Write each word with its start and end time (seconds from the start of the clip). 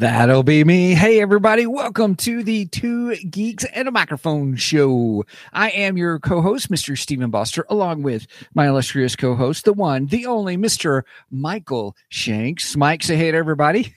That'll 0.00 0.42
be 0.42 0.64
me. 0.64 0.94
Hey, 0.94 1.20
everybody. 1.20 1.66
Welcome 1.66 2.14
to 2.16 2.42
the 2.42 2.64
Two 2.64 3.14
Geeks 3.16 3.64
and 3.64 3.86
a 3.86 3.90
Microphone 3.90 4.56
show. 4.56 5.26
I 5.52 5.68
am 5.68 5.98
your 5.98 6.18
co 6.18 6.40
host, 6.40 6.70
Mr. 6.70 6.96
Stephen 6.96 7.28
Boster, 7.28 7.66
along 7.68 8.02
with 8.02 8.26
my 8.54 8.68
illustrious 8.68 9.14
co 9.14 9.34
host, 9.34 9.66
the 9.66 9.74
one, 9.74 10.06
the 10.06 10.24
only 10.24 10.56
Mr. 10.56 11.02
Michael 11.30 11.94
Shanks. 12.08 12.78
Mike, 12.78 13.02
say 13.02 13.14
hey 13.14 13.30
to 13.30 13.36
everybody. 13.36 13.92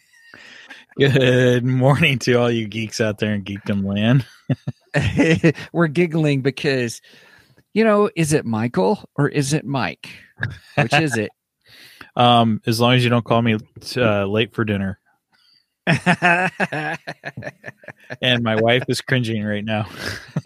Good 0.97 1.63
morning 1.63 2.19
to 2.19 2.33
all 2.33 2.51
you 2.51 2.67
geeks 2.67 2.99
out 2.99 3.19
there 3.19 3.33
in 3.33 3.45
geekdom 3.45 3.85
land. 3.85 4.25
We're 5.71 5.87
giggling 5.87 6.41
because, 6.41 6.99
you 7.73 7.85
know, 7.85 8.09
is 8.13 8.33
it 8.33 8.45
Michael 8.45 9.09
or 9.15 9.29
is 9.29 9.53
it 9.53 9.63
Mike? 9.63 10.09
Which 10.75 10.93
is 10.93 11.15
it? 11.15 11.31
Um, 12.15 12.61
as 12.67 12.79
long 12.79 12.93
as 12.93 13.03
you 13.03 13.09
don't 13.09 13.25
call 13.25 13.41
me 13.41 13.57
uh, 13.97 14.25
late 14.27 14.53
for 14.53 14.63
dinner. 14.63 14.99
And 18.21 18.43
my 18.43 18.55
wife 18.59 18.83
is 18.87 19.01
cringing 19.01 19.43
right 19.43 19.65
now. 19.65 19.87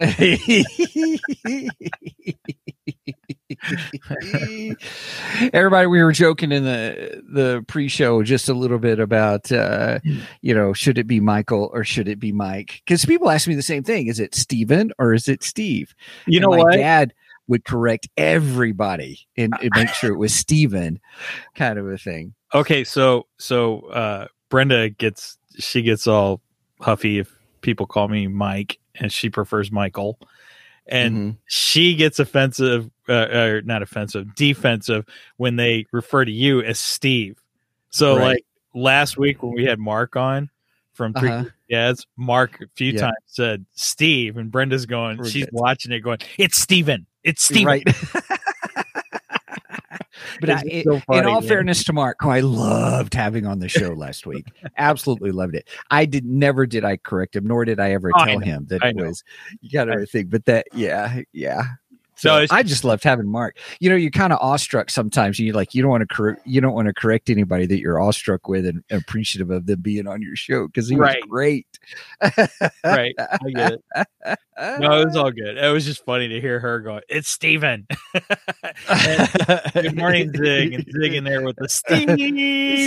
Everybody, 5.52 5.86
we 5.86 6.02
were 6.02 6.12
joking 6.12 6.52
in 6.52 6.64
the 6.64 7.22
the 7.30 7.64
pre-show 7.68 8.22
just 8.22 8.48
a 8.48 8.54
little 8.54 8.78
bit 8.78 8.98
about 9.00 9.50
uh, 9.52 9.98
you 10.40 10.54
know, 10.54 10.72
should 10.72 10.98
it 10.98 11.06
be 11.06 11.20
Michael 11.20 11.70
or 11.72 11.84
should 11.84 12.08
it 12.08 12.18
be 12.18 12.32
Mike? 12.32 12.82
Because 12.84 13.04
people 13.04 13.30
ask 13.30 13.46
me 13.48 13.54
the 13.54 13.62
same 13.62 13.82
thing: 13.82 14.06
is 14.06 14.20
it 14.20 14.34
Steven 14.34 14.92
or 14.98 15.14
is 15.14 15.28
it 15.28 15.42
Steve? 15.42 15.94
You 16.26 16.38
And 16.38 16.42
know 16.42 16.50
my 16.50 16.58
what? 16.58 16.72
Dad 16.74 17.14
would 17.48 17.64
correct 17.64 18.08
everybody 18.16 19.20
and, 19.36 19.54
and 19.62 19.70
make 19.74 19.88
sure 19.88 20.12
it 20.12 20.18
was 20.18 20.34
Steven, 20.38 21.00
kind 21.54 21.78
of 21.78 21.88
a 21.88 21.98
thing. 21.98 22.34
Okay, 22.54 22.84
so 22.84 23.26
so 23.38 23.80
uh 23.88 24.26
Brenda 24.48 24.88
gets 24.90 25.38
she 25.58 25.82
gets 25.82 26.06
all 26.06 26.40
huffy 26.80 27.18
if 27.18 27.30
people 27.60 27.86
call 27.86 28.08
me 28.08 28.26
Mike 28.28 28.78
and 28.94 29.12
she 29.12 29.28
prefers 29.30 29.70
Michael. 29.72 30.18
And 30.86 31.14
Mhm. 31.34 31.36
she 31.46 31.94
gets 31.96 32.18
offensive 32.18 32.90
uh, 33.08 33.26
or 33.30 33.62
not 33.62 33.82
offensive, 33.82 34.34
defensive 34.34 35.04
when 35.36 35.56
they 35.56 35.84
refer 35.92 36.24
to 36.24 36.30
you 36.32 36.62
as 36.62 36.78
Steve. 36.78 37.36
So 37.90 38.16
Right. 38.16 38.24
like 38.24 38.44
last 38.74 39.16
week 39.18 39.42
when 39.42 39.52
we 39.52 39.64
had 39.64 39.78
Mark 39.78 40.16
on 40.16 40.48
from 40.94 41.12
Three 41.14 41.28
Uh-huh. 41.30 41.44
Dads, 41.70 42.06
Mark 42.16 42.60
a 42.62 42.66
few 42.74 42.92
Yeah. 42.92 43.00
times 43.00 43.16
said 43.26 43.66
Steve 43.74 44.36
and 44.38 44.50
Brenda's 44.50 44.86
going, 44.86 45.18
We're 45.18 45.26
she's 45.28 45.44
good. 45.46 45.54
watching 45.54 45.92
it 45.92 46.00
going, 46.00 46.18
It's 46.38 46.58
Steven. 46.58 47.06
It's 47.24 47.42
Steven. 47.42 47.66
Right. 47.66 47.84
but 50.40 50.50
I, 50.50 50.62
in, 50.62 50.84
so 50.84 51.00
in 51.12 51.26
all 51.26 51.40
man. 51.40 51.48
fairness 51.48 51.84
to 51.84 51.92
Mark, 51.92 52.16
who 52.20 52.30
I 52.30 52.40
loved 52.40 53.14
having 53.14 53.46
on 53.46 53.58
the 53.58 53.68
show 53.68 53.90
last 53.92 54.26
week, 54.26 54.46
absolutely 54.76 55.30
loved 55.32 55.54
it. 55.54 55.68
I 55.90 56.04
did 56.04 56.24
never 56.24 56.66
did 56.66 56.84
I 56.84 56.96
correct 56.96 57.36
him, 57.36 57.46
nor 57.46 57.64
did 57.64 57.80
I 57.80 57.92
ever 57.92 58.10
Oh, 58.14 58.24
tell 58.24 58.38
know. 58.38 58.44
him 58.44 58.66
that 58.70 58.82
I 58.82 58.88
it 58.88 58.96
know. 58.96 59.04
was 59.04 59.22
kind 59.72 59.90
of 59.90 60.02
a 60.02 60.06
thing. 60.06 60.26
But 60.28 60.44
that, 60.46 60.66
yeah, 60.72 61.20
yeah. 61.32 61.62
So 62.18 62.44
I 62.50 62.62
just 62.64 62.82
loved 62.84 63.04
having 63.04 63.28
Mark. 63.28 63.56
You 63.80 63.88
know, 63.90 63.96
you're 63.96 64.10
kind 64.10 64.32
of 64.32 64.40
awestruck 64.42 64.90
sometimes. 64.90 65.38
You 65.38 65.52
like 65.52 65.74
you 65.74 65.82
don't 65.82 65.90
want 65.90 66.08
to 66.08 66.14
cor- 66.14 66.38
you 66.44 66.60
don't 66.60 66.74
want 66.74 66.88
to 66.88 66.94
correct 66.94 67.30
anybody 67.30 67.64
that 67.66 67.78
you're 67.78 68.00
awestruck 68.00 68.48
with 68.48 68.66
and 68.66 68.82
appreciative 68.90 69.50
of 69.50 69.66
them 69.66 69.80
being 69.80 70.06
on 70.08 70.20
your 70.20 70.34
show 70.34 70.66
because 70.66 70.88
he 70.88 70.96
Right. 70.96 71.20
was 71.22 71.30
great. 71.30 71.66
right. 72.84 73.14
I 73.18 73.38
get 73.54 73.72
it. 73.74 73.84
No, 74.80 75.00
it 75.00 75.06
was 75.06 75.16
all 75.16 75.30
good. 75.30 75.56
It 75.58 75.72
was 75.72 75.84
just 75.84 76.04
funny 76.04 76.26
to 76.28 76.40
hear 76.40 76.58
her 76.58 76.80
go, 76.80 77.00
It's 77.08 77.28
Steven. 77.28 77.86
Good 79.74 79.96
morning, 79.96 80.32
Zig, 80.36 80.74
and 80.74 80.84
Zig 80.90 81.14
in 81.14 81.22
there 81.22 81.42
with 81.42 81.56
the 81.56 81.68
Steve. 81.68 82.10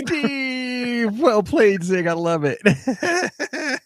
Steve, 0.08 1.20
well 1.20 1.42
played, 1.44 1.84
Zig. 1.84 2.08
I 2.08 2.14
love 2.14 2.44
it. 2.44 2.60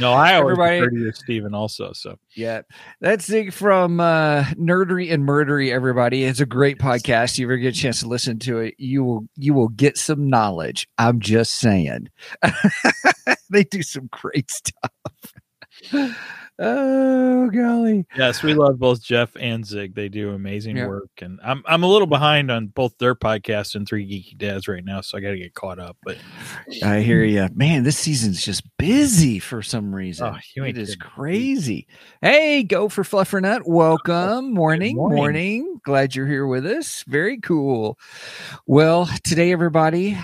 No, 0.00 0.12
I 0.12 0.34
always 0.36 0.58
Everybody- 0.58 1.04
to 1.04 1.12
Steven 1.12 1.54
also. 1.54 1.92
So 1.92 2.18
yeah, 2.34 2.62
that's 3.00 3.24
Zig 3.26 3.52
from 3.52 4.00
uh, 4.00 4.44
Nerdery 4.54 5.12
and 5.12 5.26
Murdery. 5.26 5.72
Everybody, 5.72 6.24
it's 6.24 6.40
a 6.40 6.46
great 6.46 6.78
podcast. 6.78 7.32
If 7.32 7.38
you 7.40 7.46
ever 7.46 7.56
get 7.56 7.76
a 7.76 7.78
chance 7.78 8.00
to 8.00 8.08
listen 8.08 8.38
to 8.40 8.58
it, 8.58 8.74
you 8.78 9.02
will 9.04 9.28
you 9.36 9.54
will 9.54 9.68
get 9.68 9.98
some 9.98 10.28
knowledge. 10.28 10.88
I'm 10.98 11.20
just 11.20 11.54
saying, 11.54 12.08
they 13.50 13.64
do 13.64 13.82
some 13.82 14.08
great 14.12 14.50
stuff. 14.50 14.92
Oh 16.60 17.48
golly! 17.50 18.04
yes, 18.16 18.42
we 18.42 18.52
love 18.52 18.80
both 18.80 19.00
Jeff 19.00 19.30
and 19.38 19.64
Zig. 19.64 19.94
They 19.94 20.08
do 20.08 20.30
amazing 20.32 20.76
Yeah. 20.76 20.88
work, 20.88 21.10
and 21.22 21.38
I'm 21.44 21.62
I'm 21.66 21.84
a 21.84 21.86
little 21.86 22.08
behind 22.08 22.50
on 22.50 22.66
both 22.66 22.98
their 22.98 23.14
podcast 23.14 23.76
and 23.76 23.86
Three 23.86 24.04
Geeky 24.04 24.36
Dads 24.36 24.66
right 24.66 24.84
now, 24.84 25.00
so 25.00 25.16
I 25.16 25.20
got 25.20 25.30
to 25.30 25.38
get 25.38 25.54
caught 25.54 25.78
up. 25.78 25.96
But 26.04 26.18
I 26.82 27.00
hear 27.00 27.22
you, 27.22 27.48
man. 27.54 27.84
This 27.84 27.96
season's 27.96 28.44
just 28.44 28.64
busy 28.76 29.38
for 29.38 29.62
some 29.62 29.94
reason. 29.94 30.26
Oh, 30.34 30.38
you 30.56 30.64
it 30.64 30.76
is 30.76 30.96
crazy. 30.96 31.86
Hey, 32.22 32.64
go 32.64 32.88
for 32.88 33.04
Fluffernut. 33.04 33.62
Welcome. 33.64 34.52
Morning, 34.58 34.96
morning. 34.96 35.16
morning. 35.16 35.80
Glad 35.84 36.16
you're 36.16 36.26
here 36.26 36.46
with 36.46 36.66
us. 36.66 37.04
Very 37.06 37.38
cool. 37.40 37.96
Well, 38.66 39.08
today, 39.22 39.52
everybody, 39.52 40.18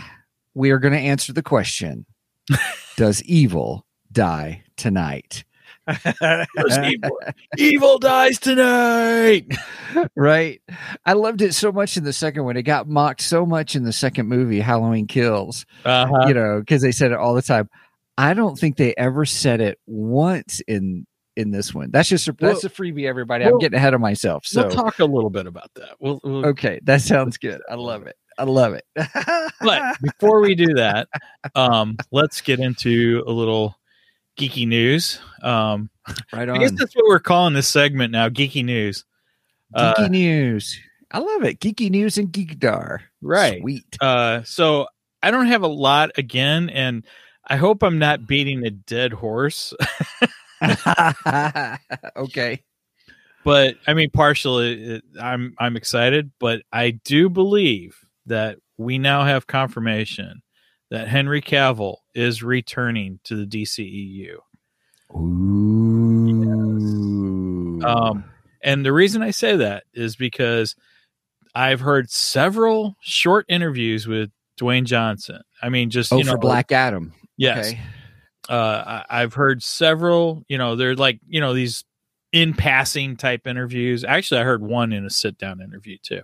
we 0.54 0.72
are 0.72 0.80
going 0.80 0.94
to 0.94 0.98
answer 1.00 1.32
the 1.32 1.42
question: 1.44 2.06
Does 2.96 3.22
evil 3.22 3.86
die 4.10 4.64
tonight? 4.76 5.44
Evil. 6.84 7.18
evil 7.58 7.98
dies 7.98 8.38
tonight. 8.38 9.46
right. 10.16 10.60
I 11.04 11.12
loved 11.12 11.42
it 11.42 11.54
so 11.54 11.72
much 11.72 11.96
in 11.96 12.04
the 12.04 12.12
second 12.12 12.44
one. 12.44 12.56
It 12.56 12.62
got 12.62 12.88
mocked 12.88 13.20
so 13.20 13.44
much 13.44 13.76
in 13.76 13.84
the 13.84 13.92
second 13.92 14.28
movie, 14.28 14.60
Halloween 14.60 15.06
Kills. 15.06 15.66
Uh-huh. 15.84 16.26
you 16.26 16.34
know, 16.34 16.60
because 16.60 16.82
they 16.82 16.92
said 16.92 17.12
it 17.12 17.18
all 17.18 17.34
the 17.34 17.42
time. 17.42 17.68
I 18.16 18.34
don't 18.34 18.58
think 18.58 18.76
they 18.76 18.94
ever 18.96 19.24
said 19.24 19.60
it 19.60 19.78
once 19.86 20.60
in 20.66 21.06
in 21.36 21.50
this 21.50 21.74
one. 21.74 21.90
That's 21.90 22.08
just 22.08 22.28
a, 22.28 22.32
that's 22.38 22.64
a 22.64 22.70
freebie, 22.70 23.08
everybody. 23.08 23.44
I'm 23.44 23.58
getting 23.58 23.76
ahead 23.76 23.94
of 23.94 24.00
myself. 24.00 24.46
So 24.46 24.62
we'll 24.62 24.70
talk 24.70 24.98
a 25.00 25.04
little 25.04 25.30
bit 25.30 25.46
about 25.46 25.70
that. 25.74 25.96
We'll, 26.00 26.20
we'll 26.22 26.46
okay, 26.46 26.80
that 26.84 27.00
sounds 27.00 27.38
good. 27.38 27.60
I 27.68 27.74
love 27.74 28.06
it. 28.06 28.16
I 28.38 28.44
love 28.44 28.74
it. 28.74 28.84
but 29.60 30.00
before 30.00 30.40
we 30.40 30.54
do 30.54 30.74
that, 30.74 31.08
um, 31.54 31.96
let's 32.10 32.40
get 32.40 32.60
into 32.60 33.22
a 33.26 33.32
little 33.32 33.76
geeky 34.38 34.66
news. 34.66 35.20
Um, 35.42 35.90
right 36.32 36.48
I 36.48 36.58
guess 36.58 36.72
that's 36.72 36.94
what 36.94 37.06
we're 37.06 37.18
calling 37.20 37.54
this 37.54 37.68
segment 37.68 38.12
now, 38.12 38.28
geeky 38.28 38.64
news. 38.64 39.04
Geeky 39.76 39.98
Uh, 39.98 40.08
news. 40.08 40.78
I 41.10 41.18
love 41.18 41.44
it. 41.44 41.60
Geeky 41.60 41.90
news 41.90 42.18
and 42.18 42.32
geekdar. 42.32 43.00
Right. 43.22 43.60
Sweet. 43.60 43.84
Uh, 44.00 44.42
so 44.44 44.86
I 45.22 45.30
don't 45.30 45.46
have 45.46 45.62
a 45.62 45.68
lot 45.68 46.10
again, 46.18 46.70
and 46.70 47.04
I 47.46 47.56
hope 47.56 47.82
I'm 47.82 47.98
not 47.98 48.26
beating 48.26 48.66
a 48.66 48.70
dead 48.70 49.12
horse. 49.12 49.72
okay. 52.16 52.62
but 53.44 53.76
I 53.86 53.94
mean, 53.94 54.10
partially, 54.10 55.02
I'm 55.20 55.54
I'm 55.58 55.76
excited, 55.76 56.30
but 56.40 56.62
I 56.72 56.90
do 57.04 57.28
believe 57.28 57.96
that 58.26 58.58
we 58.76 58.98
now 58.98 59.24
have 59.24 59.46
confirmation 59.46 60.42
that 60.94 61.08
Henry 61.08 61.42
Cavill 61.42 61.96
is 62.14 62.42
returning 62.44 63.18
to 63.24 63.34
the 63.34 63.46
DCEU. 63.46 64.36
Ooh. 65.16 66.14
Um, 67.84 68.24
and 68.62 68.86
the 68.86 68.92
reason 68.92 69.20
I 69.20 69.32
say 69.32 69.56
that 69.56 69.82
is 69.92 70.14
because 70.14 70.76
I've 71.52 71.80
heard 71.80 72.10
several 72.10 72.96
short 73.00 73.46
interviews 73.48 74.06
with 74.06 74.30
Dwayne 74.58 74.84
Johnson. 74.84 75.40
I 75.60 75.68
mean, 75.68 75.90
just 75.90 76.12
oh, 76.12 76.18
you 76.18 76.24
know, 76.24 76.32
for 76.32 76.38
Black 76.38 76.70
Adam. 76.70 77.12
yes. 77.36 77.72
Okay. 77.72 77.80
Uh, 78.48 79.02
I, 79.10 79.22
I've 79.22 79.34
heard 79.34 79.64
several. 79.64 80.44
You 80.48 80.58
know, 80.58 80.76
they're 80.76 80.94
like 80.94 81.18
you 81.26 81.40
know 81.40 81.54
these 81.54 81.84
in 82.30 82.54
passing 82.54 83.16
type 83.16 83.48
interviews. 83.48 84.04
Actually, 84.04 84.42
I 84.42 84.44
heard 84.44 84.62
one 84.62 84.92
in 84.92 85.04
a 85.04 85.10
sit 85.10 85.38
down 85.38 85.60
interview 85.60 85.98
too, 86.02 86.22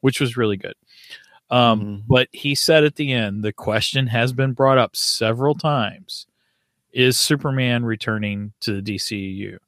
which 0.00 0.20
was 0.20 0.36
really 0.36 0.56
good. 0.56 0.74
Um, 1.52 1.80
Mhm. 1.80 2.02
But 2.08 2.28
he 2.32 2.54
said 2.56 2.82
at 2.84 2.96
the 2.96 3.12
end, 3.12 3.44
the 3.44 3.52
question 3.52 4.08
has 4.08 4.32
been 4.32 4.52
brought 4.54 4.78
up 4.78 4.96
several 4.96 5.54
times: 5.54 6.26
Is 6.92 7.18
Superman 7.20 7.84
returning 7.84 8.52
to 8.62 8.74
the 8.74 8.82
DCU? 8.82 9.58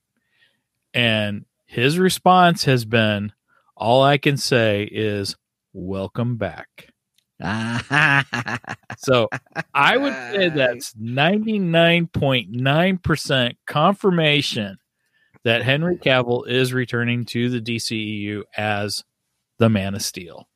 And 0.95 1.45
his 1.67 1.99
response 1.99 2.65
has 2.65 2.85
been, 2.85 3.33
"All 3.77 4.03
I 4.03 4.17
can 4.19 4.37
say 4.39 4.89
is 4.91 5.37
welcome 5.75 6.37
back. 6.37 6.89
So 8.99 9.29
I 9.75 9.97
would 9.99 10.13
say 10.33 10.49
that's 10.51 10.95
99.9% 10.95 13.57
confirmation 13.67 14.79
that 15.45 15.63
Henry 15.63 15.97
Cavill 15.99 16.47
is 16.49 16.73
returning 16.73 17.25
to 17.27 17.51
the 17.51 17.61
DCEU 17.61 18.45
as 18.57 19.05
the 19.59 19.69
Man 19.69 19.95
of 19.95 20.01
Steel. 20.03 20.49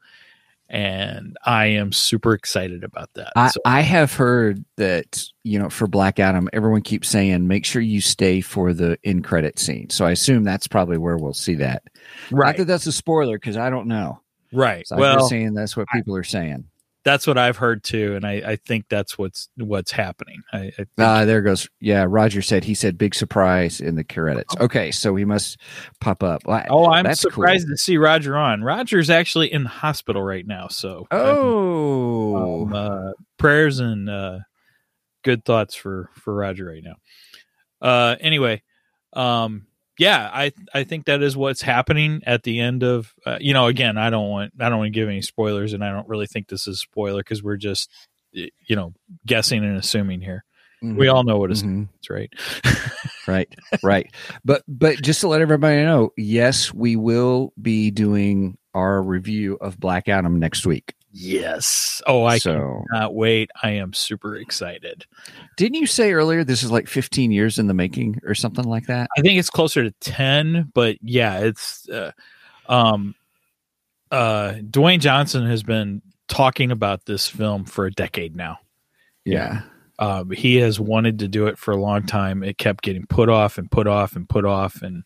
And 0.70 1.36
I 1.44 1.66
am 1.66 1.92
super 1.92 2.34
excited 2.34 2.84
about 2.84 3.08
that. 3.14 3.32
I, 3.34 3.48
So- 3.48 3.60
I 3.64 3.80
have 3.80 4.12
heard 4.12 4.64
that 4.76 5.24
you 5.42 5.58
know 5.58 5.70
for 5.70 5.86
Black 5.86 6.18
Adam, 6.18 6.48
everyone 6.52 6.82
keeps 6.82 7.08
saying 7.08 7.46
make 7.46 7.64
sure 7.64 7.80
you 7.80 8.00
stay 8.00 8.40
for 8.40 8.72
the 8.72 8.98
in 9.02 9.22
credit 9.22 9.58
scene. 9.58 9.88
So 9.90 10.04
I 10.04 10.10
assume 10.10 10.44
that's 10.44 10.68
probably 10.68 10.98
where 10.98 11.16
we'll 11.16 11.32
see 11.32 11.54
that. 11.56 11.84
Not 12.30 12.38
right. 12.38 12.56
that 12.58 12.66
that's 12.66 12.86
a 12.86 12.92
spoiler 12.92 13.38
because 13.38 13.56
I 13.56 13.70
don't 13.70 13.88
know. 13.88 14.20
Right. 14.52 14.86
So 14.86 14.96
I'm 14.96 15.00
well, 15.00 15.18
just 15.18 15.30
saying 15.30 15.54
that's 15.54 15.76
what 15.76 15.88
people 15.92 16.16
are 16.16 16.24
saying. 16.24 16.67
That's 17.08 17.26
what 17.26 17.38
I've 17.38 17.56
heard 17.56 17.82
too, 17.82 18.14
and 18.16 18.26
I, 18.26 18.32
I 18.44 18.56
think 18.56 18.84
that's 18.90 19.16
what's 19.16 19.48
what's 19.56 19.90
happening. 19.90 20.42
I, 20.52 20.58
I 20.58 20.70
think, 20.70 20.88
Ah, 20.98 21.24
there 21.24 21.40
goes. 21.40 21.66
Yeah, 21.80 22.04
Roger 22.06 22.42
said 22.42 22.64
he 22.64 22.74
said 22.74 22.98
big 22.98 23.14
surprise 23.14 23.80
in 23.80 23.94
the 23.94 24.04
credits. 24.04 24.54
Okay, 24.60 24.90
so 24.90 25.16
he 25.16 25.24
must 25.24 25.58
pop 26.00 26.22
up. 26.22 26.42
Well, 26.44 26.64
oh, 26.68 26.86
I'm 26.90 27.14
surprised 27.14 27.66
cool. 27.66 27.74
to 27.74 27.78
see 27.78 27.96
Roger 27.96 28.36
on. 28.36 28.62
Roger's 28.62 29.08
actually 29.08 29.50
in 29.50 29.62
the 29.62 29.70
hospital 29.70 30.22
right 30.22 30.46
now, 30.46 30.68
so 30.68 31.06
Oh, 31.10 32.64
um, 32.64 32.74
uh, 32.74 33.12
prayers 33.38 33.80
and 33.80 34.10
uh, 34.10 34.40
good 35.24 35.46
thoughts 35.46 35.74
for 35.74 36.10
for 36.14 36.34
Roger 36.34 36.66
right 36.66 36.84
now. 36.84 36.96
Uh, 37.80 38.16
anyway, 38.20 38.62
um, 39.14 39.66
yeah, 39.98 40.30
I 40.32 40.52
I 40.72 40.84
think 40.84 41.06
that 41.06 41.22
is 41.22 41.36
what's 41.36 41.62
happening 41.62 42.22
at 42.26 42.42
the 42.42 42.60
end 42.60 42.82
of 42.82 43.12
uh, 43.26 43.38
you 43.40 43.52
know. 43.52 43.66
Again, 43.66 43.98
I 43.98 44.10
don't 44.10 44.28
want 44.28 44.52
I 44.60 44.68
don't 44.68 44.78
want 44.78 44.86
to 44.88 44.98
give 44.98 45.08
any 45.08 45.22
spoilers, 45.22 45.72
and 45.72 45.84
I 45.84 45.90
don't 45.90 46.08
really 46.08 46.26
think 46.26 46.48
this 46.48 46.66
is 46.66 46.76
a 46.76 46.78
spoiler 46.78 47.20
because 47.20 47.42
we're 47.42 47.56
just 47.56 47.90
you 48.32 48.76
know 48.76 48.92
guessing 49.26 49.64
and 49.64 49.76
assuming 49.76 50.20
here. 50.20 50.44
We 50.96 51.08
all 51.08 51.24
know 51.24 51.38
what 51.38 51.50
it's 51.50 51.62
Mhm. 51.62 51.88
right. 52.10 52.32
right, 53.26 53.48
right. 53.82 54.06
But 54.44 54.62
but 54.68 55.02
just 55.02 55.20
to 55.22 55.28
let 55.28 55.40
everybody 55.40 55.82
know, 55.82 56.12
yes, 56.16 56.72
we 56.72 56.94
will 56.94 57.52
be 57.60 57.90
doing 57.90 58.56
our 58.74 59.02
review 59.02 59.56
of 59.60 59.80
Black 59.80 60.08
Adam 60.08 60.38
next 60.38 60.64
week. 60.66 60.94
Yes. 61.10 62.02
Oh, 62.06 62.24
I 62.24 62.38
so 62.38 62.84
cannot 62.90 63.14
wait. 63.14 63.50
I 63.62 63.70
am 63.70 63.92
super 63.92 64.36
excited. 64.36 65.06
didn't 65.56 65.76
you 65.76 65.86
say 65.86 66.12
earlier 66.12 66.44
this 66.44 66.62
is 66.62 66.70
like 66.70 66.86
15 66.86 67.32
years 67.32 67.58
in 67.58 67.66
the 67.66 67.74
making 67.74 68.20
or 68.24 68.34
something 68.34 68.64
like 68.64 68.86
that? 68.86 69.08
I 69.16 69.22
think 69.22 69.38
it's 69.38 69.50
closer 69.50 69.82
to 69.82 69.90
10, 70.00 70.70
but 70.74 70.96
yeah, 71.02 71.38
it's 71.40 71.88
uh, 71.88 72.12
um 72.68 73.14
uh 74.10 74.54
Dwayne 74.60 75.00
Johnson 75.00 75.46
has 75.46 75.62
been 75.62 76.02
talking 76.28 76.70
about 76.70 77.06
this 77.06 77.26
film 77.26 77.64
for 77.64 77.86
a 77.86 77.90
decade 77.92 78.36
now. 78.36 78.58
Yeah. 79.24 79.62
Um 79.98 80.30
he 80.30 80.56
has 80.56 80.78
wanted 80.78 81.20
to 81.20 81.28
do 81.28 81.46
it 81.46 81.58
for 81.58 81.72
a 81.72 81.80
long 81.80 82.04
time. 82.04 82.42
It 82.42 82.58
kept 82.58 82.84
getting 82.84 83.06
put 83.06 83.30
off 83.30 83.56
and 83.56 83.70
put 83.70 83.86
off 83.86 84.14
and 84.14 84.28
put 84.28 84.44
off 84.44 84.82
and 84.82 85.04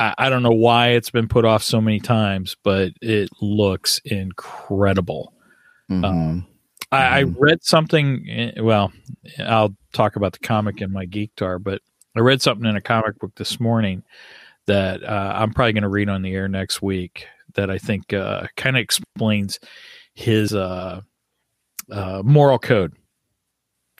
I, 0.00 0.14
I 0.18 0.30
don't 0.30 0.42
know 0.42 0.50
why 0.50 0.88
it's 0.90 1.10
been 1.10 1.28
put 1.28 1.44
off 1.44 1.62
so 1.62 1.80
many 1.80 2.00
times, 2.00 2.56
but 2.64 2.92
it 3.00 3.28
looks 3.40 4.00
incredible. 4.04 5.32
Mhm. 5.90 6.46
I, 6.90 7.20
I 7.20 7.24
Mhm. 7.24 7.34
read 7.38 7.62
something. 7.62 8.26
eh, 8.28 8.60
Well, 8.60 8.92
I'll 9.38 9.76
talk 9.92 10.16
about 10.16 10.32
the 10.32 10.38
comic 10.40 10.80
in 10.80 10.90
my 10.92 11.06
Geekdar, 11.06 11.62
but 11.62 11.82
I 12.16 12.20
read 12.20 12.42
something 12.42 12.66
in 12.68 12.74
a 12.76 12.80
comic 12.80 13.18
book 13.18 13.32
this 13.36 13.60
morning 13.60 14.02
that 14.66 15.04
uh, 15.04 15.32
I'm 15.36 15.52
probably 15.52 15.72
going 15.74 15.82
to 15.82 15.88
read 15.88 16.08
on 16.08 16.22
the 16.22 16.32
air 16.34 16.48
next 16.48 16.82
week. 16.82 17.26
That 17.54 17.68
I 17.70 17.78
think 17.78 18.12
uh, 18.12 18.46
kind 18.56 18.76
of 18.76 18.80
explains 18.82 19.58
his 20.14 20.54
uh, 20.54 21.00
uh, 21.90 22.22
moral 22.24 22.58
code. 22.60 22.94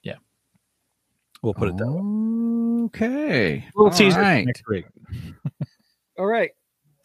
Yeah, 0.05 0.17
we'll 1.43 1.55
put 1.55 1.69
it 1.69 1.77
that 1.77 1.91
way. 1.91 2.85
Okay. 2.87 3.65
Little 3.75 3.91
All 3.93 3.99
teaser 3.99 4.15
for 4.17 4.21
right. 4.23 4.47
next 4.47 4.63
week. 4.69 4.87
All 6.21 6.27
right. 6.27 6.51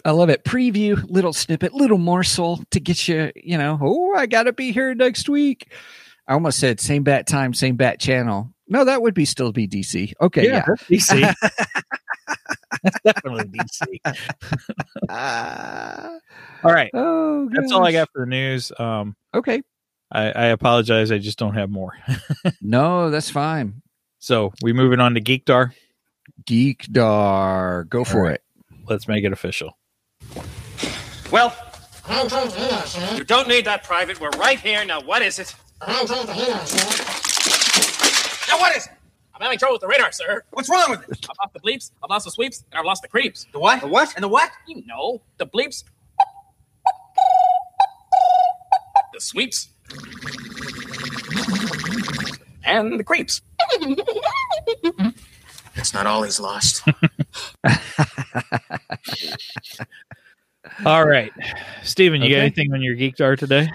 I 0.04 0.12
love 0.12 0.28
it. 0.28 0.44
Preview, 0.44 1.02
little 1.10 1.32
snippet, 1.32 1.74
little 1.74 1.98
morsel 1.98 2.62
to 2.72 2.82
get 2.82 3.08
you, 3.08 3.32
you 3.34 3.58
know, 3.58 3.80
oh, 3.82 4.14
I 4.14 4.26
got 4.26 4.44
to 4.44 4.52
be 4.52 4.74
here 4.74 4.94
next 4.94 5.30
week. 5.30 5.72
I 6.28 6.34
almost 6.34 6.60
said 6.60 6.82
same 6.82 7.04
bat 7.04 7.26
time, 7.26 7.54
same 7.54 7.78
bat 7.78 7.98
channel. 7.98 8.54
No, 8.68 8.84
that 8.84 9.02
would 9.02 9.14
be 9.14 9.24
still 9.24 9.54
be 9.54 9.70
DC. 9.70 10.12
Okay. 10.20 10.44
Yeah. 10.46 10.66
that's 10.68 10.84
DC. 10.84 11.34
definitely 13.06 13.46
DC. 13.46 14.18
Ah. 15.08 16.10
All 16.66 16.74
right, 16.74 16.92
oh, 16.94 17.48
that's 17.54 17.72
all 17.72 17.86
I 17.86 17.92
got 17.94 18.10
for 18.12 18.26
the 18.26 18.30
news. 18.30 18.72
Um, 18.78 19.16
Okay. 19.34 19.62
I, 20.12 20.32
I 20.32 20.46
apologize. 20.48 21.12
I 21.12 21.20
just 21.20 21.40
don't 21.40 21.56
have 21.56 21.70
more. 21.70 21.94
No, 22.62 23.12
that's 23.12 23.30
fine. 23.30 23.82
So 24.20 24.52
we 24.62 24.74
moving 24.74 25.00
on 25.00 25.14
to 25.14 25.22
Geekdar. 25.22 25.72
Geekdar. 26.44 27.88
Go 27.88 28.04
for 28.04 28.24
right. 28.24 28.36
it. 28.36 28.45
Let's 28.88 29.08
make 29.08 29.24
it 29.24 29.32
official. 29.32 29.78
Well, 31.32 31.56
you 33.16 33.24
don't 33.24 33.48
need 33.48 33.66
that 33.66 33.84
private. 33.84 34.20
We're 34.22 34.30
right 34.32 34.60
here. 34.60 34.86
Now, 34.86 35.02
what 35.02 35.22
is 35.22 35.40
it? 35.40 35.56
Now, 35.82 36.04
what 38.60 38.76
is 38.76 38.86
it? 38.86 38.92
I'm 39.34 39.42
having 39.42 39.58
trouble 39.58 39.74
with 39.74 39.82
the 39.82 39.88
radar, 39.88 40.12
sir. 40.12 40.44
What's 40.52 40.70
wrong 40.70 40.92
with 40.92 41.02
it? 41.10 41.28
I've 41.30 41.36
lost 41.42 41.54
the 41.54 41.60
bleeps, 41.60 41.92
I've 42.02 42.10
lost 42.10 42.26
the 42.26 42.32
sweeps, 42.32 42.64
and 42.72 42.80
I've 42.80 42.86
lost 42.86 43.02
the 43.02 43.10
creeps. 43.10 43.48
The 43.52 43.60
what? 43.60 43.82
The 43.82 43.88
what? 43.88 44.14
And 44.16 44.24
the 44.24 44.30
what? 44.30 44.50
You 44.66 44.86
know, 44.86 45.22
the 45.38 45.46
bleeps, 45.46 45.84
the 49.14 49.20
sweeps, 49.20 49.68
and 52.64 52.98
the 52.98 53.04
creeps. 53.04 53.42
It's 55.86 55.94
not 55.94 56.08
all 56.08 56.24
he's 56.24 56.40
lost. 56.40 56.82
All 60.84 61.06
right, 61.08 61.32
Steven, 61.84 62.24
you 62.24 62.32
got 62.32 62.40
anything 62.40 62.74
on 62.74 62.82
your 62.82 62.96
Geekdar 62.96 63.38
today? 63.38 63.70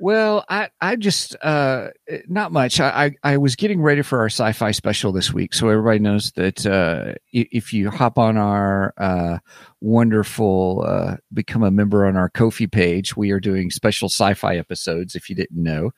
Well, 0.00 0.44
I 0.48 0.70
I 0.80 0.96
just 0.96 1.36
uh 1.40 1.90
not 2.26 2.50
much. 2.50 2.80
I, 2.80 3.14
I 3.22 3.34
I 3.34 3.36
was 3.36 3.54
getting 3.54 3.80
ready 3.80 4.02
for 4.02 4.18
our 4.18 4.26
sci-fi 4.26 4.72
special 4.72 5.12
this 5.12 5.32
week, 5.32 5.54
so 5.54 5.68
everybody 5.68 6.00
knows 6.00 6.32
that 6.32 6.66
uh 6.66 7.14
if 7.32 7.72
you 7.72 7.90
hop 7.90 8.18
on 8.18 8.36
our 8.36 8.92
uh 8.96 9.38
wonderful 9.80 10.84
uh 10.84 11.18
become 11.32 11.62
a 11.62 11.70
member 11.70 12.06
on 12.06 12.16
our 12.16 12.28
Ko-fi 12.28 12.66
page, 12.66 13.16
we 13.16 13.30
are 13.30 13.38
doing 13.38 13.70
special 13.70 14.08
sci-fi 14.08 14.56
episodes 14.56 15.14
if 15.14 15.30
you 15.30 15.36
didn't 15.36 15.62
know. 15.62 15.92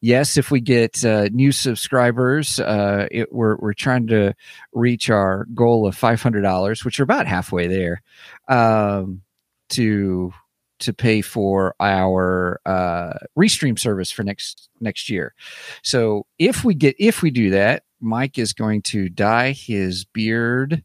Yes, 0.00 0.36
if 0.36 0.50
we 0.50 0.60
get 0.60 1.04
uh 1.04 1.28
new 1.32 1.52
subscribers, 1.52 2.60
uh 2.60 3.06
it, 3.10 3.32
we're 3.32 3.56
we're 3.56 3.72
trying 3.72 4.06
to 4.08 4.34
reach 4.72 5.10
our 5.10 5.46
goal 5.54 5.86
of 5.86 5.96
$500, 5.96 6.84
which 6.84 7.00
are 7.00 7.04
about 7.04 7.26
halfway 7.26 7.66
there. 7.66 8.02
Um 8.48 9.22
to 9.70 10.32
to 10.80 10.92
pay 10.92 11.20
for 11.20 11.74
our 11.78 12.60
uh, 12.66 13.12
restream 13.38 13.78
service 13.78 14.10
for 14.10 14.22
next 14.22 14.68
next 14.80 15.08
year. 15.08 15.34
So 15.82 16.26
if 16.38 16.64
we 16.64 16.74
get 16.74 16.96
if 16.98 17.22
we 17.22 17.30
do 17.30 17.50
that, 17.50 17.84
Mike 18.00 18.38
is 18.38 18.52
going 18.52 18.82
to 18.82 19.08
dye 19.08 19.52
his 19.52 20.04
beard, 20.04 20.82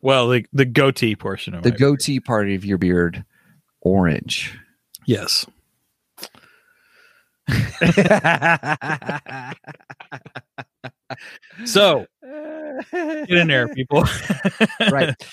Well, 0.00 0.28
the 0.28 0.46
the 0.52 0.64
goatee 0.64 1.16
portion 1.16 1.54
of 1.54 1.62
the 1.62 1.70
goatee 1.70 2.20
part 2.20 2.48
of 2.50 2.64
your 2.64 2.78
beard, 2.78 3.24
orange. 3.80 4.58
Yes. 5.04 5.46
So 11.64 12.06
get 12.92 13.30
in 13.30 13.48
there, 13.48 13.68
people. 13.74 14.04
right. 14.90 15.14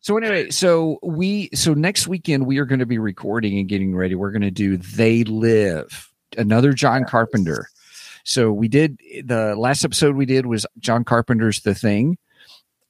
So 0.00 0.18
anyway, 0.18 0.50
so 0.50 0.98
we 1.02 1.48
so 1.54 1.72
next 1.72 2.06
weekend 2.06 2.46
we 2.46 2.58
are 2.58 2.66
going 2.66 2.78
to 2.78 2.86
be 2.86 2.98
recording 2.98 3.58
and 3.58 3.66
getting 3.66 3.96
ready. 3.96 4.14
We're 4.14 4.32
going 4.32 4.42
to 4.42 4.50
do 4.50 4.76
They 4.76 5.24
Live, 5.24 6.12
another 6.36 6.74
John 6.74 7.04
Carpenter. 7.04 7.68
So 8.24 8.52
we 8.52 8.68
did 8.68 8.98
the 9.24 9.54
last 9.56 9.82
episode 9.82 10.14
we 10.14 10.26
did 10.26 10.44
was 10.44 10.66
John 10.78 11.04
Carpenter's 11.04 11.62
The 11.62 11.74
Thing, 11.74 12.18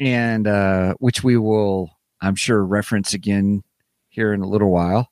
and 0.01 0.49
uh, 0.49 0.95
which 0.99 1.23
we 1.23 1.37
will 1.37 1.91
I'm 2.21 2.35
sure 2.35 2.65
reference 2.65 3.15
again 3.15 3.63
here 4.09 4.33
in 4.33 4.41
a 4.41 4.49
little 4.49 4.71
while, 4.73 5.11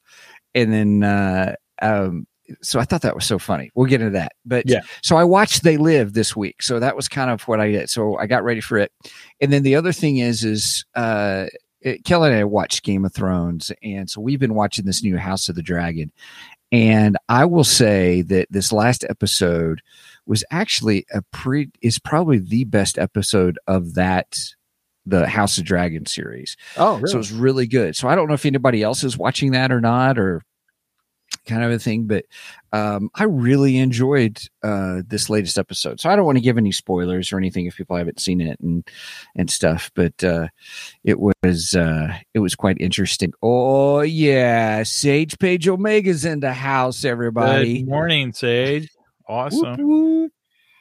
and 0.57 0.73
then 0.73 1.05
uh, 1.05 1.55
um, 1.81 2.27
so 2.61 2.79
I 2.81 2.85
thought 2.85 3.03
that 3.03 3.15
was 3.15 3.25
so 3.25 3.39
funny. 3.39 3.71
We'll 3.75 3.87
get 3.87 4.01
into 4.01 4.13
that, 4.13 4.33
but 4.45 4.65
Yeah. 4.67 4.81
So 5.03 5.17
I 5.17 5.25
watched 5.25 5.63
They 5.63 5.77
Live 5.77 6.13
this 6.13 6.37
week, 6.37 6.63
so 6.63 6.79
that 6.79 6.97
was 6.97 7.09
kind 7.09 7.31
of 7.31 7.43
what 7.43 7.61
I 7.61 7.71
did. 7.71 7.91
So 7.91 8.17
I 8.19 8.27
got 8.27 8.45
ready 8.45 8.61
for 8.61 8.79
it, 8.79 8.93
and 9.41 9.53
then 9.53 9.63
the 9.63 9.77
other 9.77 9.93
thing 9.93 10.19
is 10.19 10.45
is 10.45 10.85
uh, 10.95 11.47
it, 11.81 12.05
Kelly 12.05 12.31
and 12.31 12.39
I 12.39 12.45
watched 12.45 12.83
Game 12.85 13.05
of 13.05 13.13
Thrones, 13.13 13.73
and 13.83 14.09
so 14.09 14.21
we've 14.21 14.41
been 14.41 14.55
watching 14.55 14.85
this 14.85 15.03
new 15.03 15.17
House 15.17 15.49
of 15.49 15.55
the 15.55 15.63
Dragon, 15.63 16.13
and 16.71 17.17
I 17.29 17.45
will 17.45 17.65
say 17.65 18.23
that 18.23 18.49
this 18.51 18.73
last 18.73 19.05
episode 19.09 19.83
was 20.27 20.45
actually 20.51 21.05
a 21.13 21.23
pre 21.33 21.71
is 21.81 21.99
probably 21.99 22.39
the 22.39 22.65
best 22.65 22.99
episode 22.99 23.59
of 23.67 23.95
that 23.95 24.39
the 25.05 25.27
House 25.27 25.59
of 25.59 25.65
Dragon 25.65 26.07
series. 26.07 26.57
oh, 26.77 27.05
So 27.05 27.15
it 27.15 27.19
was 27.19 27.33
really 27.33 27.67
good. 27.67 27.97
So 27.97 28.09
I 28.09 28.15
don't 28.15 28.29
know 28.29 28.35
if 28.35 28.47
anybody 28.47 28.83
else 28.83 29.03
is 29.05 29.19
watching 29.19 29.53
that 29.53 29.73
or 29.73 29.81
not, 29.81 30.19
or 30.19 30.43
kind 31.47 31.63
of 31.65 31.71
a 31.71 31.79
thing. 31.79 32.07
But 32.07 32.25
um, 32.73 33.11
I 33.15 33.25
really 33.25 33.79
enjoyed 33.79 34.41
uh, 34.63 35.03
this 35.07 35.29
latest 35.29 35.59
episode. 35.59 36.01
So 36.01 36.09
I 36.11 36.17
don't 36.17 36.25
want 36.25 36.39
to 36.39 36.43
give 36.43 36.59
any 36.59 36.73
spoilers 36.73 37.33
or 37.33 37.39
anything 37.39 37.67
if 37.67 37.77
people 37.77 37.97
haven't 37.97 38.21
seen 38.21 38.41
it 38.41 38.59
and 38.61 38.85
and 39.37 39.51
stuff. 39.51 39.91
But 39.95 40.23
uh, 40.25 40.49
it 41.05 41.19
was 41.21 41.75
uh, 41.75 42.17
it 42.35 42.39
was 42.39 42.55
quite 42.55 42.77
interesting. 42.81 43.33
Oh 43.43 44.01
yeah, 44.01 44.83
Sage 44.83 45.39
Page 45.39 45.69
Omega's 45.69 46.25
in 46.25 46.41
the 46.41 46.53
house. 46.53 47.05
Everybody, 47.05 47.79
Good 47.81 47.89
morning, 47.89 48.33
Sage. 48.33 48.89
Awesome. 49.29 49.77
Whoop, 49.77 49.79
whoop. 49.79 50.33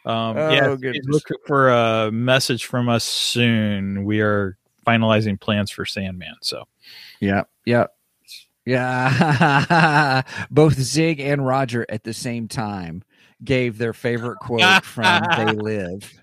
Um, 0.03 0.35
Oh, 0.37 0.49
yeah, 0.81 0.93
look 1.05 1.27
for 1.45 1.69
a 1.69 2.11
message 2.11 2.65
from 2.65 2.89
us 2.89 3.03
soon. 3.03 4.03
We 4.03 4.21
are 4.21 4.57
finalizing 4.85 5.39
plans 5.39 5.69
for 5.69 5.85
Sandman. 5.85 6.35
So 6.41 6.63
yeah, 7.19 7.43
yep, 7.65 7.93
yeah. 8.65 10.21
Both 10.51 10.79
Zig 10.79 11.19
and 11.19 11.45
Roger 11.45 11.85
at 11.89 12.03
the 12.03 12.13
same 12.13 12.47
time 12.47 13.03
gave 13.43 13.77
their 13.77 13.93
favorite 13.93 14.37
quote 14.39 14.83
from 14.83 15.23
"They 15.37 15.45
Live." 15.53 16.13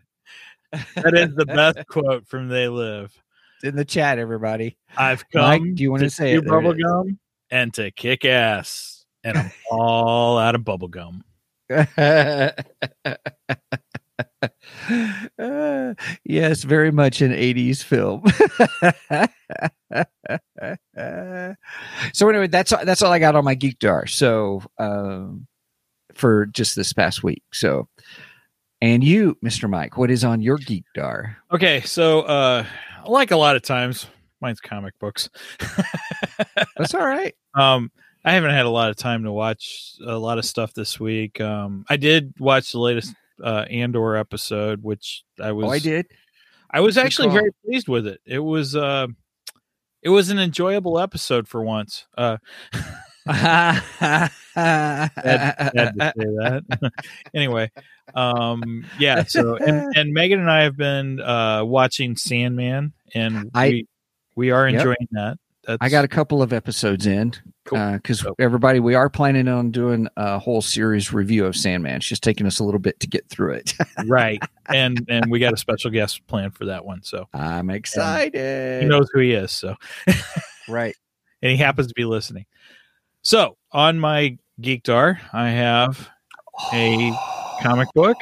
that 0.73 1.14
is 1.14 1.35
the 1.35 1.47
best 1.47 1.87
quote 1.88 2.26
from 2.26 2.49
They 2.49 2.68
Live. 2.68 3.12
in 3.62 3.75
the 3.76 3.85
chat, 3.85 4.18
everybody. 4.18 4.76
I've 4.97 5.28
come. 5.30 5.42
Mike, 5.42 5.75
do 5.75 5.83
you 5.83 5.90
wanna 5.90 6.11
say 6.11 6.33
chew 6.33 6.38
it? 6.38 6.45
There 6.45 6.59
it 6.59 6.62
bubble 6.62 6.75
gum 6.75 7.18
and 7.50 7.73
to 7.75 7.90
kick 7.90 8.25
ass, 8.25 9.04
and 9.25 9.37
I'm 9.38 9.52
all 9.71 10.38
out 10.38 10.54
of 10.54 10.64
bubble 10.64 10.88
gum. 10.88 11.25
Uh, 15.39 15.95
yes, 16.25 16.63
very 16.63 16.91
much 16.91 17.21
an 17.21 17.33
80s 17.33 17.83
film. 17.83 18.25
so 22.13 22.29
anyway, 22.29 22.49
that's 22.49 22.71
that's 22.71 23.03
all 23.03 23.13
I 23.13 23.19
got 23.19 23.37
on 23.37 23.45
my 23.45 23.55
Geek 23.55 23.79
Dar. 23.79 24.07
So 24.07 24.63
um, 24.79 25.47
for 26.15 26.47
just 26.47 26.77
this 26.77 26.93
past 26.93 27.23
week. 27.23 27.43
So 27.53 27.89
and 28.81 29.03
you, 29.03 29.37
Mr. 29.45 29.69
Mike, 29.69 29.97
what 29.97 30.11
is 30.11 30.25
on 30.25 30.41
your 30.41 30.57
Geek 30.57 30.85
Dar? 30.95 31.37
Okay, 31.51 31.81
so 31.81 32.23
uh, 32.23 32.65
like 33.07 33.31
a 33.31 33.37
lot 33.37 33.57
of 33.57 33.63
times, 33.63 34.07
mine's 34.41 34.61
comic 34.61 34.99
books. 34.99 35.29
That's 36.77 36.95
all 36.95 37.07
right. 37.07 37.35
Um, 37.55 37.91
I 38.25 38.33
haven't 38.33 38.51
had 38.51 38.67
a 38.67 38.71
lot 38.71 38.91
of 38.91 38.97
time 38.97 39.25
to 39.25 39.33
watch 39.33 39.95
a 40.05 40.17
lot 40.17 40.39
of 40.39 40.45
stuff 40.45 40.75
this 40.75 41.01
week. 41.01 41.41
Um, 41.41 41.85
I 41.89 41.97
did 41.97 42.35
watch 42.39 42.73
the 42.73 42.79
latest 42.79 43.15
uh, 43.42 43.64
Andor 43.71 44.16
episode, 44.16 44.83
which 44.83 45.25
I 45.40 45.52
was 45.52 45.66
Oh, 45.66 45.71
I 45.71 45.78
did. 45.78 46.07
I 46.71 46.80
was 46.80 46.99
actually 46.99 47.30
very 47.30 47.50
pleased 47.64 47.88
with 47.88 48.07
it. 48.07 48.21
It 48.26 48.40
was 48.40 48.76
uh, 48.76 49.07
it 50.02 50.11
was 50.11 50.30
an 50.30 50.38
enjoyable 50.38 50.99
episode 50.99 51.49
for 51.49 51.62
once. 51.62 52.07
Uh, 52.16 52.37
had, 53.26 53.80
had 54.54 55.09
to 55.75 56.12
say 56.16 56.25
that. 56.25 56.92
anyway, 57.35 57.71
um, 58.14 58.87
yeah. 58.99 59.25
So 59.25 59.57
and, 59.57 59.92
and 59.97 60.12
Megan 60.12 60.40
and 60.40 60.50
I 60.50 60.62
have 60.62 60.76
been 60.76 61.21
uh, 61.21 61.64
watching 61.64 62.16
Sandman, 62.16 62.92
and 63.14 63.50
I- 63.54 63.68
we 63.68 63.87
we 64.37 64.50
are 64.50 64.68
Yep. 64.68 64.78
enjoying 64.78 65.09
that. 65.12 65.38
That's, 65.69 65.79
I 65.83 65.91
got 65.91 66.03
a 66.03 66.09
couple 66.09 66.41
of 66.41 66.55
episodes 66.55 67.07
in 67.07 67.35
Cool. 67.67 67.79
Uh, 67.79 67.93
because 67.97 68.23
Cool. 68.23 68.35
everybody, 68.39 68.81
we 68.81 68.95
are 68.95 69.11
planning 69.11 69.49
on 69.49 69.71
doing 69.71 70.09
a 70.17 70.39
whole 70.39 70.63
series 70.63 71.13
review 71.13 71.45
of 71.45 71.55
Sandman. 71.55 71.97
It's 71.97 72.07
just 72.07 72.23
taking 72.23 72.47
us 72.47 72.59
a 72.59 72.65
little 72.65 72.81
bit 72.81 72.99
to 73.01 73.07
get 73.07 73.29
through 73.29 73.53
it. 73.53 73.75
right, 74.07 74.43
and 74.73 75.05
and 75.11 75.31
we 75.31 75.39
got 75.39 75.53
a 75.53 75.59
special 75.59 75.91
guest 75.91 76.27
planned 76.27 76.55
for 76.55 76.65
that 76.65 76.87
one. 76.87 77.03
So 77.03 77.29
I'm 77.35 77.69
excited. 77.69 78.83
he 78.83 78.89
knows 78.89 79.11
who 79.13 79.21
he 79.21 79.33
is. 79.33 79.53
So 79.53 79.77
right. 80.67 80.97
and 81.43 81.51
he 81.51 81.59
happens 81.59 81.89
to 81.89 81.95
be 81.95 82.07
listening. 82.07 82.47
So 83.21 83.59
on 83.71 84.01
my 84.01 84.39
Geekdar, 84.63 85.19
I 85.35 85.51
have 85.51 86.09
a 86.73 87.13
comic 87.61 87.89
book, 87.95 88.17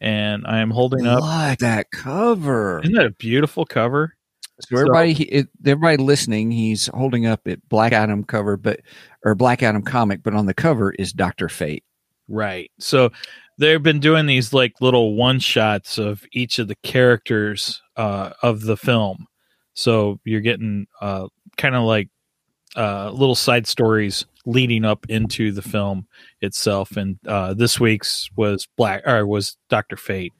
and 0.00 0.46
I 0.46 0.60
am 0.60 0.70
holding 0.70 1.06
up. 1.06 1.20
Like 1.20 1.58
that 1.58 1.90
cover. 1.90 2.80
Isn't 2.82 2.94
that 2.94 3.04
a 3.04 3.10
beautiful 3.10 3.66
cover? 3.66 4.16
So 4.60 4.76
everybody, 4.78 5.12
he, 5.12 5.24
it, 5.24 5.48
everybody 5.66 5.96
listening, 5.96 6.50
he's 6.50 6.86
holding 6.88 7.26
up 7.26 7.46
it 7.48 7.66
Black 7.68 7.92
Adam 7.92 8.24
cover, 8.24 8.56
but 8.56 8.80
or 9.24 9.34
Black 9.34 9.62
Adam 9.62 9.82
comic, 9.82 10.22
but 10.22 10.34
on 10.34 10.46
the 10.46 10.54
cover 10.54 10.92
is 10.92 11.12
Doctor 11.12 11.48
Fate. 11.48 11.84
Right. 12.28 12.70
So 12.78 13.10
they've 13.58 13.82
been 13.82 14.00
doing 14.00 14.26
these 14.26 14.52
like 14.52 14.80
little 14.80 15.14
one 15.14 15.40
shots 15.40 15.98
of 15.98 16.24
each 16.32 16.58
of 16.58 16.68
the 16.68 16.76
characters 16.76 17.82
uh, 17.96 18.30
of 18.42 18.62
the 18.62 18.76
film. 18.76 19.26
So 19.74 20.20
you're 20.24 20.40
getting 20.40 20.86
uh, 21.00 21.28
kind 21.56 21.74
of 21.74 21.82
like 21.82 22.08
uh, 22.76 23.10
little 23.10 23.34
side 23.34 23.66
stories 23.66 24.24
leading 24.46 24.84
up 24.84 25.06
into 25.08 25.52
the 25.52 25.62
film 25.62 26.06
itself. 26.40 26.96
And 26.96 27.18
uh, 27.26 27.54
this 27.54 27.80
week's 27.80 28.30
was 28.36 28.68
Black 28.76 29.06
or 29.06 29.26
was 29.26 29.56
Doctor 29.68 29.96
Fate, 29.96 30.32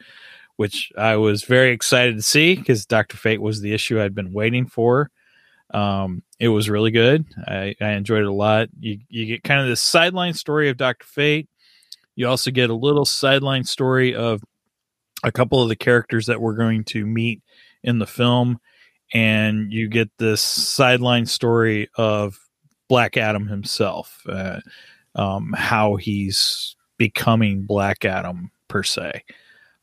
which 0.57 0.93
I 0.97 1.17
was 1.17 1.45
very 1.45 1.71
excited 1.71 2.17
to 2.17 2.23
see 2.23 2.55
because 2.55 2.87
Doctor 2.87 3.17
Fate 3.17 3.43
was 3.43 3.61
the 3.61 3.73
issue 3.73 4.01
I'd 4.01 4.15
been 4.15 4.33
waiting 4.33 4.67
for. 4.67 5.11
Um, 5.73 6.23
it 6.39 6.49
was 6.49 6.71
really 6.71 6.91
good. 6.91 7.25
I, 7.47 7.75
I 7.81 7.91
enjoyed 7.91 8.23
it 8.23 8.29
a 8.29 8.33
lot. 8.33 8.69
You 8.79 8.99
you 9.09 9.27
get 9.27 9.43
kind 9.43 9.61
of 9.61 9.67
this 9.67 9.81
sideline 9.81 10.35
story 10.35 10.69
of 10.69 10.77
Doctor 10.77 11.07
Fate. 11.07 11.49
You 12.17 12.29
also 12.29 12.51
get 12.51 12.71
a 12.71 12.75
little 12.75 13.05
sideline 13.05 13.65
story 13.65 14.15
of 14.15 14.43
a 15.25 15.33
couple 15.33 15.63
of 15.63 15.69
the 15.69 15.77
characters 15.77 16.27
that 16.27 16.41
we're 16.41 16.55
going 16.55 16.85
to 16.85 17.05
meet 17.05 17.43
in 17.83 17.99
the 17.99 18.07
film, 18.07 18.61
and 19.13 19.73
you 19.73 19.89
get 19.89 20.11
this 20.19 20.41
sideline 20.41 21.27
story 21.27 21.89
of 21.97 22.39
Black 22.89 23.17
Adam 23.17 23.49
himself, 23.49 24.23
uh, 24.29 24.61
um, 25.17 25.53
how 25.57 25.97
he's 25.97 26.77
becoming 26.99 27.63
Black 27.63 28.05
Adam 28.05 28.51
per 28.69 28.83
se. 28.83 29.25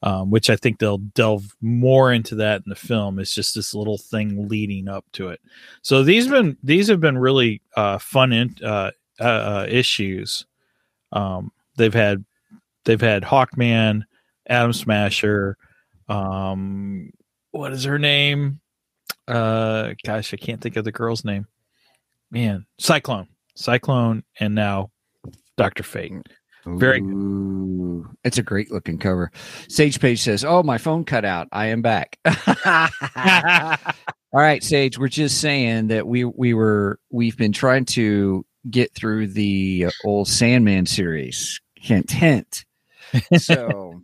Um, 0.04 0.32
which 0.32 0.50
I 0.50 0.56
think 0.56 0.80
they'll 0.80 0.98
delve 0.98 1.56
more 1.62 2.12
into 2.12 2.34
that 2.36 2.64
in 2.66 2.70
the 2.70 2.76
film. 2.76 3.20
It's 3.20 3.36
just 3.36 3.54
this 3.54 3.76
little 3.76 4.00
thing 4.00 4.48
leading 4.48 4.88
up 4.88 5.06
to 5.14 5.30
it. 5.30 5.40
So 5.84 6.02
these 6.02 6.28
been 6.28 6.58
these 6.64 6.88
have 6.88 7.00
been 7.00 7.20
really 7.20 7.62
uh, 7.78 8.00
fun 8.00 8.34
in, 8.34 8.56
uh, 8.64 8.92
uh, 9.20 9.24
uh, 9.24 9.68
issues. 9.70 10.46
Um, 11.12 11.52
they've 11.78 11.94
had 11.94 12.26
they've 12.86 13.00
had 13.00 13.22
Hawkman, 13.22 14.02
Atom 14.48 14.74
Smasher, 14.74 15.56
um, 16.12 17.12
what 17.52 17.72
is 17.72 17.86
her 17.86 17.98
name? 17.98 18.60
Uh, 19.28 19.94
gosh, 20.04 20.34
I 20.34 20.38
can't 20.38 20.60
think 20.60 20.76
of 20.76 20.84
the 20.84 20.92
girl's 20.92 21.24
name. 21.24 21.48
Man, 22.32 22.66
Cyclone, 22.80 23.28
Cyclone, 23.56 24.24
and 24.40 24.54
now 24.54 24.92
Doctor 25.58 25.84
Fate. 25.84 26.14
Very. 26.66 27.02
Ooh, 27.02 28.08
it's 28.24 28.38
a 28.38 28.44
great 28.44 28.72
looking 28.72 28.98
cover. 29.00 29.32
Sage 29.68 30.00
Page 30.00 30.22
says, 30.22 30.46
"Oh, 30.46 30.62
my 30.64 30.78
phone 30.78 31.04
cut 31.06 31.26
out. 31.26 31.48
I 31.52 31.68
am 31.68 31.82
back." 31.82 32.20
All 34.34 34.40
right, 34.40 34.64
Sage. 34.64 34.98
We're 34.98 35.08
just 35.10 35.42
saying 35.42 35.88
that 35.88 36.08
we 36.08 36.24
we 36.26 36.54
were 36.54 37.00
we've 37.10 37.38
been 37.38 37.52
trying 37.52 37.86
to 37.86 38.46
get 38.70 38.94
through 38.94 39.28
the 39.28 39.88
old 40.06 40.28
Sandman 40.28 40.86
series. 40.86 41.60
Hint, 41.76 42.12
hint. 42.12 42.64
So, 43.38 44.02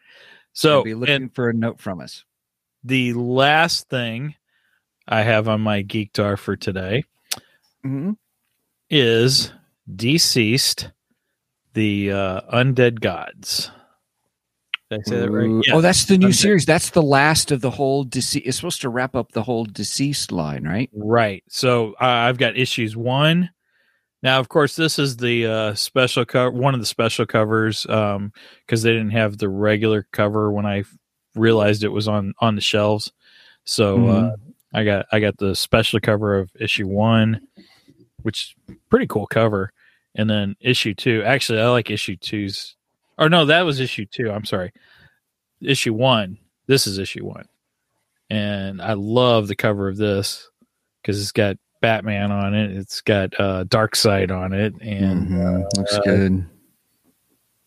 so 0.52 0.82
be 0.84 0.94
looking 0.94 1.28
for 1.30 1.48
a 1.50 1.52
note 1.54 1.80
from 1.80 2.00
us. 2.00 2.24
the 2.84 3.12
last 3.14 3.88
thing 3.88 4.34
I 5.08 5.22
have 5.22 5.48
on 5.48 5.60
my 5.60 5.82
Geekdar 5.82 6.38
for 6.38 6.56
today 6.56 7.04
Mm-hmm. 7.84 8.12
is 8.90 9.52
DCeased 9.94 10.90
the 11.76 12.10
uh, 12.10 12.40
undead 12.52 13.00
gods. 13.00 13.70
Did 14.90 15.00
I 15.00 15.10
say 15.10 15.18
that 15.18 15.30
right? 15.30 15.62
Yeah. 15.66 15.74
Oh, 15.74 15.80
that's 15.80 16.06
the 16.06 16.16
new 16.16 16.28
Undead. 16.28 16.34
series. 16.34 16.64
That's 16.64 16.90
the 16.90 17.02
last 17.02 17.52
of 17.52 17.60
the 17.60 17.70
whole 17.70 18.04
DCeased. 18.04 18.42
It's 18.46 18.56
supposed 18.56 18.80
to 18.80 18.88
wrap 18.88 19.14
up 19.14 19.32
the 19.32 19.42
whole 19.42 19.66
DCeased 19.66 20.32
line, 20.32 20.64
right? 20.64 20.88
Right. 20.94 21.44
So 21.48 21.92
uh, 22.00 22.06
I've 22.06 22.38
got 22.38 22.56
issues 22.56 22.96
one. 22.96 23.50
Now, 24.22 24.40
of 24.40 24.48
course, 24.48 24.74
this 24.74 24.98
is 24.98 25.18
the 25.18 25.46
uh, 25.46 25.74
special 25.74 26.24
cover, 26.24 26.50
one 26.50 26.72
of 26.72 26.80
the 26.80 26.86
special 26.86 27.26
covers, 27.26 27.82
because 27.82 28.82
they 28.82 28.92
didn't 28.92 29.10
have 29.10 29.38
the 29.38 29.48
regular 29.48 30.06
cover 30.12 30.50
when 30.50 30.66
I 30.66 30.84
realized 31.34 31.84
it 31.84 31.88
was 31.88 32.08
on 32.08 32.32
on 32.38 32.54
the 32.54 32.60
shelves. 32.62 33.12
So 33.64 34.06
uh, 34.08 34.36
I 34.72 34.84
got 34.84 35.06
I 35.12 35.20
got 35.20 35.36
the 35.36 35.54
special 35.54 36.00
cover 36.00 36.38
of 36.38 36.50
issue 36.58 36.86
one, 36.86 37.46
which 38.22 38.54
pretty 38.88 39.06
cool 39.06 39.26
cover, 39.26 39.72
and 40.16 40.28
then 40.28 40.56
issue 40.60 40.94
two. 40.94 41.22
Actually, 41.22 41.60
I 41.60 41.68
like 41.68 41.90
issue 41.90 42.16
two's. 42.16 42.74
Or 43.18 43.28
no, 43.28 43.44
that 43.46 43.62
was 43.62 43.78
issue 43.80 44.04
two. 44.06 44.30
I'm 44.32 44.44
sorry, 44.44 44.72
issue 45.60 45.94
one. 45.94 46.38
This 46.66 46.86
is 46.88 46.98
issue 46.98 47.24
one, 47.24 47.46
and 48.28 48.82
I 48.82 48.94
love 48.94 49.46
the 49.46 49.54
cover 49.56 49.88
of 49.88 49.96
this 49.96 50.50
because 51.00 51.20
it's 51.20 51.32
got 51.32 51.56
Batman 51.80 52.32
on 52.32 52.54
it. 52.54 52.72
It's 52.76 53.00
got 53.02 53.38
uh, 53.38 53.64
Darkseid 53.64 54.30
on 54.36 54.52
it, 54.52 54.74
and 54.80 55.28
Mhm. 55.28 55.76
looks 55.76 55.94
uh, 55.94 56.00
good. 56.02 56.44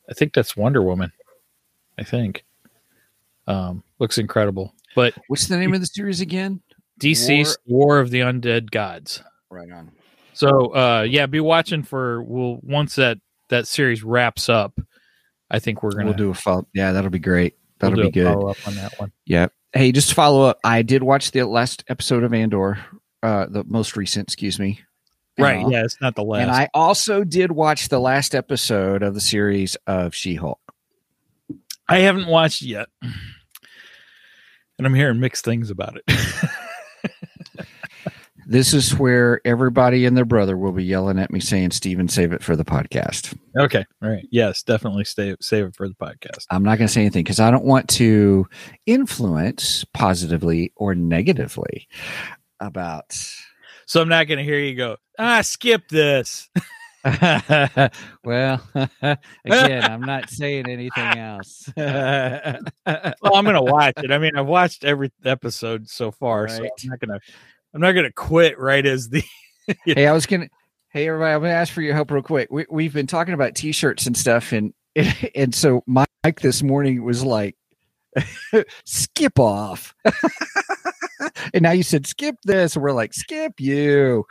I 0.09 0.13
think 0.13 0.33
that's 0.33 0.57
Wonder 0.57 0.81
Woman. 0.81 1.11
I 1.97 2.03
think 2.03 2.43
um, 3.47 3.83
looks 3.99 4.17
incredible. 4.17 4.73
But 4.95 5.13
What's 5.27 5.47
the 5.47 5.57
name 5.57 5.73
of 5.73 5.79
the 5.79 5.85
series 5.87 6.19
again? 6.21 6.61
DC's 6.99 7.57
War, 7.65 7.99
of 7.99 8.09
the 8.11 8.19
Undead 8.19 8.71
Gods. 8.71 9.23
Right 9.49 9.71
on. 9.71 9.91
So 10.33 10.73
uh 10.75 11.05
yeah, 11.09 11.25
be 11.25 11.39
watching 11.39 11.83
for 11.83 12.21
we'll 12.23 12.59
once 12.63 12.95
that 12.95 13.17
that 13.49 13.67
series 13.67 14.03
wraps 14.03 14.49
up. 14.49 14.79
I 15.51 15.59
think 15.59 15.81
we're 15.83 15.91
gonna 15.91 16.05
We'll 16.05 16.13
do 16.13 16.29
a 16.29 16.33
follow. 16.33 16.67
Yeah, 16.73 16.91
that'll 16.91 17.09
be 17.09 17.19
great. 17.19 17.55
we'll 17.81 17.91
That'll 17.91 18.03
do 18.05 18.09
be 18.09 18.13
good. 18.19 18.33
follow 18.33 18.49
up 18.49 18.57
on 18.67 18.75
that 18.75 18.99
one. 18.99 19.11
Yeah. 19.25 19.47
Hey, 19.73 19.91
just 19.91 20.09
to 20.09 20.15
follow 20.15 20.43
up. 20.43 20.59
I 20.63 20.81
did 20.81 21.03
watch 21.03 21.31
the 21.31 21.45
last 21.45 21.83
episode 21.87 22.23
of 22.23 22.33
Andor, 22.33 22.79
uh, 23.21 23.45
the 23.49 23.63
most 23.65 23.95
recent, 23.95 24.27
excuse 24.27 24.57
me. 24.59 24.81
Right. 25.37 25.63
Uh, 25.63 25.69
yeah, 25.69 25.83
it's 25.85 26.01
not 26.01 26.15
the 26.15 26.23
last. 26.23 26.41
And 26.41 26.51
I 26.51 26.69
also 26.73 27.23
did 27.23 27.51
watch 27.51 27.87
the 27.89 27.99
last 27.99 28.35
episode 28.35 29.03
of 29.03 29.13
the 29.13 29.21
series 29.21 29.75
of 29.87 30.13
She 30.15 30.35
Hulk. 30.35 30.59
I 31.87 31.99
haven't 31.99 32.27
watched 32.27 32.61
yet. 32.61 32.89
And 33.01 34.85
I'm 34.87 34.93
hearing 34.93 35.19
mixed 35.19 35.45
things 35.45 35.69
about 35.69 35.97
it. 35.97 36.03
This 38.49 38.73
is 38.73 38.97
where 38.97 39.41
everybody 39.45 40.07
and 40.07 40.17
their 40.17 40.25
brother 40.25 40.57
will 40.57 40.71
be 40.71 40.83
yelling 40.83 41.19
at 41.19 41.29
me 41.31 41.39
saying, 41.39 41.69
Steven, 41.69 42.09
save 42.09 42.33
it 42.33 42.43
for 42.43 42.55
the 42.55 42.65
podcast. 42.65 43.37
okay. 43.55 43.85
All 44.01 44.09
right. 44.09 44.27
Yes, 44.31 44.63
definitely 44.63 45.03
stay 45.03 45.35
save 45.39 45.65
it 45.65 45.75
for 45.75 45.87
the 45.87 45.93
podcast. 45.93 46.45
I'm 46.49 46.63
not 46.63 46.79
going 46.79 46.87
to 46.87 46.91
say 46.91 47.01
anything 47.01 47.23
because 47.23 47.39
I 47.39 47.51
don't 47.51 47.63
want 47.63 47.87
to 47.89 48.47
influence 48.87 49.85
positively 49.93 50.73
or 50.75 50.95
negatively 50.95 51.87
about. 52.59 53.15
So 53.85 54.01
I'm 54.01 54.09
not 54.09 54.27
gonna 54.27 54.43
hear 54.43 54.59
you 54.59 54.75
go, 54.75 54.97
ah, 55.17 55.41
skip 55.41 55.87
this. 55.89 56.49
well, 58.23 58.61
again, 59.03 59.83
I'm 59.83 60.01
not 60.01 60.29
saying 60.29 60.67
anything 60.67 61.17
else. 61.17 61.69
Well, 62.85 63.35
I'm 63.35 63.45
gonna 63.45 63.63
watch 63.63 63.93
it. 63.97 64.11
I 64.11 64.17
mean, 64.17 64.35
I've 64.35 64.47
watched 64.47 64.83
every 64.83 65.11
episode 65.23 65.87
so 65.89 66.11
far, 66.11 66.47
so 66.47 66.63
I'm 66.63 66.69
not 66.83 66.99
gonna 66.99 67.19
I'm 67.73 67.81
not 67.81 67.91
gonna 67.91 68.11
quit 68.11 68.57
right 68.59 68.85
as 68.85 69.09
the 69.09 69.23
hey, 69.85 70.07
I 70.07 70.13
was 70.13 70.25
gonna. 70.25 70.49
Hey, 70.89 71.07
everybody, 71.07 71.33
I'm 71.33 71.41
gonna 71.41 71.53
ask 71.53 71.71
for 71.71 71.81
your 71.81 71.93
help 71.93 72.09
real 72.11 72.23
quick. 72.23 72.49
We, 72.51 72.65
we've 72.69 72.93
been 72.93 73.07
talking 73.07 73.33
about 73.33 73.55
T-shirts 73.55 74.07
and 74.07 74.17
stuff, 74.17 74.51
and 74.51 74.73
and 75.35 75.53
so 75.53 75.83
Mike 75.85 76.39
this 76.41 76.63
morning 76.63 77.03
was 77.03 77.23
like, 77.23 77.55
"Skip 78.85 79.37
off," 79.37 79.93
and 81.53 81.61
now 81.61 81.71
you 81.71 81.83
said, 81.83 82.07
"Skip 82.07 82.37
this," 82.43 82.75
and 82.75 82.81
we're 82.81 82.91
like, 82.91 83.13
"Skip 83.13 83.59
you." 83.59 84.25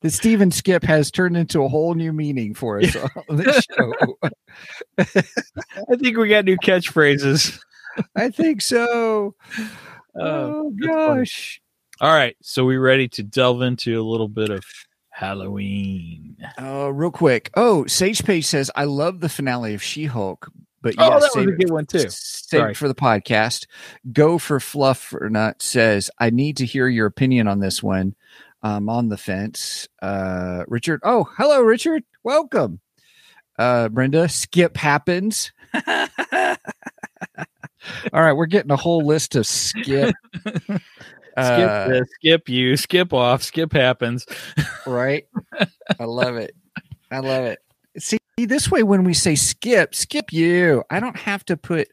the 0.00 0.08
Steven 0.08 0.50
skip 0.50 0.82
has 0.84 1.10
turned 1.10 1.36
into 1.36 1.62
a 1.62 1.68
whole 1.68 1.94
new 1.94 2.14
meaning 2.14 2.54
for 2.54 2.80
us 2.80 2.96
on 2.96 3.36
this 3.36 3.66
show. 3.76 3.92
I 4.98 5.96
think 5.96 6.16
we 6.16 6.28
got 6.28 6.46
new 6.46 6.56
catchphrases. 6.56 7.60
I 8.16 8.30
think 8.30 8.62
so. 8.62 9.34
Uh, 10.14 10.20
oh 10.20 10.74
gosh. 10.78 11.62
All 11.98 12.12
right, 12.12 12.36
so 12.42 12.66
we 12.66 12.76
ready 12.76 13.08
to 13.08 13.22
delve 13.22 13.62
into 13.62 13.98
a 13.98 14.04
little 14.04 14.28
bit 14.28 14.50
of 14.50 14.62
Halloween. 15.08 16.36
Uh, 16.60 16.92
real 16.92 17.10
quick. 17.10 17.50
Oh, 17.56 17.86
Sage 17.86 18.22
Page 18.22 18.44
says, 18.44 18.70
I 18.76 18.84
love 18.84 19.20
the 19.20 19.30
finale 19.30 19.72
of 19.72 19.82
She 19.82 20.04
Hulk, 20.04 20.50
but 20.82 20.96
Oh, 20.98 21.04
yeah, 21.04 21.18
that 21.18 21.30
was 21.34 21.46
a 21.46 21.52
good 21.52 21.70
one 21.70 21.86
too. 21.86 22.10
Save 22.10 22.76
for 22.76 22.88
the 22.88 22.94
podcast. 22.94 23.66
Go 24.12 24.36
for 24.36 24.60
Fluff 24.60 25.14
or 25.18 25.30
Nut 25.30 25.62
says, 25.62 26.10
I 26.18 26.28
need 26.28 26.58
to 26.58 26.66
hear 26.66 26.88
your 26.88 27.06
opinion 27.06 27.48
on 27.48 27.60
this 27.60 27.82
one. 27.82 28.14
I'm 28.62 28.90
on 28.90 29.08
the 29.08 29.16
fence. 29.16 29.88
Uh, 30.02 30.64
Richard. 30.68 31.00
Oh, 31.04 31.24
hello, 31.38 31.62
Richard. 31.62 32.04
Welcome. 32.22 32.80
Uh, 33.58 33.88
Brenda, 33.88 34.28
skip 34.28 34.76
happens. 34.76 35.52
All 38.12 38.22
right, 38.22 38.32
we're 38.32 38.46
getting 38.46 38.70
a 38.70 38.76
whole 38.76 39.04
list 39.04 39.36
of 39.36 39.46
skip. 39.46 40.14
skip 40.44 40.82
Uh, 41.36 41.88
this, 41.88 42.08
skip 42.14 42.48
you, 42.48 42.76
skip 42.76 43.12
off, 43.12 43.42
skip 43.42 43.72
happens. 43.72 44.26
right? 44.86 45.26
I 46.00 46.04
love 46.04 46.36
it. 46.36 46.54
I 47.10 47.20
love 47.20 47.44
it. 47.44 47.58
See, 47.98 48.18
this 48.38 48.70
way 48.70 48.82
when 48.82 49.04
we 49.04 49.14
say 49.14 49.34
skip, 49.34 49.94
skip 49.94 50.32
you, 50.32 50.82
I 50.90 51.00
don't 51.00 51.16
have 51.16 51.44
to 51.46 51.56
put 51.56 51.88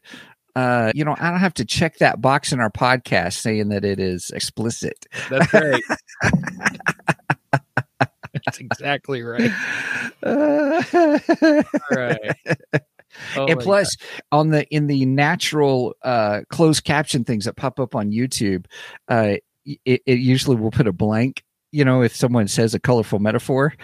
uh 0.56 0.90
you 0.94 1.04
know, 1.04 1.14
I 1.18 1.30
don't 1.30 1.40
have 1.40 1.54
to 1.54 1.64
check 1.64 1.98
that 1.98 2.20
box 2.20 2.52
in 2.52 2.60
our 2.60 2.70
podcast 2.70 3.34
saying 3.34 3.68
that 3.68 3.84
it 3.84 4.00
is 4.00 4.30
explicit. 4.30 5.06
That's 5.28 5.52
right. 5.54 5.82
That's 8.44 8.58
exactly 8.58 9.22
right. 9.22 9.50
Uh, 10.22 10.82
All 10.94 11.96
right. 11.96 12.36
Oh 13.36 13.46
and 13.46 13.60
plus 13.60 13.96
on 14.32 14.50
the 14.50 14.66
in 14.68 14.86
the 14.86 15.06
natural 15.06 15.94
uh 16.02 16.40
closed 16.50 16.84
caption 16.84 17.24
things 17.24 17.44
that 17.44 17.56
pop 17.56 17.80
up 17.80 17.94
on 17.94 18.10
YouTube, 18.10 18.66
uh 19.08 19.36
it, 19.64 20.02
it 20.06 20.18
usually 20.18 20.56
will 20.56 20.70
put 20.70 20.86
a 20.86 20.92
blank, 20.92 21.44
you 21.72 21.84
know, 21.84 22.02
if 22.02 22.14
someone 22.14 22.48
says 22.48 22.74
a 22.74 22.80
colorful 22.80 23.18
metaphor 23.18 23.74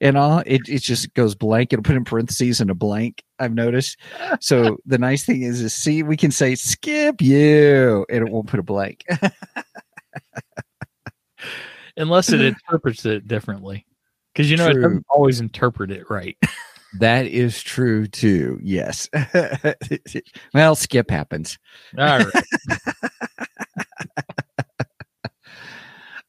and 0.00 0.16
all, 0.16 0.42
it, 0.46 0.62
it 0.68 0.82
just 0.82 1.12
goes 1.14 1.34
blank. 1.34 1.72
It'll 1.72 1.82
put 1.82 1.96
in 1.96 2.04
parentheses 2.04 2.60
and 2.60 2.70
a 2.70 2.74
blank, 2.74 3.22
I've 3.38 3.54
noticed. 3.54 3.98
So 4.40 4.78
the 4.86 4.98
nice 4.98 5.24
thing 5.24 5.42
is 5.42 5.60
is 5.60 5.74
see 5.74 6.02
we 6.02 6.16
can 6.16 6.30
say 6.30 6.54
skip 6.54 7.22
you 7.22 8.04
and 8.08 8.26
it 8.26 8.32
won't 8.32 8.48
put 8.48 8.60
a 8.60 8.64
blank. 8.64 9.04
unless 11.96 12.32
it 12.32 12.40
interprets 12.70 13.04
it 13.06 13.26
differently. 13.26 13.86
Because 14.32 14.50
you 14.50 14.56
know 14.56 14.68
it 14.68 14.74
doesn't 14.74 15.06
always 15.08 15.40
interpret 15.40 15.90
it 15.90 16.08
right. 16.08 16.36
that 16.98 17.26
is 17.26 17.62
true 17.62 18.06
too. 18.06 18.58
Yes. 18.62 19.08
well, 20.54 20.74
skip 20.74 21.10
happens. 21.10 21.58
All 21.98 22.18
right. 22.18 22.26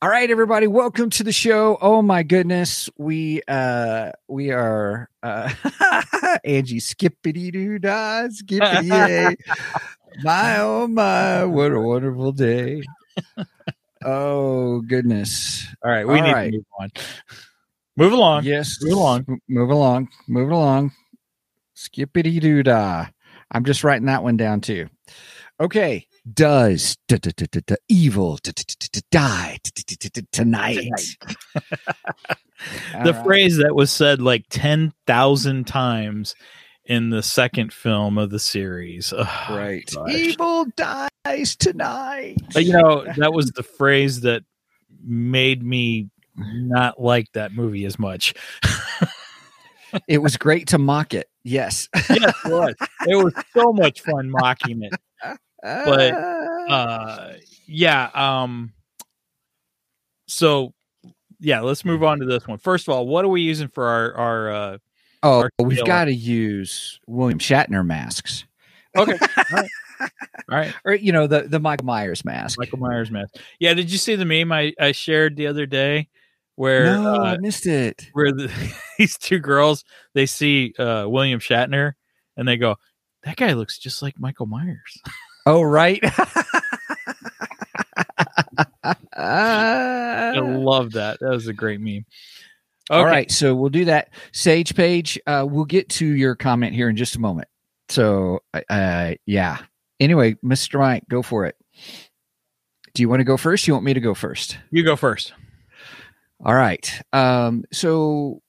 All 0.03 0.09
right, 0.09 0.31
everybody, 0.31 0.65
welcome 0.65 1.11
to 1.11 1.23
the 1.23 1.31
show. 1.31 1.77
Oh 1.79 2.01
my 2.01 2.23
goodness, 2.23 2.89
we 2.97 3.43
uh 3.47 4.11
we 4.27 4.49
are 4.49 5.09
uh 5.21 5.53
Angie 6.43 6.79
skippity 6.79 7.51
doo 7.51 7.77
dah 7.77 8.27
skippity 8.29 8.87
yay. 8.87 9.35
my 10.23 10.59
oh 10.59 10.87
my, 10.87 11.45
what 11.45 11.71
a 11.71 11.79
wonderful 11.79 12.31
day. 12.31 12.81
Oh 14.03 14.81
goodness. 14.81 15.67
All 15.83 15.91
right. 15.91 16.07
We 16.07 16.19
All 16.19 16.25
need 16.25 16.33
right. 16.33 16.51
to 16.51 16.57
move 16.57 16.65
on. 16.79 16.89
Move 17.97 18.13
along. 18.13 18.45
Yes. 18.45 18.77
move 18.81 18.93
along. 18.93 19.39
Move 19.47 19.69
along. 19.69 20.09
Move 20.27 20.51
along. 20.51 20.91
Skippity 21.73 22.39
doo 22.39 22.63
dah. 22.63 23.07
I'm 23.51 23.65
just 23.65 23.83
writing 23.83 24.05
that 24.05 24.23
one 24.23 24.37
down 24.37 24.61
too. 24.61 24.87
Okay. 25.59 26.07
Does 26.33 26.97
evil 27.89 28.37
die 29.11 29.59
tonight? 30.31 30.89
The 33.03 33.19
phrase 33.23 33.57
that 33.57 33.75
was 33.75 33.91
said 33.91 34.21
like 34.21 34.45
10,000 34.49 35.65
times 35.67 36.35
in 36.85 37.09
the 37.09 37.23
second 37.23 37.73
film 37.73 38.17
of 38.17 38.29
the 38.29 38.39
series. 38.39 39.13
Right. 39.49 39.89
gosh. 39.93 40.11
Evil 40.11 40.65
dies 40.75 41.55
tonight. 41.55 42.37
But, 42.53 42.65
you 42.65 42.73
know, 42.73 43.05
that 43.17 43.33
was 43.33 43.51
the 43.51 43.63
phrase 43.63 44.21
that 44.21 44.43
made 45.03 45.63
me 45.63 46.09
not 46.53 47.01
like 47.01 47.31
that 47.33 47.53
movie 47.53 47.85
as 47.85 47.97
much. 47.99 48.33
it 50.07 50.19
was 50.19 50.37
great 50.37 50.67
to 50.69 50.77
mock 50.77 51.13
it. 51.13 51.27
Yes. 51.43 51.89
yes, 52.09 52.35
it 52.45 52.51
was. 52.51 52.75
It 53.07 53.15
was 53.15 53.33
so 53.53 53.73
much 53.73 54.01
fun 54.01 54.29
mocking 54.29 54.83
it. 54.83 54.93
But, 55.61 56.13
Uh, 56.69 57.33
yeah. 57.65 58.09
Um. 58.13 58.71
So, 60.27 60.73
yeah, 61.39 61.59
let's 61.61 61.83
move 61.83 62.03
on 62.03 62.19
to 62.19 62.25
this 62.25 62.47
one. 62.47 62.59
First 62.59 62.87
of 62.87 62.93
all, 62.93 63.07
what 63.07 63.25
are 63.25 63.29
we 63.29 63.41
using 63.41 63.67
for 63.67 63.87
our 63.87 64.13
our? 64.13 64.51
Uh, 64.51 64.77
oh, 65.23 65.39
our 65.39 65.49
we've 65.59 65.85
got 65.85 66.05
to 66.05 66.13
use 66.13 66.99
William 67.07 67.39
Shatner 67.39 67.85
masks, 67.85 68.45
okay. 68.95 69.17
all 69.37 69.43
right. 69.51 69.69
All 69.99 70.09
right. 70.57 70.73
or 70.85 70.93
you 70.93 71.11
know 71.11 71.27
the 71.27 71.41
the 71.41 71.59
Michael 71.59 71.85
Myers 71.85 72.23
mask. 72.23 72.57
Michael 72.57 72.79
Myers 72.79 73.11
mask. 73.11 73.35
Yeah. 73.59 73.73
Did 73.73 73.91
you 73.91 73.97
see 73.97 74.15
the 74.15 74.25
meme 74.25 74.51
I 74.51 74.73
I 74.79 74.93
shared 74.93 75.35
the 75.35 75.47
other 75.47 75.65
day 75.65 76.07
where 76.61 76.85
no, 76.85 77.15
uh, 77.15 77.23
I 77.23 77.37
missed 77.37 77.65
it. 77.65 78.07
where 78.13 78.31
the, 78.31 78.51
these 78.99 79.17
two 79.17 79.39
girls 79.39 79.83
they 80.13 80.27
see 80.27 80.75
uh 80.77 81.07
William 81.07 81.39
Shatner 81.39 81.93
and 82.37 82.47
they 82.47 82.55
go, 82.55 82.75
that 83.23 83.35
guy 83.35 83.53
looks 83.53 83.79
just 83.79 84.03
like 84.03 84.19
Michael 84.19 84.45
Myers. 84.45 85.01
Oh, 85.47 85.63
right. 85.63 85.99
I 88.83 90.39
love 90.39 90.91
that. 90.91 91.19
That 91.19 91.31
was 91.31 91.47
a 91.47 91.53
great 91.53 91.81
meme. 91.81 92.05
Okay. 92.91 92.99
All 92.99 93.05
right, 93.05 93.31
so 93.31 93.55
we'll 93.55 93.69
do 93.71 93.85
that. 93.85 94.09
Sage 94.31 94.75
Page, 94.75 95.19
uh, 95.25 95.47
we'll 95.49 95.65
get 95.65 95.89
to 95.89 96.05
your 96.05 96.35
comment 96.35 96.75
here 96.75 96.89
in 96.89 96.95
just 96.95 97.15
a 97.15 97.19
moment. 97.19 97.47
So, 97.89 98.41
uh, 98.69 99.13
yeah. 99.25 99.57
Anyway, 99.99 100.35
Mr. 100.45 100.79
Mike, 100.79 101.05
go 101.09 101.23
for 101.23 101.47
it. 101.47 101.55
Do 102.93 103.01
you 103.01 103.09
want 103.09 103.21
to 103.21 103.25
go 103.25 103.37
first? 103.37 103.67
You 103.67 103.73
want 103.73 103.85
me 103.85 103.95
to 103.95 103.99
go 103.99 104.13
first? 104.13 104.59
You 104.69 104.83
go 104.83 104.95
first. 104.95 105.33
All 106.43 106.55
right. 106.55 107.01
Um, 107.13 107.63
so 107.71 108.41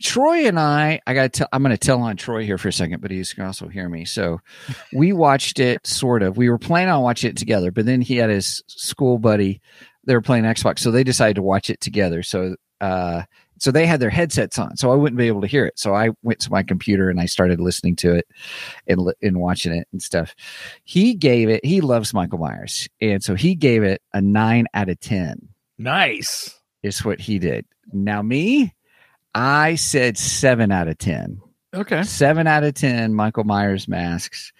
Troy 0.00 0.46
and 0.46 0.58
I, 0.58 1.00
I 1.06 1.14
got 1.14 1.22
to 1.24 1.28
tell, 1.28 1.48
I'm 1.52 1.62
going 1.62 1.76
to 1.76 1.78
tell 1.78 2.00
on 2.00 2.16
Troy 2.16 2.44
here 2.44 2.58
for 2.58 2.68
a 2.68 2.72
second, 2.72 3.00
but 3.00 3.10
he's 3.10 3.32
going 3.32 3.44
to 3.44 3.48
also 3.48 3.68
hear 3.68 3.88
me. 3.88 4.04
So 4.04 4.40
we 4.92 5.12
watched 5.12 5.60
it 5.60 5.86
sort 5.86 6.22
of. 6.22 6.36
We 6.36 6.48
were 6.48 6.58
planning 6.58 6.92
on 6.92 7.02
watching 7.02 7.30
it 7.30 7.36
together, 7.36 7.70
but 7.70 7.86
then 7.86 8.00
he 8.00 8.16
had 8.16 8.30
his 8.30 8.62
school 8.66 9.18
buddy 9.18 9.60
they 10.06 10.14
were 10.14 10.22
playing 10.22 10.44
Xbox, 10.44 10.78
so 10.78 10.90
they 10.90 11.04
decided 11.04 11.36
to 11.36 11.42
watch 11.42 11.68
it 11.68 11.80
together. 11.80 12.22
So 12.22 12.56
uh, 12.80 13.22
so 13.58 13.70
they 13.70 13.86
had 13.86 14.00
their 14.00 14.10
headsets 14.10 14.58
on, 14.58 14.76
so 14.76 14.92
I 14.92 14.94
wouldn't 14.94 15.18
be 15.18 15.28
able 15.28 15.40
to 15.40 15.46
hear 15.46 15.66
it. 15.66 15.78
So 15.78 15.94
I 15.94 16.10
went 16.22 16.40
to 16.40 16.50
my 16.50 16.62
computer 16.62 17.10
and 17.10 17.20
I 17.20 17.26
started 17.26 17.60
listening 17.60 17.96
to 17.96 18.14
it 18.14 18.26
and 18.86 19.12
and 19.20 19.40
watching 19.40 19.72
it 19.72 19.88
and 19.92 20.00
stuff. 20.00 20.34
He 20.84 21.14
gave 21.14 21.48
it. 21.48 21.64
He 21.64 21.80
loves 21.80 22.14
Michael 22.14 22.38
Myers, 22.38 22.88
and 23.00 23.22
so 23.22 23.34
he 23.34 23.54
gave 23.54 23.82
it 23.82 24.00
a 24.14 24.20
nine 24.20 24.66
out 24.72 24.88
of 24.88 25.00
ten. 25.00 25.48
Nice. 25.78 26.58
Is 26.86 27.04
what 27.04 27.20
he 27.20 27.38
did. 27.38 27.66
Now 27.92 28.22
me, 28.22 28.72
I 29.34 29.74
said 29.74 30.16
seven 30.16 30.70
out 30.70 30.86
of 30.88 30.98
ten. 30.98 31.40
Okay. 31.74 32.02
Seven 32.04 32.46
out 32.46 32.62
of 32.62 32.74
ten. 32.74 33.12
Michael 33.12 33.44
Myers 33.44 33.88
masks. 33.88 34.52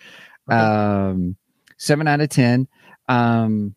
Okay. 0.50 0.58
Um, 0.58 1.36
seven 1.76 2.08
out 2.08 2.20
of 2.20 2.28
ten. 2.28 2.66
Um, 3.08 3.74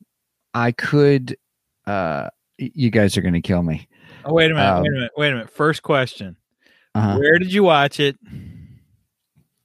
I 0.53 0.71
could. 0.71 1.37
Uh, 1.85 2.29
you 2.57 2.89
guys 2.89 3.17
are 3.17 3.21
going 3.21 3.35
to 3.35 3.41
kill 3.41 3.61
me. 3.63 3.87
Oh, 4.25 4.33
wait 4.33 4.51
a 4.51 4.53
minute. 4.55 4.69
Um, 4.69 4.81
wait 4.81 4.89
a 4.89 4.93
minute. 4.93 5.11
Wait 5.15 5.29
a 5.29 5.33
minute. 5.33 5.49
First 5.49 5.83
question. 5.83 6.35
Uh-huh. 6.95 7.17
Where 7.17 7.37
did 7.37 7.53
you 7.53 7.63
watch 7.63 7.99
it? 7.99 8.17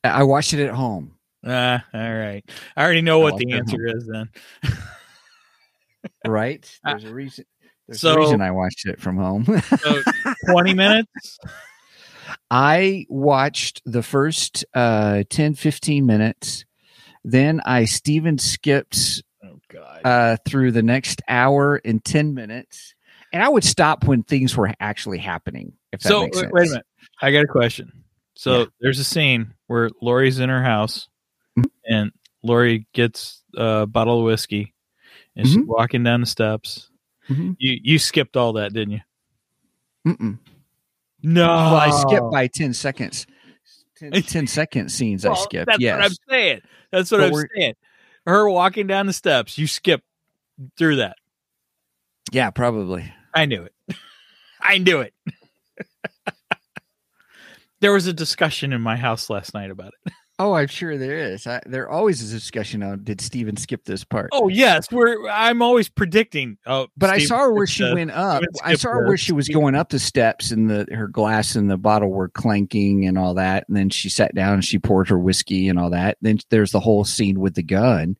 I 0.05 0.23
watched 0.25 0.53
it 0.53 0.65
at 0.65 0.75
home. 0.75 1.17
Ah, 1.47 1.85
all 1.93 2.15
right. 2.15 2.45
I 2.77 2.85
already 2.85 3.03
know 3.03 3.19
what 3.19 3.39
the 3.39 3.53
answer 3.53 3.87
is 3.87 4.07
then. 4.07 4.29
Right? 6.27 6.71
Uh, 6.85 6.91
There's 6.91 7.05
a 7.05 7.15
reason. 7.15 7.45
There's 7.89 8.01
so- 8.01 8.15
a 8.15 8.19
reason 8.19 8.41
I 8.41 8.51
watched 8.51 8.87
it 8.87 9.01
from 9.01 9.17
home. 9.17 9.45
So 9.45 10.03
20 10.51 10.75
minutes? 10.75 11.39
I 12.51 13.07
watched 13.09 13.83
the 13.85 14.03
first 14.03 14.65
uh, 14.75 15.25
10, 15.31 15.55
15 15.55 16.07
minutes. 16.07 16.65
Then 17.25 17.61
I 17.65 17.85
Steven 17.87 18.39
skipped 18.39 19.23
Oh, 19.45 19.59
God. 19.71 20.01
uh, 20.05 20.37
through 20.47 20.73
the 20.73 20.83
next 20.83 21.23
hour 21.29 21.81
and 21.85 22.05
10 22.05 22.35
minutes. 22.35 22.95
And 23.33 23.43
I 23.43 23.49
would 23.49 23.65
stop 23.65 24.05
when 24.05 24.23
things 24.23 24.57
were 24.57 24.73
actually 24.81 25.19
happening. 25.19 25.73
If 25.93 26.01
that 26.01 26.09
so, 26.09 26.23
makes 26.25 26.37
wait, 26.37 26.43
sense. 26.43 26.53
wait 26.53 26.67
a 26.67 26.71
minute. 26.71 26.87
I 27.21 27.31
got 27.33 27.45
a 27.45 27.49
question. 27.49 28.05
So, 28.37 28.61
Yeah. 28.61 28.65
there's 28.81 28.99
a 28.99 29.05
scene 29.05 29.55
where 29.67 29.91
Laurie's 30.03 30.39
in 30.39 30.49
her 30.49 30.63
house 30.63 31.09
Mhm. 31.59 31.65
and 31.89 32.13
Laurie 32.43 32.87
gets 32.93 33.43
a 33.57 33.87
bottle 33.87 34.19
of 34.21 34.25
whiskey 34.25 34.75
and 35.37 35.47
she's 35.47 35.57
Mhm. 35.57 35.67
walking 35.67 36.03
down 36.05 36.21
the 36.21 36.27
steps. 36.27 36.91
Mhm. 37.29 37.57
You 37.59 37.79
you 37.83 37.99
skipped 37.99 38.37
all 38.37 38.53
that, 38.55 38.73
didn't 38.73 38.93
you? 38.95 39.01
Mm-mm. 40.07 40.39
No. 41.23 41.47
Well, 41.47 41.75
I 41.77 41.91
skipped 41.91 42.31
by 42.31 42.47
10 42.49 42.75
seconds. 42.75 43.27
10, 43.97 44.13
10 44.23 44.47
second 44.47 44.91
scenes 44.91 45.25
I 45.25 45.29
Well, 45.31 45.37
skipped. 45.37 45.67
That's 45.67 45.81
yes. 45.81 45.97
what 45.97 46.05
I'm 46.05 46.17
saying. 46.29 46.61
That's 46.93 47.11
what 47.11 47.19
But 47.21 47.33
I'm 47.35 47.47
saying. 47.57 47.75
Her 48.27 48.49
walking 48.51 48.87
down 48.87 49.07
the 49.07 49.13
steps, 49.15 49.57
you 49.57 49.67
skip 49.67 50.03
through 50.77 50.97
that. 50.97 51.17
yeah, 52.33 52.51
probably. 52.51 53.11
I 53.35 53.47
knew 53.47 53.63
it. 53.65 53.75
I 54.61 54.79
knew 54.79 55.01
it. 55.01 55.15
there 57.81 57.93
was 57.93 58.07
a 58.07 58.13
discussion 58.13 58.73
in 58.73 58.81
my 58.81 58.97
house 58.97 59.29
last 59.31 59.55
night 59.55 59.71
about 59.71 59.93
it. 60.07 60.13
Oh, 60.41 60.55
I'm 60.55 60.67
sure 60.67 60.99
there 60.99 61.17
is. 61.17 61.47
I, 61.47 61.61
there 61.65 61.89
always 61.89 62.21
is 62.21 62.33
a 62.33 62.37
discussion 62.37 62.83
on 62.83 63.05
did 63.05 63.21
Steven 63.21 63.57
skip 63.57 63.85
this 63.85 64.03
part. 64.03 64.31
Oh 64.33 64.49
yes, 64.49 64.91
we're. 64.91 65.29
I'm 65.29 65.63
always 65.63 65.89
predicting. 65.89 66.59
Oh, 66.67 66.89
but 66.97 67.11
I 67.11 67.19
saw 67.19 67.39
her 67.39 67.53
where 67.53 67.69
she 67.69 67.85
the- 67.85 67.95
went 67.95 68.11
up. 68.11 68.43
I 68.65 68.75
saw 68.75 68.91
her 68.91 69.07
where 69.07 69.17
she 69.17 69.33
was 69.33 69.49
going 69.49 69.77
up 69.77 69.91
the 69.91 70.01
steps 70.01 70.51
and 70.51 70.69
the 70.69 70.89
her 70.93 71.07
glass 71.07 71.55
and 71.55 71.71
the 71.71 71.77
bottle 71.77 72.11
were 72.11 72.29
clanking 72.29 73.07
and 73.07 73.17
all 73.17 73.35
that. 73.35 73.69
And 73.69 73.77
then 73.77 73.91
she 73.91 74.09
sat 74.09 74.35
down 74.35 74.55
and 74.55 74.65
she 74.65 74.79
poured 74.79 75.09
her 75.09 75.19
whiskey 75.19 75.69
and 75.69 75.79
all 75.79 75.91
that. 75.91 76.19
Then 76.21 76.39
there's 76.51 76.73
the 76.73 76.81
whole 76.81 77.05
scene 77.05 77.39
with 77.39 77.55
the 77.55 77.63
gun 77.63 78.17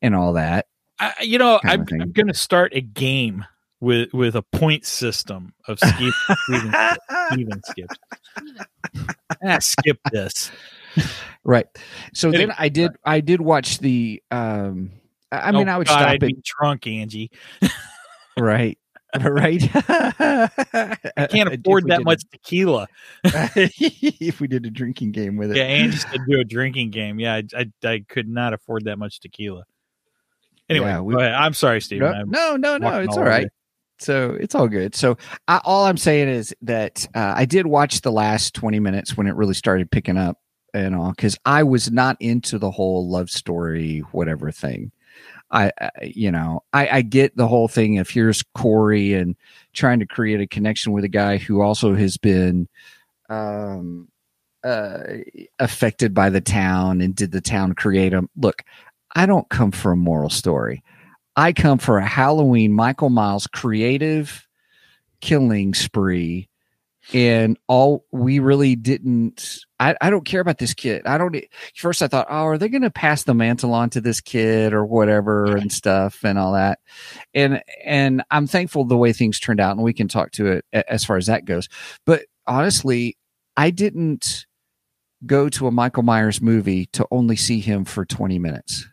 and 0.00 0.14
all 0.14 0.32
that. 0.34 0.66
I, 0.98 1.12
you 1.20 1.36
know, 1.38 1.60
I'm. 1.62 1.86
I'm 2.00 2.12
going 2.12 2.28
to 2.28 2.34
start 2.34 2.72
a 2.74 2.80
game 2.80 3.44
with 3.80 4.12
with 4.14 4.34
a 4.34 4.42
point 4.42 4.86
system 4.86 5.52
of 5.66 5.78
Steve, 5.78 6.12
Steven, 6.44 6.74
Steven 7.32 7.62
skipped. 7.64 7.98
ah, 9.44 9.58
skip 9.58 9.98
this. 10.10 10.50
Right. 11.44 11.66
So 12.12 12.30
then 12.30 12.40
Anyway, 12.42 12.54
I 12.58 12.68
did 12.68 12.90
I 13.04 13.20
did 13.20 13.40
watch 13.40 13.78
the 13.78 14.22
um 14.30 14.90
I 15.32 15.48
I 15.48 15.52
mean 15.52 15.68
Oh, 15.68 15.72
I 15.72 15.78
would 15.78 15.86
God, 15.86 15.94
stop 15.94 16.08
I'd 16.08 16.22
it 16.22 16.26
be 16.26 16.42
drunk, 16.44 16.86
Angie. 16.86 17.30
right. 18.38 18.78
Right. 19.20 19.60
I 19.74 21.26
can't 21.30 21.52
afford 21.52 21.88
that 21.88 22.04
much 22.04 22.22
tequila. 22.30 22.86
if 23.24 24.40
we 24.40 24.46
did 24.46 24.64
a 24.66 24.70
drinking 24.70 25.10
game 25.10 25.36
with 25.36 25.50
it. 25.50 25.56
Yeah, 25.56 25.64
Angie 25.64 25.98
said 25.98 26.20
do 26.28 26.38
a 26.38 26.44
drinking 26.44 26.90
game. 26.90 27.18
Yeah, 27.18 27.34
I, 27.34 27.42
I, 27.56 27.88
I 27.88 28.04
could 28.08 28.28
not 28.28 28.52
afford 28.52 28.84
that 28.84 28.98
much 28.98 29.18
tequila. 29.18 29.64
Anyway, 30.68 30.86
Yeah, 30.86 31.00
we-. 31.00 31.16
I'm 31.16 31.54
sorry, 31.54 31.80
Steve. 31.80 32.02
No, 32.02 32.22
no, 32.22 32.56
no, 32.56 32.78
no. 32.78 32.86
It's 32.86 32.86
all 32.86 32.90
right. 32.90 33.08
all 33.08 33.18
over 33.18 33.28
right. 33.30 33.42
you. 33.42 33.48
So 33.98 34.36
it's 34.40 34.54
all 34.54 34.68
good. 34.68 34.94
So 34.94 35.18
I, 35.46 35.60
all 35.64 35.84
I'm 35.84 35.98
saying 35.98 36.28
is 36.28 36.54
that 36.62 37.06
uh, 37.14 37.34
I 37.36 37.44
did 37.44 37.66
watch 37.66 38.00
the 38.00 38.12
last 38.12 38.54
20 38.54 38.80
minutes 38.80 39.16
when 39.16 39.26
it 39.26 39.34
really 39.34 39.54
started 39.54 39.90
picking 39.90 40.16
up 40.16 40.38
and 40.74 40.94
all 40.94 41.10
because 41.10 41.36
I 41.44 41.62
was 41.62 41.90
not 41.90 42.16
into 42.20 42.58
the 42.58 42.70
whole 42.70 43.08
love 43.08 43.30
story, 43.30 44.00
whatever 44.12 44.50
thing. 44.50 44.92
I, 45.50 45.72
I 45.80 45.90
you 46.02 46.30
know, 46.30 46.62
I, 46.72 46.88
I 46.88 47.02
get 47.02 47.36
the 47.36 47.48
whole 47.48 47.68
thing 47.68 47.98
of 47.98 48.08
here's 48.08 48.42
Corey 48.54 49.14
and 49.14 49.36
trying 49.72 50.00
to 50.00 50.06
create 50.06 50.40
a 50.40 50.46
connection 50.46 50.92
with 50.92 51.04
a 51.04 51.08
guy 51.08 51.38
who 51.38 51.60
also 51.60 51.94
has 51.94 52.16
been 52.16 52.68
um, 53.28 54.08
uh, 54.64 55.02
affected 55.58 56.14
by 56.14 56.30
the 56.30 56.40
town 56.40 57.00
and 57.00 57.14
did 57.14 57.32
the 57.32 57.40
town 57.40 57.74
create 57.74 58.12
him. 58.12 58.28
Look, 58.36 58.62
I 59.14 59.26
don't 59.26 59.48
come 59.48 59.72
for 59.72 59.92
a 59.92 59.96
moral 59.96 60.30
story. 60.30 60.82
I 61.36 61.52
come 61.52 61.78
for 61.78 61.98
a 61.98 62.06
Halloween 62.06 62.72
Michael 62.72 63.10
Myers 63.10 63.46
creative 63.46 64.46
killing 65.20 65.74
spree. 65.74 66.48
And 67.12 67.58
all 67.66 68.04
we 68.12 68.38
really 68.38 68.76
didn't, 68.76 69.60
I, 69.80 69.96
I 70.00 70.10
don't 70.10 70.26
care 70.26 70.42
about 70.42 70.58
this 70.58 70.74
kid. 70.74 71.06
I 71.06 71.16
don't, 71.16 71.34
first 71.74 72.02
I 72.02 72.08
thought, 72.08 72.26
oh, 72.28 72.44
are 72.44 72.58
they 72.58 72.68
going 72.68 72.82
to 72.82 72.90
pass 72.90 73.24
the 73.24 73.32
mantle 73.32 73.72
on 73.72 73.88
to 73.90 74.00
this 74.02 74.20
kid 74.20 74.74
or 74.74 74.84
whatever 74.84 75.56
and 75.56 75.72
stuff 75.72 76.22
and 76.22 76.38
all 76.38 76.52
that. 76.52 76.80
And, 77.34 77.62
and 77.84 78.22
I'm 78.30 78.46
thankful 78.46 78.84
the 78.84 78.98
way 78.98 79.14
things 79.14 79.40
turned 79.40 79.58
out 79.58 79.72
and 79.76 79.82
we 79.82 79.94
can 79.94 80.06
talk 80.06 80.32
to 80.32 80.46
it 80.46 80.64
as 80.72 81.04
far 81.04 81.16
as 81.16 81.26
that 81.26 81.46
goes. 81.46 81.68
But 82.04 82.26
honestly, 82.46 83.16
I 83.56 83.70
didn't 83.70 84.46
go 85.24 85.48
to 85.48 85.66
a 85.66 85.70
Michael 85.70 86.02
Myers 86.02 86.42
movie 86.42 86.86
to 86.92 87.06
only 87.10 87.36
see 87.36 87.60
him 87.60 87.86
for 87.86 88.04
20 88.04 88.38
minutes. 88.38 88.86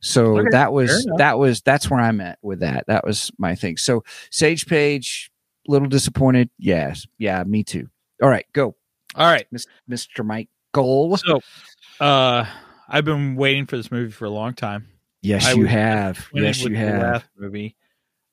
So 0.00 0.38
Okay, 0.38 0.48
that 0.52 0.72
was 0.72 1.06
that 1.16 1.38
was 1.38 1.60
that's 1.62 1.90
where 1.90 2.00
I'm 2.00 2.20
at 2.20 2.38
with 2.40 2.60
that. 2.60 2.86
That 2.86 3.04
was 3.04 3.32
my 3.36 3.54
thing. 3.54 3.76
So 3.76 4.04
Sage 4.30 4.66
Page, 4.66 5.30
little 5.66 5.88
disappointed. 5.88 6.50
Yes, 6.56 7.06
yeah, 7.18 7.42
me 7.42 7.64
too. 7.64 7.88
All 8.22 8.28
right, 8.28 8.46
go, 8.52 8.76
All 9.18 9.26
right. 9.26 9.46
Mr. 9.90 10.24
Mike 10.24 10.48
Goal. 10.72 11.16
So, 11.16 11.40
uh, 12.00 12.46
I've 12.88 13.04
been 13.04 13.36
waiting 13.36 13.66
for 13.66 13.76
this 13.76 13.90
movie 13.90 14.12
for 14.12 14.24
a 14.24 14.30
long 14.30 14.54
time. 14.54 14.88
Yes, 15.20 15.46
I 15.46 15.52
you 15.52 15.66
have. 15.66 16.28
Yes, 16.32 16.62
you 16.62 16.74
have. 16.76 17.28
movie. 17.36 17.76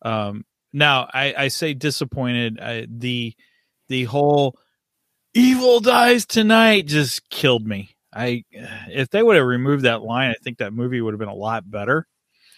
Um, 0.03 0.45
now 0.71 1.09
I, 1.11 1.33
I 1.37 1.47
say 1.47 1.73
disappointed. 1.73 2.59
I, 2.59 2.87
the 2.89 3.33
the 3.89 4.03
whole 4.05 4.57
evil 5.33 5.79
dies 5.79 6.25
tonight 6.25 6.85
just 6.85 7.29
killed 7.29 7.65
me. 7.65 7.89
I 8.13 8.43
if 8.51 9.09
they 9.09 9.23
would 9.23 9.35
have 9.35 9.45
removed 9.45 9.83
that 9.83 10.03
line, 10.03 10.29
I 10.29 10.35
think 10.43 10.59
that 10.59 10.73
movie 10.73 11.01
would 11.01 11.13
have 11.13 11.19
been 11.19 11.27
a 11.27 11.33
lot 11.33 11.69
better. 11.69 12.07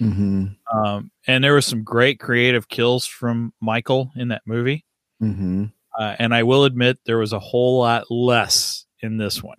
Mm-hmm. 0.01 0.77
Um, 0.77 1.11
and 1.25 1.43
there 1.43 1.55
was 1.55 1.65
some 1.65 1.83
great 1.83 2.19
creative 2.19 2.67
kills 2.67 3.07
from 3.07 3.53
Michael 3.59 4.11
in 4.15 4.27
that 4.27 4.43
movie. 4.45 4.85
Mm-hmm. 5.21 5.65
Uh, 5.97 6.15
and 6.19 6.33
I 6.33 6.43
will 6.43 6.65
admit 6.65 6.99
there 7.05 7.17
was 7.17 7.33
a 7.33 7.39
whole 7.39 7.79
lot 7.79 8.11
less 8.11 8.85
in 9.01 9.17
this 9.17 9.41
one. 9.41 9.57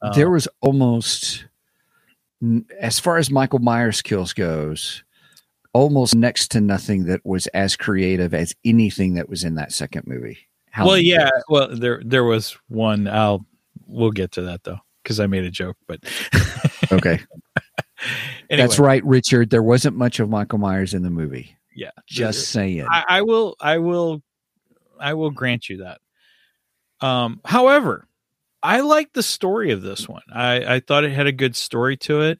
Uh, 0.00 0.12
there 0.14 0.30
was 0.30 0.48
almost, 0.60 1.44
as 2.80 2.98
far 2.98 3.18
as 3.18 3.30
Michael 3.30 3.58
Myers 3.58 4.00
kills 4.00 4.32
goes, 4.32 5.04
almost 5.72 6.14
next 6.14 6.50
to 6.52 6.60
nothing 6.60 7.04
that 7.04 7.24
was 7.24 7.46
as 7.48 7.76
creative 7.76 8.34
as 8.34 8.54
anything 8.64 9.14
that 9.14 9.28
was 9.28 9.44
in 9.44 9.56
that 9.56 9.72
second 9.72 10.06
movie. 10.06 10.38
well, 10.78 10.98
yeah. 10.98 11.30
Well, 11.48 11.68
there 11.76 12.00
there 12.04 12.24
was 12.24 12.56
one. 12.68 13.06
I'll 13.06 13.44
we'll 13.86 14.10
get 14.10 14.32
to 14.32 14.42
that 14.42 14.64
though 14.64 14.78
because 15.02 15.20
I 15.20 15.26
made 15.26 15.44
a 15.44 15.50
joke. 15.50 15.76
But 15.86 16.00
Okay. 16.92 17.20
anyway, 18.50 18.66
That's 18.66 18.78
right, 18.78 19.04
Richard. 19.04 19.50
There 19.50 19.62
wasn't 19.62 19.96
much 19.96 20.20
of 20.20 20.28
Michael 20.28 20.58
Myers 20.58 20.94
in 20.94 21.02
the 21.02 21.10
movie. 21.10 21.56
Yeah, 21.74 21.90
Just 22.06 22.48
saying. 22.50 22.86
I, 22.90 23.04
I 23.08 23.22
will. 23.22 23.56
I 23.60 23.78
will. 23.78 24.22
I 25.02 25.14
will 25.14 25.30
grant 25.30 25.68
you 25.68 25.78
that. 25.78 26.00
Um, 27.06 27.40
however, 27.44 28.06
I 28.62 28.80
like 28.80 29.12
the 29.12 29.22
story 29.22 29.72
of 29.72 29.82
this 29.82 30.08
one. 30.08 30.22
I, 30.32 30.76
I 30.76 30.80
thought 30.80 31.04
it 31.04 31.12
had 31.12 31.26
a 31.26 31.32
good 31.32 31.56
story 31.56 31.96
to 31.98 32.22
it. 32.22 32.38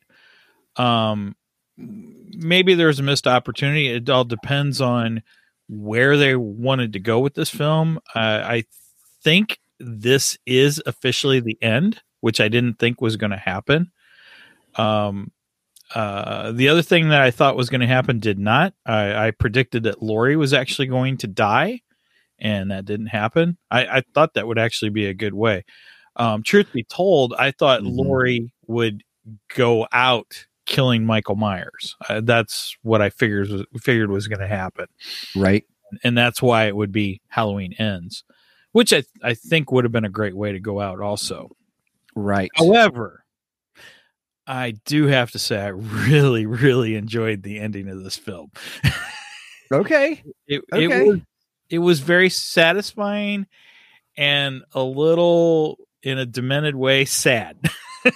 Um, 0.77 1.35
maybe 1.77 2.75
there's 2.75 3.01
a 3.01 3.03
missed 3.03 3.27
opportunity. 3.27 3.89
It 3.89 4.09
all 4.09 4.25
depends 4.25 4.81
on 4.81 5.23
where 5.69 6.17
they 6.17 6.37
wanted 6.37 6.93
to 6.93 7.01
go 7.01 7.19
with 7.19 7.35
this 7.35 7.51
film. 7.51 7.99
Uh, 8.15 8.43
I 8.45 8.65
think 9.23 9.59
this 9.81 10.39
is 10.47 10.83
officially 10.87 11.41
the 11.41 11.59
end, 11.61 12.01
which 12.21 12.41
I 12.41 12.49
didn't 12.49 12.79
think 12.79 13.01
was 13.01 13.17
going 13.17 13.33
to 13.33 13.37
happen. 13.37 13.91
Um, 14.77 15.33
uh, 15.95 16.53
the 16.53 16.69
other 16.69 16.83
thing 16.83 17.09
that 17.11 17.21
I 17.21 17.31
thought 17.31 17.57
was 17.57 17.69
going 17.69 17.81
to 17.81 17.87
happen 17.87 18.19
did 18.19 18.39
not. 18.39 18.75
I, 18.87 19.27
I 19.27 19.31
predicted 19.33 19.83
that 19.83 20.03
Laurie 20.03 20.37
was 20.37 20.55
actually 20.55 20.87
going 20.87 21.19
to 21.19 21.27
die, 21.27 21.81
and 22.43 22.71
that 22.71 22.85
didn't 22.85 23.07
happen. 23.07 23.57
I, 23.71 23.87
I 23.99 24.03
thought 24.13 24.35
that 24.35 24.47
would 24.47 24.59
actually 24.59 24.91
be 24.91 25.07
a 25.07 25.15
good 25.15 25.33
way. 25.33 25.65
Um, 26.17 26.43
truth 26.43 26.67
be 26.75 26.85
told, 26.85 27.33
I 27.39 27.53
thought 27.53 27.81
Mhm. 27.81 27.97
Laurie 27.97 28.53
would 28.67 29.03
go 29.55 29.87
out 29.93 30.47
killing 30.67 31.07
Michael 31.07 31.37
Myers. 31.37 31.97
Uh, 32.09 32.21
that's 32.23 32.77
what 32.83 33.01
I 33.01 33.09
figured 33.11 33.49
was, 33.49 33.65
figured 33.81 34.11
was 34.11 34.29
going 34.29 34.41
to 34.41 34.47
happen, 34.47 34.87
Right. 35.35 35.65
and 36.05 36.19
that's 36.19 36.43
why 36.43 36.67
it 36.67 36.77
would 36.77 36.93
be 36.93 37.21
Halloween 37.29 37.73
ends, 37.79 38.25
which 38.73 38.93
I 38.93 39.05
I 39.23 39.33
think 39.35 39.73
would 39.73 39.85
have 39.85 39.93
been 39.93 40.05
a 40.05 40.11
great 40.11 40.37
way 40.37 40.53
to 40.53 40.61
go 40.61 40.81
out. 40.81 41.01
Also, 41.01 41.49
Right. 42.15 42.51
However, 42.57 43.25
I 44.47 44.73
do 44.85 45.07
have 45.07 45.31
to 45.31 45.39
say 45.39 45.59
I 45.61 45.69
really, 45.69 46.45
really 46.47 46.97
enjoyed 46.97 47.43
the 47.43 47.59
ending 47.59 47.89
of 47.89 48.03
this 48.05 48.17
film. 48.19 48.51
Okay. 49.73 50.23
It, 50.47 50.63
Okay. 50.71 50.85
it 50.85 51.07
was 51.07 51.21
it 51.73 51.79
was 51.79 51.99
very 52.01 52.29
satisfying 52.31 53.47
and 54.17 54.63
a 54.73 54.83
little 54.83 55.79
in 56.03 56.19
a 56.19 56.27
demented 56.27 56.77
way 56.77 57.05
sad. 57.05 57.59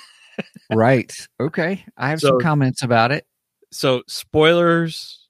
Right. 0.71 1.11
Okay. 1.40 1.83
I 1.97 2.11
have 2.11 2.21
some 2.21 2.40
comments 2.40 2.83
about 2.83 3.11
it. 3.12 3.25
so 3.71 4.03
spoilers 4.09 5.27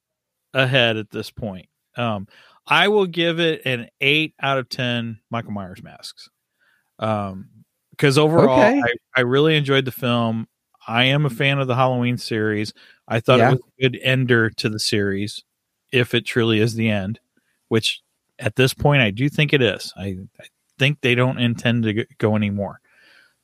ahead 0.55 0.97
at 0.97 1.11
this 1.11 1.31
point. 1.31 1.69
Um 1.97 2.27
I 2.67 2.89
will 2.89 3.07
give 3.07 3.39
it 3.39 3.63
an 3.67 3.89
8 4.01 4.35
out 4.43 4.59
of 4.59 4.69
10 4.69 5.21
Michael 5.31 5.53
Myers 5.53 5.83
masks. 5.83 6.29
Um 6.99 7.51
because 7.91 8.19
overall 8.19 8.59
Okay. 8.59 8.81
I, 8.81 8.95
I 9.17 9.21
really 9.21 9.57
enjoyed 9.57 9.85
the 9.85 9.93
film. 9.93 10.49
I 10.89 11.05
am 11.05 11.25
a 11.27 11.31
fan 11.31 11.59
of 11.61 11.69
the 11.69 11.77
Halloween 11.77 12.19
series. 12.19 12.73
I 13.07 13.21
thought 13.21 13.39
Yeah. 13.39 13.49
it 13.49 13.53
was 13.53 13.61
a 13.79 13.83
good 13.83 14.01
ender 14.03 14.51
to 14.51 14.69
the 14.69 14.81
series 14.81 15.45
if 15.93 16.15
it 16.15 16.25
truly 16.27 16.61
is 16.61 16.75
the 16.75 16.91
end, 16.91 17.21
which 17.69 18.01
at 18.39 18.57
this 18.57 18.75
point 18.75 19.03
I 19.03 19.11
do 19.11 19.29
think 19.29 19.53
it 19.53 19.63
is. 19.63 19.93
I, 19.97 20.17
I 20.41 20.45
think 20.79 21.01
they 21.01 21.15
don't 21.15 21.39
intend 21.39 21.85
to 21.85 22.07
go 22.19 22.37
anymore. 22.37 22.81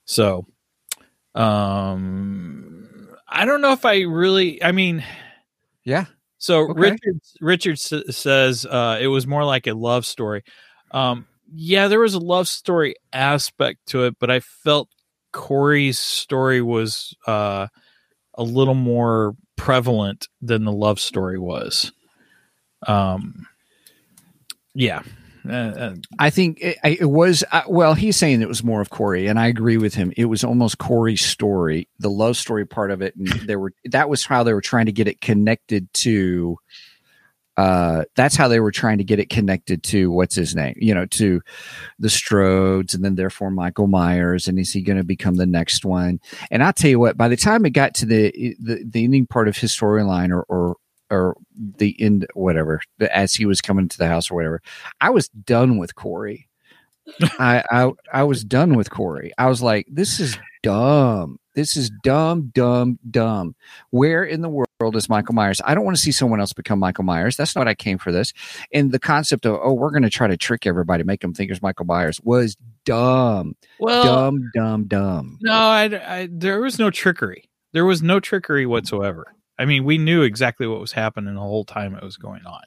So 0.04 0.46
um 1.34 3.08
I 3.28 3.44
don't 3.44 3.60
know 3.60 3.72
if 3.72 3.84
I 3.84 4.00
really 4.02 4.62
I 4.62 4.72
mean 4.72 5.02
Yeah. 5.84 6.06
so 6.38 6.70
Okay. 6.70 6.80
Richard 6.80 7.20
Richard 7.40 7.72
s- 7.74 8.16
says 8.16 8.66
uh, 8.66 8.98
it 9.00 9.06
was 9.08 9.26
more 9.26 9.44
like 9.44 9.66
a 9.66 9.72
love 9.74 10.04
story. 10.06 10.42
Um, 10.90 11.26
yeah, 11.54 11.88
there 11.88 12.00
was 12.00 12.14
a 12.14 12.18
love 12.18 12.48
story 12.48 12.96
aspect 13.12 13.86
to 13.88 14.04
it, 14.04 14.16
but 14.18 14.30
I 14.30 14.40
felt 14.40 14.88
Corey's 15.32 15.98
story 15.98 16.60
was 16.60 17.14
uh, 17.26 17.68
a 18.34 18.42
little 18.42 18.74
more 18.74 19.34
prevalent 19.56 20.28
than 20.42 20.64
the 20.64 20.72
love 20.72 21.00
story 21.00 21.38
was. 21.38 21.92
Um, 22.86 23.46
yeah, 24.74 25.02
uh, 25.48 25.52
uh, 25.52 25.94
I 26.18 26.30
think 26.30 26.60
it, 26.60 26.78
it 26.84 27.10
was, 27.10 27.44
uh, 27.50 27.62
well, 27.66 27.94
he's 27.94 28.16
saying 28.16 28.42
it 28.42 28.48
was 28.48 28.62
more 28.62 28.80
of 28.80 28.90
Corey, 28.90 29.26
and 29.26 29.38
I 29.38 29.48
agree 29.48 29.76
with 29.76 29.94
him. 29.94 30.12
It 30.16 30.26
was 30.26 30.44
almost 30.44 30.78
Corey's 30.78 31.24
story, 31.24 31.88
the 31.98 32.10
love 32.10 32.36
story 32.36 32.66
part 32.66 32.90
of 32.90 33.02
it. 33.02 33.14
And 33.16 33.28
there 33.46 33.58
were, 33.58 33.72
that 33.84 34.08
was 34.08 34.24
how 34.24 34.42
they 34.42 34.52
were 34.52 34.60
trying 34.60 34.86
to 34.86 34.92
get 34.92 35.08
it 35.08 35.20
connected 35.20 35.92
to, 35.94 36.56
uh, 37.56 38.04
that's 38.16 38.36
how 38.36 38.48
they 38.48 38.60
were 38.60 38.70
trying 38.70 38.98
to 38.98 39.04
get 39.04 39.18
it 39.18 39.28
connected 39.28 39.82
to 39.82 40.10
what's 40.10 40.34
his 40.34 40.54
name, 40.54 40.74
you 40.76 40.94
know, 40.94 41.04
to 41.06 41.40
the 41.98 42.08
Strodes 42.08 42.94
and 42.94 43.04
then 43.04 43.14
therefore 43.14 43.50
Michael 43.50 43.88
Myers. 43.88 44.48
And 44.48 44.58
is 44.58 44.72
he 44.72 44.80
going 44.80 44.96
to 44.96 45.04
become 45.04 45.34
the 45.34 45.46
next 45.46 45.84
one? 45.84 46.18
And 46.50 46.64
I'll 46.64 46.72
tell 46.72 46.90
you 46.90 46.98
what, 46.98 47.18
by 47.18 47.28
the 47.28 47.36
time 47.36 47.66
it 47.66 47.70
got 47.70 47.94
to 47.96 48.06
the, 48.06 48.56
the, 48.58 48.82
the 48.88 49.04
ending 49.04 49.26
part 49.26 49.48
of 49.48 49.58
his 49.58 49.76
storyline 49.76 50.30
or, 50.30 50.44
or, 50.48 50.76
or 51.12 51.36
the 51.76 51.94
end, 52.00 52.26
whatever, 52.34 52.80
as 53.10 53.34
he 53.34 53.44
was 53.46 53.60
coming 53.60 53.88
to 53.88 53.98
the 53.98 54.08
house 54.08 54.30
or 54.30 54.34
whatever, 54.34 54.62
I 55.00 55.10
was 55.10 55.28
done 55.28 55.78
with 55.78 55.94
Corey. 55.94 56.48
I, 57.38 57.62
I 57.70 57.92
I 58.12 58.22
was 58.22 58.44
done 58.44 58.74
with 58.74 58.90
Corey. 58.90 59.32
I 59.36 59.48
was 59.48 59.60
like, 59.60 59.86
this 59.90 60.20
is 60.20 60.38
dumb. 60.62 61.38
This 61.54 61.76
is 61.76 61.90
dumb, 62.02 62.50
dumb, 62.54 62.98
dumb. 63.10 63.54
Where 63.90 64.24
in 64.24 64.40
the 64.40 64.48
world 64.48 64.96
is 64.96 65.08
Michael 65.08 65.34
Myers? 65.34 65.60
I 65.64 65.74
don't 65.74 65.84
want 65.84 65.96
to 65.96 66.02
see 66.02 66.12
someone 66.12 66.40
else 66.40 66.54
become 66.54 66.78
Michael 66.78 67.04
Myers. 67.04 67.36
That's 67.36 67.54
not 67.54 67.62
what 67.62 67.68
I 67.68 67.74
came 67.74 67.98
for 67.98 68.10
this. 68.10 68.32
And 68.72 68.90
the 68.90 68.98
concept 68.98 69.44
of 69.44 69.58
oh, 69.62 69.74
we're 69.74 69.90
going 69.90 70.04
to 70.04 70.10
try 70.10 70.28
to 70.28 70.36
trick 70.36 70.66
everybody, 70.66 71.04
make 71.04 71.20
them 71.20 71.34
think 71.34 71.50
it's 71.50 71.60
Michael 71.60 71.84
Myers 71.84 72.20
was 72.22 72.56
dumb, 72.84 73.54
well, 73.78 74.04
dumb, 74.04 74.50
dumb, 74.54 74.84
dumb. 74.84 75.38
no, 75.42 75.52
I, 75.52 75.84
I, 75.84 76.28
there 76.30 76.60
was 76.60 76.78
no 76.78 76.90
trickery. 76.90 77.50
There 77.72 77.84
was 77.84 78.02
no 78.02 78.20
trickery 78.20 78.64
whatsoever. 78.64 79.34
I 79.62 79.64
mean, 79.64 79.84
we 79.84 79.96
knew 79.96 80.22
exactly 80.22 80.66
what 80.66 80.80
was 80.80 80.90
happening 80.90 81.34
the 81.34 81.40
whole 81.40 81.64
time 81.64 81.94
it 81.94 82.02
was 82.02 82.16
going 82.16 82.44
on. 82.44 82.62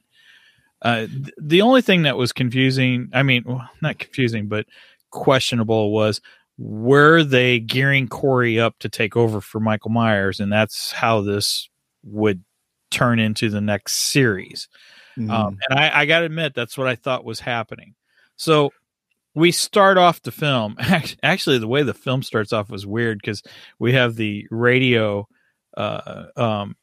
Uh, 0.81 1.07
th- 1.07 1.33
the 1.37 1.61
only 1.61 1.81
thing 1.81 2.03
that 2.03 2.15
was 2.15 2.31
confusing, 2.31 3.09
I 3.13 3.21
mean, 3.21 3.43
well, 3.45 3.69
not 3.81 3.99
confusing, 3.99 4.47
but 4.47 4.65
questionable 5.11 5.91
was 5.91 6.21
were 6.57 7.21
they 7.23 7.59
gearing 7.59 8.07
Corey 8.07 8.59
up 8.59 8.79
to 8.79 8.87
take 8.87 9.17
over 9.17 9.41
for 9.41 9.59
Michael 9.59 9.91
Myers? 9.91 10.39
And 10.39 10.51
that's 10.51 10.93
how 10.93 11.19
this 11.19 11.69
would 12.03 12.43
turn 12.91 13.19
into 13.19 13.49
the 13.49 13.59
next 13.59 13.93
series. 13.93 14.69
Mm. 15.17 15.29
Um, 15.29 15.57
and 15.69 15.77
I, 15.77 16.01
I 16.01 16.05
got 16.05 16.19
to 16.19 16.25
admit, 16.25 16.53
that's 16.53 16.77
what 16.77 16.87
I 16.87 16.95
thought 16.95 17.25
was 17.25 17.41
happening. 17.41 17.95
So 18.37 18.71
we 19.33 19.51
start 19.51 19.97
off 19.97 20.21
the 20.21 20.31
film. 20.31 20.77
Actually, 21.23 21.57
the 21.57 21.67
way 21.67 21.83
the 21.83 21.93
film 21.93 22.23
starts 22.23 22.53
off 22.53 22.69
was 22.69 22.85
weird 22.85 23.19
because 23.19 23.43
we 23.79 23.91
have 23.91 24.15
the 24.15 24.47
radio 24.49 25.27
uh, 25.75 26.27
um, 26.37 26.75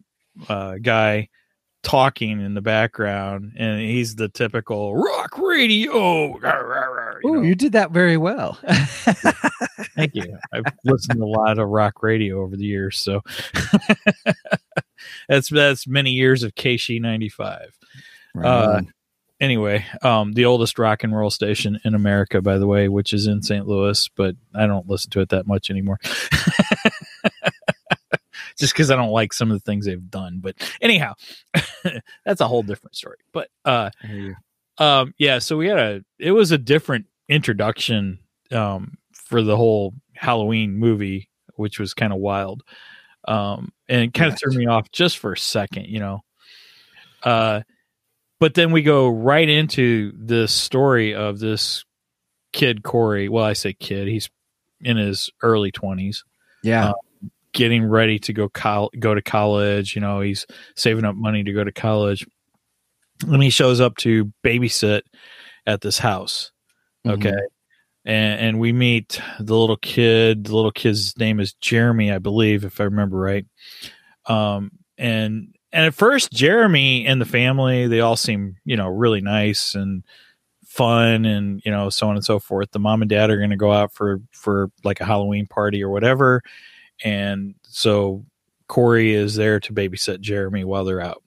uh, 0.49 0.77
guy 0.81 1.29
talking 1.83 2.40
in 2.40 2.55
the 2.55 2.61
background, 2.61 3.53
and 3.57 3.81
he's 3.81 4.14
the 4.14 4.29
typical 4.29 4.95
rock 4.97 5.37
radio. 5.38 6.38
you 7.25 7.33
know. 7.33 7.42
you 7.42 7.55
did 7.55 7.73
that 7.73 7.90
very 7.90 8.16
well. 8.16 8.59
Thank 9.97 10.14
you. 10.14 10.38
I've 10.53 10.64
listened 10.85 11.18
to 11.18 11.25
a 11.25 11.27
lot 11.27 11.59
of 11.59 11.68
rock 11.68 12.03
radio 12.03 12.42
over 12.42 12.57
the 12.57 12.64
years, 12.64 12.99
so 12.99 13.21
that's 15.29 15.49
that's 15.49 15.87
many 15.87 16.12
years 16.12 16.42
of 16.42 16.55
KSHE 16.55 17.01
ninety 17.01 17.29
five. 17.29 17.77
Right 18.35 18.47
Uh, 18.47 18.81
anyway, 19.40 19.85
um, 20.03 20.33
the 20.33 20.47
oldest 20.47 20.79
rock 20.79 21.05
and 21.05 21.14
roll 21.14 21.31
station 21.31 21.79
in 21.85 21.95
America, 21.95 22.40
by 22.40 22.57
the 22.59 22.66
way, 22.66 22.88
which 22.88 23.12
is 23.12 23.27
in 23.27 23.42
St. 23.42 23.66
Louis, 23.66 24.09
but 24.16 24.37
I 24.55 24.66
don't 24.66 24.88
listen 24.88 25.11
to 25.11 25.21
it 25.21 25.29
that 25.31 25.47
much 25.47 25.68
anymore. 25.68 25.99
Just 28.59 28.73
because 28.73 28.91
I 28.91 28.97
don't 28.97 29.11
like 29.11 29.33
some 29.33 29.51
of 29.51 29.57
the 29.57 29.65
things 29.65 29.87
they've 29.87 30.11
done. 30.11 30.38
But 30.41 30.57
anyhow, 30.81 31.15
that's 32.25 32.41
a 32.41 32.49
whole 32.49 32.62
different 32.62 32.97
story. 32.97 33.19
But 33.33 33.49
uh, 33.65 33.91
um, 34.79 35.15
yeah, 35.19 35.38
so 35.38 35.57
we 35.57 35.69
had 35.69 35.79
a 35.79 36.05
it 36.19 36.33
was 36.33 36.51
a 36.53 36.59
different 36.59 37.07
introduction 37.29 38.19
um, 38.51 38.97
for 39.15 39.43
the 39.43 39.57
whole 39.57 39.95
Halloween 40.15 40.75
movie, 40.77 41.29
which 41.57 41.79
was 41.81 41.95
kind 41.95 42.12
of 42.12 42.19
wild. 42.19 42.62
Um, 43.29 43.73
and 43.88 44.12
kind 44.12 44.29
of 44.29 44.33
Yes. 44.35 44.41
threw 44.41 44.53
me 44.59 44.67
off 44.67 44.91
just 44.91 45.19
for 45.19 45.33
a 45.33 45.38
second, 45.38 45.87
you 45.87 46.01
know. 46.01 46.21
Uh, 47.23 47.61
but 48.41 48.55
then 48.55 48.73
we 48.73 48.83
go 48.83 49.09
right 49.09 49.49
into 49.49 50.12
this 50.17 50.53
story 50.53 51.15
of 51.15 51.38
this 51.38 51.85
kid 52.53 52.83
Corey. 52.83 53.29
Well, 53.29 53.45
I 53.45 53.53
say 53.53 53.73
kid; 53.75 54.09
he's 54.09 54.29
in 54.81 54.97
his 54.97 55.31
early 55.43 55.71
twenties, 55.71 56.25
Yeah. 56.65 56.88
uh, 56.91 56.93
getting 57.53 57.85
ready 57.85 58.19
to 58.21 58.33
go 58.33 58.49
col- 58.49 58.91
go 58.99 59.15
to 59.15 59.23
college. 59.23 59.95
You 59.95 60.01
know, 60.01 60.21
he's 60.21 60.47
saving 60.77 61.05
up 61.05 61.15
money 61.17 61.43
to 61.45 61.53
go 61.53 61.65
to 61.65 61.73
college, 61.73 62.27
and 63.27 63.43
he 63.43 63.51
shows 63.51 63.81
up 63.81 63.97
to 63.99 64.33
babysit 64.45 65.03
at 65.67 65.81
this 65.81 65.99
house. 65.99 66.51
Okay. 67.07 67.31
Mhm. 67.31 67.38
And, 68.05 68.41
and 68.41 68.61
we 68.61 68.73
meet 68.73 69.21
the 69.38 69.57
little 69.57 69.77
kid. 69.77 70.45
The 70.45 70.57
little 70.57 70.73
kid's 70.73 71.17
name 71.19 71.38
is 71.38 71.53
Jeremy, 71.55 72.11
I 72.11 72.19
believe, 72.19 72.65
if 72.65 72.81
I 72.81 72.85
remember 72.85 73.17
right. 73.17 73.47
Um, 74.27 74.73
and 74.99 75.55
and 75.73 75.87
at 75.87 75.95
first, 75.95 76.33
Jeremy 76.33 77.07
and 77.07 77.21
the 77.21 77.25
family 77.27 77.87
they 77.87 78.01
all 78.01 78.17
seem 78.17 78.57
you 78.65 78.77
know 78.77 78.88
really 78.88 79.21
nice 79.21 79.75
and 79.75 80.03
fun, 80.67 81.25
and 81.25 81.62
you 81.65 81.71
know 81.71 81.91
so 81.91 82.09
on 82.09 82.17
and 82.17 82.25
so 82.25 82.38
forth. 82.38 82.71
The 82.73 82.79
mom 82.79 83.03
and 83.03 83.09
dad 83.09 83.31
are 83.31 83.38
going 83.38 83.51
to 83.51 83.57
go 83.57 83.73
out 83.73 83.93
for 83.93 84.21
for 84.33 84.71
like 84.85 85.01
a 85.01 85.05
Halloween 85.05 85.47
party 85.47 85.83
or 85.83 85.91
whatever, 85.91 86.43
and 87.05 87.55
so 87.62 88.25
Corey 88.69 89.15
is 89.15 89.35
there 89.35 89.61
to 89.61 89.73
babysit 89.73 90.21
Jeremy 90.21 90.65
while 90.65 90.85
they're 90.85 91.01
out. 91.01 91.23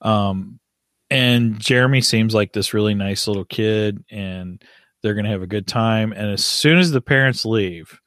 Um, 0.00 0.58
and 1.10 1.58
Jeremy 1.58 2.00
seems 2.00 2.34
like 2.34 2.52
this 2.52 2.74
really 2.74 2.94
nice 2.94 3.26
little 3.26 3.44
kid, 3.44 4.04
and 4.10 4.62
they're 5.02 5.14
to 5.24 5.30
have 5.30 5.42
a 5.42 5.46
good 5.46 5.66
time. 5.66 6.12
And 6.12 6.30
as 6.30 6.44
soon 6.44 6.78
as 6.78 6.90
the 6.90 7.00
parents 7.00 7.44
leave, 7.44 8.00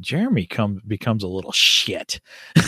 Jeremy 0.00 0.46
comes 0.46 0.80
becomes 0.82 1.22
a 1.22 1.28
little 1.28 1.52
shit. 1.52 2.20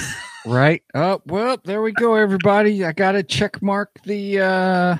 Right. 0.46 0.82
Oh, 0.94 1.20
well, 1.26 1.58
there 1.64 1.82
we 1.82 1.92
go, 1.92 2.14
everybody. 2.14 2.84
I 2.84 2.92
got 2.92 3.12
to 3.12 3.22
check 3.22 3.60
mark 3.60 3.90
the 4.04 4.40
uh, 4.40 4.96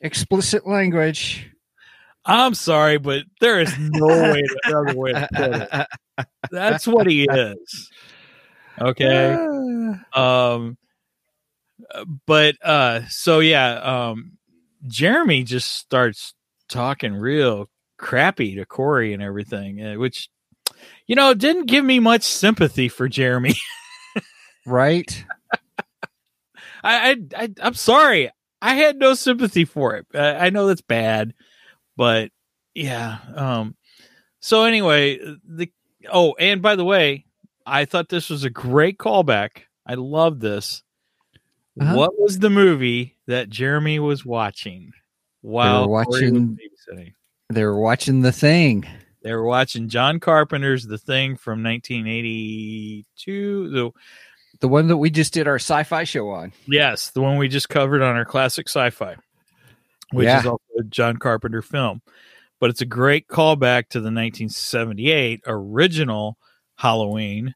explicit 0.00 0.66
language. 0.66 1.51
I'm 2.24 2.54
sorry, 2.54 2.98
but 2.98 3.24
there 3.40 3.60
is 3.60 3.72
no 3.78 4.06
way 4.06 4.42
to, 4.64 4.76
other 4.76 4.96
way 4.96 5.12
to 5.12 5.28
put 5.34 5.68
it. 6.18 6.26
That's 6.50 6.86
what 6.86 7.06
he 7.06 7.24
is. 7.24 7.90
Okay. 8.80 9.34
um 10.14 10.76
but 12.26 12.54
uh 12.64 13.00
so 13.08 13.40
yeah 13.40 13.72
um 14.12 14.32
jeremy 14.86 15.42
just 15.42 15.72
starts 15.72 16.34
talking 16.68 17.14
real 17.14 17.68
crappy 17.98 18.54
to 18.54 18.64
corey 18.64 19.12
and 19.12 19.22
everything 19.22 19.82
uh, 19.82 19.94
which 19.94 20.28
you 21.06 21.14
know 21.14 21.34
didn't 21.34 21.66
give 21.66 21.84
me 21.84 21.98
much 21.98 22.22
sympathy 22.22 22.88
for 22.88 23.08
jeremy 23.08 23.54
right? 24.66 25.24
I, 26.84 27.10
I, 27.10 27.16
I 27.36 27.48
i'm 27.62 27.74
sorry 27.74 28.30
i 28.60 28.74
had 28.74 28.96
no 28.96 29.14
sympathy 29.14 29.64
for 29.64 29.96
it 29.96 30.06
I, 30.14 30.46
I 30.46 30.50
know 30.50 30.66
that's 30.66 30.80
bad 30.80 31.34
but 31.96 32.30
yeah 32.74 33.18
um 33.34 33.74
so 34.40 34.64
anyway 34.64 35.18
the 35.46 35.70
oh 36.10 36.34
and 36.38 36.62
by 36.62 36.76
the 36.76 36.84
way 36.84 37.24
i 37.66 37.84
thought 37.84 38.08
this 38.08 38.30
was 38.30 38.44
a 38.44 38.50
great 38.50 38.98
callback 38.98 39.62
i 39.86 39.94
love 39.94 40.40
this 40.40 40.82
Uh-huh. 41.80 41.94
what 41.96 42.18
was 42.20 42.38
the 42.38 42.50
movie 42.50 43.16
that 43.26 43.48
jeremy 43.50 43.98
was 43.98 44.24
watching 44.24 44.92
while 45.42 45.86
Corey 45.86 46.04
was 46.04 46.06
watching- 46.32 46.58
babysitting? 46.58 47.12
They 47.50 47.64
were 47.64 47.78
watching 47.80 48.20
the 48.22 48.32
thing. 48.32 48.86
they 49.22 49.32
were 49.34 49.44
watching 49.44 49.88
john 49.88 50.18
carpenter's 50.20 50.86
the 50.86 50.98
thing 50.98 51.36
from 51.36 51.62
1982 51.62 53.70
the 53.70 53.90
The 54.60 54.68
one 54.68 54.86
that 54.88 54.96
we 54.96 55.10
just 55.10 55.32
did 55.34 55.48
our 55.48 55.58
sci-fi 55.58 56.04
show 56.04 56.30
on. 56.30 56.52
Yes, 56.68 57.10
the 57.10 57.20
one 57.20 57.36
we 57.36 57.48
just 57.48 57.68
covered 57.68 58.00
on 58.02 58.14
our 58.16 58.24
classic 58.24 58.68
sci-fi, 58.68 59.16
which 60.12 60.26
Yeah. 60.26 60.40
is 60.40 60.46
also 60.46 60.62
a 60.78 60.84
John 60.84 61.16
Carpenter 61.16 61.62
film. 61.62 62.02
But 62.60 62.70
it's 62.70 62.80
a 62.80 62.86
great 62.86 63.26
callback 63.28 63.88
to 63.88 64.00
the 64.00 64.10
1978 64.10 65.40
original 65.46 66.38
Halloween, 66.76 67.54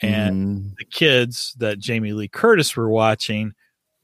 and 0.00 0.58
Mm, 0.58 0.76
the 0.78 0.84
kids 0.84 1.54
that 1.58 1.78
Jamie 1.78 2.12
Lee 2.12 2.28
Curtis 2.28 2.76
were 2.76 2.88
watching 2.90 3.52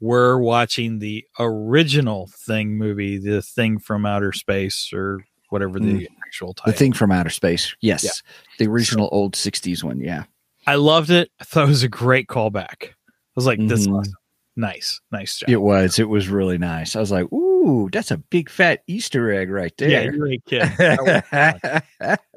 were 0.00 0.38
watching 0.40 1.00
the 1.00 1.24
original 1.40 2.28
Thing 2.46 2.76
movie, 2.78 3.18
the 3.18 3.42
Thing 3.42 3.78
from 3.78 4.06
Outer 4.06 4.32
Space, 4.32 4.90
or 4.92 5.20
whatever 5.50 5.80
the 5.80 6.08
actual 6.24 6.54
title. 6.54 6.72
the 6.72 6.78
thing 6.78 6.92
from 6.92 7.10
outer 7.10 7.30
space. 7.30 7.74
Yes. 7.80 8.22
The 8.58 8.66
original 8.66 9.08
old 9.12 9.34
60s 9.34 9.82
one. 9.82 9.98
Yeah. 10.00 10.24
I 10.66 10.74
loved 10.76 11.10
it. 11.10 11.30
I 11.40 11.44
thought 11.44 11.64
it 11.64 11.68
was 11.68 11.82
a 11.82 11.88
great 11.88 12.28
callback. 12.28 12.90
I 12.90 12.92
was 13.34 13.46
like, 13.46 13.58
"This 13.66 13.80
is 13.80 13.88
Mhm. 13.88 13.98
awesome. 13.98 14.14
nice, 14.56 15.00
nice 15.10 15.38
job." 15.38 15.48
It 15.48 15.60
was. 15.62 15.98
It 15.98 16.08
was 16.08 16.28
really 16.28 16.58
nice. 16.58 16.94
I 16.96 17.00
was 17.00 17.10
like, 17.10 17.32
ooh, 17.32 17.47
that's 17.92 18.10
a 18.10 18.16
big 18.16 18.50
fat 18.50 18.82
Easter 18.86 19.32
egg 19.32 19.50
right 19.50 19.72
yeah, 19.78 19.88
there. 19.88 20.14
you're 20.14 20.32
a 20.32 20.38
kid. 20.46 20.62
That 20.78 21.84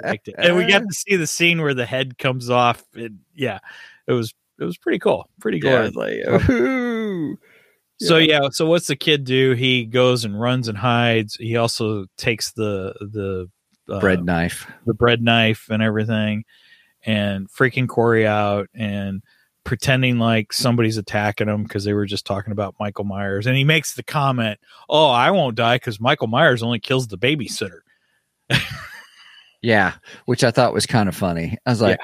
liked 0.03 0.27
it. 0.27 0.35
And 0.37 0.55
we 0.55 0.65
got 0.65 0.79
to 0.79 0.93
see 0.93 1.15
the 1.15 1.27
scene 1.27 1.61
where 1.61 1.73
the 1.73 1.85
head 1.85 2.17
comes 2.17 2.49
off. 2.49 2.83
It, 2.93 3.11
yeah, 3.35 3.59
it 4.07 4.13
was 4.13 4.33
it 4.59 4.65
was 4.65 4.77
pretty 4.77 4.99
cool. 4.99 5.29
Pretty 5.39 5.59
cool. 5.59 5.71
Yeah, 5.71 5.89
like, 5.93 6.49
ooh. 6.49 7.37
So 7.99 8.17
yeah, 8.17 8.49
so 8.51 8.65
what's 8.65 8.87
the 8.87 8.95
kid 8.95 9.25
do? 9.25 9.51
He 9.51 9.85
goes 9.85 10.25
and 10.25 10.39
runs 10.39 10.67
and 10.67 10.77
hides. 10.77 11.35
He 11.35 11.55
also 11.57 12.05
takes 12.17 12.51
the 12.51 12.95
the 12.99 13.49
uh, 13.93 13.99
bread 13.99 14.25
knife. 14.25 14.69
the 14.85 14.93
bread 14.93 15.21
knife 15.21 15.67
and 15.69 15.83
everything, 15.83 16.45
and 17.03 17.47
freaking 17.49 17.87
Corey 17.87 18.25
out 18.25 18.69
and 18.73 19.21
pretending 19.63 20.19
like 20.19 20.53
somebody's 20.53 20.97
attacking 20.97 21.47
him 21.47 21.63
because 21.63 21.83
they 21.83 21.93
were 21.93 22.05
just 22.05 22.25
talking 22.25 22.51
about 22.51 22.75
Michael 22.79 23.05
Myers. 23.05 23.47
And 23.47 23.55
he 23.55 23.63
makes 23.63 23.93
the 23.93 24.03
comment, 24.03 24.59
"Oh, 24.89 25.09
I 25.09 25.31
won't 25.31 25.55
die 25.55 25.75
because 25.75 25.99
Michael 25.99 26.27
Myers 26.27 26.63
only 26.63 26.79
kills 26.79 27.07
the 27.07 27.17
babysitter." 27.17 27.79
Yeah, 29.61 29.93
which 30.25 30.43
I 30.43 30.51
thought 30.51 30.73
was 30.73 30.85
kind 30.85 31.07
of 31.07 31.15
funny. 31.15 31.57
I 31.65 31.69
was 31.69 31.81
like, 31.81 31.99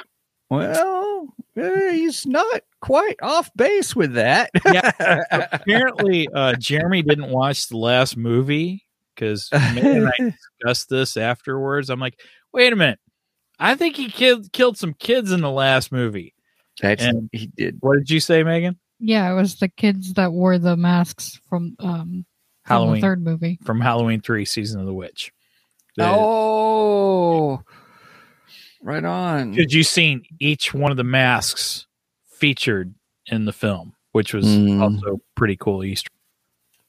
well, 0.49 1.27
eh, 1.57 1.91
he's 1.93 2.25
not 2.25 2.61
quite 2.81 3.17
off 3.21 3.49
base 3.55 3.95
with 3.95 4.13
that. 4.13 4.51
yeah. 4.71 5.23
apparently 5.51 6.27
uh 6.33 6.53
jeremy 6.59 7.01
didn't 7.01 7.31
watch 7.31 7.67
the 7.67 7.77
last 7.77 8.15
movie 8.15 8.85
because 9.15 9.49
i 9.51 10.11
discussed 10.59 10.89
this 10.89 11.17
afterwards 11.17 11.89
i'm 11.89 11.99
like 11.99 12.19
wait 12.53 12.71
a 12.71 12.75
minute 12.75 12.99
i 13.59 13.73
think 13.73 13.95
he 13.95 14.09
killed 14.09 14.51
killed 14.53 14.77
some 14.77 14.93
kids 14.93 15.31
in 15.31 15.41
the 15.41 15.49
last 15.49 15.91
movie 15.91 16.35
That's, 16.81 17.03
And- 17.03 17.29
he 17.31 17.47
did. 17.47 17.77
what 17.79 17.97
did 17.97 18.09
you 18.09 18.19
say 18.19 18.43
megan 18.43 18.77
Yeah, 18.99 19.31
it 19.31 19.35
was 19.35 19.55
the 19.59 19.67
kids 19.69 20.13
that 20.13 20.31
wore 20.31 20.57
the 20.59 20.77
masks 20.77 21.39
from 21.49 21.75
um 21.79 22.25
from 22.65 22.73
halloween 22.75 22.95
the 22.95 23.01
third 23.01 23.23
movie. 23.23 23.59
from 23.63 23.79
halloween 23.81 24.21
3 24.21 24.45
season 24.45 24.79
of 24.81 24.85
the 24.85 24.93
witch 24.93 25.31
The- 25.95 26.05
Oh, 26.05 27.61
right 28.83 29.03
on. 29.03 29.51
Because 29.53 29.73
you 29.73 29.83
seen 29.83 30.23
each 30.39 30.73
one 30.73 30.91
of 30.91 30.97
the 30.97 31.03
masks 31.03 31.87
featured 32.29 32.93
in 33.25 33.45
the 33.45 33.53
film 33.53 33.93
which 34.11 34.33
was 34.33 34.45
Mm. 34.45 34.81
also 34.81 35.21
pretty 35.35 35.55
cool 35.55 35.83
easter 35.83 36.09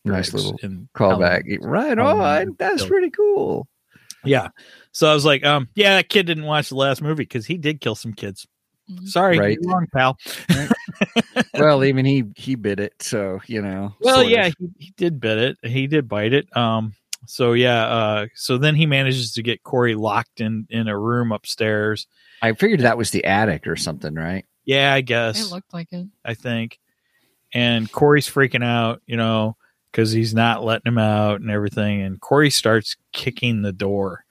Nice 0.05 0.33
little 0.33 0.57
in 0.63 0.89
Callback. 0.95 1.43
Halloween. 1.47 1.61
Right 1.63 1.99
on. 1.99 2.57
That's 2.59 2.83
Kill. 2.83 2.89
pretty 2.89 3.11
cool. 3.11 3.67
yeah 4.25 4.49
so 4.93 5.09
i 5.11 5.15
was 5.15 5.25
like 5.25 5.45
um 5.45 5.69
yeah 5.75 5.97
that 5.97 6.09
kid 6.09 6.27
didn't 6.27 6.45
watch 6.45 6.69
the 6.71 6.75
last 6.77 7.01
movie 7.03 7.23
because 7.23 7.47
he 7.47 7.57
did 7.57 7.81
kill 7.81 7.95
some 7.95 8.13
kids. 8.13 8.47
Sorry 9.05 9.39
Right. 9.39 9.59
you're 9.61 9.73
wrong 9.73 9.87
pal 9.93 10.17
well, 11.55 11.85
even 11.85 12.05
he 12.05 12.25
he 12.37 12.55
bit 12.55 12.81
it, 12.81 12.95
so 13.03 13.41
you 13.47 13.63
know. 13.63 13.95
Well, 14.01 14.17
sort 14.17 14.27
of. 14.27 14.31
yeah, 14.33 14.51
he, 14.59 14.69
he 14.79 14.95
did 14.97 15.21
bit 15.21 15.39
it. 15.39 15.59
He 15.69 15.87
did 15.87 16.09
bite 16.09 16.33
it. 16.33 16.55
Um, 16.57 16.95
so 17.27 17.53
yeah, 17.53 17.87
uh, 17.87 18.27
so 18.35 18.59
then 18.59 18.75
he 18.75 18.87
manages 18.87 19.33
to 19.35 19.43
get 19.43 19.63
Corey 19.63 19.95
locked 19.95 20.41
in 20.41 20.67
in 20.71 20.89
a 20.89 20.99
room 20.99 21.33
upstairs. 21.33 22.07
I 22.43 22.53
figured 22.53 22.81
that 22.81 22.99
was 22.99 23.11
the 23.11 23.25
attic 23.25 23.67
or 23.67 23.77
something, 23.77 24.15
right? 24.15 24.45
Yeah, 24.65 24.93
I 24.93 25.01
guess 25.01 25.41
It 25.47 25.53
looked 25.53 25.73
like 25.73 25.89
it. 25.93 26.07
I 26.25 26.35
think. 26.35 26.79
And 27.53 27.91
Corey's 27.91 28.29
freaking 28.29 28.65
out, 28.65 29.01
you 29.07 29.17
know, 29.17 29.57
because 29.91 30.13
he's 30.13 30.35
not 30.35 30.63
letting 30.65 30.93
him 30.93 30.99
out 30.99 31.41
and 31.41 31.51
everything. 31.51 32.03
And 32.03 32.21
Corey 32.21 32.51
starts 32.51 32.97
kicking 33.13 33.63
the 33.63 33.73
door. 33.73 34.25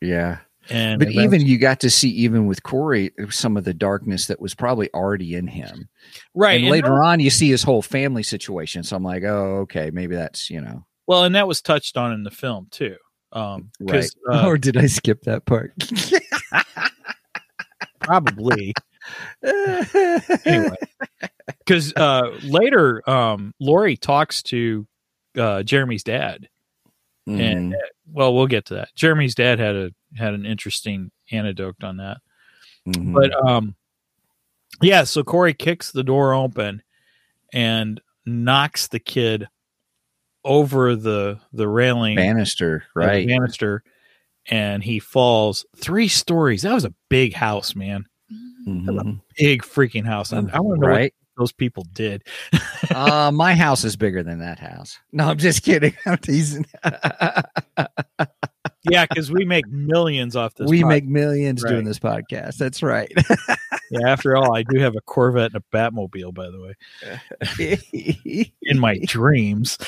Yeah. 0.00 0.38
And 0.70 0.98
But 0.98 1.10
even 1.10 1.42
you 1.42 1.58
got 1.58 1.80
to 1.80 1.90
see, 1.90 2.08
even 2.10 2.46
with 2.46 2.62
Corey, 2.62 3.10
some 3.30 3.56
of 3.56 3.64
the 3.64 3.74
darkness 3.74 4.26
that 4.28 4.40
was 4.40 4.54
probably 4.54 4.92
already 4.94 5.34
in 5.34 5.46
him. 5.46 5.88
right, 6.34 6.54
and 6.54 6.64
and 6.64 6.70
later 6.70 7.02
on, 7.02 7.20
you 7.20 7.30
see 7.30 7.50
his 7.50 7.62
whole 7.62 7.82
family 7.82 8.22
situation. 8.22 8.82
So 8.82 8.96
I'm 8.96 9.04
like, 9.04 9.24
oh, 9.24 9.58
okay, 9.62 9.90
maybe 9.90 10.16
that's 10.16 10.48
you 10.48 10.60
know, 10.60 10.86
well, 11.06 11.24
and 11.24 11.34
that 11.34 11.46
was 11.46 11.60
touched 11.60 11.96
on 11.96 12.12
in 12.12 12.22
the 12.22 12.30
film 12.30 12.68
too. 12.70 12.96
Um, 13.32 13.70
right. 13.80 14.08
uh, 14.30 14.46
or 14.46 14.56
did 14.56 14.76
I 14.76 14.86
skip 14.86 15.22
that 15.22 15.44
part? 15.44 15.74
probably. 18.00 18.72
anyway 20.46 20.76
because 21.58 21.92
uh 21.96 22.30
later 22.42 23.02
um 23.08 23.52
laurie 23.60 23.98
talks 23.98 24.42
to 24.42 24.86
uh 25.36 25.62
jeremy's 25.62 26.02
dad 26.02 26.48
and 27.26 27.72
Mhm, 27.72 27.74
uh, 27.74 27.86
well 28.10 28.34
we'll 28.34 28.46
get 28.46 28.64
to 28.66 28.74
that 28.74 28.88
jeremy's 28.94 29.34
dad 29.34 29.58
had 29.58 29.76
a 29.76 29.90
had 30.16 30.34
an 30.34 30.46
interesting 30.46 31.10
anecdote 31.30 31.82
on 31.82 31.96
that 31.96 32.18
mhm. 32.86 33.12
but 33.12 33.32
um 33.46 33.74
yeah 34.82 35.04
so 35.04 35.22
corey 35.22 35.54
kicks 35.54 35.92
the 35.92 36.04
door 36.04 36.34
open 36.34 36.82
and 37.52 38.00
knocks 38.26 38.88
the 38.88 38.98
kid 38.98 39.48
over 40.44 40.94
the 40.96 41.38
the 41.52 41.66
railing 41.68 42.16
Bannister, 42.16 42.84
right? 42.94 43.26
banister 43.26 43.82
and 44.46 44.82
he 44.82 44.98
falls 44.98 45.64
three 45.76 46.08
stories 46.08 46.62
that 46.62 46.74
was 46.74 46.84
a 46.84 46.94
big 47.08 47.32
house 47.34 47.74
man 47.74 48.04
Mhm. 48.66 49.20
big 49.36 49.62
freaking 49.62 50.06
house 50.06 50.32
i, 50.32 50.38
I 50.38 50.60
want 50.60 50.80
to 50.80 50.86
know 50.86 50.92
what 50.92 51.12
those 51.36 51.52
people 51.52 51.86
did 51.92 52.22
uh, 52.94 53.30
my 53.32 53.54
house 53.54 53.84
is 53.84 53.96
bigger 53.96 54.22
than 54.22 54.38
that 54.38 54.58
house. 54.58 54.98
No, 55.12 55.28
I'm 55.28 55.38
just 55.38 55.62
kidding. 55.62 55.94
I'm 56.06 56.18
teasing. 56.18 56.66
Yeah, 58.90 59.06
because 59.08 59.30
we 59.32 59.44
make 59.44 59.66
millions 59.68 60.36
off 60.36 60.54
this. 60.54 60.68
we 60.68 60.82
pod- 60.82 60.88
make 60.88 61.04
millions 61.06 61.62
Right. 61.62 61.70
doing 61.70 61.84
this 61.84 61.98
podcast. 61.98 62.56
That's 62.56 62.82
right. 62.82 63.12
Yeah, 63.90 64.08
after 64.08 64.36
all, 64.36 64.56
I 64.56 64.62
do 64.62 64.78
have 64.80 64.96
a 64.96 65.00
Corvette 65.02 65.52
and 65.54 65.62
a 65.62 65.76
Batmobile, 65.76 66.32
by 66.34 66.48
the 66.50 66.74
way, 67.58 68.50
in 68.62 68.78
my 68.78 68.98
dreams. 69.04 69.78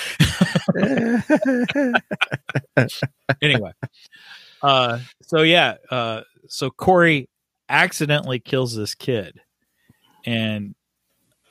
anyway, 3.43 3.73
uh, 4.63 4.99
so 5.23 5.43
yeah, 5.43 5.77
uh, 5.91 6.23
so 6.49 6.71
Corey 6.71 7.29
accidentally 7.69 8.39
kills 8.39 8.75
this 8.77 8.95
kid, 8.95 9.41
and 10.25 10.75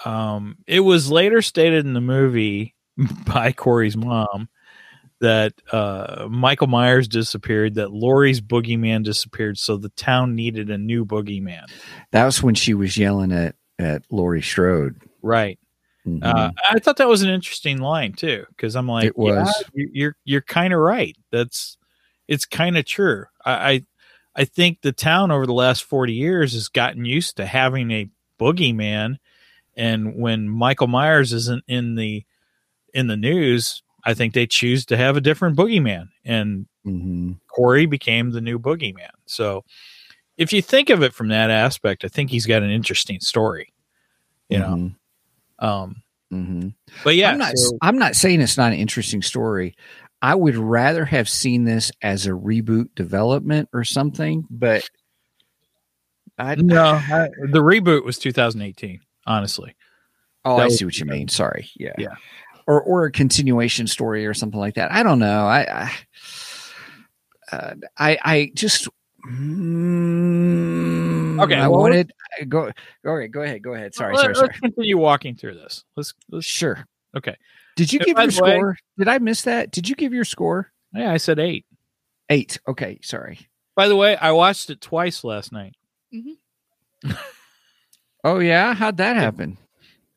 um, 0.05 0.57
it 0.67 0.79
was 0.81 1.11
later 1.11 1.41
stated 1.41 1.85
in 1.85 1.93
the 1.93 2.01
movie 2.01 2.75
by 3.25 3.51
Corey's 3.51 3.97
mom 3.97 4.49
that 5.25 5.53
uh, 5.71 6.27
Michael 6.29 6.67
Myers 6.67 7.07
disappeared, 7.07 7.75
that 7.75 7.91
Laurie's 7.91 8.39
boogeyman 8.41 9.03
disappeared, 9.03 9.57
so 9.57 9.75
the 9.77 9.89
town 9.89 10.35
needed 10.35 10.69
a 10.69 10.77
new 10.77 11.05
boogeyman. 11.05 11.65
that 12.11 12.25
was 12.25 12.41
when 12.41 12.55
she 12.55 12.73
was 12.73 12.97
yelling 12.97 13.31
at 13.31 13.55
at 13.77 14.03
Laurie 14.09 14.41
Strode. 14.41 15.01
Right. 15.21 15.59
Mhm. 16.07 16.23
Uh, 16.23 16.51
I 16.69 16.79
thought 16.79 16.97
that 16.97 17.07
was 17.09 17.23
an 17.23 17.29
interesting 17.29 17.79
line 17.79 18.13
too, 18.13 18.45
because 18.49 18.75
I'm 18.75 18.87
like, 18.87 19.05
It 19.05 19.17
was. 19.17 19.47
yeah, 19.47 19.67
you- 19.73 19.89
you're 19.93 20.15
you're 20.23 20.41
kind 20.41 20.73
of 20.73 20.79
right. 20.79 21.17
That's 21.31 21.77
it's 22.27 22.45
kind 22.45 22.77
of 22.77 22.85
true. 22.85 23.25
I, 23.43 23.71
I 23.71 23.81
I 24.37 24.45
think 24.45 24.81
the 24.81 24.91
town 24.91 25.31
over 25.31 25.45
the 25.45 25.53
last 25.53 25.83
40 25.83 26.13
years 26.13 26.53
has 26.53 26.67
gotten 26.67 27.05
used 27.05 27.37
to 27.37 27.45
having 27.45 27.91
a 27.91 28.09
boogeyman, 28.39 29.17
And 29.77 30.15
when 30.15 30.47
Michael 30.47 30.87
Myers 30.87 31.33
isn't 31.33 31.63
in 31.67 31.95
the 31.95 32.23
in 32.93 33.07
the 33.07 33.17
news, 33.17 33.81
I 34.05 34.13
think 34.13 34.33
they 34.33 34.45
choose 34.47 34.85
to 34.87 34.97
have 34.97 35.17
a 35.17 35.21
different 35.21 35.57
boogeyman, 35.57 36.09
and 36.23 36.67
hmm 36.83 37.33
Corey 37.47 37.85
became 37.87 38.31
the 38.31 38.41
new 38.41 38.59
boogeyman. 38.59 39.09
So, 39.25 39.63
if 40.37 40.53
you 40.53 40.61
think 40.61 40.89
of 40.89 41.01
it 41.01 41.13
from 41.13 41.29
that 41.29 41.49
aspect, 41.49 42.05
I 42.05 42.07
think 42.07 42.29
he's 42.29 42.45
got 42.45 42.61
an 42.63 42.69
interesting 42.69 43.19
story. 43.19 43.73
You 44.49 44.59
know, 44.59 44.91
um, 45.59 45.95
hmm 46.29 46.67
but 47.03 47.15
yeah, 47.15 47.31
I'm 47.31 47.39
not. 47.39 47.57
so- 47.57 47.77
I'm 47.81 47.97
not 47.97 48.15
saying 48.15 48.41
it's 48.41 48.57
not 48.57 48.73
an 48.73 48.77
interesting 48.79 49.21
story. 49.23 49.75
I 50.21 50.33
would 50.35 50.55
rather 50.55 51.05
have 51.05 51.27
seen 51.29 51.65
this 51.65 51.91
as 52.01 52.25
a 52.25 52.31
reboot 52.31 52.89
development 52.95 53.69
or 53.73 53.83
something, 53.83 54.45
but 54.49 54.87
I 56.37 56.55
no, 56.55 56.83
I, 56.83 57.27
the 57.51 57.59
reboot 57.61 58.03
was 58.05 58.17
2018. 58.19 58.99
Honestly, 59.27 59.75
Oh, 60.43 60.57
That 60.57 60.61
I 60.63 60.65
was- 60.65 60.77
see 60.77 60.85
what 60.85 60.97
you 60.99 61.05
mean. 61.05 61.27
Sorry. 61.27 61.69
Yeah. 61.75 61.93
Yeah. 61.97 62.15
Or 62.67 62.81
or 62.81 63.05
a 63.05 63.11
continuation 63.11 63.85
story 63.87 64.25
or 64.25 64.33
something 64.33 64.59
like 64.59 64.73
that. 64.75 64.91
I 64.91 65.03
don't 65.03 65.19
know. 65.19 65.45
I 65.45 65.89
I 67.51 67.55
uh, 67.55 67.75
I, 67.97 68.17
I 68.23 68.51
just 68.55 68.87
mm, 70.05 71.41
Okay, 71.43 71.55
I 71.55 71.67
well, 71.67 71.81
wanted 71.81 72.11
go 72.49 72.71
go 73.03 73.17
ahead. 73.17 73.31
Go 73.31 73.41
ahead. 73.43 73.61
Go 73.61 73.73
ahead. 73.73 73.93
Sorry. 73.93 74.15
Let- 74.15 74.21
sorry. 74.21 74.35
Sorry. 74.35 74.47
Let's 74.47 74.59
continue 74.59 74.97
walking 74.97 75.35
through 75.35 75.55
this. 75.55 75.83
Let's. 75.95 76.13
let's 76.31 76.45
Sure. 76.47 76.85
okay. 77.15 77.35
Did 77.75 77.93
you 77.93 77.99
And 77.99 78.05
give 78.07 78.15
by 78.15 78.23
your 78.23 78.43
way- 78.43 78.55
score? 78.57 78.77
Did 78.97 79.07
I 79.09 79.17
miss 79.19 79.43
that? 79.43 79.69
Did 79.71 79.87
you 79.89 79.95
give 79.95 80.13
your 80.13 80.25
score? 80.25 80.71
Yeah, 80.93 81.11
I 81.11 81.17
said 81.17 81.39
eight. 81.39 81.65
Eight. 82.29 82.59
Okay. 82.67 82.97
Sorry. 83.03 83.47
By 83.75 83.87
the 83.89 83.95
way, 83.95 84.15
I 84.17 84.31
watched 84.31 84.69
it 84.71 84.81
twice 84.81 85.23
last 85.23 85.51
night. 85.51 85.75
Oh 88.23 88.39
yeah. 88.39 88.73
How'd 88.73 88.97
that 88.97 89.17
happen? 89.17 89.59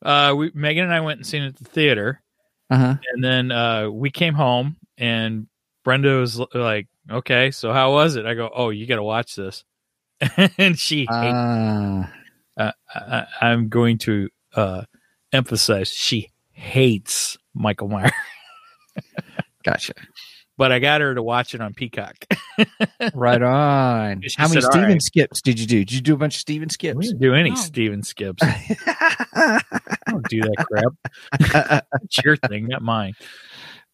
Uh, 0.02 0.32
we 0.34 0.50
Megan 0.54 0.84
and 0.84 0.94
I 0.94 1.00
went 1.00 1.18
and 1.18 1.26
seen 1.26 1.42
it 1.42 1.48
at 1.48 1.56
the 1.56 1.64
theater, 1.64 2.22
Uh 2.70 2.76
huh. 2.76 2.94
and 3.12 3.24
then 3.24 3.50
uh, 3.50 3.88
we 3.88 4.10
came 4.10 4.34
home, 4.34 4.76
and 4.96 5.46
Brenda 5.84 6.18
was 6.18 6.38
like, 6.54 6.86
"Okay, 7.10 7.50
so 7.50 7.72
how 7.72 7.92
was 7.92 8.16
it?" 8.16 8.26
I 8.26 8.34
go, 8.34 8.50
"Oh, 8.54 8.70
you 8.70 8.86
got 8.86 8.96
to 8.96 9.02
watch 9.02 9.34
this," 9.34 9.64
and 10.58 10.78
she. 10.78 11.06
Uh, 11.08 12.04
uh, 12.56 12.72
I, 12.94 13.26
I'm 13.40 13.68
going 13.68 13.98
to 13.98 14.28
uh, 14.54 14.82
emphasize 15.32 15.88
she 15.88 16.30
hates 16.52 17.38
Michael 17.54 17.88
Myers, 17.88 18.12
gotcha. 19.64 19.94
But 20.58 20.70
I 20.72 20.78
got 20.80 21.00
her 21.00 21.14
to 21.14 21.22
watch 21.22 21.54
it 21.54 21.62
on 21.62 21.72
Peacock. 21.72 22.16
Right 23.14 23.40
on. 23.40 24.20
She 24.22 24.34
How 24.36 24.48
many 24.48 24.60
said, 24.60 24.64
"All 24.66 24.72
Steven 24.72 24.88
right." 24.90 25.02
skips 25.02 25.40
did 25.40 25.58
you 25.60 25.66
do? 25.66 25.78
Did 25.84 25.92
you 25.92 26.00
do 26.00 26.14
a 26.14 26.16
bunch 26.16 26.34
of 26.34 26.40
Steven 26.40 26.66
We 26.68 26.72
skips? 26.72 27.06
didn't 27.06 27.20
do 27.20 27.32
any 27.34 27.50
No. 27.50 27.56
Steven 27.56 28.02
skips. 28.02 28.42
I 28.42 29.60
don't 30.08 30.28
do 30.28 30.40
that 30.40 30.66
crap. 30.68 31.84
It's 32.02 32.18
your 32.24 32.36
thing, 32.36 32.66
not 32.66 32.82
mine. 32.82 33.14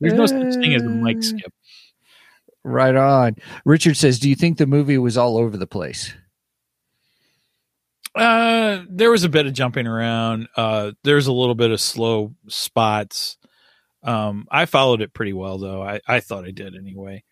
There's 0.00 0.14
no 0.14 0.24
such 0.26 0.54
thing 0.54 0.74
as 0.74 0.82
a 0.82 0.88
Mike 0.88 1.18
Uh, 1.18 1.22
skip. 1.22 1.52
Right 2.64 2.96
on. 2.96 3.36
Richard 3.66 3.96
says, 3.98 4.18
"Do 4.18 4.28
you 4.30 4.34
think 4.34 4.56
the 4.56 4.66
movie 4.66 4.96
was 4.98 5.18
all 5.18 5.36
over 5.36 5.56
the 5.58 5.66
place?" 5.66 6.14
Uh, 8.14 8.82
there 8.88 9.10
was 9.10 9.24
a 9.24 9.28
bit 9.28 9.46
of 9.46 9.52
jumping 9.52 9.86
around. 9.86 10.48
Uh, 10.56 10.92
there's 11.02 11.26
a 11.26 11.32
little 11.32 11.54
bit 11.54 11.70
of 11.70 11.80
slow 11.80 12.34
spots. 12.48 13.36
Um, 14.04 14.46
I 14.50 14.66
followed 14.66 15.00
it 15.00 15.12
pretty 15.14 15.32
well 15.32 15.58
though. 15.58 15.82
I, 15.82 16.00
I 16.06 16.20
thought 16.20 16.44
I 16.44 16.50
did 16.50 16.74
anyway. 16.76 17.24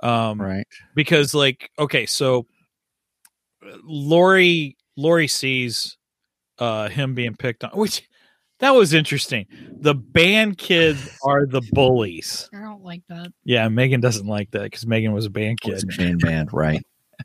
Um, 0.00 0.40
Right. 0.40 0.66
because 0.94 1.34
like 1.34 1.70
okay 1.78 2.04
so 2.06 2.46
laurie 3.84 4.76
laurie 4.96 5.28
sees 5.28 5.96
uh 6.58 6.88
him 6.88 7.14
being 7.14 7.34
picked 7.36 7.64
on 7.64 7.70
which 7.70 8.06
that 8.60 8.70
was 8.72 8.92
interesting 8.92 9.46
the 9.80 9.94
band 9.94 10.58
kids 10.58 11.08
are 11.24 11.46
the 11.46 11.62
bullies 11.72 12.48
I 12.52 12.60
don't 12.60 12.82
like 12.84 13.02
that. 13.08 13.32
yeah 13.44 13.68
megan 13.68 14.00
doesn't 14.00 14.26
like 14.26 14.50
that 14.52 14.62
because 14.64 14.86
megan 14.86 15.12
was 15.12 15.26
a 15.26 15.30
band 15.30 15.60
kid 15.60 15.82
Band 15.96 16.20
band, 16.20 16.52
right? 16.52 16.82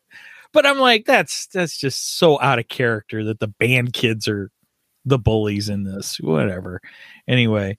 but 0.54 0.66
i'm 0.66 0.80
like 0.80 1.06
that's 1.06 1.48
that's 1.48 1.78
just 1.78 2.18
so 2.18 2.40
out 2.42 2.60
of 2.60 2.68
character 2.68 3.26
that 3.26 3.40
the 3.40 3.48
band 3.48 3.94
kids 3.94 4.28
are 4.28 4.50
the 5.06 5.20
bullies 5.20 5.70
in 5.70 5.84
this 5.84 6.18
whatever 6.20 6.80
anyway 7.28 7.78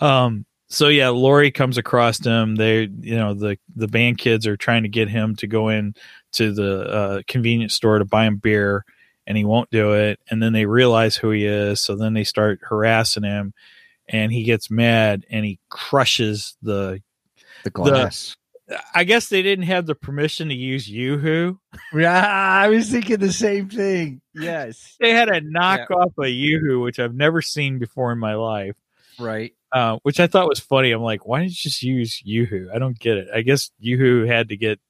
um 0.00 0.44
so 0.68 0.88
yeah 0.88 1.08
laurie 1.08 1.50
comes 1.50 1.78
across 1.78 2.24
him 2.24 2.56
they 2.56 2.88
you 3.00 3.16
know 3.16 3.34
the 3.34 3.56
the 3.74 3.88
band 3.88 4.18
kids 4.18 4.46
are 4.46 4.56
trying 4.56 4.82
to 4.82 4.88
get 4.88 5.08
him 5.08 5.36
to 5.36 5.46
go 5.46 5.68
in 5.68 5.94
to 6.32 6.52
the 6.52 6.80
uh, 6.82 7.22
convenience 7.28 7.74
store 7.74 7.98
to 7.98 8.04
buy 8.04 8.24
him 8.26 8.36
beer 8.36 8.84
and 9.26 9.36
he 9.38 9.44
won't 9.44 9.70
do 9.70 9.92
it 9.94 10.18
and 10.30 10.42
then 10.42 10.52
they 10.52 10.66
realize 10.66 11.16
who 11.16 11.30
he 11.30 11.44
is 11.46 11.80
so 11.80 11.94
then 11.96 12.14
they 12.14 12.24
start 12.24 12.58
harassing 12.62 13.22
him 13.22 13.52
and 14.08 14.32
he 14.32 14.42
gets 14.44 14.70
mad 14.70 15.24
and 15.30 15.44
he 15.44 15.58
crushes 15.68 16.56
the 16.62 17.00
The 17.64 17.70
glass. 17.70 18.36
i 18.94 19.04
guess 19.04 19.28
they 19.28 19.42
didn't 19.42 19.66
have 19.66 19.86
the 19.86 19.94
permission 19.94 20.48
to 20.48 20.54
use 20.54 20.88
yoo-hoo 20.88 21.58
yeah, 21.94 22.26
I 22.26 22.68
was 22.68 22.90
thinking 22.90 23.18
the 23.18 23.32
same 23.32 23.68
thing. 23.68 24.20
Yes. 24.34 24.96
they 24.98 25.12
had 25.12 25.28
a 25.28 25.40
knockoff 25.40 26.12
of 26.18 26.28
yoo-hoo 26.28 26.80
which 26.80 26.98
i've 26.98 27.14
never 27.14 27.40
seen 27.40 27.78
before 27.78 28.10
in 28.12 28.18
my 28.18 28.34
life 28.34 28.74
Right. 29.18 29.54
Uh, 29.76 29.98
which 30.04 30.20
I 30.20 30.26
thought 30.26 30.48
was 30.48 30.58
funny. 30.58 30.90
I'm 30.90 31.02
like, 31.02 31.26
why 31.26 31.40
didn't 31.40 31.50
you 31.50 31.70
just 31.70 31.82
use 31.82 32.22
Yoo-Hoo? 32.24 32.70
I 32.74 32.78
don't 32.78 32.98
get 32.98 33.18
it. 33.18 33.28
I 33.34 33.42
guess 33.42 33.70
Yoo-Hoo 33.78 34.24
had 34.24 34.48
to 34.48 34.56
get. 34.56 34.80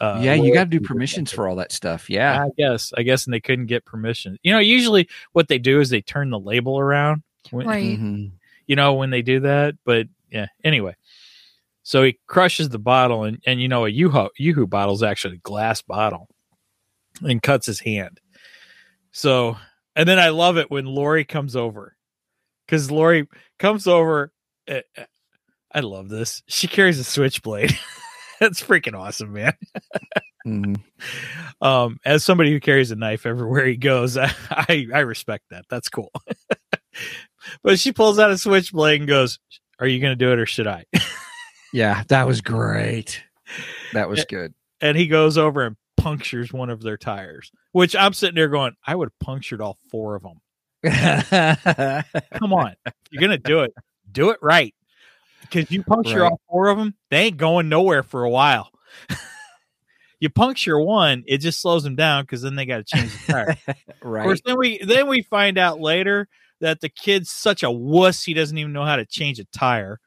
Uh, 0.00 0.20
yeah, 0.22 0.34
you 0.34 0.54
got 0.54 0.70
to 0.70 0.78
do 0.78 0.78
permissions 0.78 1.32
for 1.32 1.48
all 1.48 1.56
that 1.56 1.72
stuff. 1.72 2.08
Yeah. 2.08 2.44
I 2.44 2.50
guess. 2.56 2.92
I 2.96 3.02
guess, 3.02 3.24
and 3.24 3.34
they 3.34 3.40
couldn't 3.40 3.66
get 3.66 3.84
permission. 3.84 4.38
You 4.44 4.52
know, 4.52 4.60
usually 4.60 5.08
what 5.32 5.48
they 5.48 5.58
do 5.58 5.80
is 5.80 5.90
they 5.90 6.00
turn 6.00 6.30
the 6.30 6.38
label 6.38 6.78
around. 6.78 7.24
When, 7.50 7.66
Right. 7.66 7.98
Mhm. 7.98 8.30
You 8.68 8.76
know, 8.76 8.94
when 8.94 9.10
they 9.10 9.22
do 9.22 9.40
that. 9.40 9.74
But 9.84 10.06
yeah. 10.30 10.46
Anyway, 10.62 10.94
so 11.82 12.04
he 12.04 12.16
crushes 12.28 12.68
the 12.68 12.78
bottle, 12.78 13.24
and 13.24 13.42
and 13.46 13.60
you 13.60 13.66
know, 13.66 13.84
a 13.84 13.88
Yoo-Hoo 13.88 14.30
Yoo-Hoo 14.38 14.68
bottle 14.68 14.94
is 14.94 15.02
actually 15.02 15.34
a 15.34 15.38
glass 15.38 15.82
bottle, 15.82 16.28
and 17.20 17.42
cuts 17.42 17.66
his 17.66 17.80
hand. 17.80 18.20
So, 19.10 19.56
and 19.96 20.08
then 20.08 20.20
I 20.20 20.28
love 20.28 20.56
it 20.56 20.70
when 20.70 20.86
Laurie 20.86 21.24
comes 21.24 21.56
over, 21.56 21.96
because 22.70 22.90
Laurie 22.90 23.26
comes 23.58 23.86
over. 23.88 24.32
uh, 24.68 24.80
uh, 24.96 25.04
I 25.72 25.80
love 25.80 26.08
this. 26.08 26.42
She 26.46 26.68
carries 26.68 26.98
a 26.98 27.04
switchblade. 27.04 27.76
That's 28.40 28.62
freaking 28.62 28.98
awesome, 28.98 29.32
man. 29.32 29.52
Mhm. 30.46 30.80
Um, 31.62 31.98
as 32.06 32.24
somebody 32.24 32.50
who 32.52 32.60
carries 32.60 32.90
a 32.90 32.96
knife 32.96 33.26
everywhere 33.26 33.66
he 33.66 33.76
goes, 33.76 34.16
I 34.16 34.32
I, 34.50 34.86
I 34.94 34.98
respect 35.00 35.44
that. 35.50 35.66
That's 35.68 35.90
cool. 35.90 36.10
but 37.62 37.78
she 37.78 37.92
pulls 37.92 38.18
out 38.18 38.30
a 38.30 38.38
switchblade 38.38 39.00
and 39.02 39.08
goes, 39.08 39.38
"Are 39.78 39.86
you 39.86 40.00
going 40.00 40.12
to 40.12 40.16
do 40.24 40.32
it 40.32 40.38
or 40.38 40.46
should 40.46 40.66
I?" 40.66 40.86
Yeah, 41.74 42.02
that 42.08 42.26
was 42.26 42.40
great. 42.40 43.22
That 43.92 44.08
was 44.08 44.24
good. 44.24 44.54
and 44.80 44.96
he 44.96 45.06
goes 45.08 45.36
over 45.36 45.66
and 45.66 45.76
punctures 45.98 46.50
one 46.52 46.70
of 46.70 46.80
their 46.80 46.96
tires. 46.96 47.50
Which 47.72 47.94
I'm 47.94 48.14
sitting 48.14 48.36
there 48.36 48.48
going, 48.48 48.72
"I 48.86 48.94
would 48.96 49.06
have 49.12 49.18
punctured 49.26 49.60
all 49.60 49.76
four 49.90 50.14
of 50.16 50.22
them." 50.22 50.40
Come 52.38 52.52
on, 52.52 52.74
you're 53.10 53.20
going 53.20 53.30
to 53.30 53.38
do 53.38 53.60
it, 53.60 53.74
do 54.10 54.30
it 54.30 54.38
right. 54.42 54.74
Because 55.42 55.70
you 55.70 55.82
puncture 55.82 56.20
Right. 56.22 56.30
all 56.32 56.40
four 56.48 56.68
of 56.68 56.78
them, 56.78 56.94
they 57.10 57.24
ain't 57.24 57.36
going 57.36 57.68
nowhere 57.68 58.02
for 58.02 58.24
a 58.24 58.30
while. 58.30 58.70
you 60.20 60.30
puncture 60.30 60.78
one, 60.78 61.24
it 61.26 61.38
just 61.38 61.60
slows 61.60 61.82
them 61.82 61.96
down 61.96 62.22
because 62.24 62.42
then 62.42 62.54
they 62.54 62.66
got 62.66 62.78
to 62.78 62.84
change 62.84 63.12
the 63.12 63.32
tire. 63.32 63.56
Of 63.66 63.76
right. 64.02 64.22
course, 64.22 64.40
then 64.44 64.58
we 64.58 64.78
then 64.82 65.08
we 65.08 65.22
find 65.22 65.58
out 65.58 65.80
later 65.80 66.28
that 66.60 66.80
the 66.80 66.88
kid's 66.88 67.30
such 67.30 67.62
a 67.62 67.70
wuss 67.70 68.22
he 68.22 68.34
doesn't 68.34 68.56
even 68.56 68.72
know 68.72 68.84
how 68.84 68.96
to 68.96 69.06
change 69.06 69.38
a 69.38 69.44
tire. 69.46 69.98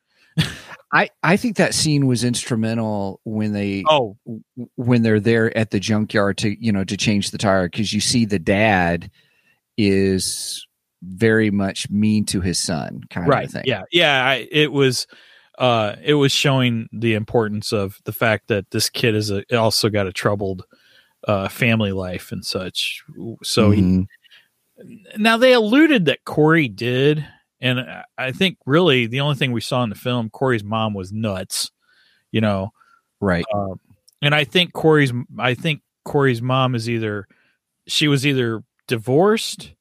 I 0.91 1.09
I 1.24 1.38
think 1.38 1.57
that 1.57 1.74
scene 1.74 2.05
was 2.05 2.24
instrumental 2.24 3.19
when 3.24 3.53
they 3.53 3.84
Oh, 3.88 4.17
when 4.76 5.01
they're 5.01 5.19
there 5.19 5.55
at 5.57 5.71
the 5.71 5.80
junkyard 5.80 6.38
to 6.39 6.63
you 6.63 6.71
know 6.71 6.84
to 6.84 6.95
change 6.95 7.32
the 7.32 7.38
tire 7.38 7.67
because 7.67 7.91
you 7.91 7.99
see 7.99 8.26
the 8.26 8.39
dad 8.39 9.09
is 9.78 10.65
very 11.03 11.51
much 11.51 11.89
mean 11.89 12.26
to 12.26 12.39
his 12.41 12.59
son 12.59 13.01
kind 13.09 13.28
right. 13.28 13.45
of 13.45 13.51
thing. 13.51 13.63
Yeah, 13.65 13.84
yeah. 13.91 14.26
I, 14.26 14.47
it 14.51 14.71
was 14.71 15.05
uh 15.59 15.95
it 16.03 16.13
was 16.15 16.32
showing 16.32 16.88
the 16.91 17.13
importance 17.13 17.71
of 17.74 17.99
the 18.05 18.13
fact 18.13 18.47
that 18.47 18.71
this 18.71 18.89
kid 18.89 19.13
is 19.13 19.30
a, 19.30 19.43
also 19.55 19.89
got 19.89 20.07
a 20.07 20.13
troubled 20.13 20.63
uh 21.28 21.47
family 21.49 21.91
life 21.91 22.32
and 22.32 22.43
such. 22.45 23.03
So 23.43 23.71
he 23.71 23.82
Mhm. 23.82 24.07
now 25.17 25.38
they 25.38 25.53
alluded 25.53 26.05
that 26.05 26.26
Corey 26.26 26.67
did, 26.67 27.26
and 27.61 27.80
I- 28.17 28.32
think 28.32 28.57
really 28.65 29.05
the 29.07 29.19
only 29.19 29.36
thing 29.36 29.51
we 29.51 29.61
saw 29.61 29.84
in 29.84 29.89
the 29.89 29.95
film, 29.95 30.30
Corey's 30.30 30.63
mom 30.63 30.93
was 30.93 31.11
nuts, 31.11 31.71
you 32.32 32.41
know. 32.41 32.71
right. 33.21 33.45
Um, 33.53 33.80
and 34.21 34.34
I 34.34 34.43
think 34.45 34.74
Corey's, 34.74 35.11
I 35.38 35.53
think 35.53 35.82
Corey's 36.05 36.41
mom 36.41 36.76
is 36.76 36.89
either 36.89 37.28
she 37.88 38.07
was 38.07 38.26
either 38.26 38.63
divorced 38.88 39.73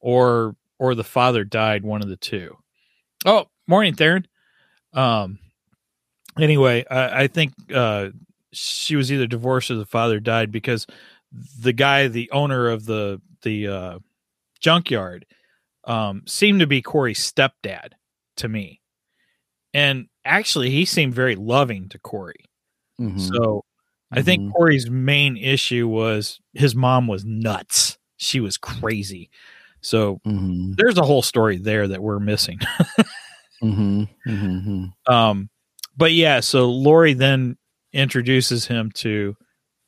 or 0.00 0.56
or 0.78 0.94
the 0.94 1.04
father 1.04 1.44
died, 1.44 1.84
one 1.84 2.02
of 2.02 2.08
the 2.08 2.16
two. 2.16 2.56
Oh, 3.26 3.46
morning, 3.68 3.94
Theron. 3.94 4.26
Um. 4.94 5.38
Anyway, 6.38 6.84
I, 6.90 7.22
I 7.22 7.26
think 7.26 7.52
uh, 7.74 8.08
she 8.52 8.96
was 8.96 9.10
either 9.12 9.26
divorced 9.26 9.70
or 9.70 9.74
the 9.74 9.84
father 9.86 10.20
died 10.20 10.52
because 10.52 10.86
the 11.60 11.72
guy, 11.72 12.08
the 12.08 12.30
owner 12.30 12.68
of 12.68 12.86
the 12.86 13.20
the 13.42 13.68
uh, 13.68 13.98
junkyard, 14.60 15.26
um, 15.84 16.22
seemed 16.26 16.60
to 16.60 16.66
be 16.66 16.82
Corey's 16.82 17.20
stepdad 17.20 17.90
to 18.36 18.48
me, 18.48 18.80
and 19.74 20.08
actually 20.24 20.70
he 20.70 20.84
seemed 20.84 21.14
very 21.14 21.36
loving 21.36 21.88
to 21.90 21.98
Corey. 21.98 22.44
Mhm. 23.00 23.20
So 23.20 23.64
I 24.12 24.22
think 24.22 24.42
Mhm. 24.44 24.52
Corey's 24.52 24.90
main 24.90 25.36
issue 25.36 25.88
was 25.88 26.40
his 26.54 26.74
mom 26.74 27.06
was 27.08 27.24
nuts. 27.24 27.98
She 28.20 28.38
was 28.40 28.56
crazy. 28.58 29.30
So 29.80 30.20
Mhm. 30.26 30.76
there's 30.76 30.98
a 30.98 31.02
whole 31.04 31.22
story 31.22 31.56
there 31.56 31.88
that 31.88 32.02
we're 32.02 32.20
missing. 32.20 32.60
Mhm. 33.62 34.08
Mhm. 34.26 34.92
Um, 35.06 35.50
but 35.96 36.12
yeah, 36.12 36.40
so 36.40 36.70
Laurie 36.70 37.12
then 37.12 37.58
introduces 37.92 38.66
him 38.66 38.90
to 38.92 39.36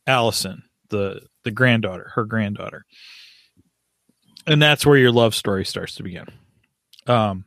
Allison, 0.06 0.62
the 0.90 1.22
the 1.44 1.50
granddaughter, 1.50 2.12
her 2.14 2.24
granddaughter, 2.26 2.84
and 4.46 4.60
that's 4.60 4.84
where 4.84 4.98
your 4.98 5.10
love 5.12 5.34
story 5.34 5.64
starts 5.64 5.94
to 5.96 6.02
begin. 6.02 6.26
Um, 7.06 7.46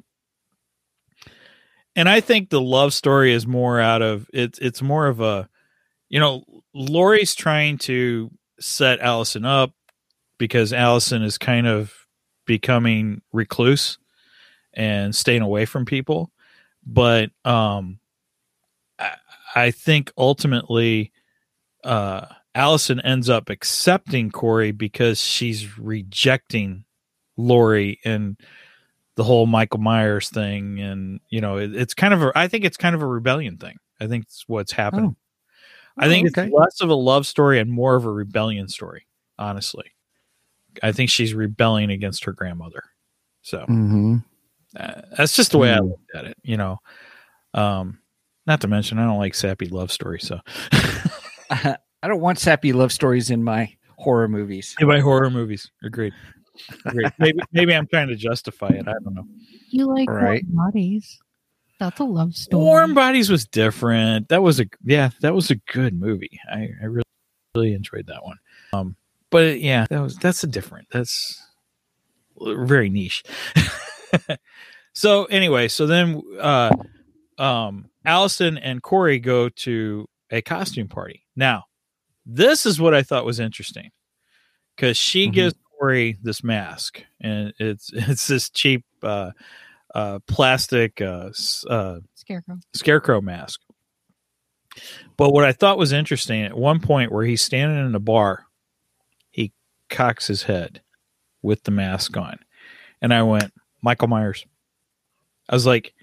and 1.96 2.10
I 2.10 2.22
think 2.22 2.50
the 2.50 2.62
love 2.62 2.94
story 2.94 3.32
is 3.32 3.46
more 3.48 3.80
out 3.80 4.02
of 4.02 4.28
it's 4.34 4.60
it's 4.60 4.82
more 4.82 5.08
of 5.08 5.20
a, 5.22 5.48
you 6.10 6.20
know, 6.20 6.44
Laurie's 6.74 7.36
trying 7.36 7.78
to 7.80 8.32
set 8.60 9.00
Allison 9.00 9.46
up 9.46 9.74
because 10.38 10.74
Allison 10.74 11.22
is 11.22 11.38
kind 11.38 11.68
of 11.68 11.94
becoming 12.46 13.22
recluse 13.34 13.98
and 14.74 15.16
staying 15.16 15.42
away 15.42 15.66
from 15.66 15.86
people 15.86 16.32
but 16.86 17.32
um 17.44 18.00
I, 19.00 19.12
I 19.56 19.72
think 19.72 20.12
ultimately 20.18 21.12
uh 21.84 22.26
Allison 22.54 23.02
ends 23.02 23.30
up 23.30 23.50
accepting 23.50 24.32
Corey 24.32 24.72
because 24.72 25.22
she's 25.22 25.78
rejecting 25.78 26.86
Laurie 27.36 28.00
and 28.06 28.40
the 29.16 29.24
whole 29.24 29.46
Michael 29.46 29.80
Myers 29.80 30.30
thing 30.30 30.80
and 30.80 31.20
you 31.30 31.42
know 31.42 31.58
it, 31.58 31.76
it's 31.76 31.94
kind 31.94 32.14
of 32.14 32.22
a 32.22 32.32
I 32.36 32.48
think 32.48 32.64
it's 32.64 32.78
kind 32.78 32.96
of 32.96 33.02
a 33.02 33.08
rebellion 33.08 33.58
thing. 33.58 33.78
I 34.00 34.08
think 34.08 34.26
it's 34.26 34.44
what's 34.48 34.72
happening. 34.72 35.16
I 35.98 36.08
think 36.08 36.28
okay. 36.30 36.48
it's 36.48 36.54
less 36.54 36.82
of 36.82 36.90
a 36.90 36.96
love 36.96 37.26
story 37.26 37.60
and 37.60 37.72
more 37.72 37.96
of 37.96 38.06
a 38.06 38.12
rebellion 38.12 38.68
story, 38.68 39.08
honestly. 39.40 39.95
I 40.84 40.92
think 40.92 41.10
she's 41.10 41.34
rebelling 41.34 41.90
against 41.92 42.24
her 42.26 42.34
grandmother. 42.34 42.84
So 43.42 43.66
Mhm. 43.68 44.24
uh, 44.76 45.02
that's 45.18 45.36
just 45.36 45.52
the 45.52 45.58
way 45.58 45.72
I 45.74 45.78
Hmm. 45.80 45.90
looked 45.90 46.16
at 46.16 46.26
it, 46.26 46.38
you 46.44 46.58
know. 46.58 46.80
Um, 47.54 48.00
not 48.48 48.62
to 48.62 48.68
mention, 48.68 49.00
I 49.00 49.06
don't 49.06 49.18
like 49.20 49.34
sappy 49.36 49.68
love 49.68 49.92
stories. 49.92 50.28
So, 50.28 50.40
I 51.50 51.78
don't 52.08 52.22
want 52.22 52.40
sappy 52.40 52.74
love 52.74 52.92
stories 52.92 53.30
in 53.32 53.44
my 53.44 53.74
horror 53.98 54.28
movies. 54.28 54.76
In 54.80 54.88
my 54.88 55.00
horror 55.00 55.30
movies, 55.30 55.72
agreed. 55.84 56.14
Agreed. 56.86 57.12
maybe, 57.20 57.40
maybe 57.52 57.74
I'm 57.74 57.88
trying 57.88 58.08
to 58.10 58.16
justify 58.16 58.70
it. 58.70 58.88
I 58.88 58.94
don't 59.04 59.14
know. 59.16 59.26
You 59.70 59.88
like 59.88 60.10
Right. 60.10 60.44
warm 60.46 60.72
bodies? 60.72 61.20
That's 61.80 62.00
a 62.00 62.04
love 62.06 62.34
story. 62.34 62.64
Warm 62.64 62.94
Bodies 62.94 63.30
was 63.30 63.46
different. 63.46 64.30
That 64.30 64.42
was 64.42 64.62
a 64.62 64.66
yeah, 64.86 65.10
that 65.20 65.36
was 65.36 65.52
a 65.52 65.56
good 65.56 65.94
movie. 65.94 66.40
I, 66.50 66.70
I 66.82 66.86
really 66.86 67.04
really 67.54 67.74
enjoyed 67.74 68.08
that 68.08 68.24
one. 68.24 68.38
Um, 68.72 68.96
but 69.36 69.60
yeah, 69.60 69.86
that 69.90 70.00
was 70.02 70.16
that's 70.18 70.44
a 70.44 70.48
different. 70.48 70.88
That's 70.92 71.42
very 72.40 72.90
niche. 72.90 73.24
so 74.94 75.26
anyway, 75.26 75.68
so 75.68 75.86
then 75.88 76.22
uh, 76.40 76.72
um, 77.38 77.90
Allison 78.06 78.58
and 78.58 78.82
Corey 78.82 79.20
go 79.20 79.50
to 79.50 80.08
a 80.32 80.42
costume 80.42 80.88
party. 80.88 81.26
Now, 81.36 81.66
this 82.26 82.66
is 82.66 82.80
what 82.80 82.94
I 82.94 83.04
thought 83.04 83.26
was 83.26 83.40
interesting 83.42 83.92
because 84.76 84.96
she 84.98 85.28
Mhm. 85.28 85.34
gives 85.34 85.56
Corey 85.80 86.18
this 86.24 86.44
mask, 86.44 87.04
and 87.20 87.54
it's 87.60 87.90
it's 87.94 88.28
this 88.28 88.50
cheap 88.50 88.86
uh, 89.04 89.32
uh, 89.94 90.20
plastic 90.28 91.02
uh, 91.02 91.30
uh, 91.70 92.00
Scarecrow. 92.16 92.58
scarecrow 92.74 93.20
mask. 93.22 93.60
But 95.18 95.32
what 95.32 95.44
I 95.46 95.52
thought 95.52 95.78
was 95.78 95.92
interesting 95.94 96.44
at 96.44 96.58
one 96.58 96.80
point 96.80 97.12
where 97.12 97.26
he's 97.26 97.42
standing 97.42 97.86
in 97.86 97.96
a 97.96 98.00
bar, 98.00 98.45
he 98.45 98.45
cocks 99.96 100.28
his 100.28 100.44
head 100.44 100.82
with 101.42 101.64
the 101.64 101.72
mask 101.72 102.16
on. 102.18 102.38
And 103.02 103.14
I 103.14 103.24
went, 103.24 103.54
Michael 103.82 104.08
Myers. 104.08 104.46
I 105.50 105.56
was 105.56 105.66
like, 105.66 105.94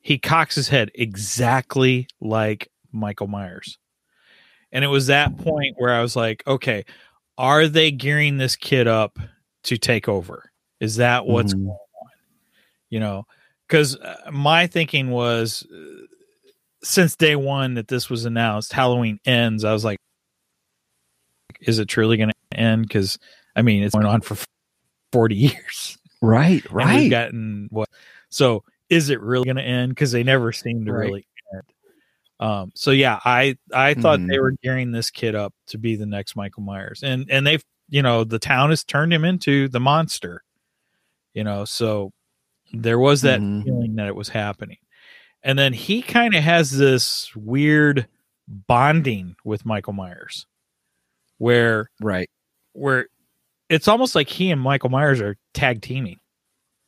he 0.00 0.18
cocks 0.18 0.54
his 0.54 0.68
head 0.68 0.90
exactly 0.94 2.06
like 2.20 2.70
Michael 2.92 3.26
Myers. 3.26 3.78
And 4.72 4.84
it 4.84 4.88
was 4.88 5.06
that 5.06 5.36
point 5.38 5.74
where 5.78 5.94
I 5.94 6.00
was 6.02 6.14
like, 6.16 6.42
okay, 6.46 6.84
are 7.38 7.66
they 7.66 7.90
gearing 7.90 8.36
this 8.36 8.56
kid 8.56 8.86
up 8.86 9.18
to 9.64 9.76
take 9.78 10.08
over? 10.08 10.50
Is 10.80 10.96
that 10.96 11.26
what's 11.26 11.54
Mhm. 11.54 11.64
going 11.64 11.70
on? 11.70 12.10
You 12.90 13.00
know, 13.00 13.26
because 13.66 13.96
my 14.30 14.66
thinking 14.66 15.10
was 15.10 15.66
uh, 15.72 16.06
since 16.82 17.16
day 17.16 17.34
one 17.34 17.74
that 17.74 17.88
this 17.88 18.10
was 18.10 18.26
announced, 18.26 18.72
Halloween 18.72 19.18
ends. 19.24 19.64
I 19.64 19.72
was 19.72 19.84
like, 19.84 19.98
is 21.60 21.78
it 21.78 21.86
truly 21.86 22.16
going 22.18 22.28
to 22.28 22.33
end? 22.54 22.88
Because 22.88 23.18
I 23.56 23.62
mean, 23.62 23.82
it's 23.82 23.94
going 23.94 24.06
on 24.06 24.20
for 24.20 24.36
forty 25.12 25.34
years. 25.36 25.98
Right, 26.22 26.64
And 26.64 26.72
we've 26.74 26.86
right. 26.86 27.10
gotten 27.10 27.68
what? 27.70 27.88
So 28.30 28.64
is 28.88 29.10
it 29.10 29.20
really 29.20 29.44
going 29.44 29.56
to 29.56 29.62
end? 29.62 29.90
Because 29.90 30.12
they 30.12 30.22
never 30.22 30.52
seem 30.52 30.84
to 30.86 30.92
Right. 30.92 31.00
really 31.06 31.26
end. 31.54 31.62
Um. 32.40 32.72
So 32.74 32.90
yeah, 32.90 33.20
I 33.24 33.56
I 33.72 33.94
thought 33.94 34.20
Mhm. 34.20 34.28
they 34.28 34.38
were 34.38 34.54
gearing 34.62 34.90
this 34.92 35.10
kid 35.10 35.34
up 35.34 35.54
to 35.68 35.78
be 35.78 35.96
the 35.96 36.06
next 36.06 36.34
Michael 36.36 36.62
Myers, 36.62 37.02
and 37.02 37.30
and 37.30 37.46
they've 37.46 37.62
you 37.90 38.02
know 38.02 38.24
the 38.24 38.38
town 38.38 38.70
has 38.70 38.82
turned 38.84 39.12
him 39.12 39.24
into 39.24 39.68
the 39.68 39.80
monster. 39.80 40.42
You 41.34 41.44
know, 41.44 41.64
so 41.64 42.12
there 42.72 42.98
was 42.98 43.22
that 43.22 43.40
Mhm. 43.40 43.64
feeling 43.64 43.94
that 43.96 44.06
it 44.08 44.16
was 44.16 44.30
happening, 44.30 44.78
and 45.42 45.58
then 45.58 45.72
he 45.74 46.00
kind 46.02 46.34
of 46.34 46.42
has 46.42 46.70
this 46.70 47.34
weird 47.36 48.08
bonding 48.48 49.36
with 49.44 49.64
Michael 49.66 49.92
Myers, 49.92 50.46
where 51.38 51.90
right. 52.00 52.28
Where 52.74 53.08
it's 53.70 53.88
almost 53.88 54.14
like 54.14 54.28
he 54.28 54.50
and 54.50 54.60
Michael 54.60 54.90
Myers 54.90 55.20
are 55.20 55.36
tag 55.54 55.80
teaming. 55.82 56.20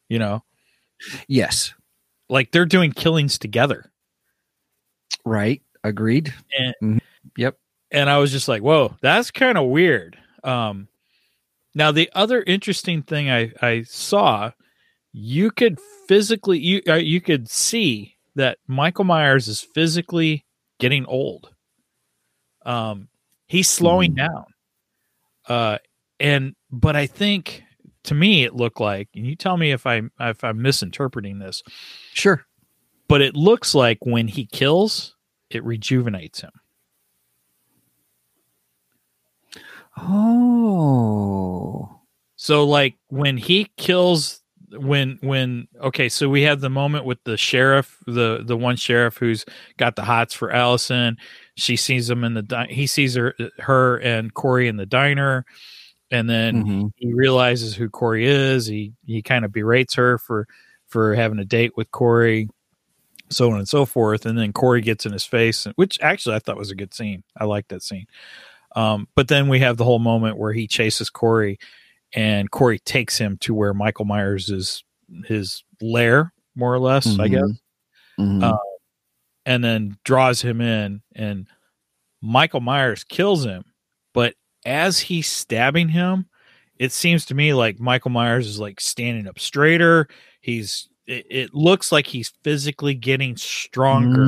You 0.09 0.18
know, 0.20 0.45
Yes. 1.28 1.74
like 2.28 2.53
they're 2.53 2.66
doing 2.66 2.93
killings 2.93 3.39
together. 3.39 3.91
Right. 5.24 5.62
Agreed. 5.84 6.32
And 6.59 6.74
Mhm. 6.82 7.01
Yep. 7.37 7.59
and 7.93 8.11
I 8.11 8.18
was 8.18 8.30
just 8.32 8.49
like, 8.49 8.62
"Whoa, 8.62 8.97
that's 9.01 9.30
kind 9.30 9.57
of 9.59 9.66
weird." 9.68 10.18
Um, 10.45 10.89
now 11.74 11.93
the 11.93 12.11
other 12.14 12.43
interesting 12.43 13.03
thing 13.03 13.30
I 13.30 13.53
I 13.62 13.82
saw, 13.84 14.53
you 15.12 15.51
could 15.51 15.78
physically 16.09 16.59
you 16.59 16.82
uh, 16.89 16.95
you 16.95 17.20
could 17.20 17.49
see 17.49 18.16
that 18.37 18.59
Michael 18.66 19.05
Myers 19.05 19.49
is 19.49 19.61
physically 19.62 20.45
getting 20.78 21.07
old. 21.07 21.55
Um, 22.64 23.09
he's 23.47 23.68
slowing 23.68 24.12
Mhm. 24.12 24.16
down. 24.16 24.45
Uh, 25.49 25.79
and 26.21 26.55
but 26.71 26.97
I 26.97 27.07
think 27.07 27.63
to 28.05 28.15
me 28.15 28.45
it 28.45 28.55
looked 28.55 28.81
like, 28.81 29.09
and 29.15 29.27
you 29.27 29.37
tell 29.37 29.57
me 29.57 29.73
if 29.73 29.87
I 29.87 30.03
if 30.21 30.43
I'm 30.45 30.61
misinterpreting 30.63 31.39
this, 31.39 31.63
Sure. 32.15 32.45
but 33.09 33.21
it 33.23 33.35
looks 33.37 33.75
like 33.75 33.99
when 34.05 34.29
he 34.29 34.47
kills, 34.47 35.15
it 35.51 35.65
rejuvenates 35.65 36.41
him. 36.41 36.51
Oh. 40.77 42.01
So 42.37 42.65
like 42.65 42.97
when 43.09 43.37
he 43.37 43.71
kills 43.77 44.41
when 44.73 45.19
when 45.23 45.69
okay, 45.83 46.09
so 46.09 46.29
we 46.29 46.43
have 46.43 46.61
the 46.61 46.69
moment 46.71 47.05
with 47.05 47.23
the 47.25 47.37
sheriff, 47.37 47.99
the 48.07 48.43
the 48.45 48.57
one 48.57 48.77
sheriff 48.77 49.17
who's 49.17 49.45
got 49.79 49.97
the 49.97 50.05
hots 50.05 50.35
for 50.35 50.51
Allison. 50.53 51.17
She 51.57 51.77
sees 51.77 52.09
him 52.11 52.23
in 52.25 52.35
the 52.35 52.43
di- 52.43 52.69
he 52.71 52.87
sees 52.87 53.15
her 53.15 53.35
her 53.59 53.97
and 53.99 54.33
Corey 54.35 54.69
in 54.69 54.77
the 54.77 54.87
diner, 54.87 55.45
and 56.11 56.29
then 56.29 56.65
Mhm. 56.65 56.93
he 56.97 57.13
realizes 57.15 57.75
who 57.75 57.89
Corey 57.89 58.27
is. 58.27 58.67
He 58.67 58.93
he 59.07 59.23
kind 59.23 59.45
of 59.45 59.53
berates 59.53 59.95
her 59.95 60.19
for 60.19 60.47
for 60.87 61.15
having 61.15 61.39
a 61.39 61.45
date 61.45 61.73
with 61.77 61.91
Corey, 61.91 62.49
so 63.31 63.51
on 63.51 63.59
and 63.59 63.69
so 63.69 63.85
forth. 63.87 64.27
And 64.27 64.39
then 64.39 64.53
Corey 64.53 64.81
gets 64.83 65.07
in 65.07 65.13
his 65.13 65.25
face, 65.25 65.67
which 65.77 65.99
actually 66.03 66.37
I 66.37 66.39
thought 66.41 66.57
was 66.59 66.71
a 66.71 66.77
good 66.77 66.93
scene. 66.95 67.25
I 67.37 67.45
liked 67.45 67.71
that 67.71 67.83
scene. 67.83 68.07
Um, 68.77 69.09
but 69.15 69.29
then 69.29 69.49
we 69.49 69.59
have 69.61 69.79
the 69.79 69.85
whole 69.85 69.99
moment 69.99 70.37
where 70.37 70.53
he 70.53 70.67
chases 70.67 71.09
Corey, 71.11 71.59
and 72.13 72.51
Corey 72.51 72.79
takes 72.81 73.17
him 73.17 73.39
to 73.39 73.55
where 73.55 73.73
Michael 73.73 74.05
Myers 74.05 74.51
is 74.51 74.85
his 75.25 75.65
lair, 75.81 76.33
more 76.55 76.75
or 76.75 76.79
less, 76.79 77.07
I 77.19 77.29
Mhm. 77.29 77.31
guess 77.31 77.61
Mhm. 78.19 78.43
Uh, 78.43 78.59
and 79.47 79.65
then 79.65 79.97
draws 80.05 80.43
him 80.43 80.61
in 80.61 81.01
and 81.15 81.47
Michael 82.21 82.61
Myers 82.61 83.05
kills 83.05 83.45
him 83.45 83.65
but 84.13 84.35
as 84.67 84.99
he's 85.01 85.27
stabbing 85.31 85.89
him 85.89 86.27
it 86.79 86.93
seems 86.93 87.25
to 87.27 87.35
me 87.35 87.55
like 87.55 87.81
Michael 87.81 88.11
Myers 88.11 88.47
is 88.47 88.59
like 88.61 88.81
standing 88.81 89.27
up 89.27 89.39
straighter 89.39 90.09
he's 90.41 90.89
it, 91.07 91.25
it 91.31 91.55
looks 91.55 91.91
like 91.93 92.07
he's 92.09 92.33
physically 92.43 92.93
getting 92.95 93.37
stronger 93.37 94.23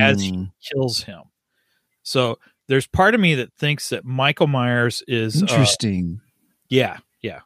as 0.00 0.20
he 0.22 0.32
Mm. 0.32 0.50
kills 0.72 1.02
him 1.02 1.20
so 2.02 2.38
there's 2.66 2.86
part 2.86 3.14
of 3.14 3.20
me 3.20 3.34
that 3.36 3.52
thinks 3.54 3.90
that 3.90 4.04
Michael 4.06 4.46
Myers 4.46 5.02
is 5.06 5.42
uh, 5.42 5.46
Interesting. 5.46 6.20
yeah, 6.70 6.96
yeah. 7.20 7.40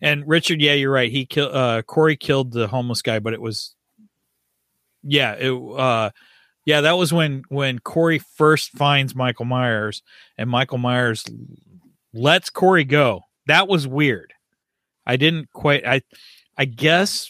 And 0.00 0.26
Richard, 0.26 0.60
yeah, 0.60 0.72
you're 0.72 0.90
right. 0.90 1.10
He 1.10 1.24
killed 1.26 1.54
uh 1.54 1.82
Corey 1.82 2.16
killed 2.16 2.52
the 2.52 2.66
homeless 2.66 3.00
guy, 3.02 3.18
but 3.18 3.32
it 3.34 3.40
was 3.42 3.74
yeah, 5.04 5.34
it 5.34 5.52
uh 5.52 6.10
yeah, 6.64 6.80
that 6.82 6.96
was 6.96 7.12
when 7.12 7.44
when 7.48 7.78
Corey 7.78 8.18
first 8.18 8.70
finds 8.70 9.14
Michael 9.14 9.44
Myers 9.44 10.02
and 10.38 10.48
Michael 10.48 10.78
Myers 10.78 11.24
lets 12.12 12.50
Corey 12.50 12.84
go. 12.84 13.22
That 13.46 13.68
was 13.68 13.86
weird. 13.86 14.32
I 15.06 15.16
didn't 15.16 15.50
quite 15.52 15.86
I 15.86 16.02
I 16.56 16.64
guess 16.64 17.28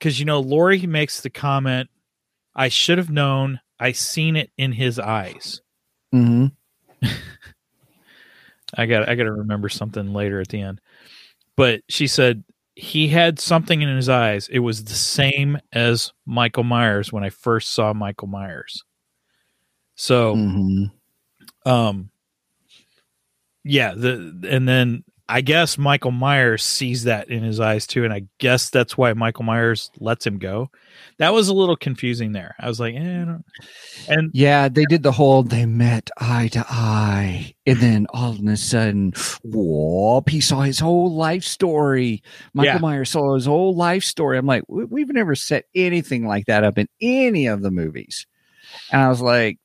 cuz 0.00 0.18
you 0.18 0.24
know 0.24 0.40
Laurie 0.40 0.86
makes 0.86 1.20
the 1.20 1.30
comment 1.30 1.90
I 2.54 2.68
should 2.68 2.98
have 2.98 3.10
known. 3.10 3.60
I 3.78 3.92
seen 3.92 4.34
it 4.34 4.50
in 4.58 4.72
his 4.72 4.98
eyes. 4.98 5.60
Mm-hmm. 6.12 6.46
I 8.74 8.86
got 8.86 9.08
I 9.08 9.14
got 9.14 9.24
to 9.24 9.32
remember 9.32 9.68
something 9.68 10.12
later 10.12 10.40
at 10.40 10.48
the 10.48 10.60
end. 10.60 10.80
But 11.56 11.82
she 11.88 12.06
said 12.06 12.44
he 12.78 13.08
had 13.08 13.40
something 13.40 13.82
in 13.82 13.96
his 13.96 14.08
eyes. 14.08 14.48
It 14.48 14.60
was 14.60 14.84
the 14.84 14.94
same 14.94 15.58
as 15.72 16.12
Michael 16.24 16.62
Myers 16.62 17.12
when 17.12 17.24
I 17.24 17.30
first 17.30 17.70
saw 17.70 17.92
Michael 17.92 18.28
Myers. 18.28 18.84
So, 19.96 20.36
Mm-hmm. 20.36 21.68
um, 21.68 22.10
yeah, 23.64 23.94
the 23.94 24.46
and 24.48 24.68
then 24.68 25.02
I 25.30 25.42
guess 25.42 25.76
Michael 25.76 26.10
Myers 26.10 26.62
sees 26.64 27.04
that 27.04 27.28
in 27.28 27.42
his 27.42 27.60
eyes 27.60 27.86
too, 27.86 28.04
and 28.04 28.12
I 28.14 28.22
guess 28.38 28.70
that's 28.70 28.96
why 28.96 29.12
Michael 29.12 29.44
Myers 29.44 29.90
lets 30.00 30.26
him 30.26 30.38
go. 30.38 30.70
That 31.18 31.34
was 31.34 31.48
a 31.48 31.54
little 31.54 31.76
confusing 31.76 32.32
there. 32.32 32.54
I 32.58 32.66
was 32.68 32.80
like, 32.80 32.94
eh, 32.94 33.24
I 33.24 33.36
and 34.08 34.30
Yeah, 34.32 34.68
they 34.68 34.84
did 34.86 35.02
the 35.02 35.12
whole 35.12 35.42
they 35.42 35.66
met 35.66 36.10
eye 36.18 36.48
to 36.52 36.64
eye, 36.68 37.54
and 37.66 37.78
then 37.78 38.06
all 38.14 38.32
of 38.32 38.40
a 38.46 38.56
sudden, 38.56 39.12
whoop, 39.44 40.28
he 40.30 40.40
saw 40.40 40.62
his 40.62 40.78
whole 40.78 41.14
life 41.14 41.44
story. 41.44 42.22
Michael 42.54 42.74
Yeah. 42.74 42.78
Myers 42.80 43.10
saw 43.10 43.34
his 43.34 43.46
whole 43.46 43.74
life 43.76 44.04
story. 44.04 44.38
I'm 44.38 44.46
like, 44.46 44.62
"We- 44.68 44.84
we've 44.86 45.12
never 45.12 45.34
set 45.34 45.64
anything 45.74 46.26
like 46.26 46.46
that 46.46 46.64
up 46.64 46.78
in 46.78 46.88
any 47.02 47.46
of 47.46 47.60
the 47.62 47.70
movies. 47.70 48.26
And 48.92 49.02
I 49.02 49.08
was 49.08 49.20
like, 49.20 49.58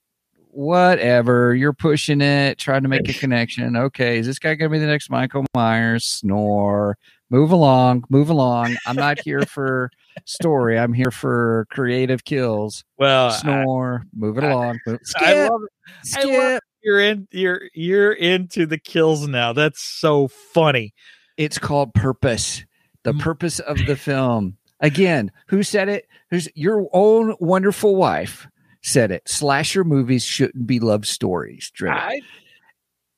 whatever, 0.54 1.56
you're 1.56 1.74
pushing 1.74 2.22
it, 2.22 2.58
trying 2.58 2.84
to 2.84 2.90
make 2.90 3.08
a 3.10 3.14
connection. 3.14 3.76
Okay, 3.76 4.18
is 4.20 4.26
this 4.28 4.40
guy 4.40 4.56
gonna 4.56 4.70
be 4.70 4.80
the 4.80 4.86
next 4.88 5.10
Michael 5.10 5.46
Myers? 5.56 6.06
Snore. 6.06 6.98
Move 7.30 7.52
along, 7.52 8.04
move 8.10 8.30
along. 8.30 8.76
I'm 8.86 8.96
not 8.96 9.20
here 9.20 9.42
for 9.48 9.90
story. 10.26 10.78
I'm 10.78 10.94
here 10.94 11.10
for 11.12 11.66
creative 11.72 12.24
kills. 12.26 12.84
well, 12.98 13.28
I, 13.30 13.38
Snore. 13.38 14.04
Move 14.16 14.38
it 14.38 14.44
I- 14.44 14.52
along. 14.52 14.80
Move- 14.86 15.00
I 15.18 15.34
Skip. 15.34 15.50
love 15.52 15.62
I 15.62 16.04
skip. 16.04 16.38
love 16.40 16.60
you're 16.84 17.00
in 17.00 17.28
you're 17.32 17.62
you're 17.74 18.14
into 18.14 18.66
the 18.66 18.78
kills 18.78 19.28
now. 19.28 19.54
That's 19.54 19.82
so 19.82 20.28
funny. 20.28 20.94
It's 21.38 21.58
called 21.58 21.94
purpose. 21.94 22.64
The 23.04 23.14
Mm. 23.14 23.20
purpose 23.22 23.60
of 23.60 23.78
the 23.86 23.96
film. 23.96 24.58
Again, 24.80 25.32
who 25.48 25.64
said 25.64 25.90
it? 25.90 26.08
Who's 26.30 26.48
your 26.56 26.88
own 26.94 27.36
wonderful 27.40 27.96
wife 27.96 28.48
said 28.84 29.12
it. 29.12 29.28
Slasher 29.28 29.84
movies 29.84 30.24
shouldn't 30.24 30.68
be 30.68 30.80
love 30.80 31.08
stories. 31.08 31.72
I, 31.88 32.22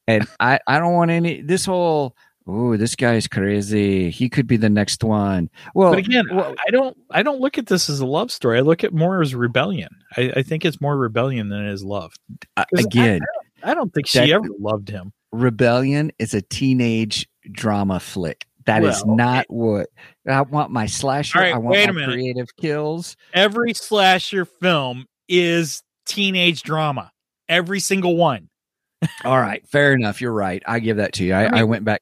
and 0.07 0.27
I, 0.39 0.59
I 0.67 0.79
don't 0.79 0.93
want 0.93 1.11
any 1.11 1.41
this 1.41 1.65
whole 1.65 2.15
oh 2.47 2.77
this 2.77 2.95
guy's 2.95 3.27
crazy. 3.27 4.09
He 4.11 4.29
could 4.29 4.47
be 4.47 4.57
the 4.57 4.69
next 4.69 5.03
one. 5.03 5.49
Well, 5.73 5.91
but 5.91 5.99
again, 5.99 6.25
well, 6.31 6.53
I 6.67 6.71
don't 6.71 6.95
I 7.11 7.23
don't 7.23 7.41
look 7.41 7.57
at 7.57 7.67
this 7.67 7.89
as 7.89 7.99
a 7.99 8.05
love 8.05 8.31
story. 8.31 8.59
I 8.59 8.61
look 8.61 8.83
at 8.83 8.93
more 8.93 9.21
as 9.21 9.33
rebellion. 9.33 9.89
I, 10.15 10.31
I 10.37 10.43
think 10.43 10.63
it's 10.65 10.79
more 10.79 10.95
rebellion 10.97 11.49
than 11.49 11.65
it 11.65 11.73
is 11.73 11.83
love. 11.83 12.13
uh, 12.57 12.65
'cause 12.73 12.85
I- 12.85 12.87
again, 12.87 13.21
I 13.63 13.73
don't 13.73 13.93
think 13.93 14.07
she 14.07 14.31
ever 14.31 14.47
loved 14.59 14.89
him. 14.89 15.11
Rebellion 15.31 16.11
is 16.19 16.33
a 16.33 16.41
teenage 16.41 17.27
drama 17.51 17.99
flick. 17.99 18.45
That 18.65 18.83
is 18.83 19.03
Well, 19.05 19.15
not 19.15 19.45
what 19.49 19.89
I 20.27 20.41
want. 20.41 20.71
My 20.71 20.85
slasher. 20.87 21.37
Right, 21.39 21.53
I 21.53 21.57
want 21.57 21.73
wait 21.77 21.89
a 21.89 21.93
minute. 21.93 22.13
creative 22.13 22.55
kills. 22.57 23.15
Every 23.33 23.73
slasher 23.75 24.45
film 24.45 25.05
is 25.27 25.83
teenage 26.05 26.63
drama. 26.63 27.11
Every 27.47 27.79
single 27.79 28.15
one. 28.15 28.49
All 29.25 29.39
right, 29.39 29.65
fair 29.67 29.93
enough. 29.93 30.21
You're 30.21 30.31
right. 30.33 30.63
I 30.65 30.79
give 30.79 30.97
that 30.97 31.13
to 31.13 31.23
you. 31.23 31.33
I, 31.33 31.45
I 31.45 31.59
I, 31.59 31.63
went 31.63 31.85
back. 31.85 32.01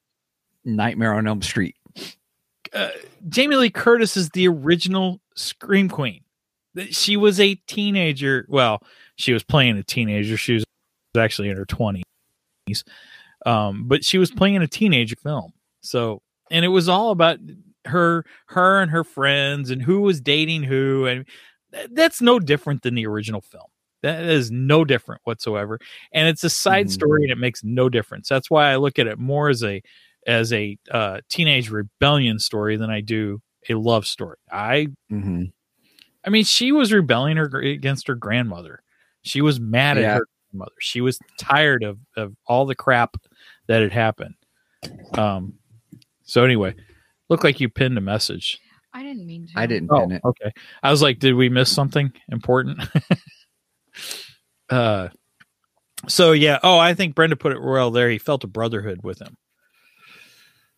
Nightmare 0.64 1.14
on 1.14 1.26
Elm 1.26 1.42
Street. 1.42 1.76
Uh, 2.72 2.90
Jamie 3.28 3.56
Lee 3.56 3.70
Curtis 3.70 4.16
is 4.16 4.30
the 4.30 4.48
original 4.48 5.20
Scream 5.36 5.88
Queen. 5.88 6.22
She 6.90 7.16
was 7.16 7.38
a 7.38 7.54
teenager. 7.66 8.46
Well, 8.48 8.80
she 9.16 9.32
was 9.32 9.44
playing 9.44 9.76
a 9.76 9.82
teenager. 9.82 10.36
She 10.36 10.54
was 10.54 10.64
actually 11.16 11.50
in 11.50 11.56
her 11.56 11.66
twenties. 11.66 12.04
Um, 13.46 13.86
but 13.86 14.04
she 14.04 14.18
was 14.18 14.30
playing 14.30 14.56
a 14.62 14.66
teenager 14.66 15.16
film. 15.16 15.52
So, 15.82 16.22
and 16.50 16.64
it 16.64 16.68
was 16.68 16.88
all 16.88 17.10
about 17.10 17.38
her, 17.84 18.24
her 18.46 18.80
and 18.80 18.90
her 18.90 19.04
friends, 19.04 19.70
and 19.70 19.82
who 19.82 20.00
was 20.00 20.20
dating 20.20 20.64
who, 20.64 21.06
and 21.06 21.26
that's 21.90 22.20
no 22.20 22.38
different 22.38 22.82
than 22.82 22.94
the 22.94 23.06
original 23.06 23.40
film. 23.40 23.64
That 24.02 24.24
is 24.24 24.50
no 24.50 24.84
different 24.84 25.22
whatsoever, 25.24 25.78
and 26.12 26.28
it's 26.28 26.44
a 26.44 26.50
side 26.50 26.86
Mhm. 26.86 26.90
story, 26.90 27.22
and 27.22 27.32
it 27.32 27.38
makes 27.38 27.64
no 27.64 27.88
difference. 27.88 28.28
That's 28.28 28.50
why 28.50 28.70
I 28.70 28.76
look 28.76 28.98
at 28.98 29.06
it 29.06 29.18
more 29.18 29.48
as 29.48 29.62
a 29.64 29.82
as 30.26 30.52
a 30.52 30.78
uh, 30.90 31.20
teenage 31.28 31.70
rebellion 31.70 32.38
story 32.38 32.76
than 32.76 32.90
I 32.90 33.00
do 33.02 33.40
a 33.68 33.74
love 33.74 34.06
story. 34.06 34.36
I 34.50 34.88
Mm-hmm. 35.10 35.44
I 36.26 36.30
mean, 36.30 36.44
she 36.44 36.72
was 36.72 36.90
rebelling 36.92 37.36
her, 37.36 37.44
against 37.60 38.08
her 38.08 38.14
grandmother. 38.14 38.82
She 39.22 39.42
was 39.42 39.60
mad 39.60 39.98
Yeah. 39.98 40.02
at 40.12 40.16
her 40.18 40.26
grandmother. 40.50 40.72
She 40.80 41.02
was 41.02 41.18
tired 41.38 41.82
of, 41.84 41.98
of 42.16 42.34
all 42.46 42.64
the 42.64 42.74
crap 42.74 43.16
that 43.68 43.82
had 43.82 43.92
happened. 43.92 44.34
Um. 45.18 45.54
So 46.24 46.42
anyway, 46.44 46.74
looked 47.28 47.44
like 47.44 47.60
you 47.60 47.68
pinned 47.68 47.98
a 47.98 48.02
message. 48.02 48.58
I 48.94 49.02
didn't 49.02 49.26
mean 49.26 49.48
to. 49.48 49.52
I 49.58 49.66
didn't 49.66 49.90
Oh, 49.92 50.00
pin 50.00 50.12
it. 50.12 50.22
okay. 50.24 50.52
I 50.82 50.90
was 50.90 51.02
like, 51.02 51.18
did 51.18 51.34
we 51.34 51.48
miss 51.48 51.68
something 51.70 52.12
important? 52.30 52.80
uh. 54.70 55.08
So 56.08 56.32
yeah. 56.32 56.58
Oh, 56.62 56.78
I 56.78 56.94
think 56.94 57.14
Brenda 57.14 57.36
put 57.36 57.52
it 57.52 57.62
well 57.62 57.90
there. 57.90 58.08
He 58.10 58.18
felt 58.18 58.44
a 58.44 58.48
brotherhood 58.48 59.00
with 59.02 59.20
him. 59.20 59.36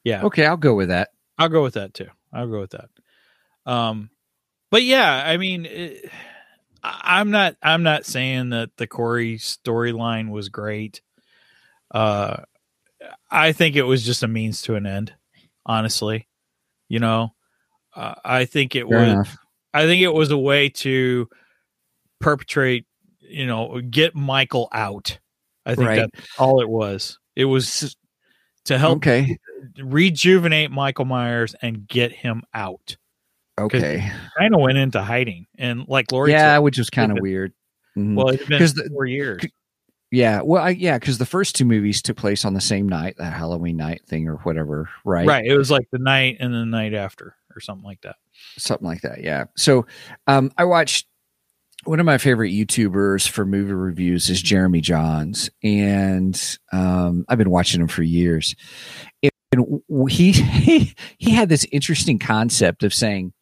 Yeah. 0.05 0.23
Okay, 0.25 0.47
I'll 0.47 0.57
go 0.57 0.75
with 0.75 0.89
that. 0.89 1.11
I'll 1.39 1.49
go 1.49 1.63
with 1.63 1.75
that 1.75 1.95
too. 1.95 2.09
I'll 2.33 2.47
go 2.49 2.61
with 2.61 2.71
that. 2.71 2.89
Um, 3.67 4.11
but 4.71 4.83
yeah, 4.83 5.23
I 5.27 5.37
mean, 5.37 5.67
it, 5.67 6.11
I- 6.83 7.01
I'm 7.21 7.31
not. 7.31 7.57
I'm 7.63 7.83
not 7.83 8.07
saying 8.07 8.51
that 8.51 8.71
the 8.77 8.87
Corey 8.87 9.37
storyline 9.39 10.31
was 10.31 10.49
great. 10.49 11.01
Uh, 11.93 12.37
I 13.31 13.53
think 13.53 13.77
it 13.77 13.83
was 13.83 14.05
just 14.05 14.23
a 14.23 14.29
means 14.29 14.63
to 14.63 14.77
an 14.77 14.87
end. 14.87 15.13
Honestly, 15.67 16.29
you 16.89 17.01
know, 17.01 17.35
uh, 17.97 18.15
I 18.25 18.45
think 18.45 18.77
it 18.77 18.87
Fair 18.89 18.99
was. 19.01 19.09
enough. 19.09 19.37
I 19.75 19.87
think 19.87 20.03
it 20.03 20.13
was 20.15 20.31
a 20.31 20.39
way 20.39 20.69
to 20.69 21.29
perpetrate. 22.21 22.85
You 23.21 23.47
know, 23.47 23.81
get 23.81 24.15
Michael 24.15 24.69
out. 24.73 25.19
I 25.65 25.75
think 25.75 25.89
Right. 25.89 25.97
that's 26.15 26.29
all 26.39 26.61
it 26.61 26.69
was. 26.69 27.19
It 27.35 27.47
was 27.47 27.97
to 28.67 28.79
help 28.79 28.99
Okay. 28.99 29.37
rejuvenate 29.83 30.71
Michael 30.71 31.05
Myers 31.07 31.55
and 31.61 31.87
get 31.89 32.13
him 32.13 32.43
out. 32.55 32.97
Okay. 33.59 34.09
Kind 34.39 34.55
of 34.55 34.61
went 34.61 34.79
into 34.79 35.03
hiding, 35.03 35.47
and 35.59 35.87
like 35.89 36.13
Laurie 36.13 36.33
Yeah, 36.33 36.55
said, 36.57 36.59
which 36.59 36.79
was 36.79 36.91
kind 36.91 37.11
of 37.11 37.19
weird. 37.21 37.53
Mhm. 37.97 38.15
well, 38.15 38.29
it's 38.29 38.45
been 38.47 38.59
the- 38.63 38.91
four 38.93 39.07
years. 39.07 39.43
yeah. 40.11 40.43
Well, 40.43 40.63
I, 40.63 40.71
yeah, 40.71 40.99
because 40.99 41.17
the 41.19 41.25
first 41.27 41.57
two 41.57 41.65
movies 41.65 42.03
took 42.03 42.17
place 42.19 42.45
on 42.45 42.53
the 42.55 42.61
same 42.61 42.87
night, 42.89 43.17
that 43.19 43.33
Halloween 43.33 43.77
night 43.79 44.03
thing 44.07 44.29
or 44.29 44.37
whatever, 44.39 44.89
right? 45.05 45.27
Right. 45.27 45.45
It 45.47 45.57
was 45.57 45.71
like 45.71 45.89
the 45.91 45.99
night 45.99 46.37
and 46.39 46.53
the 46.55 46.67
night 46.67 46.93
after, 46.95 47.35
or 47.57 47.61
something 47.61 47.85
like 47.85 48.01
that. 48.03 48.17
something 48.59 48.87
like 48.87 49.01
that. 49.03 49.23
Yeah. 49.23 49.45
So 49.57 49.87
um, 50.27 50.53
I 50.59 50.65
watched 50.65 51.07
one 51.85 52.01
of 52.01 52.07
my 52.07 52.19
favorite 52.19 52.51
YouTubers 52.51 53.29
for 53.29 53.47
movie 53.47 53.73
reviews 53.73 54.29
is 54.29 54.43
Jeremy 54.43 54.83
Jahns, 54.83 55.49
and 55.63 56.59
um, 56.73 57.25
I've 57.29 57.39
been 57.39 57.51
watching 57.51 57.81
him 57.81 57.89
for 57.89 58.03
years. 58.03 58.55
And 59.53 59.83
he 60.09 60.95
he 61.19 61.31
had 61.31 61.49
this 61.49 61.67
interesting 61.71 62.19
concept 62.19 62.83
of 62.83 62.93
saying, 62.93 63.33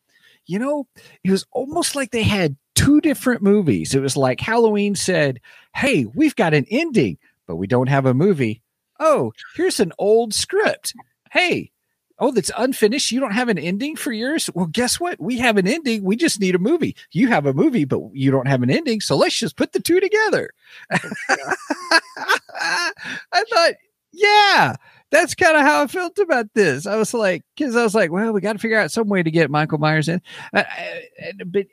you 0.47 0.59
know, 0.59 0.87
it 1.23 1.31
was 1.31 1.47
almost 1.53 1.97
like 1.97 2.11
they 2.11 2.23
had 2.23 2.57
two 2.75 3.01
different 3.01 3.43
movies. 3.43 3.95
It 3.95 4.01
was 4.01 4.17
like 4.17 4.41
Halloween 4.41 4.95
said, 4.95 5.41
"Hey, 5.75 6.05
we've 6.05 6.37
got 6.37 6.55
an 6.55 6.67
ending, 6.71 7.19
but 7.47 7.57
we 7.57 7.67
don't 7.67 7.89
have 7.89 8.07
a 8.07 8.15
movie." 8.15 8.63
Oh, 9.01 9.33
here's 9.57 9.81
an 9.81 9.93
old 9.99 10.35
script. 10.35 10.95
Hey, 11.31 11.73
oh, 12.19 12.31
that's 12.31 12.51
unfinished. 12.57 13.11
You 13.11 13.21
don't 13.21 13.33
have 13.33 13.49
an 13.49 13.59
ending 13.59 13.97
for 13.97 14.13
yours? 14.13 14.51
Well, 14.55 14.67
guess 14.67 15.01
what? 15.01 15.21
We 15.21 15.39
have 15.39 15.57
an 15.57 15.67
ending. 15.67 16.05
We 16.05 16.17
just 16.17 16.41
need 16.41 16.55
a 16.55 16.59
movie. 16.59 16.97
You 17.13 17.29
have 17.29 17.47
a 17.47 17.55
movie, 17.55 17.85
but 17.85 18.01
you 18.13 18.31
don't 18.31 18.49
have 18.49 18.63
an 18.63 18.71
ending. 18.71 19.01
So 19.01 19.17
let's 19.17 19.39
just 19.39 19.57
put 19.57 19.73
the 19.73 19.81
two 19.81 20.01
together. 20.01 20.51
I 20.91 20.99
thought, 23.33 23.73
yeah, 24.13 24.77
that's 25.11 25.35
kind 25.35 25.57
of 25.57 25.63
how 25.63 25.83
I 25.83 25.87
felt 25.87 26.19
about 26.19 26.47
this. 26.55 26.87
I 26.87 26.97
was 26.97 27.15
like, 27.15 27.43
because 27.57 27.77
I 27.77 27.83
was 27.83 27.95
like, 27.95 28.11
well, 28.11 28.33
we 28.33 28.41
got 28.41 28.55
to 28.55 28.59
figure 28.59 28.79
out 28.79 28.93
some 28.93 29.09
way 29.09 29.23
to 29.23 29.31
get 29.31 29.51
Michael 29.51 29.79
Myers 29.79 30.09
in. 30.09 30.21
Uh, 30.53 30.59
uh, 30.59 31.45
but 31.47 31.67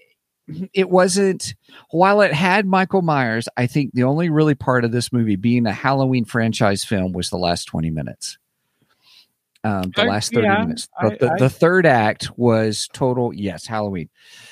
it 0.73 0.89
wasn't, 0.89 1.53
while 1.91 2.21
it 2.21 2.33
had 2.33 2.65
Michael 2.65 3.03
Myers, 3.03 3.47
I 3.57 3.67
think 3.67 3.91
the 3.93 4.03
only 4.03 4.29
really 4.29 4.55
part 4.55 4.83
of 4.83 4.91
this 4.91 5.13
movie 5.13 5.35
being 5.35 5.65
a 5.65 5.71
Halloween 5.71 6.25
franchise 6.25 6.83
film 6.83 7.13
was 7.13 7.29
the 7.29 7.37
last 7.37 7.65
20 7.65 7.89
minutes 7.91 8.37
Um, 9.63 9.91
the 9.95 10.05
last 10.05 10.33
30 10.33 10.47
yeah, 10.47 10.59
minutes. 10.61 10.87
I- 10.99 11.09
the, 11.09 11.31
I- 11.31 11.37
the 11.37 11.49
third 11.49 11.85
act 11.85 12.35
was 12.37 12.87
total, 12.93 13.33
yes, 13.33 13.67
Halloween. 13.67 14.09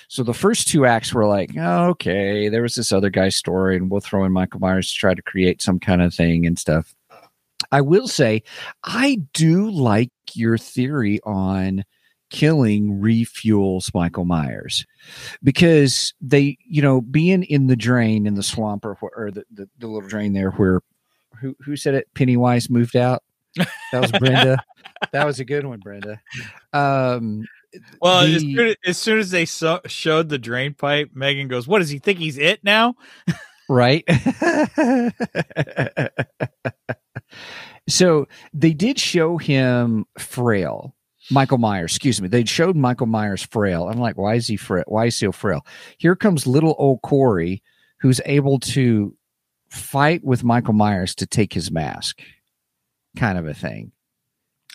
So 0.07 0.23
the 0.23 0.33
first 0.33 0.67
two 0.67 0.85
acts 0.85 1.13
were 1.13 1.25
like, 1.25 1.51
oh, 1.57 1.89
okay, 1.89 2.49
there 2.49 2.61
was 2.61 2.75
this 2.75 2.91
other 2.91 3.09
guy's 3.09 3.35
story, 3.35 3.77
and 3.77 3.89
we'll 3.89 4.01
throw 4.01 4.23
in 4.25 4.31
Michael 4.31 4.59
Myers 4.59 4.91
to 4.91 4.97
try 4.97 5.13
to 5.13 5.21
create 5.21 5.61
some 5.61 5.79
kind 5.79 6.01
of 6.01 6.13
thing 6.13 6.45
and 6.45 6.57
stuff. 6.57 6.93
I 7.71 7.81
will 7.81 8.07
say, 8.07 8.43
I 8.83 9.21
do 9.33 9.69
like 9.69 10.11
your 10.33 10.57
theory 10.57 11.19
on 11.23 11.83
killing 12.29 12.99
refuels 12.99 13.93
Michael 13.93 14.25
Myers 14.25 14.85
because 15.43 16.13
they, 16.21 16.57
you 16.65 16.81
know, 16.81 17.01
being 17.01 17.43
in 17.43 17.67
the 17.67 17.75
drain 17.75 18.25
in 18.25 18.35
the 18.35 18.43
swamp 18.43 18.85
or, 18.85 18.97
or 19.01 19.31
the, 19.31 19.43
the, 19.51 19.69
the 19.79 19.87
little 19.87 20.07
drain 20.07 20.33
there 20.33 20.51
where 20.51 20.81
who 21.39 21.55
who 21.59 21.75
said 21.75 21.95
it? 21.95 22.07
Pennywise 22.13 22.69
moved 22.69 22.95
out. 22.95 23.23
That 23.57 24.01
was 24.01 24.11
Brenda. 24.11 24.63
that 25.11 25.25
was 25.25 25.39
a 25.39 25.45
good 25.45 25.65
one, 25.65 25.79
Brenda. 25.79 26.19
Um, 26.73 27.45
Well, 28.01 28.21
as, 28.21 28.43
the- 28.43 28.55
soon, 28.55 28.75
as 28.85 28.97
soon 28.97 29.19
as 29.19 29.31
they 29.31 29.45
so, 29.45 29.81
showed 29.85 30.29
the 30.29 30.37
drain 30.37 30.73
pipe, 30.73 31.11
Megan 31.13 31.47
goes, 31.47 31.67
"What 31.67 31.79
does 31.79 31.89
he 31.89 31.99
think 31.99 32.19
he's 32.19 32.37
it 32.37 32.63
now?" 32.63 32.95
right? 33.69 34.03
so 37.87 38.27
they 38.53 38.73
did 38.73 38.99
show 38.99 39.37
him 39.37 40.05
frail. 40.17 40.95
Michael 41.31 41.59
Myers, 41.59 41.91
excuse 41.91 42.19
me. 42.21 42.27
They 42.27 42.43
showed 42.43 42.75
Michael 42.75 43.05
Myers 43.05 43.43
frail. 43.43 43.87
I'm 43.87 43.99
like, 43.99 44.17
why 44.17 44.33
is 44.33 44.47
he 44.47 44.57
frail? 44.57 44.83
Why 44.87 45.05
is 45.05 45.19
he 45.19 45.27
so 45.27 45.31
frail? 45.31 45.63
Here 45.99 46.15
comes 46.15 46.47
little 46.47 46.75
old 46.79 47.03
Corey, 47.03 47.61
who's 47.99 48.19
able 48.25 48.59
to 48.61 49.15
fight 49.69 50.23
with 50.23 50.43
Michael 50.43 50.73
Myers 50.73 51.13
to 51.15 51.27
take 51.27 51.53
his 51.53 51.69
mask, 51.69 52.23
kind 53.17 53.37
of 53.37 53.47
a 53.47 53.53
thing. 53.53 53.91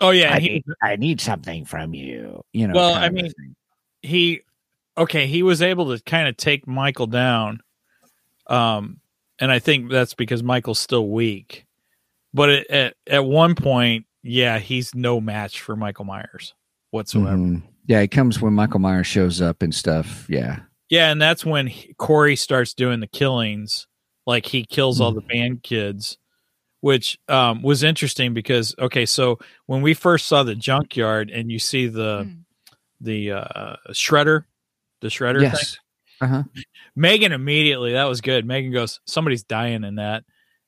Oh 0.00 0.10
yeah, 0.10 0.34
I, 0.34 0.40
he, 0.40 0.48
need, 0.48 0.64
I 0.82 0.96
need 0.96 1.20
something 1.20 1.64
from 1.64 1.94
you. 1.94 2.42
You 2.52 2.68
know. 2.68 2.74
Well, 2.74 2.94
I 2.94 3.10
mean, 3.10 3.32
he 4.02 4.42
okay 4.96 5.26
he 5.26 5.42
was 5.42 5.62
able 5.62 5.96
to 5.96 6.02
kind 6.04 6.28
of 6.28 6.36
take 6.36 6.66
michael 6.66 7.06
down 7.06 7.60
um 8.46 9.00
and 9.40 9.50
i 9.50 9.58
think 9.58 9.90
that's 9.90 10.14
because 10.14 10.42
michael's 10.42 10.78
still 10.78 11.08
weak 11.08 11.66
but 12.32 12.50
at, 12.50 12.70
at, 12.70 12.94
at 13.06 13.24
one 13.24 13.54
point 13.54 14.06
yeah 14.22 14.58
he's 14.58 14.94
no 14.94 15.20
match 15.20 15.60
for 15.60 15.74
michael 15.74 16.04
myers 16.04 16.54
whatsoever 16.90 17.36
Mhm. 17.36 17.62
Yeah, 17.86 18.00
it 18.00 18.12
comes 18.12 18.40
when 18.40 18.54
Michael 18.54 18.80
Myers 18.80 19.06
shows 19.06 19.42
up 19.42 19.60
and 19.60 19.74
stuff. 19.74 20.24
Yeah. 20.26 20.60
yeah 20.88 21.10
and 21.10 21.20
that's 21.20 21.44
when 21.44 21.66
he, 21.66 21.92
corey 21.98 22.34
starts 22.34 22.72
doing 22.72 23.00
the 23.00 23.06
killings 23.06 23.86
like 24.26 24.46
he 24.46 24.64
kills 24.64 25.02
all 25.02 25.12
the 25.12 25.20
band 25.20 25.62
kids 25.62 26.16
which 26.84 27.18
um 27.28 27.62
was 27.62 27.82
interesting 27.82 28.34
because 28.34 28.74
okay 28.78 29.06
so 29.06 29.38
when 29.64 29.80
we 29.80 29.94
first 29.94 30.26
saw 30.26 30.42
the 30.42 30.54
junkyard 30.54 31.30
and 31.30 31.50
you 31.50 31.58
see 31.58 31.86
the 31.86 32.24
Mm. 32.26 32.38
the 33.00 33.32
uh 33.32 33.76
shredder 33.92 34.44
the 35.00 35.08
shredder 35.08 35.40
thing 35.40 35.78
Uh-huh. 36.20 36.42
Megan 36.94 37.32
immediately, 37.32 37.92
that 37.92 38.04
was 38.04 38.20
good. 38.20 38.46
Megan 38.46 38.72
goes, 38.72 39.00
Somebody's 39.06 39.42
dying 39.44 39.82
in 39.84 39.96
that. 39.96 40.24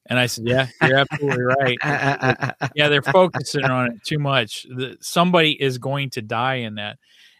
And 0.08 0.18
I 0.18 0.26
said, 0.26 0.44
Yeah, 0.46 0.66
you're 0.82 0.98
absolutely 0.98 1.42
right. 1.42 1.78
Yeah, 2.74 2.88
they're 2.88 3.02
focusing 3.02 3.64
on 3.64 3.92
it 3.92 4.02
too 4.04 4.18
much. 4.18 4.66
The, 4.68 4.96
somebody 5.00 5.52
is 5.52 5.78
going 5.78 6.10
to 6.10 6.22
die 6.22 6.56
in 6.66 6.74
that. 6.76 6.98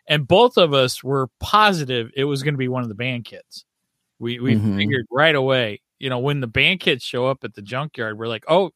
And 0.08 0.26
both 0.28 0.56
of 0.56 0.72
us 0.72 1.02
were 1.02 1.28
positive 1.40 2.10
it 2.14 2.24
was 2.24 2.42
going 2.42 2.54
to 2.54 2.58
be 2.58 2.68
one 2.68 2.82
of 2.84 2.88
the 2.88 2.94
band 2.94 3.24
kids. 3.24 3.64
We 4.18 4.38
we 4.38 4.54
Mhm. 4.54 4.76
figured 4.76 5.06
right 5.10 5.34
away, 5.34 5.80
you 5.98 6.10
know, 6.10 6.18
when 6.18 6.40
the 6.40 6.46
band 6.46 6.80
kids 6.80 7.02
show 7.02 7.26
up 7.26 7.44
at 7.44 7.54
the 7.54 7.62
junkyard, 7.62 8.18
we're 8.18 8.28
like, 8.28 8.44
Oh, 8.48 8.70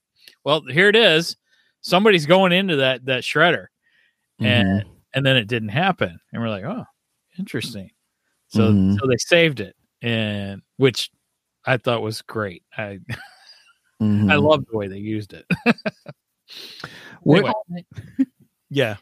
well, 0.44 0.62
here 0.62 0.88
it 0.88 0.96
is. 0.96 1.36
Somebody's 1.82 2.26
going 2.26 2.52
into 2.52 2.76
that 2.76 3.04
that 3.06 3.22
shredder. 3.22 3.66
And 4.40 4.84
and 5.14 5.26
then 5.26 5.36
it 5.36 5.48
didn't 5.48 5.68
happen. 5.70 6.18
And 6.32 6.42
we're 6.42 6.48
like, 6.48 6.64
Oh, 6.64 6.84
interesting. 7.38 7.90
So 8.48 8.72
Mhm. 8.72 8.98
so 8.98 9.06
they 9.06 9.16
saved 9.18 9.60
it, 9.60 9.76
and 10.02 10.62
which 10.76 11.10
I 11.66 11.76
thought 11.76 12.02
was 12.02 12.22
great. 12.22 12.62
I 12.76 13.00
Mhm. 14.00 14.30
I 14.32 14.36
love 14.36 14.64
the 14.70 14.76
way 14.76 14.88
they 14.88 14.98
used 14.98 15.32
it. 15.34 15.46
What- 17.22 17.54
Anyway, 17.70 17.84
yeah, 18.70 18.96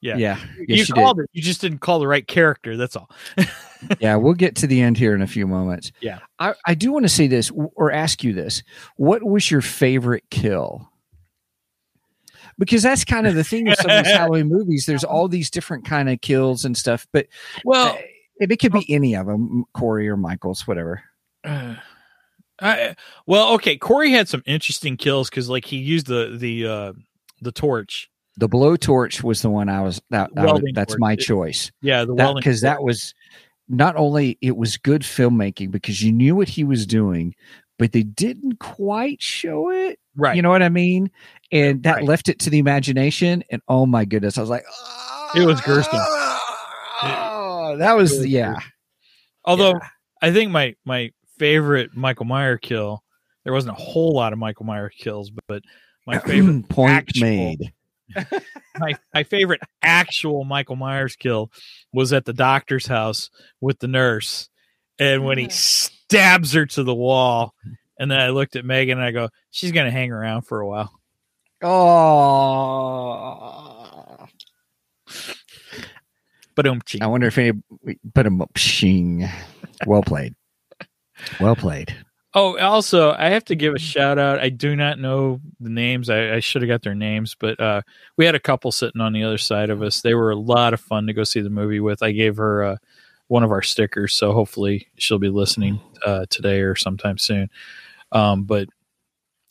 yeah. 0.00 0.16
yeah. 0.16 0.38
you 0.58 0.66
Yes, 0.68 0.88
you 0.88 0.94
called 0.94 1.20
it. 1.20 1.30
You 1.32 1.42
just 1.42 1.60
didn't 1.60 1.78
call 1.78 1.98
the 1.98 2.06
right 2.06 2.26
character. 2.26 2.76
That's 2.76 2.94
all. 2.94 3.10
Yeah, 4.00 4.16
we'll 4.16 4.34
get 4.34 4.56
to 4.56 4.66
the 4.66 4.80
end 4.80 4.96
here 4.98 5.14
in 5.14 5.22
a 5.22 5.26
few 5.26 5.46
moments. 5.46 5.92
Yeah. 6.00 6.18
I, 6.38 6.54
I 6.66 6.74
do 6.74 6.92
want 6.92 7.04
to 7.04 7.08
say 7.08 7.26
this 7.26 7.50
or 7.74 7.90
ask 7.92 8.22
you 8.24 8.32
this. 8.32 8.62
What 8.96 9.22
was 9.24 9.50
your 9.50 9.60
favorite 9.60 10.24
kill? 10.30 10.88
Because 12.58 12.82
that's 12.82 13.04
kind 13.04 13.26
of 13.26 13.34
the 13.34 13.44
thing 13.44 13.66
with 13.66 13.78
some 13.78 13.90
of 13.90 14.04
these 14.04 14.12
Halloween 14.16 14.48
movies. 14.48 14.86
There's 14.86 15.04
all 15.04 15.28
these 15.28 15.50
different 15.50 15.84
kind 15.84 16.08
of 16.08 16.20
kills 16.20 16.64
and 16.64 16.76
stuff, 16.76 17.06
but 17.12 17.26
Well, 17.64 17.94
uh, 17.94 17.98
and 18.40 18.52
it 18.52 18.58
could 18.58 18.72
be 18.72 18.84
any 18.92 19.14
of 19.14 19.26
them, 19.26 19.64
Corey 19.74 20.08
or 20.08 20.16
Michael's, 20.16 20.66
whatever. 20.66 21.02
uh, 21.44 21.74
I, 22.60 22.94
well, 23.26 23.54
okay. 23.54 23.76
Corey 23.76 24.10
had 24.12 24.28
some 24.28 24.42
interesting 24.46 24.96
kills 24.96 25.28
because, 25.28 25.48
like, 25.48 25.64
he 25.64 25.76
used 25.78 26.06
the 26.06 26.36
the 26.38 26.66
uh 26.66 26.92
the 27.42 27.50
torch. 27.52 28.08
The 28.36 28.48
blowtorch 28.48 29.22
was 29.22 29.42
the 29.42 29.50
one 29.50 29.68
I 29.68 29.80
was 29.82 30.00
that, 30.10 30.30
that 30.34 30.44
was- 30.52 30.62
that's 30.74 30.92
torch. 30.94 31.00
my 31.00 31.16
choice. 31.16 31.70
Yeah, 31.82 32.04
the 32.04 32.14
because 32.36 32.60
that 32.60 32.82
was 32.82 33.14
not 33.68 33.96
only 33.96 34.38
it 34.40 34.56
was 34.56 34.76
good 34.76 35.02
filmmaking 35.02 35.70
because 35.70 36.02
you 36.02 36.12
knew 36.12 36.34
what 36.36 36.48
he 36.48 36.64
was 36.64 36.86
doing, 36.86 37.34
but 37.78 37.92
they 37.92 38.02
didn't 38.02 38.58
quite 38.60 39.20
show 39.22 39.70
it. 39.70 39.98
right. 40.16 40.36
You 40.36 40.42
know 40.42 40.50
what 40.50 40.62
I 40.62 40.68
mean? 40.68 41.10
And 41.50 41.82
that 41.84 41.96
Right. 41.96 42.04
left 42.04 42.28
it 42.28 42.38
to 42.40 42.50
the 42.50 42.58
imagination. 42.58 43.42
And 43.50 43.60
oh 43.68 43.86
my 43.86 44.04
goodness, 44.04 44.38
I 44.38 44.40
was 44.42 44.50
like, 44.50 44.64
It 45.34 45.44
was 45.46 45.60
gruesome. 45.60 45.98
Oh, 47.02 47.76
that 47.78 47.94
was 47.96 48.12
was 48.18 48.26
yeah. 48.26 48.56
Although 49.44 49.72
Yeah. 49.72 49.88
I 50.22 50.32
think 50.32 50.50
my 50.50 50.74
my 50.84 51.10
favorite 51.38 51.96
Michael 51.96 52.26
Meyer 52.26 52.56
kill, 52.56 53.02
there 53.44 53.52
wasn't 53.52 53.76
a 53.76 53.80
whole 53.80 54.14
lot 54.14 54.32
of 54.32 54.38
Michael 54.38 54.64
Meyer 54.66 54.88
kills, 54.90 55.30
but 55.48 55.62
my 56.06 56.18
favorite 56.18 56.68
point 56.68 56.92
actual- 56.92 57.22
made. 57.26 57.72
my 58.78 58.94
my 59.12 59.22
favorite 59.24 59.60
actual 59.82 60.44
Michael 60.44 60.76
Myers 60.76 61.16
kill 61.16 61.50
was 61.92 62.12
at 62.12 62.24
the 62.24 62.32
doctor's 62.32 62.86
house 62.86 63.30
with 63.60 63.78
the 63.78 63.88
nurse, 63.88 64.48
and 64.98 65.24
when 65.24 65.38
he 65.38 65.48
stabs 65.48 66.52
her 66.52 66.66
to 66.66 66.82
the 66.82 66.94
wall, 66.94 67.54
and 67.98 68.10
then 68.10 68.20
I 68.20 68.28
looked 68.30 68.56
at 68.56 68.64
Megan 68.64 68.98
and 68.98 69.06
I 69.06 69.10
go, 69.10 69.28
"She's 69.50 69.72
gonna 69.72 69.90
hang 69.90 70.12
around 70.12 70.42
for 70.42 70.60
a 70.60 70.66
while." 70.66 70.92
Oh, 71.62 72.66
But 76.54 76.66
um, 76.66 76.82
I 77.00 77.06
wonder 77.06 77.26
if 77.26 77.38
any 77.38 77.52
put 78.14 78.26
him 78.26 78.42
up. 78.42 78.50
Well 79.86 80.02
played. 80.02 80.34
Well 81.40 81.56
played. 81.56 81.94
Oh, 82.36 82.58
also, 82.58 83.12
I 83.12 83.30
have 83.30 83.44
to 83.44 83.54
give 83.54 83.74
a 83.74 83.78
shout 83.78 84.18
out. 84.18 84.40
I 84.40 84.48
do 84.48 84.74
not 84.74 84.98
know 84.98 85.40
the 85.60 85.70
names. 85.70 86.10
I, 86.10 86.34
I 86.34 86.40
should 86.40 86.62
have 86.62 86.68
got 86.68 86.82
their 86.82 86.94
names, 86.94 87.36
but 87.38 87.60
uh, 87.60 87.82
we 88.16 88.26
had 88.26 88.34
a 88.34 88.40
couple 88.40 88.72
sitting 88.72 89.00
on 89.00 89.12
the 89.12 89.22
other 89.22 89.38
side 89.38 89.70
of 89.70 89.82
us. 89.82 90.00
They 90.00 90.14
were 90.14 90.32
a 90.32 90.36
lot 90.36 90.74
of 90.74 90.80
fun 90.80 91.06
to 91.06 91.12
go 91.12 91.22
see 91.22 91.42
the 91.42 91.50
movie 91.50 91.78
with. 91.78 92.02
I 92.02 92.10
gave 92.10 92.36
her 92.38 92.64
uh, 92.64 92.76
one 93.28 93.44
of 93.44 93.52
our 93.52 93.62
stickers, 93.62 94.14
so 94.14 94.32
hopefully 94.32 94.88
she'll 94.96 95.20
be 95.20 95.28
listening 95.28 95.80
uh, 96.04 96.26
today 96.28 96.62
or 96.62 96.74
sometime 96.74 97.18
soon. 97.18 97.50
Um, 98.10 98.42
but 98.42 98.68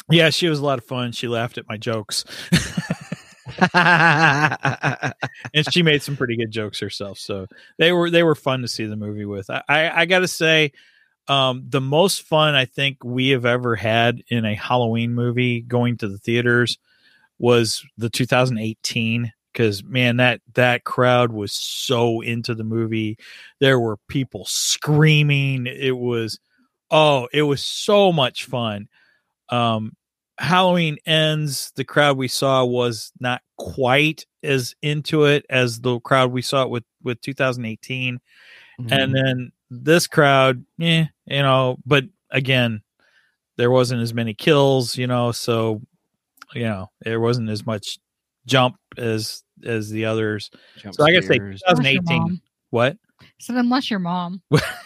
yeah, 0.09 0.29
she 0.29 0.49
was 0.49 0.59
a 0.59 0.65
lot 0.65 0.77
of 0.77 0.85
fun. 0.85 1.13
She 1.13 1.29
laughed 1.29 1.57
at 1.57 1.69
my 1.69 1.77
jokes, 1.77 2.25
and 3.73 5.71
she 5.71 5.83
made 5.83 6.01
some 6.01 6.17
pretty 6.17 6.35
good 6.35 6.51
jokes 6.51 6.81
herself. 6.81 7.17
So 7.17 7.47
they 7.77 7.93
were 7.93 8.09
they 8.09 8.23
were 8.23 8.35
fun 8.35 8.61
to 8.61 8.67
see 8.67 8.85
the 8.87 8.97
movie 8.97 9.23
with. 9.23 9.49
I 9.49 9.63
I, 9.69 10.01
I 10.01 10.05
got 10.05 10.19
to 10.19 10.27
say, 10.27 10.73
um, 11.27 11.63
the 11.69 11.81
most 11.81 12.23
fun 12.23 12.55
I 12.55 12.65
think 12.65 13.03
we 13.03 13.29
have 13.29 13.45
ever 13.45 13.75
had 13.75 14.23
in 14.27 14.45
a 14.45 14.55
Halloween 14.55 15.13
movie 15.13 15.61
going 15.61 15.97
to 15.97 16.07
the 16.07 16.17
theaters 16.17 16.77
was 17.39 17.85
the 17.97 18.09
2018 18.09 19.31
because 19.51 19.83
man 19.83 20.17
that 20.17 20.41
that 20.55 20.83
crowd 20.83 21.31
was 21.31 21.53
so 21.53 22.21
into 22.21 22.55
the 22.55 22.63
movie. 22.63 23.17
There 23.59 23.79
were 23.79 23.97
people 24.07 24.45
screaming. 24.45 25.67
It 25.67 25.97
was 25.97 26.39
oh 26.91 27.27
it 27.31 27.43
was 27.43 27.61
so 27.61 28.11
much 28.11 28.45
fun. 28.45 28.87
Um 29.49 29.93
halloween 30.39 30.97
ends 31.05 31.71
the 31.75 31.83
crowd 31.83 32.17
we 32.17 32.27
saw 32.27 32.65
was 32.65 33.11
not 33.19 33.43
quite 33.57 34.25
as 34.41 34.73
into 34.81 35.25
it 35.25 35.45
as 35.47 35.79
the 35.79 35.99
crowd 35.99 36.31
we 36.31 36.41
saw 36.41 36.63
it 36.63 36.69
with 36.71 36.83
with 37.03 37.21
2018 37.21 38.19
and 38.89 39.15
then 39.15 39.51
this 39.81 40.07
crowd 40.07 40.63
yeah 40.77 41.05
you 41.25 41.41
know 41.41 41.77
but 41.85 42.03
again 42.29 42.81
there 43.57 43.71
wasn't 43.71 44.01
as 44.01 44.13
many 44.13 44.33
kills 44.33 44.97
you 44.97 45.07
know 45.07 45.31
so 45.31 45.81
you 46.53 46.63
know 46.63 46.89
there 47.01 47.19
wasn't 47.19 47.49
as 47.49 47.65
much 47.65 47.97
jump 48.45 48.75
as 48.97 49.43
as 49.65 49.89
the 49.89 50.05
others 50.05 50.51
Jump 50.77 50.95
so 50.95 51.03
i 51.03 51.11
gotta 51.11 51.25
say 51.25 51.35
scares. 51.35 51.61
2018 51.67 52.03
mom. 52.05 52.41
what 52.69 52.97
So 53.39 53.55
unless 53.57 53.89
your 53.89 53.99
mom. 53.99 54.41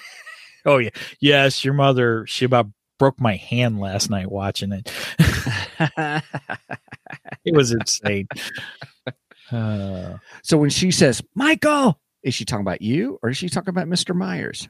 oh 0.66 0.78
yeah 0.78 0.90
yes 1.20 1.66
your 1.66 1.74
mother 1.74 2.26
she 2.28 2.46
about 2.46 2.68
broke 3.00 3.20
my 3.20 3.36
hand 3.36 3.80
last 3.80 4.10
night 4.10 4.32
watching 4.32 4.72
it 4.72 4.92
it 7.46 7.54
was 7.54 7.72
insane 7.72 8.28
Uh, 9.52 10.18
So 10.44 10.58
when 10.58 10.70
she 10.70 10.92
says, 10.92 11.22
Michael, 11.36 12.00
is 12.24 12.34
she 12.34 12.44
talking 12.46 12.62
about 12.66 12.82
you 12.82 13.18
or 13.24 13.30
is 13.30 13.38
she 13.38 13.50
talking 13.50 13.70
about 13.70 13.88
Mr. 13.88 14.16
Myers? 14.16 14.68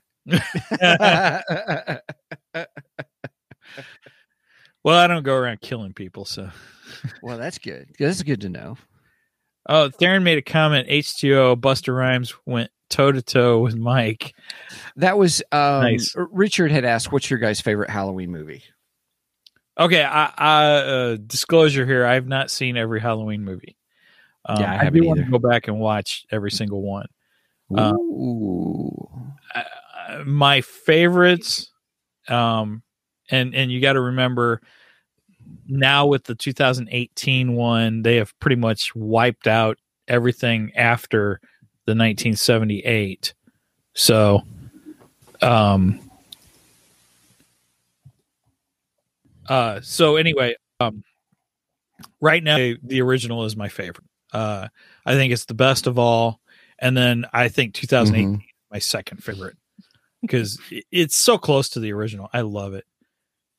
Well, 4.83 4.97
I 4.97 5.07
don't 5.07 5.23
go 5.23 5.35
around 5.35 5.61
killing 5.61 5.93
people, 5.93 6.23
so. 6.25 6.49
well, 7.21 7.37
that's 7.37 7.57
good. 7.57 7.89
That's 7.99 8.23
good 8.23 8.41
to 8.41 8.49
know. 8.49 8.77
Oh, 9.67 9.89
Theron 9.89 10.23
made 10.23 10.37
a 10.37 10.41
comment. 10.41 10.87
H2O 10.87 11.57
Busta 11.57 11.93
Rhymes 11.95 12.33
went 12.45 12.71
toe 12.89 13.11
to 13.11 13.21
toe 13.21 13.59
with 13.59 13.75
Mike. 13.75 14.33
That 14.95 15.17
was 15.17 15.41
um, 15.51 15.81
Nice. 15.83 16.15
Richard 16.15 16.71
had 16.71 16.85
asked, 16.85 17.11
"What's 17.11 17.29
your 17.29 17.39
guys' 17.39 17.59
favorite 17.59 17.89
Halloween 17.89 18.31
movie?" 18.31 18.63
Okay, 19.77 20.03
I, 20.03 20.31
I 20.37 20.65
uh, 20.75 21.17
disclosure 21.17 21.85
here. 21.85 22.05
I 22.05 22.13
have 22.13 22.27
not 22.27 22.49
seen 22.49 22.77
every 22.77 23.01
Halloween 23.01 23.43
movie. 23.43 23.75
Um, 24.45 24.61
Yeah, 24.61 24.71
I 24.71 24.75
I, 24.79 24.83
haven't 24.85 25.05
want 25.05 25.17
to 25.17 25.23
either. 25.23 25.31
go 25.31 25.39
back 25.39 25.67
and 25.67 25.79
watch 25.79 26.25
every 26.31 26.49
single 26.51 26.81
one. 26.81 27.07
Uh, 27.77 27.91
Ooh, 27.93 29.09
Uh, 30.07 30.23
my 30.25 30.61
favorites, 30.61 31.71
um, 32.27 32.81
and 33.29 33.53
and 33.53 33.71
you 33.71 33.81
got 33.81 33.93
to 33.93 34.01
remember 34.01 34.61
now 35.67 36.05
with 36.05 36.23
the 36.23 36.35
2018 36.35 37.53
one, 37.53 38.01
they 38.01 38.15
have 38.15 38.37
pretty 38.39 38.55
much 38.55 38.95
wiped 38.95 39.47
out 39.47 39.77
everything 40.07 40.71
after 40.75 41.39
the 41.85 41.95
1978. 41.95 43.33
So, 43.93 44.43
um, 45.41 45.99
uh, 49.49 49.81
so 49.81 50.15
anyway, 50.15 50.55
um, 50.79 51.03
right 52.21 52.43
now 52.43 52.57
the 52.83 53.01
original 53.01 53.45
is 53.45 53.55
my 53.55 53.69
favorite. 53.69 54.07
Uh, 54.31 54.67
I 55.05 55.13
think 55.13 55.33
it's 55.33 55.45
the 55.45 55.53
best 55.53 55.87
of 55.87 55.97
all, 55.97 56.39
and 56.79 56.95
then 56.95 57.25
I 57.33 57.47
think 57.49 57.73
2018 57.73 58.39
Mhm. 58.39 58.43
my 58.71 58.79
second 58.79 59.23
favorite 59.23 59.57
because 60.21 60.59
it's 60.91 61.15
so 61.15 61.37
close 61.37 61.69
to 61.69 61.79
the 61.79 61.93
original. 61.93 62.29
I 62.33 62.41
love 62.41 62.73
it. 62.73 62.85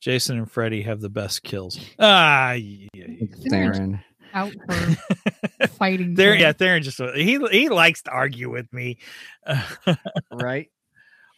Jason 0.01 0.37
and 0.37 0.49
Freddy 0.49 0.83
have 0.83 1.01
the 1.01 1.09
best 1.09 1.43
kills. 1.43 1.79
Ah, 1.99 2.53
yeah, 2.53 2.87
yeah. 2.93 3.25
Theron. 3.49 4.01
Out 4.33 4.53
for 4.67 5.67
fighting. 5.67 6.13
There, 6.13 6.35
yeah, 6.35 6.49
it. 6.49 6.57
Theron 6.57 6.83
just 6.83 7.01
he 7.15 7.39
he 7.51 7.69
likes 7.69 8.03
to 8.03 8.11
argue 8.11 8.49
with 8.49 8.71
me. 8.71 8.99
right? 10.31 10.69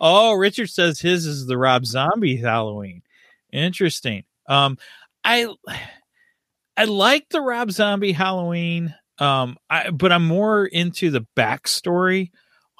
oh, 0.01 0.33
Richard 0.33 0.69
says 0.69 0.99
his 0.99 1.25
is 1.25 1.45
the 1.45 1.57
Rob 1.57 1.85
Zombie 1.85 2.35
Halloween. 2.35 3.03
Interesting. 3.53 4.23
Um, 4.49 4.77
I 5.23 5.47
I 6.75 6.85
like 6.85 7.29
the 7.29 7.41
Rob 7.41 7.71
Zombie 7.71 8.11
Halloween. 8.11 8.93
Um, 9.19 9.57
I 9.69 9.91
but 9.91 10.11
I'm 10.11 10.25
more 10.25 10.65
into 10.65 11.11
the 11.11 11.25
backstory 11.37 12.31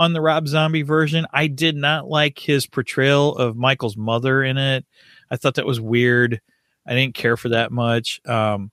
on 0.02 0.14
the 0.14 0.22
Rob 0.22 0.47
Zombie 0.47 0.82
version. 0.82 1.28
I 1.32 1.45
did 1.45 1.76
not 1.76 2.10
like 2.10 2.39
his 2.39 2.66
portrayal 2.66 3.36
of 3.36 3.56
Michael's 3.56 3.95
mother 3.95 4.43
in 4.43 4.58
it. 4.58 4.84
I 5.30 5.38
thought 5.38 5.56
that 5.56 5.66
was 5.68 5.80
weird. 5.80 6.41
I 6.88 6.95
didn't 6.95 7.14
care 7.14 7.38
for 7.38 7.49
that 7.49 7.72
much. 7.72 8.20
Um, 8.26 8.72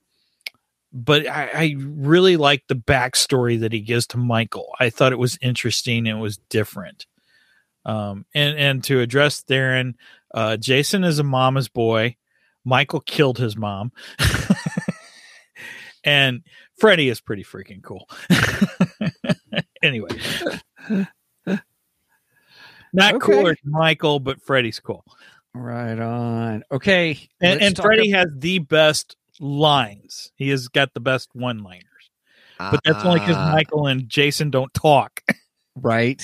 but 0.90 1.26
I, 1.26 1.50
I 1.52 1.76
really 1.78 2.38
liked 2.38 2.68
the 2.68 2.76
backstory 2.76 3.60
that 3.60 3.74
he 3.74 3.80
gives 3.80 4.06
to 4.08 4.16
Michael. 4.16 4.74
I 4.80 4.88
thought 4.88 5.12
it 5.12 5.18
was 5.18 5.36
interesting 5.42 6.08
and 6.08 6.18
it 6.18 6.22
was 6.22 6.38
different. 6.48 7.04
Um, 7.84 8.24
and 8.34 8.58
and 8.58 8.84
to 8.84 9.00
address 9.00 9.42
Theron, 9.42 9.96
uh, 10.32 10.56
Jason 10.56 11.04
is 11.04 11.18
a 11.18 11.24
mama's 11.24 11.68
boy. 11.68 12.16
Michael 12.64 13.00
killed 13.00 13.36
his 13.36 13.54
mom, 13.54 13.92
and 16.04 16.42
Freddy 16.78 17.08
is 17.10 17.20
pretty 17.20 17.44
freaking 17.44 17.82
cool. 17.82 18.08
anyway, 19.82 20.10
not 22.92 23.14
Okay. 23.14 23.32
cooler 23.32 23.56
than 23.62 23.72
Michael, 23.72 24.20
but 24.20 24.40
Freddy's 24.42 24.80
cool. 24.80 25.04
Right 25.54 25.98
on. 25.98 26.62
Okay, 26.70 27.18
And, 27.40 27.60
and 27.60 27.76
Freddy 27.76 28.12
ab- 28.12 28.18
has 28.28 28.38
the 28.38 28.58
best 28.60 29.16
lines. 29.40 30.30
He 30.36 30.48
has 30.50 30.68
got 30.68 30.92
the 30.94 31.00
best 31.00 31.30
one 31.34 31.62
liners. 31.62 31.84
But 32.58 32.80
that's 32.84 33.04
only 33.04 33.20
because 33.20 33.36
Ah, 33.36 33.52
Michael 33.54 33.86
and 33.86 34.08
Jason 34.08 34.50
don't 34.50 34.72
talk. 34.74 35.22
right, 35.76 36.20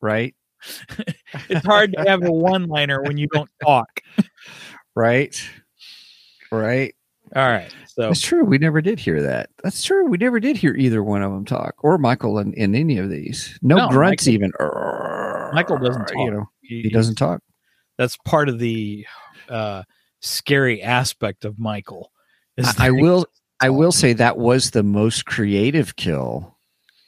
right, 0.00 0.34
It's 1.48 1.64
hard 1.64 1.92
to 1.96 2.04
have 2.08 2.24
a 2.24 2.32
one 2.32 2.66
liner 2.66 3.00
when 3.02 3.16
you 3.16 3.28
don't 3.32 3.50
talk. 3.64 4.00
right, 4.94 5.40
right. 6.50 6.94
All 7.36 7.46
right. 7.46 7.72
So 7.88 8.02
That's 8.08 8.20
true. 8.22 8.42
We 8.44 8.56
never 8.58 8.80
did 8.80 8.98
hear 8.98 9.20
that. 9.22 9.50
That's 9.62 9.82
true. 9.82 10.06
We 10.06 10.16
never 10.18 10.40
did 10.40 10.56
hear 10.56 10.74
either 10.74 11.02
one 11.02 11.22
of 11.22 11.30
them 11.30 11.44
talk, 11.44 11.74
or 11.84 11.98
Michael 11.98 12.38
in, 12.38 12.54
in 12.54 12.74
any 12.74 12.96
of 12.98 13.10
these. 13.10 13.58
No, 13.60 13.76
No, 13.76 13.88
grunts, 13.88 14.26
Michael- 14.26 14.34
even. 14.34 14.52
Michael 15.52 15.78
doesn't 15.78 16.06
talk. 16.06 16.16
You 16.16 16.30
know, 16.30 16.50
he 16.62 16.88
doesn't 16.90 17.16
talk. 17.16 17.42
That's 17.96 18.16
part 18.18 18.48
of 18.48 18.58
the 18.58 19.06
uh, 19.48 19.82
scary 20.20 20.82
aspect 20.82 21.44
of 21.44 21.58
Michael. 21.58 22.12
is 22.56 22.66
I, 22.78 22.86
I 22.88 22.90
will. 22.90 23.26
I 23.60 23.70
will 23.70 23.90
say 23.92 24.12
that 24.12 24.38
was 24.38 24.70
the 24.70 24.84
most 24.84 25.24
creative 25.26 25.96
kill 25.96 26.56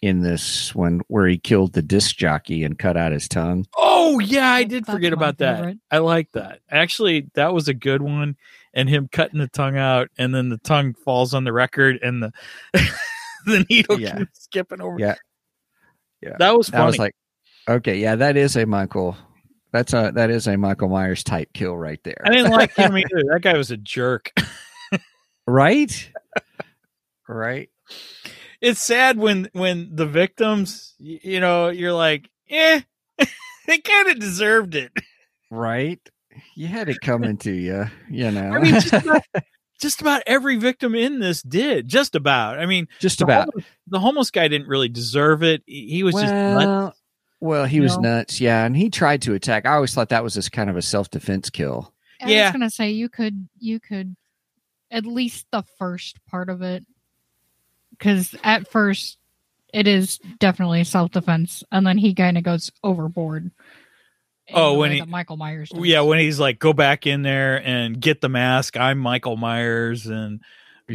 in 0.03 0.23
this 0.23 0.75
one, 0.75 1.01
where 1.09 1.29
he 1.29 1.39
killed 1.39 1.75
the 1.75 1.83
disc 1.83 2.17
jockey 2.17 2.65
and 2.65 2.77
cut 2.79 2.97
out 2.97 3.13
his 3.13 3.29
tongue. 3.29 3.67
Oh 3.77 4.19
yeah, 4.19 4.51
I 4.51 4.65
did 4.65 4.85
That's 4.85 4.95
forget 4.95 5.13
my 5.13 5.17
about 5.17 5.39
that. 5.39 5.77
I 5.91 5.99
like 5.99 6.33
that. 6.33 6.61
Actually, 6.71 7.29
that 7.35 7.53
was 7.55 7.69
a 7.69 7.75
good 7.75 8.03
one. 8.03 8.37
And 8.73 8.89
him 8.89 9.09
cutting 9.11 9.41
the 9.41 9.49
tongue 9.49 9.77
out, 9.77 10.11
and 10.17 10.33
then 10.35 10.49
the 10.49 10.59
tongue 10.59 10.95
falls 10.95 11.35
on 11.35 11.43
the 11.45 11.53
record, 11.53 11.99
and 12.03 12.23
the 12.23 12.33
the 13.47 13.67
needle 13.69 14.01
Yeah. 14.01 14.19
keeps 14.19 14.45
skipping 14.45 14.81
over. 14.81 14.97
Yeah. 14.99 15.17
Yeah. 16.23 16.37
that 16.39 16.57
was 16.57 16.69
funny. 16.69 16.83
I 16.83 16.87
was 16.87 16.99
like, 16.99 17.15
okay, 17.77 17.99
yeah, 17.99 18.17
that 18.17 18.37
is 18.37 18.57
a 18.57 18.67
Michael. 18.67 19.17
That's 19.73 19.93
a 19.93 20.13
that 20.15 20.31
is 20.31 20.47
a 20.47 20.57
Michael 20.57 20.89
Myers 20.89 21.23
type 21.23 21.53
kill 21.53 21.77
right 21.77 22.03
there. 22.03 22.21
I 22.25 22.31
didn't 22.31 22.51
like 22.51 22.75
him 22.75 22.97
either. 22.97 23.23
That 23.31 23.41
guy 23.43 23.57
was 23.57 23.71
a 23.71 23.77
jerk. 23.77 24.33
right, 25.47 26.11
right. 27.29 27.71
It's 28.61 28.81
sad 28.81 29.17
when 29.17 29.49
when 29.53 29.95
the 29.95 30.07
victims, 30.07 30.95
you 30.99 31.41
know, 31.41 31.69
you're 31.69 31.93
like, 31.93 32.29
eh, 32.51 32.81
they 33.67 33.79
kind 33.79 34.09
of 34.09 34.19
deserved 34.19 34.75
it. 34.75 34.93
Right. 35.51 36.01
You 36.55 36.67
had 36.67 36.89
it 36.89 37.01
coming 37.01 37.39
to 37.39 37.53
you, 37.53 37.87
you 38.09 38.31
know. 38.31 38.51
I 38.51 38.61
mean, 38.61 38.75
just 38.75 38.93
about, 38.93 39.23
just 39.81 40.01
about 40.01 40.23
every 40.27 40.57
victim 40.57 40.95
in 40.95 41.21
this 41.21 41.43
did. 41.43 41.89
Just 41.89 42.15
about. 42.15 42.59
I 42.59 42.67
mean, 42.67 42.87
just 43.01 43.19
the 43.19 43.25
about. 43.25 43.47
homeless, 43.47 43.65
the 43.89 44.01
homeless 44.01 44.31
guy 44.31 44.49
didn't 44.49 44.69
really 44.69 44.89
deserve 44.89 45.43
it. 45.43 45.63
He, 45.67 46.03
was 46.03 46.15
just 46.15 46.33
nuts. 46.33 47.00
Well, 47.41 47.61
well, 47.61 47.65
he 47.67 47.81
was 47.81 47.97
know? 47.97 48.17
nuts, 48.19 48.41
yeah, 48.41 48.65
and 48.65 48.77
he 48.77 48.91
tried 48.91 49.23
to 49.23 49.35
attack. 49.35 49.67
I 49.67 49.75
always 49.75 49.95
thought 49.95 50.11
that 50.11 50.23
was 50.23 50.35
just 50.35 50.53
kind 50.53 50.71
of 50.71 50.77
a 50.77 50.83
self 50.83 51.11
defense 51.11 51.51
kill. 51.51 51.93
I 52.23 52.31
Yeah. 52.31 52.45
was 52.47 52.53
gonna 52.53 52.71
say 52.71 52.91
you 52.91 53.09
could 53.09 53.49
you 53.59 53.81
could 53.81 54.15
at 54.91 55.07
least 55.07 55.47
the 55.51 55.63
first 55.79 56.19
part 56.27 56.49
of 56.51 56.63
it 56.63 56.85
because 57.91 58.35
at 58.43 58.69
first 58.71 59.19
it 59.73 59.87
is 59.87 60.19
definitely 60.39 60.85
self 60.85 61.11
defense, 61.13 61.63
and 61.73 61.87
then 61.87 61.97
he 61.99 62.15
kind 62.15 62.37
of 62.39 62.45
goes 62.45 62.71
overboard. 62.83 63.51
Oh, 64.53 64.79
when 64.79 64.91
he- 64.91 65.03
Michael 65.03 65.37
Myers. 65.37 65.71
Does. 65.71 65.87
Yeah, 65.87 66.01
when 66.01 66.19
he's 66.19 66.41
like, 66.41 66.59
go 66.59 66.73
back 66.73 67.07
in 67.07 67.23
there 67.23 67.65
and 67.65 68.01
get 68.01 68.21
the 68.21 68.29
mask. 68.29 68.77
I'm 68.77 68.99
Michael 68.99 69.37
Myers, 69.37 70.07
and 70.07 70.41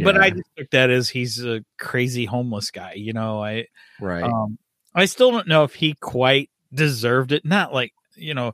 but 0.03 0.17
I 0.19 0.29
just 0.31 0.43
took 0.57 0.69
that 0.71 0.89
as 0.89 1.07
he's 1.07 1.41
a 1.43 1.63
crazy 1.79 2.25
homeless 2.25 2.69
guy. 2.69 2.93
You 2.97 3.13
know, 3.13 3.41
I 3.41 3.67
right. 4.01 4.23
Um, 4.23 4.57
I 4.95 5.05
still 5.05 5.31
don't 5.31 5.47
know 5.47 5.63
if 5.63 5.75
he 5.75 5.93
quite 5.93 6.49
deserved 6.73 7.31
it. 7.31 7.45
Not 7.45 7.73
like 7.73 7.93
you 8.15 8.33
know, 8.33 8.53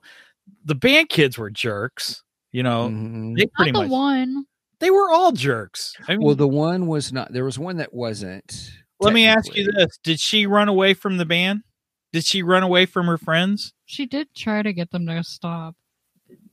the 0.64 0.74
band 0.74 1.08
kids 1.08 1.38
were 1.38 1.50
jerks. 1.50 2.22
You 2.50 2.62
know, 2.62 2.88
Mhm. 2.88 3.36
they 3.38 3.44
not 3.58 3.66
the 3.66 3.72
much 3.72 3.90
one. 3.90 4.44
they 4.80 4.90
were 4.90 5.10
all 5.10 5.32
jerks. 5.32 5.94
I 6.08 6.12
mean, 6.16 6.22
Well, 6.26 6.34
the 6.34 6.48
one 6.48 6.86
was 6.86 7.12
not. 7.12 7.32
There 7.32 7.44
was 7.44 7.58
one 7.58 7.76
that 7.78 7.94
wasn't. 7.94 8.70
let 9.00 9.14
me 9.14 9.26
ask 9.26 9.54
you 9.56 9.70
this: 9.72 9.98
Did 10.02 10.20
she 10.20 10.46
run 10.46 10.68
away 10.68 10.92
from 10.94 11.16
the 11.16 11.24
band? 11.24 11.62
Did 12.12 12.24
she 12.26 12.42
run 12.42 12.62
away 12.62 12.84
from 12.86 13.06
her 13.06 13.16
friends? 13.16 13.72
She 13.86 14.04
did 14.04 14.34
try 14.34 14.60
to 14.62 14.72
get 14.72 14.90
them 14.90 15.06
to 15.06 15.24
stop. 15.24 15.76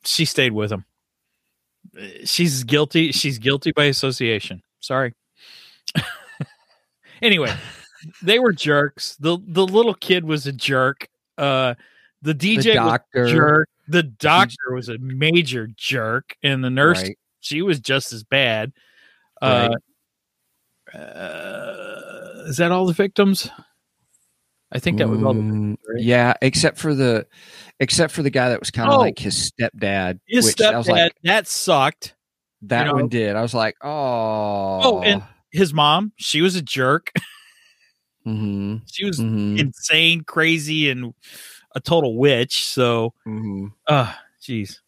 She 0.05 0.23
stayed 0.23 0.53
with 0.53 0.69
them. 0.69 0.85
She's 2.23 2.63
guilty. 2.63 3.11
She's 3.11 3.39
guilty 3.39 3.71
by 3.73 3.85
association. 3.85 4.61
Sorry. 4.79 5.15
anyway, 7.21 7.53
they 8.21 8.39
were 8.39 8.51
jerks. 8.53 9.15
the 9.17 9.37
The 9.47 9.65
little 9.65 9.93
kid 9.93 10.23
was 10.25 10.45
a 10.47 10.51
jerk. 10.51 11.07
Uh, 11.37 11.75
the 12.21 12.33
DJ 12.33 12.63
The 12.63 12.69
was 12.69 12.75
doctor. 12.75 13.23
a 13.25 13.29
jerk. 13.29 13.69
The 13.87 14.03
doctor 14.03 14.73
was 14.73 14.89
a 14.89 14.97
major 14.99 15.67
jerk, 15.75 16.35
and 16.43 16.63
the 16.63 16.69
nurse 16.69 17.01
Right. 17.03 17.17
she 17.39 17.61
was 17.61 17.79
just 17.79 18.13
as 18.13 18.23
bad. 18.23 18.71
Uh, 19.41 19.69
uh, 20.93 22.43
is 22.47 22.57
that 22.57 22.71
all 22.71 22.85
the 22.85 22.93
victims? 22.93 23.49
I 24.71 24.79
think 24.79 24.99
that 24.99 25.09
was 25.09 25.23
all. 25.23 25.33
The, 25.33 25.39
Mm, 25.41 25.77
right? 25.87 26.03
Yeah, 26.03 26.33
except 26.41 26.77
for 26.77 26.93
the, 26.93 27.25
except 27.79 28.13
for 28.13 28.21
the 28.21 28.29
guy 28.29 28.49
that 28.49 28.59
was 28.59 28.69
kind 28.69 28.87
of 28.89 28.95
Oh. 28.95 28.99
like 28.99 29.17
his 29.17 29.51
stepdad. 29.51 30.19
his 30.27 30.45
which 30.45 30.61
I 30.61 30.77
was 30.77 30.87
stepdad 30.87 30.91
like, 30.91 31.15
that 31.23 31.47
sucked. 31.47 32.15
that 32.63 32.85
know. 32.85 32.93
one 32.93 33.07
did. 33.07 33.35
I 33.35 33.41
was 33.41 33.53
like, 33.55 33.75
oh, 33.83 34.79
Oh, 34.83 35.01
and 35.01 35.23
his 35.51 35.73
mom, 35.73 36.11
she 36.17 36.41
was 36.41 36.55
a 36.55 36.61
jerk. 36.61 37.11
Mm-hmm. 38.25 38.77
She 38.91 39.05
was 39.05 39.19
Mm-hmm. 39.19 39.57
insane, 39.59 40.21
crazy, 40.23 40.89
and 40.89 41.13
a 41.75 41.79
total 41.79 42.17
witch. 42.17 42.65
So, 42.67 43.13
Mm-hmm. 43.27 43.67
uh, 43.87 44.13
jeez. 44.41 44.79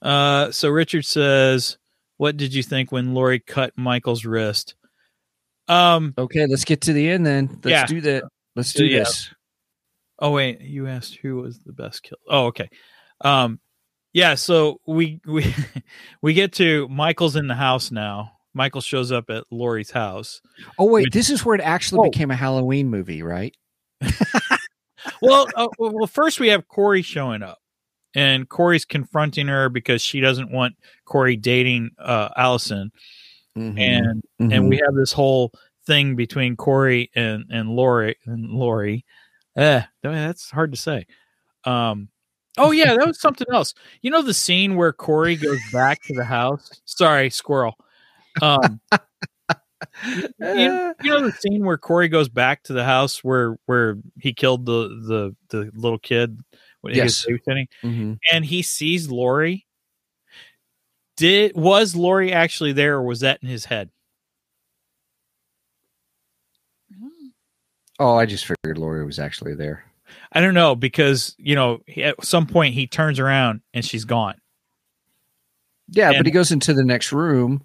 Uh, 0.00 0.50
so 0.50 0.68
Richard 0.68 1.04
says, 1.04 1.78
"What 2.16 2.36
did 2.36 2.54
you 2.54 2.62
think 2.62 2.90
when 2.92 3.14
Laurie 3.14 3.40
cut 3.40 3.72
Michael's 3.76 4.24
wrist?" 4.24 4.74
Um. 5.68 6.14
Okay, 6.18 6.46
let's 6.46 6.64
get 6.64 6.80
to 6.82 6.92
the 6.92 7.08
end 7.08 7.24
then. 7.26 7.48
Let's 7.62 7.66
Yeah. 7.66 7.86
do 7.86 8.00
that. 8.02 8.24
Let's 8.56 8.72
do 8.72 8.84
Yeah. 8.84 9.00
this. 9.00 9.30
Oh 10.18 10.30
wait, 10.32 10.60
you 10.60 10.86
asked 10.88 11.16
who 11.16 11.36
was 11.36 11.58
the 11.60 11.72
best 11.72 12.02
kill. 12.02 12.18
Oh, 12.28 12.46
okay. 12.46 12.68
Um. 13.20 13.60
Yeah. 14.12 14.34
So 14.34 14.80
we 14.86 15.20
we 15.24 15.54
we 16.22 16.34
get 16.34 16.52
to 16.54 16.88
Michael's 16.88 17.36
in 17.36 17.46
the 17.46 17.54
house 17.54 17.90
now. 17.90 18.32
Michael 18.54 18.80
shows 18.80 19.10
up 19.12 19.30
at 19.30 19.44
Laurie's 19.50 19.90
house. 19.90 20.40
Oh 20.78 20.84
wait, 20.84 21.04
Which- 21.06 21.12
this 21.14 21.30
is 21.30 21.44
where 21.44 21.54
it 21.54 21.60
actually 21.62 22.00
Oh. 22.06 22.10
became 22.10 22.30
a 22.30 22.36
Halloween 22.36 22.88
movie, 22.90 23.22
right? 23.22 23.54
well, 25.22 25.46
uh, 25.56 25.68
well, 25.78 25.92
well, 25.92 26.06
first 26.06 26.38
we 26.40 26.48
have 26.48 26.68
Corey 26.68 27.02
showing 27.02 27.42
up, 27.42 27.58
and 28.14 28.48
Corey's 28.48 28.84
confronting 28.84 29.48
her 29.48 29.68
because 29.68 30.02
she 30.02 30.20
doesn't 30.20 30.50
want 30.52 30.74
Corey 31.04 31.36
dating 31.36 31.90
uh, 31.98 32.28
Allison, 32.36 32.90
Mm-hmm. 33.58 33.78
and 33.78 34.22
and 34.52 34.68
we 34.70 34.76
have 34.78 34.94
this 34.94 35.12
whole 35.12 35.52
thing 35.86 36.16
between 36.16 36.56
Corey 36.56 37.10
and 37.14 37.44
and 37.50 37.68
Laurie 37.68 38.16
and 38.24 38.48
Laurie. 38.50 39.04
Eh, 39.56 39.82
that's 40.02 40.50
hard 40.50 40.72
to 40.72 40.78
say. 40.78 41.06
Um. 41.64 42.08
Oh 42.56 42.70
yeah, 42.70 42.94
that 42.96 43.06
was 43.06 43.20
something 43.20 43.46
else. 43.52 43.74
You 44.00 44.10
know 44.10 44.22
the 44.22 44.32
scene 44.34 44.76
where 44.76 44.92
Corey 44.94 45.36
goes 45.36 45.58
back 45.72 46.00
to 46.04 46.14
the 46.14 46.24
house. 46.24 46.80
Sorry, 46.86 47.28
squirrel. 47.28 47.74
Um. 48.40 48.80
you, 50.40 50.94
you 51.02 51.10
know 51.10 51.22
the 51.28 51.32
scene 51.38 51.64
where 51.64 51.76
Corey 51.76 52.08
goes 52.08 52.28
back 52.28 52.62
to 52.64 52.72
the 52.72 52.84
house 52.84 53.22
where 53.22 53.56
where 53.66 53.96
he 54.20 54.32
killed 54.32 54.64
the 54.66 54.88
the 54.88 55.36
the 55.56 55.70
little 55.74 55.98
kid 55.98 56.38
when 56.80 56.94
he 56.94 57.00
was 57.00 57.26
Yes. 57.28 57.38
babysitting, 57.46 57.66
Mhm. 57.82 58.18
and 58.32 58.44
he 58.44 58.62
sees 58.62 59.10
Laurie. 59.10 59.66
Did 61.16 61.54
was 61.54 61.94
Laurie 61.94 62.32
actually 62.32 62.72
there, 62.72 62.94
or 62.96 63.02
was 63.02 63.20
that 63.20 63.40
in 63.42 63.48
his 63.48 63.66
head? 63.66 63.90
Oh, 67.98 68.16
I 68.16 68.26
just 68.26 68.46
figured 68.46 68.78
Laurie 68.78 69.04
was 69.04 69.18
actually 69.18 69.54
there. 69.54 69.84
I 70.32 70.40
don't 70.40 70.54
know 70.54 70.74
because 70.74 71.34
you 71.38 71.54
know 71.54 71.80
at 71.96 72.24
some 72.24 72.46
point 72.46 72.74
he 72.74 72.86
turns 72.86 73.18
around 73.18 73.60
and 73.72 73.84
she's 73.84 74.04
gone. 74.04 74.36
Yeah, 75.88 76.08
And- 76.08 76.16
but 76.18 76.26
he 76.26 76.32
goes 76.32 76.50
into 76.50 76.72
the 76.74 76.84
next 76.84 77.12
room 77.12 77.62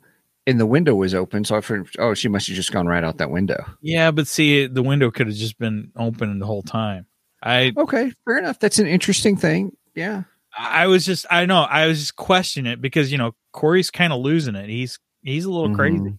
and 0.48 0.60
the 0.60 0.66
window 0.66 0.96
was 0.96 1.14
open. 1.14 1.44
So 1.46 1.56
I 1.56 1.62
figured, 1.62 1.90
oh, 2.00 2.16
she 2.16 2.28
must 2.30 2.48
have 2.48 2.56
just 2.56 2.72
gone 2.72 2.88
right 2.88 3.04
out 3.04 3.18
that 3.18 3.30
window. 3.30 3.64
Yeah, 3.82 4.10
but 4.10 4.28
see, 4.28 4.66
the 4.66 4.82
window 4.82 5.12
could 5.12 5.28
have 5.28 5.36
just 5.36 5.60
been 5.60 5.92
open 5.96 6.40
the 6.40 6.46
whole 6.48 6.64
time. 6.64 7.06
I 7.44 7.74
Okay, 7.78 8.12
fair 8.26 8.40
enough. 8.40 8.58
That's 8.60 8.80
an 8.80 8.88
interesting 8.88 9.38
thing. 9.38 9.74
Yeah. 9.94 10.24
I 10.58 10.88
was 10.88 11.06
just 11.06 11.28
I 11.30 11.46
know 11.46 11.62
I 11.62 11.86
was 11.86 12.00
just 12.00 12.16
questioning 12.16 12.72
it 12.72 12.82
because 12.82 13.12
you 13.12 13.20
know 13.20 13.36
Corey's 13.54 13.92
kind 13.92 14.12
of 14.12 14.22
losing 14.22 14.56
it. 14.56 14.70
He's 14.70 14.98
he's 15.22 15.46
a 15.46 15.52
little 15.52 15.76
crazy. 15.76 16.00
Mhm. 16.00 16.18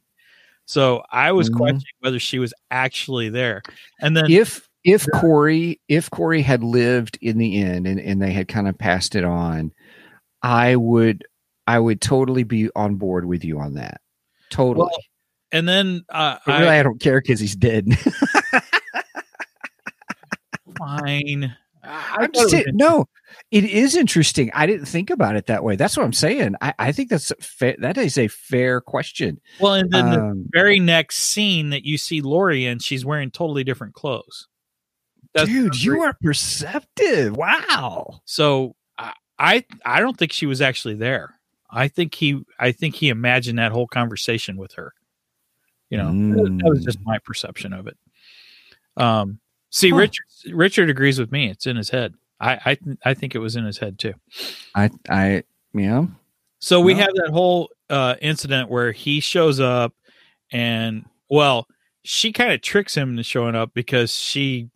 So 0.66 1.02
I 1.10 1.32
was 1.32 1.50
Mhm. 1.50 1.56
questioning 1.56 1.84
whether 2.00 2.20
she 2.20 2.38
was 2.38 2.54
actually 2.70 3.30
there. 3.30 3.62
And 4.00 4.16
then 4.16 4.30
If 4.30 4.68
if 4.84 5.06
Corey 5.12 5.80
if 5.88 6.08
Corey 6.10 6.42
had 6.42 6.62
lived 6.62 7.18
in 7.20 7.38
the 7.38 7.56
inn 7.56 7.84
and, 7.86 7.98
and 7.98 8.22
they 8.22 8.30
had 8.32 8.46
kind 8.46 8.68
of 8.68 8.78
passed 8.78 9.16
it 9.16 9.24
on, 9.24 9.72
I 10.42 10.76
would 10.76 11.24
I 11.66 11.80
would 11.80 12.00
totally 12.00 12.44
be 12.44 12.70
on 12.76 12.94
board 12.94 13.24
with 13.24 13.44
you 13.44 13.58
on 13.58 13.74
that. 13.74 14.00
Totally. 14.50 14.86
Well, 14.90 14.90
and 15.52 15.68
then 15.68 16.04
uh, 16.08 16.38
but 16.44 16.58
really, 16.60 16.70
I 16.70 16.80
I 16.80 16.82
don't 16.82 17.00
care 17.00 17.20
because 17.20 17.40
he's 17.40 17.56
dead. 17.56 17.86
fine. 20.78 21.56
I 21.82 22.16
I'm 22.20 22.32
just 22.32 22.50
saying, 22.50 22.66
no, 22.72 23.06
it 23.50 23.64
is 23.64 23.96
interesting. 23.96 24.50
I 24.52 24.66
didn't 24.66 24.86
think 24.86 25.10
about 25.10 25.36
it 25.36 25.46
that 25.46 25.64
way. 25.64 25.76
That's 25.76 25.96
what 25.96 26.04
I'm 26.04 26.12
saying. 26.12 26.54
I, 26.60 26.74
I 26.78 26.92
think 26.92 27.08
that's 27.08 27.30
a 27.30 27.36
fa- 27.36 27.76
that 27.78 27.96
is 27.96 28.18
a 28.18 28.28
fair 28.28 28.80
question. 28.80 29.40
Well, 29.60 29.74
and 29.74 29.90
then 29.90 30.10
the 30.10 30.20
Um, 30.20 30.44
very 30.52 30.80
next 30.80 31.16
scene 31.16 31.70
that 31.70 31.84
you 31.84 31.96
see 31.96 32.20
Laurie 32.20 32.66
in, 32.66 32.78
she's 32.78 33.04
wearing 33.04 33.30
totally 33.30 33.64
different 33.64 33.94
clothes. 33.94 34.48
That's 35.34 35.48
dude, 35.48 35.82
you 35.82 36.02
are 36.02 36.14
perceptive. 36.22 37.36
Wow. 37.36 38.20
So 38.24 38.74
I, 38.98 39.12
I 39.38 39.64
I 39.84 40.00
don't 40.00 40.16
think 40.16 40.32
she 40.32 40.46
was 40.46 40.60
actually 40.60 40.94
there. 40.94 41.37
I 41.70 41.88
think 41.88 42.14
he 42.14 42.42
I 42.58 42.72
think 42.72 42.94
he 42.94 43.08
imagined 43.08 43.58
that 43.58 43.72
whole 43.72 43.86
conversation 43.86 44.56
with 44.56 44.72
her. 44.74 44.92
You 45.90 45.98
know, 45.98 46.10
that, 46.34 46.58
that 46.58 46.68
was 46.70 46.84
just 46.84 46.98
my 47.04 47.18
perception 47.18 47.72
of 47.72 47.86
it. 47.86 47.96
Um, 48.96 49.38
see, 49.70 49.90
Huh. 49.90 49.96
Richard 49.96 50.24
Richard 50.52 50.90
agrees 50.90 51.18
with 51.18 51.32
me. 51.32 51.48
It's 51.50 51.66
in 51.66 51.76
his 51.76 51.90
head. 51.90 52.14
I 52.40 52.58
I 52.64 52.74
th- 52.74 52.98
I 53.04 53.14
think 53.14 53.34
it 53.34 53.38
was 53.38 53.56
in 53.56 53.64
his 53.64 53.78
head 53.78 53.98
too. 53.98 54.14
I 54.74 54.90
I 55.08 55.42
yeah. 55.74 56.06
So 56.60 56.80
we 56.80 56.94
No. 56.94 57.00
have 57.00 57.14
that 57.14 57.30
whole 57.30 57.70
uh, 57.88 58.16
incident 58.20 58.68
where 58.68 58.92
he 58.92 59.20
shows 59.20 59.60
up, 59.60 59.94
and 60.52 61.04
well, 61.30 61.68
she 62.02 62.32
kind 62.32 62.52
of 62.52 62.60
tricks 62.60 62.96
him 62.96 63.10
into 63.10 63.22
showing 63.22 63.54
up 63.54 63.72
because 63.74 64.12
she 64.12 64.68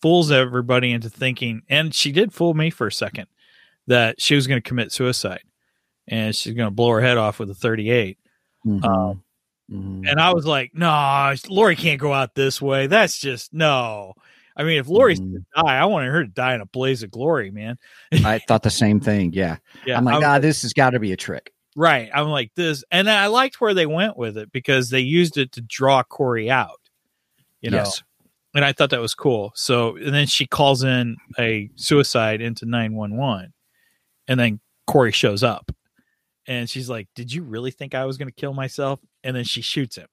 fools 0.00 0.30
everybody 0.30 0.92
into 0.92 1.08
thinking, 1.08 1.62
and 1.68 1.94
she 1.94 2.12
did 2.12 2.32
fool 2.32 2.54
me 2.54 2.70
for 2.70 2.86
a 2.88 2.92
second 2.92 3.26
that 3.86 4.20
she 4.20 4.34
was 4.34 4.46
going 4.46 4.60
to 4.60 4.68
commit 4.68 4.92
suicide, 4.92 5.42
and 6.12 6.36
she's 6.36 6.54
going 6.54 6.66
to 6.68 6.74
blow 6.74 6.90
her 6.90 7.00
head 7.00 7.16
off 7.16 7.38
with 7.38 7.50
a 7.50 7.54
38. 7.54 8.18
Mhm. 8.66 8.84
Um, 8.84 9.22
Mhm. 9.70 10.06
And 10.10 10.20
I 10.20 10.34
was 10.34 10.44
like, 10.44 10.72
no, 10.74 11.34
Laurie 11.48 11.76
can't 11.76 12.00
go 12.00 12.12
out 12.12 12.34
this 12.34 12.60
way. 12.60 12.88
That's 12.88 13.18
just 13.18 13.54
no. 13.54 14.12
I 14.54 14.64
mean, 14.64 14.78
if 14.78 14.86
Laurie's 14.88 15.18
Mhm. 15.20 15.30
going 15.32 15.46
to 15.56 15.62
die, 15.62 15.78
I 15.78 15.84
wanted 15.86 16.10
her 16.10 16.24
to 16.24 16.30
die 16.30 16.54
in 16.54 16.60
a 16.60 16.66
blaze 16.66 17.02
of 17.02 17.10
glory, 17.10 17.50
man. 17.50 17.78
I 18.36 18.38
thought 18.40 18.62
the 18.64 18.70
same 18.70 19.00
thing. 19.00 19.32
Yeah. 19.32 19.56
Yeah, 19.86 19.96
I'm 19.96 20.04
like, 20.04 20.16
I 20.16 20.18
was 20.18 20.26
ah, 20.26 20.38
this 20.40 20.62
has 20.62 20.74
got 20.74 20.90
to 20.90 20.98
be 21.00 21.12
a 21.12 21.16
trick. 21.16 21.54
Right. 21.74 22.10
I'm 22.12 22.26
like 22.28 22.52
this. 22.54 22.84
And 22.90 23.08
I 23.08 23.28
liked 23.28 23.62
where 23.62 23.72
they 23.72 23.86
went 23.86 24.18
with 24.18 24.36
it 24.36 24.52
because 24.52 24.90
they 24.90 25.00
used 25.00 25.38
it 25.38 25.52
to 25.52 25.62
draw 25.62 26.02
Corey 26.02 26.50
out, 26.50 26.80
you 27.62 27.70
know, 27.70 27.78
yes. 27.78 28.02
and 28.54 28.62
I 28.62 28.72
thought 28.74 28.90
that 28.90 29.00
was 29.00 29.14
cool. 29.14 29.52
So, 29.54 29.96
and 29.96 30.12
then 30.14 30.26
she 30.26 30.44
calls 30.44 30.82
in 30.82 31.16
a 31.38 31.70
suicide 31.76 32.42
into 32.42 32.66
911 32.66 33.54
and 34.28 34.38
then 34.38 34.60
Corey 34.86 35.12
shows 35.12 35.42
up 35.42 35.72
and 36.46 36.68
she's 36.68 36.88
like, 36.88 37.08
Did 37.14 37.32
you 37.32 37.42
really 37.42 37.70
think 37.70 37.94
I 37.94 38.04
was 38.04 38.18
going 38.18 38.28
to 38.28 38.34
kill 38.34 38.54
myself? 38.54 39.00
And 39.24 39.34
then 39.36 39.44
she 39.44 39.60
shoots 39.62 39.96
him, 39.96 40.08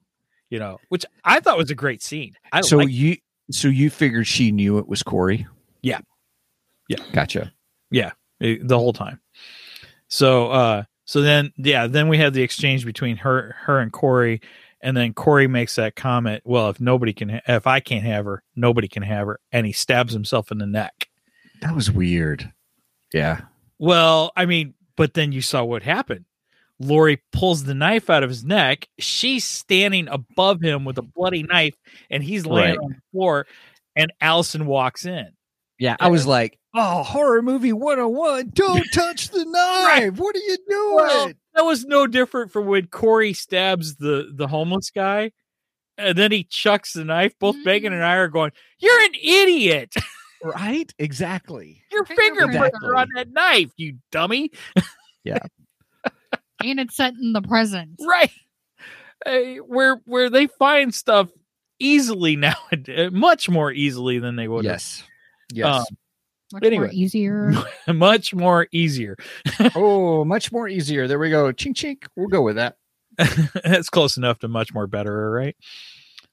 you 0.50 0.60
know, 0.60 0.80
which 0.90 1.06
I 1.24 1.40
thought 1.40 1.58
was 1.58 1.72
a 1.72 1.76
great 1.76 2.02
scene. 2.04 2.34
I 2.52 2.62
So 2.62 2.78
like, 2.78 2.90
you 2.90 3.18
so 3.52 3.68
you 3.68 3.90
figured 3.90 4.28
she 4.28 4.52
knew 4.52 4.78
it 4.78 4.88
was 4.88 5.02
Corey? 5.04 5.48
Yeah. 5.82 6.00
Yeah. 6.88 7.00
Gotcha. 7.14 7.52
eh, 8.42 8.58
the 8.62 8.78
whole 8.78 8.94
time. 8.94 9.20
So, 10.08 10.50
uh, 10.52 10.84
so 11.06 11.22
then, 11.22 11.52
yeah, 11.58 11.88
then 11.88 12.08
we 12.08 12.18
have 12.20 12.34
the 12.34 12.42
exchange 12.44 12.86
between 12.86 13.18
her, 13.18 13.56
her 13.62 13.80
and 13.80 13.92
Corey, 13.92 14.42
and 14.82 14.96
then 14.96 15.14
Corey 15.14 15.48
makes 15.48 15.76
that 15.76 15.96
comment. 15.96 16.42
Well, 16.46 16.70
if 16.70 16.80
nobody 16.80 17.14
can, 17.14 17.30
ha- 17.30 17.42
if 17.48 17.68
I 17.68 17.80
can't 17.80 18.06
have 18.06 18.26
her, 18.26 18.44
nobody 18.56 18.88
can 18.88 19.04
have 19.04 19.28
her, 19.28 19.40
and 19.52 19.66
he 19.66 19.72
stabs 19.72 20.14
himself 20.14 20.52
in 20.52 20.58
the 20.60 20.66
neck. 20.68 21.10
That 21.62 21.76
was 21.76 21.92
weird. 21.92 22.52
Yeah. 23.14 23.42
Well, 23.78 24.32
I 24.36 24.46
mean, 24.46 24.74
but 25.00 25.14
then 25.14 25.32
you 25.32 25.42
saw 25.42 25.64
what 25.64 25.82
happened. 25.82 26.26
Laurie 26.78 27.22
pulls 27.32 27.64
the 27.64 27.74
knife 27.74 28.10
out 28.10 28.22
of 28.22 28.30
his 28.30 28.44
neck. 28.44 28.90
She's 29.00 29.46
standing 29.46 30.10
above 30.10 30.60
him 30.60 30.84
with 30.84 30.98
a 30.98 31.02
bloody 31.02 31.42
knife, 31.42 31.76
and 32.10 32.22
he's 32.22 32.46
laying 32.46 32.72
Right. 32.72 32.84
on 32.84 32.90
the 32.90 33.02
floor. 33.14 33.48
And 33.96 34.12
Allison 34.20 34.66
walks 34.66 35.06
in. 35.06 35.30
Yeah. 35.80 35.96
I 36.02 36.10
was 36.10 36.28
like, 36.28 36.60
oh, 36.76 37.04
horror 37.04 37.42
movie 37.42 37.72
101. 37.72 38.52
Don't 38.54 38.86
touch 38.94 39.30
the 39.30 39.46
knife. 39.46 40.18
What 40.18 40.36
are 40.36 40.40
you 40.40 40.58
doing? 40.68 40.96
Well, 40.96 41.32
that 41.54 41.64
was 41.64 41.86
no 41.86 42.06
different 42.06 42.52
from 42.52 42.66
when 42.66 42.88
Corey 42.88 43.32
stabs 43.32 43.96
the 43.96 44.34
the 44.36 44.48
homeless 44.48 44.92
guy, 44.92 45.32
and 45.98 46.18
then 46.18 46.34
he 46.34 46.44
chucks 46.44 46.92
the 46.92 47.06
knife. 47.06 47.34
Both 47.40 47.56
Megan 47.64 47.94
mm-hmm. 47.94 48.02
and 48.02 48.04
I 48.04 48.16
are 48.16 48.28
going, 48.28 48.52
"You're 48.80 49.02
an 49.02 49.16
idiot! 49.16 49.96
right? 50.44 50.94
Exactly. 51.00 51.84
Your 51.92 52.06
Fingerprints 52.06 52.40
fingerprints 52.54 52.80
are 52.84 52.94
are- 52.94 52.98
on 52.98 53.08
that 53.16 53.32
knife, 53.32 53.72
you 53.78 53.98
dummy!" 54.12 54.52
Yeah. 55.24 55.40
and 56.64 56.80
it's 56.80 56.96
set 56.96 57.14
in 57.22 57.34
the 57.34 57.42
present. 57.42 58.00
Right? 58.06 58.32
Hey, 59.26 59.58
where 59.58 60.02
where 60.06 60.30
they 60.30 60.48
find 60.48 60.94
stuff 60.94 61.30
easily 61.80 62.36
now, 62.38 62.56
much 63.12 63.50
more 63.50 63.72
easily 63.72 64.20
than 64.20 64.36
they 64.36 64.48
would. 64.48 64.66
Yes. 64.66 65.04
Yes. 65.52 65.76
Um, 65.76 65.86
much 66.54 66.64
Anyway. 66.64 66.86
more 66.86 66.94
easier. 66.94 67.52
much 67.88 68.34
more 68.34 68.68
easier. 68.72 69.16
oh, 69.76 70.26
much 70.26 70.52
more 70.52 70.68
easier. 70.68 71.08
There 71.08 71.20
we 71.20 71.30
go. 71.30 71.52
Chink 71.54 71.76
chink. 71.76 72.06
We'll 72.16 72.28
go 72.28 72.42
with 72.42 72.56
that. 72.56 72.78
That's 73.64 73.90
close 73.90 74.18
enough 74.18 74.40
to 74.40 74.48
much 74.48 74.74
more 74.74 74.88
better, 74.88 75.30
right? 75.30 75.56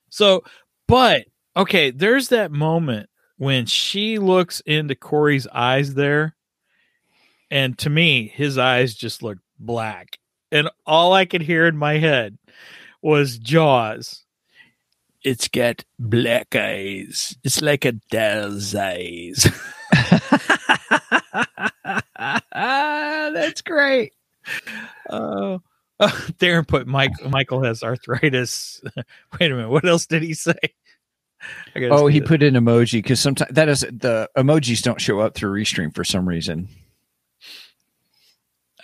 So, 0.09 0.45
but 0.89 1.27
okay, 1.57 1.91
there's 1.91 2.29
that 2.29 2.53
moment 2.53 3.11
when 3.39 3.67
she 3.67 4.19
looks 4.19 4.61
into 4.61 4.95
Corey's 4.95 5.47
eyes 5.49 5.95
there, 5.95 6.35
and 7.51 7.77
to 7.79 7.91
me, 7.91 8.29
his 8.35 8.59
eyes 8.59 8.95
just 8.95 9.23
look 9.23 9.39
black, 9.59 10.19
and 10.53 10.71
all 10.87 11.13
I 11.13 11.25
could 11.27 11.43
hear 11.43 11.67
in 11.67 11.77
my 11.77 11.99
head 11.99 12.39
was 13.03 13.39
Jaws. 13.39 14.25
it's 15.25 15.49
got 15.49 15.85
black 15.99 16.55
eyes. 16.55 17.37
It's 17.43 17.61
like 17.61 17.85
a 17.85 17.93
doll's 18.11 18.75
eyes. 18.75 19.47
That's 22.53 23.63
great. 23.63 24.13
Oh, 25.11 25.61
uh, 25.99 26.09
Darren 26.39 26.67
put 26.67 26.87
Mike. 26.87 27.13
Michael 27.29 27.63
has 27.65 27.83
arthritis. 27.83 28.81
Wait 29.41 29.51
a 29.51 29.55
minute. 29.55 29.71
What 29.71 29.87
else 29.87 30.07
did 30.07 30.23
he 30.23 30.35
say? 30.35 30.55
Oh, 31.91 32.07
he 32.07 32.21
this. 32.21 32.29
put 32.29 32.43
in 32.43 32.55
emoji 32.55 32.95
because 33.03 33.21
sometimes 33.21 33.51
that 33.55 33.69
is 33.69 33.81
the 33.81 34.29
emojis 34.37 34.83
don't 34.83 35.01
show 35.01 35.21
up 35.21 35.35
through 35.35 35.61
Restream 35.61 35.95
for 35.95 36.05
some 36.05 36.29
reason. 36.29 36.69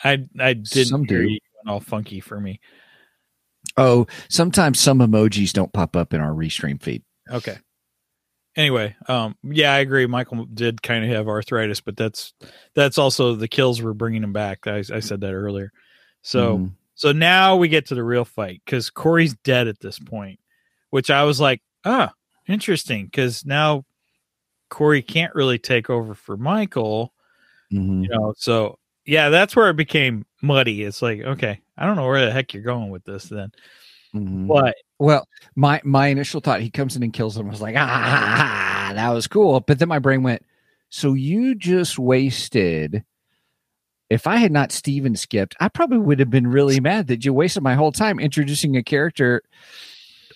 I 0.05 0.27
I 0.39 0.55
didn't 0.55 0.87
Some 0.89 1.05
hear 1.05 1.23
do. 1.25 1.39
all 1.67 1.81
funky 1.81 2.21
for 2.21 2.41
me. 2.41 2.61
Oh, 3.77 4.07
sometimes 4.29 4.81
some 4.81 4.99
emojis 4.99 5.53
don't 5.53 5.73
pop 5.73 5.97
up 5.97 6.13
in 6.13 6.21
our 6.21 6.33
Restream 6.33 6.83
feed. 6.83 7.03
Okay. 7.31 7.57
Anyway, 8.55 8.95
um, 9.09 9.35
yeah, 9.43 9.73
I 9.73 9.79
agree. 9.79 10.05
Michael 10.07 10.45
did 10.45 10.83
kind 10.83 11.05
of 11.05 11.11
have 11.11 11.27
arthritis, 11.29 11.81
but 11.81 11.97
that's 11.97 12.35
that's 12.75 12.99
also 12.99 13.35
the 13.35 13.49
kills 13.49 13.81
were 13.81 13.95
bringing 13.95 14.23
him 14.23 14.33
back. 14.35 14.67
I, 14.67 14.79
I 14.93 15.01
said 15.01 15.21
that 15.23 15.33
earlier. 15.33 15.73
So 16.23 16.59
Mhm. 16.59 16.73
so 16.95 17.13
now 17.13 17.57
we 17.57 17.69
get 17.69 17.87
to 17.87 17.95
the 17.95 18.05
real 18.05 18.27
fight 18.27 18.61
because 18.65 18.91
Corey's 18.91 19.35
dead 19.43 19.69
at 19.69 19.81
this 19.81 19.99
point, 19.99 20.39
which 20.91 21.11
I 21.11 21.23
was 21.25 21.41
like, 21.41 21.63
ah, 21.87 22.13
interesting, 22.49 23.07
because 23.07 23.45
now 23.47 23.85
Corey 24.71 25.03
can't 25.03 25.35
really 25.35 25.59
take 25.59 25.91
over 25.91 26.15
for 26.15 26.37
Michael, 26.37 27.13
Mhm. 27.73 28.03
you 28.05 28.09
know. 28.09 28.35
So 28.37 28.79
yeah, 29.07 29.29
that's 29.31 29.57
where 29.57 29.71
it 29.71 29.77
became 29.77 30.25
muddy. 30.43 30.83
It's 30.83 31.03
like, 31.03 31.21
okay, 31.21 31.61
I 31.77 31.87
don't 31.87 31.97
know 31.97 32.07
where 32.07 32.25
the 32.25 32.33
heck 32.33 32.55
you're 32.55 32.63
going 32.63 32.91
with 32.91 33.05
this 33.05 33.25
then, 33.25 33.51
Mhm. 34.15 34.47
but 34.49 34.75
Well, 34.99 35.27
my 35.57 35.81
my 35.85 36.09
initial 36.09 36.41
thought 36.41 36.61
he 36.63 36.71
comes 36.71 36.97
in 36.97 37.03
and 37.03 37.13
kills 37.13 37.37
him 37.37 37.47
I 37.47 37.51
was 37.51 37.61
like 37.63 37.77
ah 37.79 38.93
that 38.95 39.11
was 39.11 39.27
cool, 39.27 39.61
but 39.61 39.79
then 39.79 39.89
my 39.89 39.99
brain 39.99 40.23
went, 40.23 40.43
so 40.91 41.15
you 41.15 41.55
just 41.55 41.99
wasted. 41.99 43.05
If 44.11 44.27
I 44.27 44.37
had 44.37 44.53
not 44.53 44.73
Steven 44.73 45.17
skipped, 45.17 45.57
I 45.61 45.69
probably 45.69 45.99
would 45.99 46.19
have 46.21 46.29
been 46.31 46.47
really 46.47 46.81
mad 46.81 47.07
that 47.09 47.25
you 47.25 47.33
wasted 47.33 47.63
my 47.63 47.75
whole 47.75 47.93
time 47.93 48.21
introducing 48.21 48.77
a 48.77 48.83
character 48.83 49.43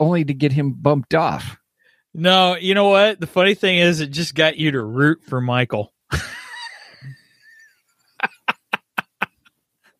only 0.01 0.25
to 0.25 0.33
get 0.35 0.53
him 0.53 0.73
bumped 0.73 1.15
off. 1.15 1.59
No, 2.19 2.57
you 2.57 2.73
know 2.73 2.89
what? 2.89 3.21
The 3.21 3.27
funny 3.27 3.55
thing 3.55 3.77
is, 3.77 4.01
it 4.01 4.07
just 4.07 4.35
got 4.35 4.57
you 4.57 4.71
to 4.71 4.83
root 4.83 5.23
for 5.29 5.39
Michael. 5.39 5.93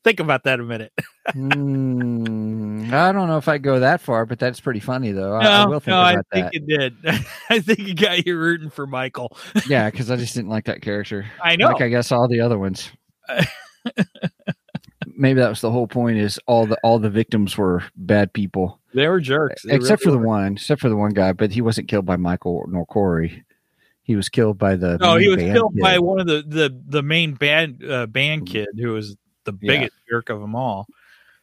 Think 0.03 0.21
about 0.21 0.45
that 0.45 0.59
a 0.59 0.63
minute. 0.63 0.95
Hmm, 1.33 2.89
I 2.91 3.13
don't 3.13 3.29
know 3.29 3.37
if 3.37 3.49
I 3.49 3.59
go 3.59 3.81
that 3.81 4.01
far, 4.01 4.25
but 4.25 4.39
that's 4.39 4.61
pretty 4.61 4.81
funny 4.81 5.13
though. 5.13 5.35
I, 5.35 5.41
I 5.41 5.65
no, 5.65 5.71
will 5.73 5.81
think 5.81 5.89
no, 5.89 5.99
I 5.99 6.13
about 6.13 6.27
think 6.33 6.49
it 6.55 6.67
did. 6.67 6.97
I 7.51 7.61
think 7.61 7.81
it 7.81 8.01
got 8.01 8.25
you 8.25 8.39
rooting 8.39 8.71
for 8.71 8.87
Michael. 8.87 9.37
yeah, 9.67 9.91
because 9.91 10.11
I 10.11 10.17
just 10.17 10.35
didn't 10.35 10.49
like 10.49 10.65
that 10.67 10.81
character. 10.81 11.27
I 11.43 11.57
know. 11.57 11.67
Like 11.67 11.83
I 11.83 11.89
guess 11.89 12.13
all 12.13 12.29
the 12.29 12.41
other 12.41 12.59
ones. 12.59 12.91
Maybe 15.07 15.41
that 15.41 15.51
was 15.51 15.61
the 15.61 15.71
whole 15.71 15.89
point. 15.89 16.17
Is 16.17 16.39
all 16.47 16.65
the 16.67 16.79
all 16.83 16.99
the 16.99 17.11
victims 17.11 17.59
were 17.59 17.83
bad 17.95 18.33
people, 18.33 18.81
they 18.97 19.07
were 19.09 19.21
jerks, 19.21 19.63
They 19.63 19.75
except 19.75 20.05
really 20.05 20.17
for 20.17 20.23
the 20.23 20.27
one, 20.27 20.53
except 20.55 20.81
for 20.81 20.89
the 20.89 20.97
one 20.97 21.13
guy. 21.13 21.33
But 21.33 21.53
he 21.53 21.61
wasn't 21.61 21.87
killed 21.89 22.07
by 22.07 22.17
Michael 22.17 22.65
nor 22.69 22.87
Corey. 22.87 23.45
He 24.03 24.17
was 24.17 24.29
killed 24.29 24.59
by 24.59 24.77
the. 24.77 24.97
No, 24.99 25.17
he 25.17 25.29
was 25.29 25.39
killed 25.39 25.75
kid. 25.75 25.83
by 25.83 25.99
one 25.99 26.19
of 26.21 26.27
the 26.27 26.43
the 26.47 26.83
the 26.87 27.03
main 27.03 27.35
band 27.35 27.85
uh, 27.85 28.07
band 28.07 28.47
kid 28.47 28.69
who 28.79 28.93
was 28.93 29.17
the 29.45 29.53
Yeah. 29.61 29.73
biggest 29.79 29.93
jerk 30.09 30.31
of 30.31 30.41
them 30.41 30.55
all. 30.57 30.87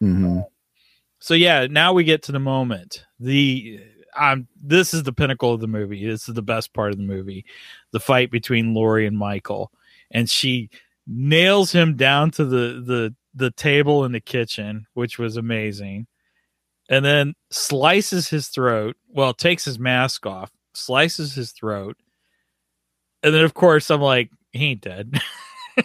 Mhm. 0.02 0.44
So 1.20 1.34
yeah, 1.36 1.68
now 1.70 1.94
we 1.94 2.04
get 2.04 2.24
to 2.24 2.32
the 2.32 2.40
moment. 2.40 3.06
The 3.20 3.80
um 4.18 4.48
this 4.62 4.94
is 4.94 5.04
the 5.04 5.14
pinnacle 5.14 5.54
of 5.54 5.62
the 5.62 5.68
movie. 5.68 6.06
This 6.06 6.28
is 6.28 6.36
the 6.36 6.42
best 6.42 6.74
part 6.74 6.92
of 6.92 6.98
the 6.98 7.04
movie. 7.04 7.46
The 7.92 8.00
fight 8.00 8.32
between 8.32 8.74
Laurie 8.74 9.08
and 9.08 9.18
Michael. 9.18 9.72
And 10.12 10.30
she 10.30 10.70
nails 11.08 11.72
him 11.72 11.96
down 11.96 12.32
to 12.32 12.46
the 12.46 12.82
the 12.86 13.16
the 13.36 13.52
table 13.52 14.06
in 14.06 14.12
the 14.12 14.20
kitchen, 14.22 14.86
which 14.94 15.18
was 15.20 15.38
amazing. 15.38 16.08
And 16.90 17.04
then 17.04 17.34
slices 17.50 18.28
his 18.30 18.48
throat. 18.50 18.98
Well, 19.10 19.34
takes 19.34 19.66
his 19.66 19.80
mask 19.80 20.26
off, 20.26 20.52
slices 20.74 21.34
his 21.34 21.52
throat. 21.52 21.98
And 23.24 23.34
then 23.34 23.44
of 23.46 23.54
course 23.54 23.90
I'm 23.90 24.02
like, 24.02 24.30
he 24.52 24.66
ain't 24.72 24.82
dead. 24.82 25.14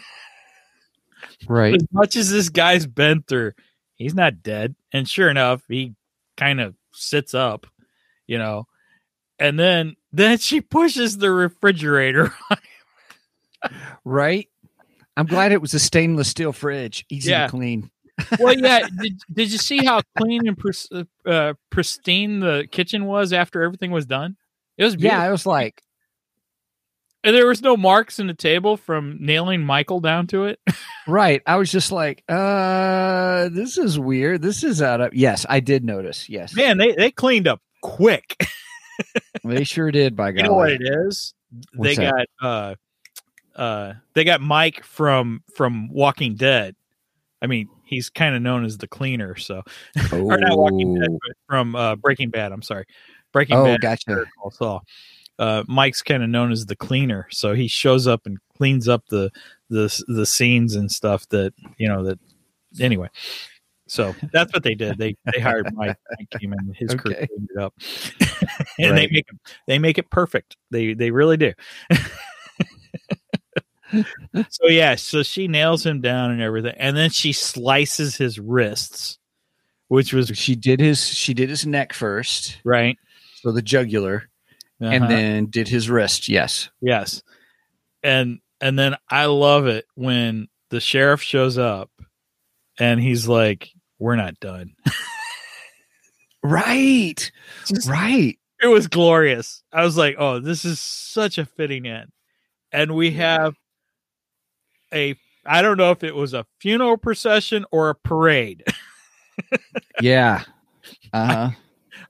Right. 1.49 1.75
as 1.77 1.87
much 1.93 2.17
as 2.17 2.31
this 2.31 2.49
guy's 2.49 2.87
been 2.87 3.23
through, 3.23 3.53
he's 3.95 4.15
not 4.15 4.43
dead. 4.43 4.75
And 4.93 5.09
sure 5.09 5.31
enough, 5.31 5.63
he 5.69 5.95
kind 6.37 6.61
of 6.61 6.75
sits 6.93 7.33
up, 7.33 7.67
you 8.27 8.39
know. 8.39 8.67
And 9.39 9.59
then 9.59 9.95
then 10.13 10.39
she 10.39 10.61
pushes 10.61 11.17
the 11.19 11.31
refrigerator. 11.31 12.33
Right. 14.05 14.49
I'm 15.17 15.27
glad 15.27 15.51
it 15.51 15.61
was 15.61 15.75
a 15.75 15.81
stainless 15.81 16.29
steel 16.29 16.53
fridge, 16.53 17.05
easy 17.11 17.31
Yeah. 17.33 17.47
to 17.47 17.51
clean. 17.51 17.91
Well, 18.39 18.59
yeah. 18.59 18.87
Did, 19.01 19.21
did 19.33 19.53
you 19.53 19.59
see 19.59 19.85
how 19.85 20.01
clean 20.17 20.47
and 20.49 20.57
pris- 20.57 20.89
uh, 21.27 21.55
pristine 21.71 22.41
the 22.41 22.67
kitchen 22.71 23.05
was 23.07 23.33
after 23.33 23.63
everything 23.63 23.91
was 23.91 24.07
done? 24.07 24.37
It 24.77 24.85
was 24.85 24.97
beautiful. 24.97 25.19
Yeah, 25.23 25.29
It 25.29 25.31
was 25.33 25.47
like, 25.47 25.83
And 27.25 27.35
there 27.35 27.47
was 27.47 27.63
no 27.63 27.77
marks 27.77 28.19
in 28.19 28.27
the 28.29 28.35
table 28.35 28.77
from 28.77 29.19
nailing 29.21 29.63
Michael 29.65 30.01
down 30.01 30.27
to 30.29 30.45
it. 30.45 30.61
right. 31.09 31.43
I 31.47 31.57
was 31.57 31.71
just 31.71 31.91
like, 31.91 32.23
uh, 32.29 33.49
this 33.51 33.77
is 33.79 33.99
weird. 33.99 34.41
This 34.43 34.63
is 34.63 34.81
out 34.83 35.01
of. 35.01 35.15
Yes, 35.15 35.45
I 35.49 35.61
did 35.61 35.85
notice. 35.85 36.29
Yes, 36.29 36.55
Man, 36.55 36.79
they, 36.79 36.93
they 36.93 37.11
cleaned 37.11 37.49
up 37.49 37.61
quick. 37.83 38.37
they 39.45 39.65
sure 39.65 39.91
did. 39.91 40.15
By 40.17 40.33
God, 40.33 40.39
You 40.39 40.49
know 40.49 40.55
what 40.55 40.71
it 40.71 40.83
is? 40.83 41.35
What's 41.75 41.97
they 41.97 42.05
that? 42.05 42.27
got 42.41 42.47
uh 42.47 42.75
uh 43.61 43.93
they 44.15 44.25
got 44.25 44.41
Mike 44.41 44.85
from 44.85 45.43
from 45.57 45.89
Walking 45.93 46.35
Dead. 46.37 46.77
I 47.41 47.47
mean, 47.47 47.69
he's 47.89 48.11
kind 48.11 48.35
of 48.37 48.43
known 48.43 48.65
as 48.65 48.79
the 48.79 48.87
cleaner, 48.87 49.35
so 49.37 49.63
or 50.13 50.39
not 50.39 50.59
Walking 50.59 50.95
Dead, 50.95 51.11
but 51.11 51.37
from 51.49 51.75
uh 51.75 51.97
Breaking 51.97 52.31
Bad, 52.31 52.53
I'm 52.53 52.63
sorry. 52.63 52.85
Breaking 53.33 53.57
Oh, 53.57 53.65
Bad 53.65 53.81
gotcha. 53.81 54.25
Saul. 54.53 54.83
Uh 55.39 55.65
Mike's 55.67 56.03
kind 56.03 56.23
of 56.23 56.29
known 56.31 56.53
as 56.53 56.67
the 56.67 56.77
cleaner, 56.77 57.27
so 57.31 57.55
he 57.55 57.69
shows 57.69 58.07
up 58.07 58.27
and 58.27 58.39
cleans 58.57 58.89
up 58.89 59.07
the 59.09 59.31
the 59.71 60.03
the 60.09 60.27
scenes 60.27 60.75
and 60.75 60.91
stuff 60.91 61.29
that, 61.29 61.53
you 61.77 61.89
know, 61.89 62.05
that 62.05 62.19
anyway. 62.81 63.09
So 63.87 64.15
that's 64.33 64.53
what 64.53 64.63
they 64.65 64.75
did. 64.75 64.99
They 64.99 65.17
they 65.33 65.41
hired 65.41 65.73
Mike. 65.75 65.97
Mike 66.19 66.29
came 66.39 66.53
in, 66.53 66.75
his 66.75 66.95
crew 66.95 67.15
cleaned 67.15 67.49
it 67.55 67.59
up, 67.59 67.73
and 68.79 68.97
they 68.99 69.07
make 69.07 69.27
it 69.31 69.37
they 69.67 69.79
make 69.79 69.97
it 69.97 70.11
perfect. 70.11 70.57
They 70.71 70.93
they 70.93 71.11
really 71.11 71.37
do. 71.39 71.53
so 74.51 74.67
yeah, 74.69 74.95
so 74.97 75.23
she 75.23 75.49
nails 75.49 75.85
him 75.85 76.01
down 76.01 76.31
and 76.31 76.41
everything, 76.43 76.75
and 76.79 76.97
then 76.97 77.11
she 77.11 77.33
slices 77.33 78.17
his 78.17 78.39
wrists, 78.39 79.19
which 79.89 80.13
was 80.13 80.29
She 80.35 80.55
did 80.57 80.81
his. 80.81 81.07
She 81.07 81.35
did 81.35 81.49
his 81.49 81.67
neck 81.67 81.93
first, 81.93 82.59
right. 82.65 82.97
so 83.37 83.53
the 83.53 83.63
jugular, 83.63 84.29
Uh-huh. 84.81 84.91
and 84.93 85.11
then 85.11 85.47
did 85.47 85.69
his 85.69 85.89
wrist. 85.91 86.29
Yes. 86.29 86.71
yes, 86.81 87.23
and 88.03 88.41
and 88.61 88.79
then 88.79 88.97
I 89.09 89.27
love 89.27 89.67
it 89.67 89.87
when 89.95 90.49
the 90.71 90.81
sheriff 90.81 91.23
shows 91.23 91.57
up, 91.59 91.91
and 92.79 93.01
he's 93.01 93.27
like, 93.29 93.71
"We're 93.99 94.17
not 94.17 94.39
done." 94.41 94.75
Right. 96.43 97.31
Just- 97.67 97.89
Right. 97.89 98.39
it 98.63 98.69
was 98.69 98.87
glorious. 98.87 99.63
I 99.73 99.83
was 99.83 99.97
like, 99.97 100.17
"Oh, 100.19 100.39
this 100.39 100.65
is 100.65 100.79
such 100.81 101.37
a 101.39 101.45
fitting 101.47 101.87
end," 101.87 102.11
and 102.73 102.95
we 102.95 103.11
have 103.13 103.55
a. 104.93 105.15
I 105.47 105.63
don't 105.63 105.79
know 105.79 105.91
if 105.93 106.05
it 106.05 106.15
was 106.15 106.35
a 106.35 106.45
funeral 106.61 106.97
procession 106.99 107.65
or 107.71 107.91
a 107.91 107.95
parade. 107.95 108.65
Yeah. 110.01 110.43
Uh 111.13 111.27
huh. 111.27 111.51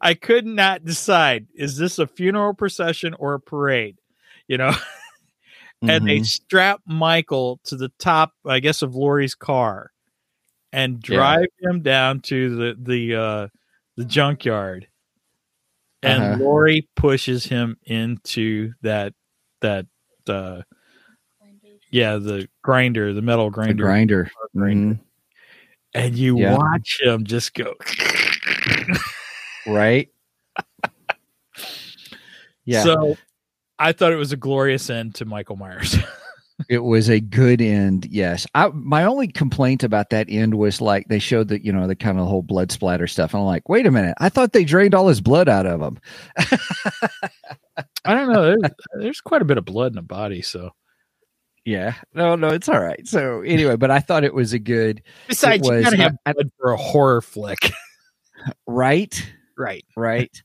I 0.00 0.14
could 0.14 0.46
not 0.46 0.84
decide 0.84 1.46
is 1.54 1.76
this 1.76 1.98
a 1.98 2.06
funeral 2.06 2.54
procession 2.54 3.14
or 3.18 3.34
a 3.34 3.40
parade, 3.40 3.98
you 4.46 4.58
know? 4.58 4.72
and 5.82 6.06
they 6.06 6.16
Mm-hmm. 6.16 6.22
strap 6.24 6.80
Michael 6.86 7.60
to 7.64 7.76
the 7.76 7.90
top, 7.98 8.32
I 8.46 8.60
guess, 8.60 8.82
of 8.82 8.94
Laurie's 8.94 9.34
car 9.34 9.90
and 10.72 10.94
Yeah. 11.08 11.16
drive 11.16 11.46
him 11.60 11.82
down 11.82 12.20
to 12.22 12.56
the 12.56 12.76
the 12.80 13.14
uh, 13.16 13.48
the 13.96 14.04
junkyard. 14.04 14.88
And 16.02 16.20
Uh-huh. 16.20 16.36
Laurie 16.44 16.88
pushes 16.96 17.44
him 17.44 17.76
into 17.84 18.72
that 18.82 19.14
that 19.60 19.86
uh, 20.28 20.62
yeah 21.90 22.16
the 22.16 22.48
grinder, 22.62 23.12
the 23.12 23.22
metal 23.22 23.46
the 23.46 23.54
grinder, 23.54 23.84
grinder. 23.84 24.30
grinder. 24.56 24.94
Mhm. 24.94 25.00
and 25.94 26.16
you 26.16 26.38
Yeah. 26.38 26.56
watch 26.56 26.98
him 27.00 27.24
just 27.24 27.54
go. 27.54 27.74
Right. 29.66 30.08
Yeah. 32.64 32.82
So 32.82 33.16
I 33.78 33.92
thought 33.92 34.12
it 34.12 34.16
was 34.16 34.32
a 34.32 34.36
glorious 34.36 34.90
end 34.90 35.14
to 35.16 35.24
Michael 35.24 35.56
Myers. 35.56 35.96
It 36.68 36.82
was 36.82 37.08
a 37.08 37.20
good 37.20 37.62
end. 37.62 38.06
Yes. 38.10 38.44
I, 38.52 38.66
my 38.74 39.04
only 39.04 39.28
complaint 39.28 39.84
about 39.84 40.10
that 40.10 40.26
end 40.28 40.54
was 40.54 40.80
like 40.80 41.06
they 41.06 41.20
showed 41.20 41.46
the, 41.46 41.64
you 41.64 41.70
know, 41.72 41.86
the 41.86 41.94
kind 41.94 42.18
of 42.18 42.26
whole 42.26 42.42
blood 42.42 42.72
splatter 42.72 43.06
stuff. 43.06 43.32
And 43.32 43.40
I'm 43.40 43.46
like, 43.46 43.68
wait 43.68 43.86
a 43.86 43.92
minute. 43.92 44.16
I 44.18 44.28
thought 44.28 44.52
they 44.52 44.64
drained 44.64 44.92
all 44.92 45.06
his 45.06 45.20
blood 45.20 45.48
out 45.48 45.66
of 45.66 45.80
him. 45.80 45.98
I 48.04 48.12
don't 48.12 48.32
know. 48.32 48.42
There's, 48.60 48.72
there's 48.98 49.20
quite 49.20 49.40
a 49.40 49.44
bit 49.44 49.56
of 49.56 49.66
blood 49.66 49.92
in 49.92 49.96
the 49.96 50.02
body, 50.02 50.42
so 50.42 50.72
yeah. 51.68 51.94
No, 52.14 52.34
no, 52.34 52.48
it's 52.48 52.68
all 52.68 52.80
right. 52.80 53.06
So 53.06 53.42
anyway, 53.42 53.76
but 53.76 53.90
I 53.90 53.98
thought 54.00 54.24
it 54.24 54.32
was 54.34 54.52
a 54.52 54.58
good, 54.58 55.02
besides 55.28 55.68
was- 55.68 55.78
you 55.78 55.84
gotta 55.84 55.96
have 55.98 56.16
I- 56.26 56.32
blood 56.32 56.50
for 56.58 56.72
a 56.72 56.76
horror 56.76 57.20
flick, 57.20 57.70
right? 58.66 59.14
right? 59.56 59.84
right 59.96 60.42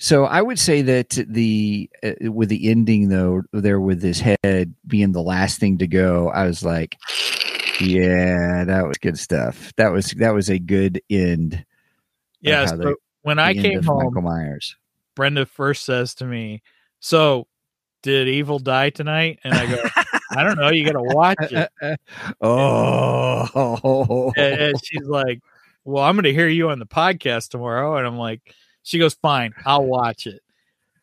so 0.00 0.24
i 0.24 0.40
would 0.42 0.58
say 0.58 0.82
that 0.82 1.10
the 1.28 1.88
uh, 2.04 2.30
with 2.32 2.48
the 2.48 2.68
ending 2.70 3.08
though 3.08 3.42
there 3.52 3.80
with 3.80 4.02
his 4.02 4.20
head 4.20 4.74
being 4.86 5.12
the 5.12 5.22
last 5.22 5.58
thing 5.60 5.78
to 5.78 5.86
go 5.88 6.28
i 6.30 6.44
was 6.44 6.64
like 6.64 6.96
yeah 7.80 8.64
that 8.64 8.84
was 8.86 8.96
good 8.98 9.18
stuff 9.18 9.72
that 9.76 9.88
was 9.92 10.10
that 10.18 10.34
was 10.34 10.48
a 10.50 10.58
good 10.58 11.00
end 11.10 11.64
Yes. 12.40 12.72
they- 12.72 12.94
when 13.22 13.38
I 13.40 13.54
came 13.54 13.82
home, 13.82 14.04
michael 14.06 14.22
myers 14.22 14.76
Brenda 15.16 15.46
first 15.46 15.84
says 15.84 16.14
to 16.16 16.24
me, 16.24 16.62
"So, 17.00 17.48
did 18.04 18.28
Evil 18.28 18.60
die 18.60 18.90
tonight?" 18.90 19.40
And 19.42 19.52
I 19.52 19.66
go, 19.66 19.82
"I 20.30 20.42
don't 20.42 20.58
know. 20.58 20.70
You 20.70 20.84
got 20.84 20.92
to 20.92 21.02
watch 21.02 21.36
it." 21.40 21.70
oh 22.40 24.32
and, 24.36 24.60
and 24.60 24.84
she's 24.84 25.06
like, 25.06 25.40
"Well, 25.84 26.04
I'm 26.04 26.16
going 26.16 26.24
to 26.24 26.32
hear 26.32 26.48
you 26.48 26.70
on 26.70 26.78
the 26.78 26.86
podcast 26.86 27.50
tomorrow." 27.50 27.96
And 27.96 28.06
I'm 28.06 28.18
like, 28.18 28.54
"She 28.82 28.98
goes, 28.98 29.14
fine, 29.14 29.52
I'll 29.64 29.84
watch 29.84 30.26
it." 30.26 30.40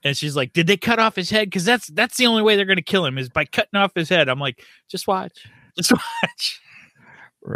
And 0.03 0.15
she's 0.15 0.35
like, 0.35 0.53
"Did 0.53 0.67
they 0.67 0.77
cut 0.77 0.99
off 0.99 1.15
his 1.15 1.29
head? 1.29 1.47
Because 1.47 1.65
that's 1.65 1.87
that's 1.87 2.17
the 2.17 2.27
only 2.27 2.43
way 2.43 2.55
they're 2.55 2.65
going 2.65 2.77
to 2.77 2.83
kill 2.83 3.05
him 3.05 3.17
is 3.17 3.29
by 3.29 3.45
cutting 3.45 3.79
off 3.79 3.91
his 3.95 4.09
head." 4.09 4.29
I'm 4.29 4.39
like, 4.39 4.63
"Just 4.89 5.07
watch, 5.07 5.47
just 5.75 5.91
watch." 6.23 6.61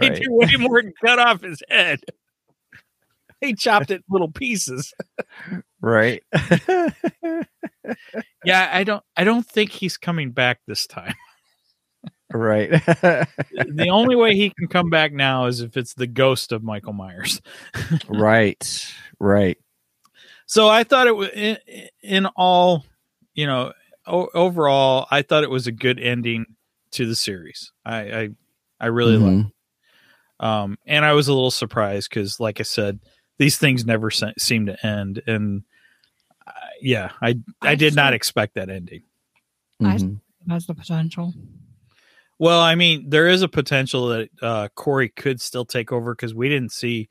They 0.02 0.10
right 0.10 0.22
do 0.22 0.28
way 0.30 0.54
more 0.60 0.82
than 0.82 0.94
cut 1.04 1.20
off 1.20 1.41
his 1.41 1.64
head. 1.70 2.00
They 3.41 3.54
chopped 3.54 3.90
it 3.90 3.96
in 3.96 4.04
little 4.10 4.32
pieces. 4.32 4.94
right 5.82 6.22
Yeah, 8.46 8.70
I 8.72 8.84
don't 8.84 9.04
I 9.16 9.24
don't 9.24 9.46
think 9.46 9.72
he's 9.72 9.98
coming 9.98 10.32
back 10.32 10.60
this 10.68 10.86
time. 10.88 11.16
Right 12.34 12.69
the 12.69 13.89
only 13.91 14.15
way 14.15 14.35
he 14.35 14.49
can 14.51 14.68
come 14.68 14.89
back 14.89 15.11
now 15.14 15.45
is 15.45 15.61
if 15.61 15.76
it's 15.77 15.93
the 15.95 16.07
ghost 16.07 16.51
of 16.51 16.61
Michael 16.64 16.93
Myers. 16.93 17.41
right 18.07 18.93
right 19.19 19.57
So 20.45 20.68
I 20.69 20.84
thought 20.84 21.07
it 21.07 21.15
was 21.15 21.30
in, 21.30 21.57
in 22.01 22.26
all, 22.35 22.84
you 23.34 23.45
know, 23.47 23.73
o- 24.07 24.30
overall, 24.34 25.06
I 25.11 25.22
thought 25.22 25.43
it 25.43 25.49
was 25.49 25.68
a 25.68 25.72
good 25.72 25.99
ending 25.99 26.45
to 26.91 27.06
the 27.06 27.15
series. 27.15 27.72
I 27.85 27.97
I, 27.99 28.30
I 28.80 28.85
really 28.88 29.18
Mhm. 29.18 29.38
liked. 29.43 29.53
Um, 30.39 30.77
and 30.88 31.03
I 31.06 31.14
was 31.14 31.27
a 31.27 31.34
little 31.34 31.51
surprised 31.51 32.10
because, 32.10 32.39
like 32.39 32.60
I 32.60 32.64
said, 32.64 32.99
these 33.38 33.57
things 33.57 33.85
never 33.85 34.10
se- 34.10 34.34
seem 34.39 34.65
to 34.68 34.85
end. 34.85 35.22
And 35.27 35.64
uh, 36.47 36.51
yeah, 36.81 37.11
I 37.22 37.35
I 37.61 37.72
I 37.72 37.76
did 37.76 37.93
not 37.95 38.14
expect 38.14 38.56
that 38.56 38.69
ending. 38.69 39.03
I- 39.81 39.97
Mhm. 39.97 40.19
Has 40.49 40.65
the 40.65 40.73
potential. 40.73 41.34
Well, 42.40 42.61
I 42.61 42.76
mean, 42.76 43.10
there 43.10 43.28
is 43.28 43.41
a 43.41 43.49
potential 43.49 44.07
that 44.07 44.30
uh, 44.41 44.68
Corey 44.74 45.10
could 45.10 45.41
still 45.41 45.66
take 45.66 45.91
over 45.91 46.16
because 46.16 46.34
we 46.34 46.48
didn't 46.48 46.72
see, 46.72 47.10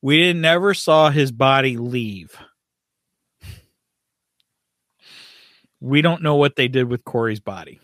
we 0.00 0.18
didn't 0.18 0.40
never 0.40 0.72
saw 0.72 1.10
his 1.10 1.32
body 1.32 1.76
leave. 1.76 2.36
We 5.80 6.02
don't 6.02 6.22
know 6.22 6.36
what 6.36 6.56
they 6.56 6.68
did 6.68 6.88
with 6.88 7.04
Corey's 7.04 7.40
body. 7.40 7.80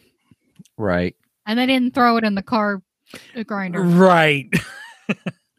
right 0.76 1.14
And 1.46 1.58
they 1.58 1.66
didn't 1.66 1.94
throw 1.94 2.16
it 2.16 2.24
in 2.24 2.34
the 2.34 2.42
car 2.42 2.82
uh, 3.36 3.42
grinder. 3.44 3.82
Right. 3.82 4.48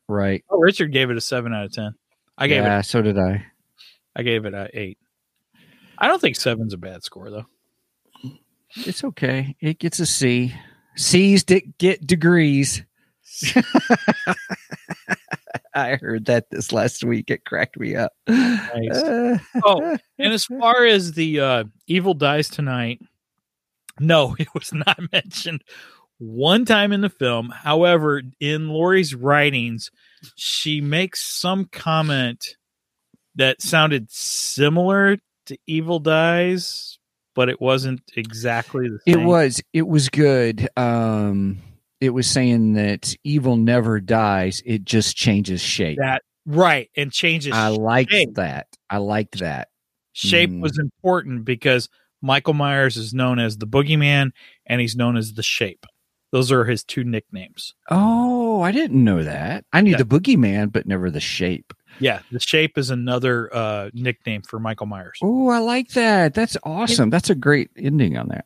right 0.07 0.43
Oh, 0.49 0.59
Richard 0.59 0.91
gave 0.91 1.09
it 1.09 1.17
a 1.17 1.21
seven 1.21 1.53
out 1.53 1.65
of 1.65 1.71
ten. 1.73 1.93
I 2.37 2.47
gave 2.47 2.63
yeah 2.63 2.79
it. 2.79 2.83
so 2.83 3.01
did 3.01 3.17
i 3.17 3.45
I 4.15 4.23
gave 4.23 4.45
it 4.45 4.53
a 4.53 4.69
eight. 4.73 4.97
I 5.97 6.07
don't 6.07 6.19
think 6.19 6.35
seven's 6.35 6.73
a 6.73 6.77
bad 6.77 7.03
score 7.03 7.29
though. 7.29 7.45
It's 8.77 9.03
okay. 9.05 9.55
It 9.61 9.79
gets 9.79 9.99
a 9.99 10.05
C. 10.05 10.53
C's 10.95 11.43
di- 11.43 11.73
get 11.77 12.05
degrees. 12.05 12.83
I 15.73 15.95
heard 15.95 16.25
that 16.25 16.49
this 16.51 16.71
last 16.71 17.03
week. 17.03 17.29
It 17.29 17.43
cracked 17.45 17.77
me 17.77 17.95
up. 17.95 18.13
Uh, 18.27 19.37
Oh, 19.63 19.97
and 20.17 20.33
as 20.33 20.45
far 20.59 20.85
as 20.85 21.13
the 21.13 21.39
uh, 21.39 21.63
Evil 21.87 22.13
Dies 22.13 22.49
Tonight, 22.49 23.01
no, 23.99 24.35
it 24.39 24.47
was 24.53 24.71
not 24.73 24.97
mentioned 25.11 25.63
one 26.17 26.63
time 26.65 26.93
in 26.93 27.01
the 27.01 27.09
film. 27.09 27.49
However, 27.49 28.21
in 28.39 28.69
Laurie's 28.69 29.13
writings, 29.13 29.91
she 30.35 30.79
makes 30.79 31.21
some 31.23 31.65
comment 31.65 32.55
that 33.35 33.61
sounded 33.61 34.09
similar 34.09 35.17
to 35.47 35.57
Evil 35.67 35.99
Dies, 35.99 36.99
but 37.35 37.49
it 37.49 37.61
wasn't 37.61 38.01
exactly 38.15 38.87
the 38.89 38.99
same. 39.05 39.19
it 39.19 39.23
was 39.25 39.61
it 39.73 39.87
was 39.87 40.09
good. 40.09 40.67
Um, 40.77 41.59
it 42.01 42.09
was 42.09 42.27
saying 42.27 42.73
that 42.73 43.15
evil 43.23 43.55
never 43.57 43.99
dies; 43.99 44.61
it 44.65 44.83
just 44.85 45.15
changes 45.15 45.61
shape. 45.61 45.97
that 45.99 46.21
right 46.47 46.89
and 46.95 47.11
changes 47.11 47.53
I 47.53 47.67
liked 47.69 48.11
shape. 48.11 48.35
that. 48.35 48.67
I 48.89 48.97
liked 48.97 49.39
that. 49.39 49.69
shape 50.13 50.49
Mm. 50.51 50.61
was 50.61 50.77
important 50.79 51.43
because 51.45 51.89
Michael 52.21 52.53
Myers 52.53 52.97
is 52.97 53.13
known 53.13 53.39
as 53.39 53.57
the 53.57 53.67
Boogeyman 53.67 54.31
and 54.65 54.79
he's 54.81 54.95
known 54.95 55.17
as 55.17 55.33
the 55.33 55.43
Shape. 55.43 55.85
Those 56.31 56.51
are 56.51 56.65
his 56.65 56.83
two 56.83 57.03
nicknames. 57.03 57.73
Oh, 57.89 58.61
I 58.61 58.71
didn't 58.71 59.03
know 59.03 59.23
that. 59.23 59.63
I 59.73 59.81
knew 59.81 59.91
Yeah. 59.91 59.97
the 59.97 60.05
boogeyman, 60.05 60.71
but 60.71 60.85
never 60.85 61.09
the 61.09 61.19
shape. 61.21 61.73
Yeah, 61.99 62.21
the 62.31 62.39
Shape 62.39 62.77
is 62.77 62.89
another 62.89 63.53
uh, 63.55 63.89
nickname 63.93 64.41
for 64.41 64.59
Michael 64.59 64.85
Myers. 64.87 65.17
Oh, 65.23 65.49
I 65.49 65.59
like 65.59 65.89
that. 65.89 66.33
That's 66.33 66.57
awesome. 66.63 67.09
That's 67.09 67.29
a 67.29 67.35
great 67.35 67.69
ending 67.77 68.17
on 68.17 68.27
that. 68.29 68.45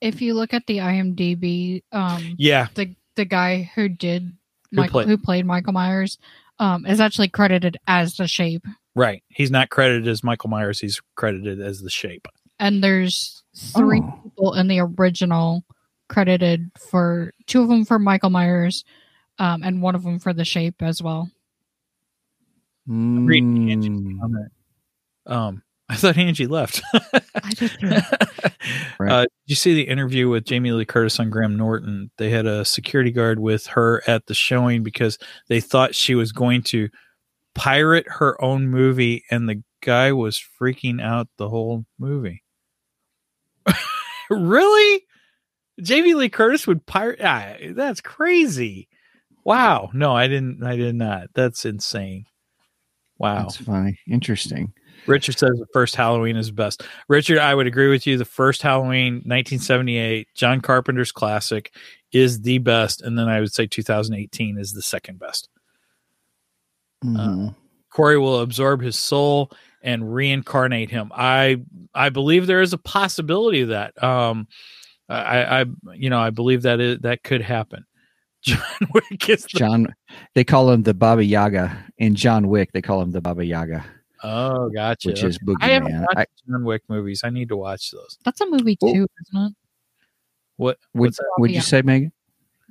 If 0.00 0.22
you 0.22 0.34
look 0.34 0.54
at 0.54 0.66
the 0.66 0.78
IMDb, 0.78 1.82
um, 1.92 2.34
Yeah, 2.38 2.68
the 2.74 2.94
the 3.16 3.24
guy 3.24 3.70
who 3.74 3.88
did 3.88 4.32
Who 4.70 4.76
Michael 4.76 4.92
played- 4.92 5.08
who 5.08 5.18
played 5.18 5.46
Michael 5.46 5.72
Myers 5.72 6.16
um, 6.58 6.86
is 6.86 7.00
actually 7.00 7.28
credited 7.28 7.76
as 7.86 8.16
the 8.16 8.26
Shape. 8.28 8.64
right. 8.94 9.22
He's 9.28 9.50
not 9.50 9.70
credited 9.70 10.06
as 10.08 10.22
Michael 10.24 10.50
Myers. 10.50 10.80
He's 10.80 11.00
credited 11.16 11.60
as 11.60 11.80
the 11.80 11.90
Shape. 11.90 12.28
And 12.58 12.82
there's 12.84 13.42
three 13.56 14.00
Oh. 14.02 14.20
people 14.22 14.54
in 14.54 14.68
the 14.68 14.80
original 14.80 15.64
credited 16.08 16.70
for 16.90 17.32
two 17.46 17.62
of 17.62 17.68
them 17.68 17.84
for 17.84 17.98
Michael 17.98 18.30
Myers, 18.30 18.84
um, 19.38 19.62
and 19.62 19.80
one 19.82 19.94
of 19.94 20.02
them 20.02 20.18
for 20.18 20.32
the 20.34 20.44
Shape 20.44 20.82
as 20.82 21.02
well. 21.02 21.30
I'm 22.88 23.26
reading 23.26 23.70
Angie's 23.70 23.90
Mm. 23.90 24.20
comment. 24.20 24.52
Um, 25.26 25.62
I 25.88 25.96
thought 25.96 26.16
Angie 26.18 26.46
left. 26.46 26.82
I 26.94 27.50
did. 27.54 27.72
Right. 29.00 29.12
Uh, 29.12 29.20
did 29.22 29.28
you 29.46 29.56
see 29.56 29.74
the 29.74 29.88
interview 29.88 30.28
with 30.28 30.44
Jamie 30.44 30.70
Lee 30.72 30.84
Curtis 30.84 31.18
on 31.18 31.30
Graham 31.30 31.56
Norton? 31.56 32.10
They 32.16 32.30
had 32.30 32.46
a 32.46 32.64
security 32.64 33.10
guard 33.10 33.40
with 33.40 33.66
her 33.68 34.02
at 34.06 34.26
the 34.26 34.34
showing 34.34 34.82
because 34.84 35.18
they 35.48 35.60
thought 35.60 35.94
she 35.96 36.14
was 36.14 36.30
going 36.32 36.62
to 36.64 36.88
pirate 37.56 38.06
her 38.08 38.40
own 38.42 38.68
movie, 38.68 39.24
and 39.32 39.48
the 39.48 39.62
guy 39.82 40.12
was 40.12 40.40
freaking 40.60 41.02
out 41.02 41.26
the 41.38 41.48
whole 41.48 41.84
movie. 41.98 42.44
really? 44.30 45.04
Jamie 45.82 46.14
Lee 46.14 46.28
Curtis 46.28 46.66
would 46.66 46.84
pirate? 46.86 47.20
Ah, 47.22 47.54
that's 47.70 48.00
crazy. 48.00 48.88
Wow. 49.44 49.90
No, 49.92 50.14
I 50.14 50.28
didn't. 50.28 50.62
I 50.62 50.76
did 50.76 50.94
not. 50.94 51.28
That's 51.34 51.64
insane. 51.64 52.26
Wow. 53.20 53.42
That's 53.42 53.58
funny. 53.58 53.98
Interesting. 54.08 54.72
Richard 55.06 55.38
says 55.38 55.58
the 55.58 55.66
first 55.74 55.94
Halloween 55.94 56.36
is 56.36 56.50
best. 56.50 56.82
Richard, 57.06 57.38
I 57.38 57.54
would 57.54 57.66
agree 57.66 57.88
with 57.88 58.06
you. 58.06 58.16
The 58.16 58.24
first 58.24 58.62
Halloween, 58.62 59.16
1978, 59.26 60.28
John 60.34 60.62
Carpenter's 60.62 61.12
classic, 61.12 61.72
is 62.12 62.40
the 62.40 62.58
best, 62.58 63.02
and 63.02 63.18
then 63.18 63.28
I 63.28 63.40
would 63.40 63.52
say 63.52 63.66
2018 63.66 64.58
is 64.58 64.72
the 64.72 64.82
second 64.82 65.18
best. 65.18 65.48
Mhm. 67.04 67.54
Corey 67.90 68.18
will 68.18 68.40
absorb 68.40 68.80
his 68.80 68.98
soul 68.98 69.50
and 69.82 70.14
reincarnate 70.14 70.90
him. 70.90 71.12
I 71.14 71.60
I 71.94 72.08
believe 72.08 72.46
there 72.46 72.62
is 72.62 72.72
a 72.72 72.78
possibility 72.78 73.60
of 73.62 73.68
that. 73.68 74.02
Um, 74.02 74.48
I 75.08 75.60
I 75.60 75.64
you 75.94 76.08
know 76.08 76.20
I 76.20 76.30
believe 76.30 76.62
that 76.62 76.80
is, 76.80 76.98
that 77.00 77.22
could 77.22 77.42
happen. 77.42 77.84
John 78.42 78.60
Wick 78.94 79.28
is 79.28 79.42
the 79.42 79.58
John, 79.58 79.94
they 80.34 80.44
call 80.44 80.70
him 80.70 80.82
the 80.82 80.94
Baba 80.94 81.24
Yaga. 81.24 81.76
In 81.98 82.14
John 82.14 82.48
Wick, 82.48 82.72
they 82.72 82.82
call 82.82 83.02
him 83.02 83.10
the 83.12 83.20
Baba 83.20 83.44
Yaga, 83.44 83.84
oh 84.22 84.70
gotcha. 84.70 85.08
which 85.08 85.22
is 85.22 85.38
I 85.60 85.68
haven't 85.68 85.92
Boogeyman. 85.92 86.00
watched 86.00 86.18
I, 86.18 86.26
John 86.48 86.64
Wick 86.64 86.82
movies. 86.88 87.22
I 87.24 87.30
need 87.30 87.48
to 87.50 87.56
watch 87.56 87.90
those. 87.90 88.18
That's 88.24 88.40
a 88.40 88.46
movie 88.46 88.76
too, 88.76 89.06
isn't 89.28 89.46
it? 89.46 89.52
What 90.56 90.78
would 90.94 91.14
would 91.38 91.50
you 91.50 91.56
Yeah. 91.56 91.62
say, 91.62 91.82
Megan? 91.82 92.12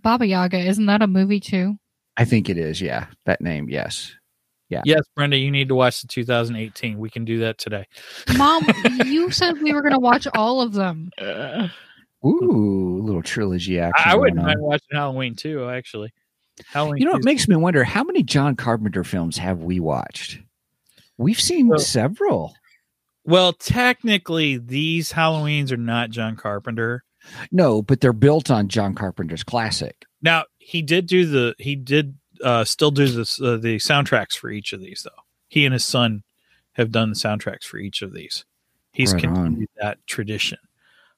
Baba 0.01 0.25
Yaga, 0.25 0.57
isn't 0.59 0.85
that 0.87 1.01
a 1.01 1.07
movie 1.07 1.39
too? 1.39 1.77
I 2.17 2.25
think 2.25 2.49
it 2.49 2.57
is. 2.57 2.81
Yeah, 2.81 3.07
that 3.25 3.41
name. 3.41 3.69
Yes. 3.69 4.13
Yeah. 4.69 4.81
Yes, 4.85 5.01
Brenda, 5.15 5.35
you 5.35 5.49
need 5.49 5.67
to 5.69 5.75
watch 5.75 6.01
the 6.01 6.07
2018. 6.07 6.99
We 6.99 7.09
can 7.09 7.25
do 7.25 7.39
that 7.39 7.57
today. 7.57 7.87
Mom, 8.37 8.63
you 9.05 9.31
said 9.31 9.59
we 9.63 9.73
were 9.73 9.81
going 9.81 9.93
to 9.95 9.99
watch 9.99 10.27
all 10.35 10.61
of 10.61 10.73
them. 10.73 11.09
Uh, 11.19 11.67
Ooh, 12.25 13.01
little 13.03 13.21
trilogy 13.21 13.79
action. 13.79 14.09
I, 14.09 14.13
I 14.13 14.15
wouldn't 14.15 14.41
mind 14.41 14.61
watching 14.61 14.87
Halloween 14.91 15.35
too. 15.35 15.69
Actually, 15.69 16.11
Halloween. 16.67 17.01
You 17.01 17.05
know, 17.09 17.15
it 17.17 17.23
makes 17.23 17.47
me 17.47 17.55
wonder 17.55 17.83
how 17.83 18.03
many 18.03 18.23
John 18.23 18.55
Carpenter 18.55 19.03
films 19.03 19.37
have 19.37 19.59
we 19.63 19.79
watched? 19.79 20.39
We've 21.17 21.39
seen 21.39 21.67
Well- 21.67 21.79
several. 21.79 22.53
well, 23.25 23.53
technically, 23.53 24.57
these 24.57 25.11
Halloweens 25.13 25.71
are 25.71 25.77
not 25.77 26.09
John 26.09 26.35
Carpenter. 26.35 27.03
No, 27.51 27.81
but 27.81 28.01
they're 28.01 28.13
built 28.13 28.49
on 28.49 28.67
John 28.69 28.95
Carpenter's 28.95 29.43
classic. 29.43 30.05
Now 30.21 30.45
he 30.57 30.81
did 30.81 31.05
do 31.07 31.25
the 31.25 31.55
he 31.57 31.75
did 31.75 32.17
uh, 32.43 32.63
still 32.63 32.91
do 32.91 33.07
this 33.07 33.39
uh, 33.41 33.57
the 33.57 33.77
soundtracks 33.77 34.33
for 34.37 34.49
each 34.49 34.73
of 34.73 34.79
these 34.81 35.01
though. 35.03 35.21
He 35.49 35.65
and 35.65 35.73
his 35.73 35.85
son 35.85 36.23
have 36.73 36.91
done 36.91 37.09
the 37.09 37.15
soundtracks 37.15 37.63
for 37.63 37.77
each 37.77 38.01
of 38.01 38.13
these. 38.13 38.45
He's 38.93 39.13
Right 39.13 39.25
on. 39.25 39.33
continued 39.35 39.69
that 39.81 39.97
tradition. 40.07 40.57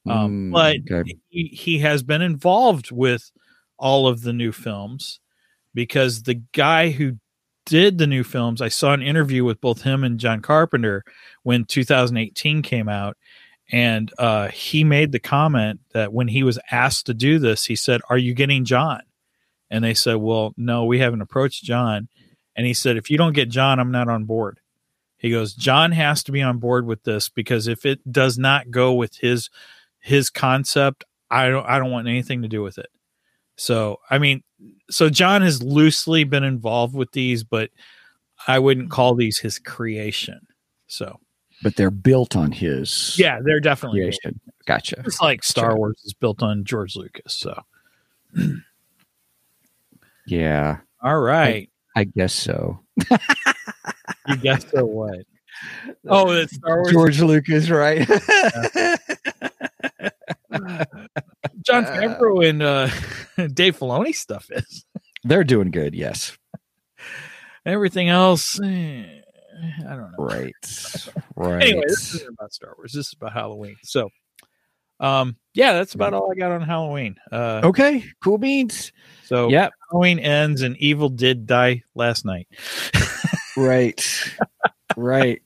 Um, 0.08 0.50
Mm, 0.50 0.52
but 0.52 0.78
okay. 0.92 1.18
he, 1.30 1.46
he 1.48 1.80
has 1.80 2.04
been 2.04 2.22
involved 2.22 2.92
with 2.92 3.32
all 3.78 4.08
of 4.08 4.22
the 4.22 4.34
new 4.34 4.52
films 4.52 5.20
because 5.74 6.24
the 6.24 6.42
guy 6.54 6.90
who 6.90 7.18
did 7.66 7.98
the 7.98 8.08
new 8.08 8.24
films, 8.24 8.62
I 8.62 8.68
saw 8.70 8.94
an 8.94 9.02
interview 9.02 9.44
with 9.44 9.62
both 9.62 9.84
him 9.84 10.04
and 10.04 10.20
John 10.20 10.42
Carpenter 10.42 11.04
when 11.44 11.66
2018 11.66 12.62
came 12.62 12.90
out. 12.90 13.18
And 13.72 14.12
uh, 14.18 14.50
he 14.50 14.84
made 14.84 15.12
the 15.14 15.20
comment 15.20 15.80
that 15.94 16.12
when 16.12 16.28
he 16.28 16.44
was 16.44 16.60
asked 16.72 17.06
to 17.06 17.14
do 17.14 17.40
this, 17.40 17.66
he 17.66 17.76
said, 17.76 18.02
Are 18.10 18.18
you 18.18 18.34
getting 18.34 18.66
John? 18.66 19.02
And 19.70 19.84
they 19.84 19.94
said, 19.94 20.16
Well, 20.16 20.54
no, 20.58 20.84
we 20.84 21.00
haven't 21.00 21.22
approached 21.22 21.64
John. 21.64 22.10
And 22.56 22.68
he 22.68 22.74
said, 22.74 22.98
If 22.98 23.10
you 23.10 23.18
don't 23.18 23.32
get 23.32 23.50
John, 23.50 23.80
I'm 23.80 23.92
not 23.92 24.10
on 24.10 24.26
board. 24.26 24.60
He 25.18 25.32
goes, 25.32 25.54
John 25.54 25.92
has 25.94 26.24
to 26.24 26.32
be 26.34 26.42
on 26.42 26.58
board 26.58 26.86
with 26.86 27.04
this 27.04 27.30
because 27.30 27.68
if 27.68 27.86
it 27.86 28.12
does 28.12 28.38
not 28.38 28.72
go 28.72 28.94
with 28.94 29.16
his 29.18 29.50
his 30.02 30.30
concept, 30.30 31.04
I 31.30 31.48
don't 31.50 31.66
I 31.66 31.80
don't 31.80 31.92
want 31.92 32.08
anything 32.08 32.42
to 32.42 32.48
do 32.48 32.62
with 32.62 32.78
it. 32.78 32.90
So 33.56 33.98
I 34.10 34.18
mean, 34.18 34.44
so 34.90 35.10
John 35.10 35.42
has 35.42 35.64
loosely 35.64 36.24
been 36.24 36.44
involved 36.44 36.94
with 36.96 37.12
these, 37.12 37.44
but 37.44 37.70
I 38.48 38.60
wouldn't 38.60 38.92
call 38.92 39.16
these 39.16 39.38
his 39.40 39.60
creation. 39.60 40.40
So 40.88 41.20
But 41.64 41.76
they're 41.76 41.92
built 41.92 42.36
on 42.36 42.52
his 42.52 43.16
yeah, 43.18 43.40
they're 43.44 43.60
definitely 43.60 44.02
creation. 44.02 44.40
Gotcha. 44.66 45.02
It's 45.06 45.22
like 45.22 45.44
Star 45.44 45.72
Sure. 45.72 45.78
Wars 45.78 46.02
is 46.04 46.14
built 46.14 46.42
on 46.44 46.64
George 46.66 46.96
Lucas. 46.96 47.34
So 47.34 47.60
Yeah, 50.28 50.78
all 51.02 51.20
right, 51.20 51.70
I 51.96 52.04
guess 52.06 52.32
so. 52.34 52.80
you 54.28 54.38
guess 54.38 54.70
so 54.72 54.86
what? 54.86 55.20
Oh, 56.08 56.32
it's 56.32 56.56
Star 56.56 56.78
Wars. 56.78 56.92
George 56.92 57.22
Lucas, 57.22 57.70
right? 57.70 58.08
Jon 61.66 61.86
Favreau 61.86 62.48
and 62.48 62.62
uh, 62.64 62.88
Dave 63.54 63.78
Filoni 63.78 64.14
stuff 64.16 64.48
is. 64.52 64.86
they're 65.24 65.44
doing 65.44 65.72
good. 65.72 65.94
Yes. 65.96 66.38
Everything 67.66 68.10
else, 68.10 68.60
eh, 68.62 69.04
I 69.88 69.90
don't 69.96 70.12
know. 70.12 70.18
Right. 70.18 70.54
Right. 71.36 71.62
Anyway, 71.68 71.84
this 71.88 72.16
isn't 72.16 72.30
about 72.34 72.54
Star 72.54 72.74
Wars. 72.78 72.94
This 72.94 73.08
is 73.08 73.14
about 73.14 73.34
Halloween. 73.34 73.76
So, 73.84 74.10
um, 75.00 75.36
yeah, 75.54 75.74
that's 75.74 75.94
about 75.96 76.14
all 76.14 76.32
I 76.32 76.36
got 76.36 76.52
on 76.52 76.62
Halloween. 76.62 77.16
Uh, 77.32 77.62
okay. 77.64 78.04
Cool 78.24 78.38
beans. 78.38 78.92
so 79.26 79.50
yeah, 79.50 79.70
Halloween 79.90 80.20
ends 80.20 80.62
and 80.62 80.76
evil 80.78 81.10
did 81.10 81.46
die 81.48 81.84
last 81.96 82.26
night. 82.26 82.48
Right. 83.58 84.02
right. 84.98 85.42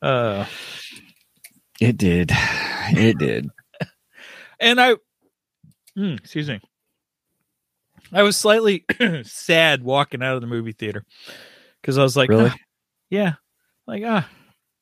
Uh, 0.00 0.46
It 1.80 1.96
did. 1.96 2.30
It 2.96 3.18
did. 3.18 3.48
and 4.60 4.80
I, 4.80 4.96
Hmm, 5.94 6.14
excuse 6.14 6.48
me, 6.48 6.60
I 8.12 8.22
was 8.22 8.36
slightly 8.36 8.84
sad 9.24 9.82
walking 9.82 10.22
out 10.22 10.36
of 10.36 10.40
the 10.40 10.46
movie 10.46 10.72
theater 10.72 11.04
because 11.80 11.98
I 11.98 12.02
was 12.02 12.16
like, 12.16 12.30
Really? 12.30 12.50
"Ah, 12.50 12.56
yeah, 13.10 13.34
like 13.86 14.02
ah, 14.06 14.28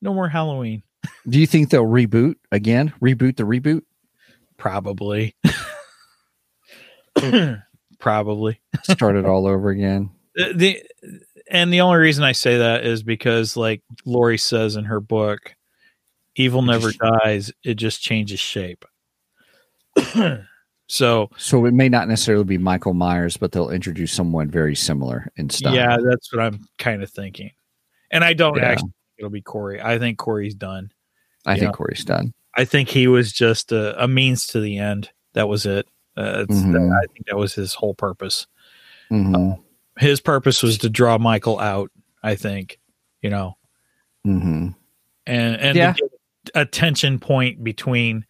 no 0.01 0.15
more 0.15 0.29
Halloween. 0.29 0.83
Do 1.29 1.41
you 1.41 1.47
think 1.47 1.71
they'll 1.71 1.85
reboot 1.85 2.35
again? 2.53 2.93
Reboot 3.03 3.37
the 3.37 3.43
reboot? 3.45 3.83
Probably, 4.57 5.35
probably. 7.99 8.61
Start 8.85 9.17
it 9.17 9.25
all 9.27 9.47
over 9.47 9.71
again? 9.71 10.11
the, 10.35 10.53
the 10.55 10.83
and 11.51 11.73
the 11.73 11.81
only 11.81 11.99
reason 11.99 12.23
I 12.23 12.33
say 12.33 12.59
that 12.59 12.85
is 12.85 13.03
because 13.03 13.57
like 13.57 13.83
Laurie 14.05 14.39
says 14.39 14.77
in 14.77 14.85
her 14.85 15.01
book, 15.01 15.55
evil 16.37 16.63
never 16.63 16.91
dies, 16.93 17.53
it 17.65 17.75
just 17.75 18.01
changes 18.03 18.41
shape. 18.41 18.85
so 20.87 21.31
So 21.37 21.65
it 21.67 21.75
may 21.75 21.89
not 21.89 22.09
necessarily 22.09 22.45
be 22.45 22.59
Michael 22.59 22.95
Myers, 22.95 23.37
but 23.37 23.53
they'll 23.53 23.71
introduce 23.71 24.13
someone 24.13 24.51
very 24.51 24.75
similar 24.75 25.31
in 25.37 25.51
style. 25.51 25.75
yeah, 25.75 25.97
that's 26.03 26.33
what 26.33 26.43
I'm 26.43 26.61
kind 26.79 27.03
of 27.03 27.11
thinking. 27.11 27.51
And 28.11 28.25
I 28.25 28.33
don't 28.33 28.57
Yeah. 28.57 28.65
actually 28.65 28.89
think 28.89 29.19
it'll 29.19 29.31
be 29.31 29.43
Corey. 29.43 29.81
I 29.81 29.99
think 29.99 30.19
Corey's 30.19 30.55
done. 30.55 30.93
I 31.47 31.55
think 31.55 31.67
yeah. 31.67 31.73
Corey's 31.73 32.05
done. 32.05 32.33
I 32.57 32.65
think 32.65 32.89
he 32.89 33.07
was 33.07 33.33
just 33.33 33.71
a, 33.73 34.03
a 34.03 34.09
means 34.09 34.47
to 34.49 34.61
the 34.61 34.79
end. 34.79 35.11
That 35.35 35.49
was 35.49 35.65
it. 35.67 35.87
Uh, 36.17 36.45
it's, 36.49 36.59
Mhm. 36.61 36.93
I 36.93 37.07
think 37.13 37.27
that 37.27 37.37
was 37.37 37.55
his 37.55 37.75
whole 37.75 37.95
purpose. 37.95 38.47
Mhm. 39.11 39.63
His 39.99 40.21
purpose 40.21 40.63
was 40.63 40.79
to 40.79 40.91
draw 40.91 41.19
Michael 41.19 41.59
out. 41.61 41.91
I 42.23 42.35
think, 42.35 42.79
you 43.23 43.31
know, 43.31 43.57
Mhm. 44.27 44.75
and 45.27 45.57
and 45.57 45.77
Yeah. 45.77 45.93
to 45.93 46.10
a 46.55 46.65
tension 46.65 47.19
point 47.19 47.63
between 47.63 48.25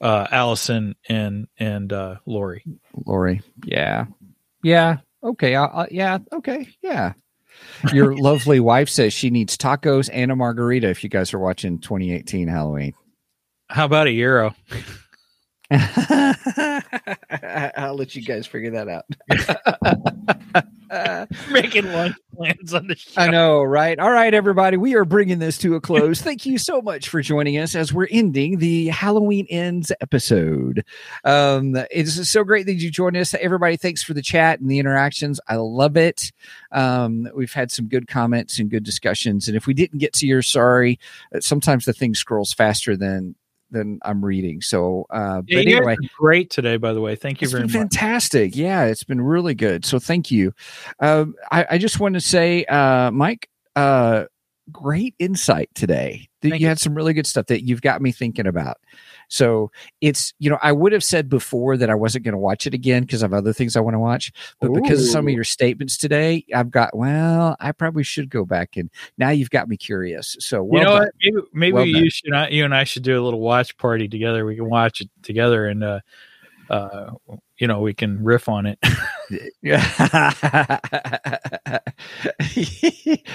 uh 0.00 0.26
Allison 0.30 0.94
and 1.08 1.46
and 1.58 1.92
uh 1.92 2.16
Laurie. 2.26 2.64
Laurie. 3.06 3.42
Yeah. 3.64 4.06
Yeah. 4.62 4.98
Okay. 5.22 5.54
I, 5.54 5.64
I, 5.64 5.88
yeah. 5.90 6.18
Okay. 6.32 6.68
Yeah. 6.82 7.12
Your 7.92 8.16
lovely 8.20 8.60
wife 8.60 8.88
says 8.88 9.12
she 9.12 9.30
needs 9.30 9.56
tacos 9.56 10.10
and 10.12 10.32
a 10.32 10.36
margarita 10.36 10.88
if 10.88 11.04
you 11.04 11.10
guys 11.10 11.32
are 11.34 11.38
watching 11.38 11.78
2018 11.78 12.48
Halloween. 12.48 12.94
How 13.68 13.84
about 13.86 14.06
a 14.06 14.12
euro? 14.12 14.54
I'll 17.76 17.94
let 17.94 18.14
you 18.14 18.22
guys 18.22 18.46
figure 18.46 18.72
that 18.72 18.88
out. 18.88 20.64
Making 21.50 21.90
lunch 21.92 22.16
plans 22.36 22.74
on 22.74 22.86
the 22.86 22.96
show. 22.96 23.20
I 23.20 23.30
know, 23.30 23.62
right? 23.62 23.98
All 23.98 24.10
right, 24.10 24.32
everybody, 24.32 24.76
we 24.76 24.94
are 24.94 25.04
bringing 25.04 25.38
this 25.38 25.56
to 25.58 25.74
a 25.74 25.80
close. 25.80 26.20
Thank 26.22 26.44
you 26.44 26.58
so 26.58 26.82
much 26.82 27.08
for 27.08 27.22
joining 27.22 27.56
us 27.58 27.74
as 27.74 27.92
we're 27.92 28.08
ending 28.10 28.58
the 28.58 28.88
Halloween 28.88 29.46
Ends 29.48 29.90
episode. 30.00 30.84
Um, 31.24 31.76
it's 31.90 32.28
so 32.28 32.44
great 32.44 32.66
that 32.66 32.74
you 32.74 32.90
joined 32.90 33.16
us. 33.16 33.34
Everybody, 33.34 33.76
thanks 33.76 34.02
for 34.02 34.12
the 34.12 34.22
chat 34.22 34.60
and 34.60 34.70
the 34.70 34.78
interactions. 34.78 35.40
I 35.48 35.56
love 35.56 35.96
it. 35.96 36.30
Um, 36.72 37.28
we've 37.34 37.52
had 37.52 37.70
some 37.70 37.88
good 37.88 38.06
comments 38.06 38.58
and 38.58 38.70
good 38.70 38.84
discussions. 38.84 39.48
And 39.48 39.56
if 39.56 39.66
we 39.66 39.74
didn't 39.74 39.98
get 39.98 40.12
to 40.14 40.26
your 40.26 40.42
sorry, 40.42 40.98
uh, 41.34 41.40
sometimes 41.40 41.86
the 41.86 41.92
thing 41.94 42.14
scrolls 42.14 42.52
faster 42.52 42.96
than 42.96 43.34
than 43.72 43.98
I'm 44.02 44.24
reading. 44.24 44.60
So, 44.60 45.06
uh, 45.10 45.42
Yeah, 45.46 45.58
but 45.58 45.66
anyway, 45.66 45.96
great 46.18 46.50
today, 46.50 46.76
by 46.76 46.92
the 46.92 47.00
way. 47.00 47.16
Thank 47.16 47.40
you 47.40 47.46
it's 47.46 47.52
very 47.52 47.64
been 47.66 47.72
much. 47.72 47.94
fantastic. 47.94 48.54
Yeah, 48.54 48.84
it's 48.84 49.04
been 49.04 49.20
really 49.20 49.54
good. 49.54 49.84
So 49.84 49.98
thank 49.98 50.30
you. 50.30 50.52
Um, 51.00 51.34
I, 51.50 51.66
I 51.70 51.78
just 51.78 51.98
want 51.98 52.14
to 52.14 52.20
say, 52.20 52.64
uh, 52.66 53.10
Mike, 53.10 53.48
uh, 53.74 54.26
great 54.72 55.14
insight 55.18 55.70
today. 55.74 56.28
That 56.40 56.48
you 56.48 56.54
you. 56.56 56.66
had 56.66 56.80
some 56.80 56.94
really 56.94 57.12
good 57.12 57.26
stuff 57.26 57.46
that 57.46 57.64
you've 57.64 57.82
got 57.82 58.02
me 58.02 58.10
thinking 58.10 58.46
about. 58.46 58.78
So 59.28 59.70
it's 60.00 60.34
you 60.38 60.50
know 60.50 60.58
I 60.62 60.72
would 60.72 60.92
have 60.92 61.04
said 61.04 61.28
before 61.28 61.76
that 61.76 61.88
I 61.88 61.94
wasn't 61.94 62.24
going 62.24 62.32
to 62.32 62.38
watch 62.38 62.66
it 62.66 62.74
again 62.74 63.02
because 63.02 63.22
I 63.22 63.26
have 63.26 63.32
other 63.32 63.52
things 63.52 63.76
I 63.76 63.80
want 63.80 63.94
to 63.94 64.00
watch, 64.00 64.32
but 64.60 64.72
because 64.72 65.04
of 65.04 65.10
some 65.10 65.28
of 65.28 65.34
your 65.34 65.44
statements 65.44 65.96
today, 65.96 66.44
I've 66.54 66.70
got 66.70 66.96
well, 66.96 67.56
I 67.60 67.72
probably 67.72 68.02
should 68.02 68.28
go 68.28 68.44
back 68.44 68.76
and 68.76 68.90
now 69.18 69.30
you've 69.30 69.50
got 69.50 69.68
me 69.68 69.76
curious. 69.76 70.36
So 70.40 70.62
well 70.62 70.80
you 70.80 70.88
know 70.88 70.94
what? 70.94 71.12
Maybe 71.20 71.46
maybe 71.52 71.72
Well 71.72 71.86
you 71.86 72.10
should 72.10 72.30
not, 72.30 72.52
you 72.52 72.64
and 72.64 72.74
I 72.74 72.84
should 72.84 73.04
do 73.04 73.20
a 73.20 73.22
little 73.22 73.40
watch 73.40 73.76
party 73.78 74.08
together. 74.08 74.44
We 74.44 74.56
can 74.56 74.68
watch 74.68 75.00
it 75.00 75.10
together 75.22 75.66
and 75.66 75.84
uh 75.84 76.00
uh 76.70 77.12
you 77.62 77.68
know, 77.68 77.80
we 77.80 77.94
can 77.94 78.22
riff 78.24 78.48
on 78.48 78.66
it. 78.66 78.76
Yeah. 79.62 79.80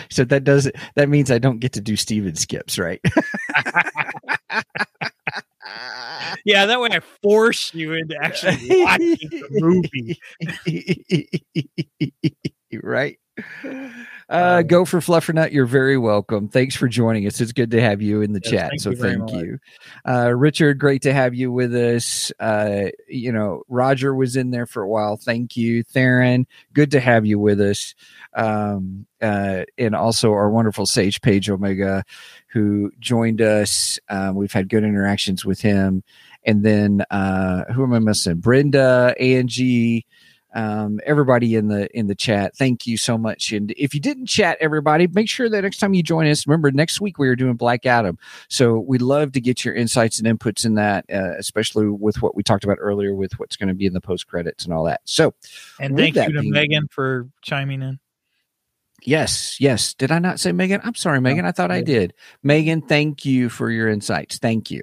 so 0.10 0.26
that 0.26 0.44
does 0.44 0.70
that 0.96 1.08
means 1.08 1.32
I 1.32 1.40
don't 1.40 1.60
get 1.60 1.72
to 1.74 1.82
do 1.82 1.96
Steven 1.96 2.36
skips, 2.36 2.78
right? 2.78 3.00
yeah, 6.46 6.66
that 6.66 6.82
way 6.82 6.90
I 6.92 7.00
force 7.24 7.74
you 7.74 7.94
into 7.94 8.18
actually 8.22 8.84
watching 8.84 9.16
the 9.32 9.48
movie. 9.62 10.20
right. 12.84 13.18
Uh, 14.30 14.62
go 14.62 14.84
for 14.84 15.00
Fluffernut. 15.00 15.52
You're 15.54 15.66
very 15.66 15.98
welcome. 15.98 16.50
Thanks 16.50 16.76
for 16.76 16.88
joining 16.90 17.26
us. 17.28 17.40
It's 17.40 17.54
good 17.54 17.72
to 17.72 17.82
have 17.82 18.02
you 18.02 18.22
in 18.22 18.34
the 18.34 18.42
Yes, 18.44 18.52
chat. 18.52 18.70
thank 18.72 18.82
so 18.82 18.90
you 18.90 18.96
thank 18.98 19.32
you, 19.32 19.60
uh, 20.06 20.34
Richard. 20.36 20.80
Great 20.80 21.02
to 21.04 21.14
have 21.14 21.34
you 21.34 21.52
with 21.52 21.74
us. 21.74 22.32
Uh, 22.40 22.88
you 23.08 23.32
know, 23.32 23.64
Roger 23.70 24.14
was 24.14 24.36
in 24.36 24.52
there 24.52 24.66
for 24.66 24.84
a 24.84 24.88
while. 24.90 25.16
Thank 25.16 25.56
you, 25.56 25.82
Theron. 25.84 26.46
Good 26.74 26.92
to 26.92 27.00
have 27.00 27.26
you 27.26 27.40
with 27.40 27.62
us. 27.62 27.96
Um, 28.34 29.06
uh, 29.22 29.64
and 29.78 29.96
also 29.96 30.32
our 30.34 30.50
wonderful 30.50 30.86
Sage 30.86 31.22
Page 31.22 31.50
Omega, 31.50 32.04
who 32.48 32.92
joined 33.00 33.42
us. 33.42 33.98
Um, 34.10 34.36
we've 34.36 34.52
had 34.52 34.68
good 34.70 34.84
interactions 34.84 35.46
with 35.46 35.62
him. 35.62 36.04
and 36.44 36.64
then 36.64 37.04
uh, 37.12 37.64
who 37.74 37.84
am 37.84 37.94
I 37.94 38.00
missing? 38.00 38.36
Brenda, 38.36 39.16
Angie, 39.20 40.06
um, 40.58 41.00
everybody 41.06 41.54
in 41.54 41.68
the 41.68 41.88
in 41.96 42.08
the 42.08 42.16
chat. 42.16 42.58
Thank 42.58 42.88
you 42.88 42.98
so 42.98 43.16
much. 43.16 43.52
And 43.52 43.72
if 43.78 43.94
you 43.94 44.00
didn't 44.00 44.26
chat, 44.26 44.58
everybody, 44.60 45.06
make 45.06 45.30
sure 45.30 45.48
that 45.48 45.62
next 45.62 45.78
time 45.78 45.94
you 45.94 46.02
join 46.02 46.26
us, 46.26 46.48
remember 46.48 46.72
next 46.72 47.00
week 47.00 47.20
we 47.20 47.28
are 47.28 47.36
doing 47.36 47.54
Black 47.54 47.86
Adam. 47.86 48.18
So 48.50 48.80
we'd 48.80 49.04
love 49.04 49.34
to 49.34 49.42
get 49.42 49.64
your 49.64 49.76
insights 49.76 50.20
and 50.20 50.28
inputs 50.28 50.66
in 50.66 50.74
that, 50.74 51.06
uh, 51.14 51.36
especially 51.38 51.88
with 51.88 52.24
what 52.24 52.36
we 52.36 52.42
talked 52.42 52.64
about 52.64 52.80
earlier 52.82 53.14
with 53.14 53.38
what's 53.38 53.56
going 53.56 53.70
to 53.70 53.76
be 53.76 53.86
in 53.86 53.94
the 53.94 54.02
post 54.02 54.26
credits 54.26 54.66
and 54.66 54.74
all 54.74 54.84
that. 54.86 55.02
So, 55.06 55.36
And 55.80 55.96
thank 55.96 56.16
you 56.16 56.34
to 56.34 56.42
Megan 56.42 56.88
for 56.90 57.30
chiming 57.44 57.84
in. 57.84 58.00
yes, 59.04 59.62
yes. 59.62 59.94
Did 59.94 60.12
I 60.12 60.18
not 60.18 60.40
say 60.40 60.54
Megan? 60.54 60.82
I'm 60.84 60.96
sorry, 60.96 61.22
Megan. 61.22 61.46
I 61.46 61.52
thought 61.52 61.70
I 61.70 61.82
did. 61.82 62.16
Megan, 62.42 62.82
thank 62.82 63.26
you 63.26 63.50
for 63.50 63.70
your 63.70 63.90
insights. 63.90 64.40
Thank 64.40 64.72
you. 64.72 64.82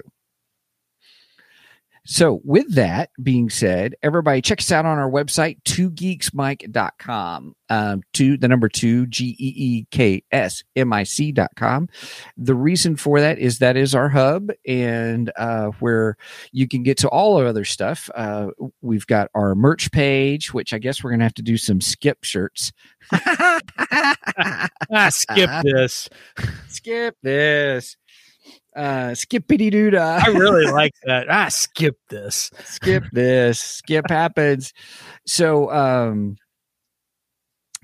So, 2.07 2.41
with 2.45 2.75
that 2.75 3.11
being 3.23 3.49
said, 3.49 3.95
everybody 4.03 4.43
check 4.43 4.59
us 4.59 4.71
out 4.71 4.85
on 4.85 4.99
our 4.99 5.11
website, 5.11 5.63
twogeeksmike.com. 5.63 7.55
Um, 7.71 8.03
two, 8.13 8.37
the 8.37 8.47
number 8.47 8.69
two, 8.69 9.07
G 9.07 9.35
E 9.39 9.55
E 9.57 9.87
K 9.91 10.23
S 10.31 10.63
M 10.77 10.93
I 10.93 11.05
C.com. 11.05 11.89
The 12.37 12.55
reason 12.55 12.97
for 12.97 13.21
that 13.21 13.39
is 13.39 13.59
that 13.61 13.79
is 13.79 13.95
our 13.95 14.11
hub 14.11 14.51
and 14.67 15.33
uh, 15.37 15.69
where 15.81 16.19
you 16.53 16.69
can 16.69 16.83
get 16.83 16.99
to 16.99 17.09
all 17.09 17.39
our 17.39 17.47
other 17.47 17.65
stuff. 17.65 18.11
Uh, 18.15 18.49
we've 18.83 19.07
got 19.07 19.31
our 19.35 19.55
merch 19.55 19.91
page, 19.91 20.53
which 20.53 20.75
I 20.75 20.79
guess 20.79 21.03
we're 21.03 21.11
going 21.11 21.21
to 21.21 21.25
have 21.27 21.35
to 21.35 21.43
do 21.43 21.57
some 21.57 21.81
skip 21.81 22.23
shirts. 22.23 22.71
Ah, 23.13 23.61
skip 25.11 25.51
this. 25.63 26.11
skip 26.69 27.17
this. 27.23 27.97
Uh, 28.77 29.15
skippity 29.15 29.71
doo 29.71 29.91
dah. 29.91 30.21
I 30.25 30.29
really 30.31 30.67
like 30.73 30.95
that. 31.05 31.27
Ah, 31.31 31.49
skip 31.49 31.97
this. 32.11 32.51
skip 32.65 33.05
this 33.13 33.61
skip 33.61 34.09
happens 34.09 34.73
so 35.27 35.71
um 35.71 36.37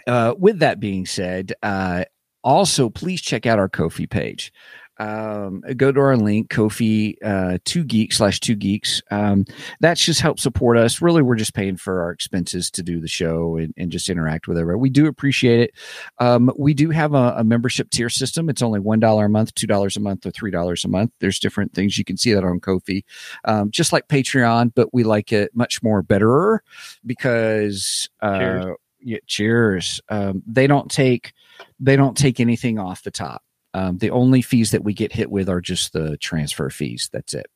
uh 0.06 0.34
with 0.38 0.58
that 0.58 0.80
being 0.80 1.06
said 1.06 1.52
uh 1.62 2.04
also 2.42 2.88
please 2.88 3.20
check 3.20 3.46
out 3.46 3.58
our 3.58 3.68
Ko-fi 3.68 4.06
page 4.06 4.52
um 5.00 5.62
go 5.76 5.90
to 5.90 5.98
our 6.00 6.16
link 6.16 6.50
Ko-fi 6.50 7.16
uh 7.24 7.58
two 7.64 7.82
geeks 7.84 8.18
slash 8.18 8.38
two 8.38 8.54
geeks. 8.54 9.02
Um 9.10 9.46
that's 9.80 10.04
just 10.04 10.20
help 10.20 10.38
support 10.38 10.76
us. 10.76 11.00
Really 11.00 11.22
we're 11.22 11.36
just 11.36 11.54
paying 11.54 11.76
for 11.76 12.02
our 12.02 12.10
expenses 12.10 12.70
to 12.72 12.82
do 12.82 13.00
the 13.00 13.08
show 13.08 13.56
and, 13.56 13.72
and 13.76 13.90
just 13.90 14.10
interact 14.10 14.46
with 14.46 14.58
everybody. 14.58 14.80
We 14.80 14.90
do 14.90 15.06
appreciate 15.06 15.60
it. 15.60 15.70
Um 16.18 16.52
we 16.58 16.74
do 16.74 16.90
have 16.90 17.14
a, 17.14 17.34
a 17.38 17.44
membership 17.44 17.90
tier 17.90 18.10
system. 18.10 18.50
It's 18.50 18.62
only 18.62 18.78
one 18.80 19.00
dollar 19.00 19.24
a 19.24 19.30
month 19.30 19.54
two 19.54 19.66
dollars 19.66 19.96
a 19.96 20.00
month 20.00 20.26
or 20.26 20.30
three 20.30 20.50
dollars 20.50 20.84
a 20.84 20.88
month. 20.88 21.12
There's 21.18 21.38
different 21.38 21.72
things 21.72 21.96
you 21.96 22.04
can 22.04 22.16
see 22.16 22.32
that 22.34 22.44
on 22.44 22.60
Ko-fi. 22.60 23.02
Um, 23.46 23.70
just 23.70 23.92
like 23.92 24.06
Patreon, 24.08 24.72
but 24.74 24.92
we 24.92 25.02
like 25.02 25.32
it 25.32 25.56
much 25.56 25.82
more 25.82 26.02
better 26.02 26.62
because 27.06 28.08
uh, 28.20 28.38
Cheers. 28.38 28.76
yeah, 29.00 29.18
cheers. 29.26 30.00
Um, 30.10 30.42
they 30.46 30.66
don't 30.66 30.90
take 30.90 31.32
they 31.78 31.96
don't 31.96 32.16
take 32.16 32.40
anything 32.40 32.78
off 32.78 33.02
the 33.02 33.10
top. 33.10 33.42
Um, 33.74 33.98
the 33.98 34.10
only 34.10 34.42
fees 34.42 34.72
that 34.72 34.82
we 34.84 34.92
get 34.94 35.12
hit 35.12 35.30
with 35.30 35.48
are 35.48 35.60
just 35.60 35.92
the 35.92 36.16
transfer 36.18 36.70
fees. 36.70 37.08
That's 37.12 37.34
it. 37.34 37.46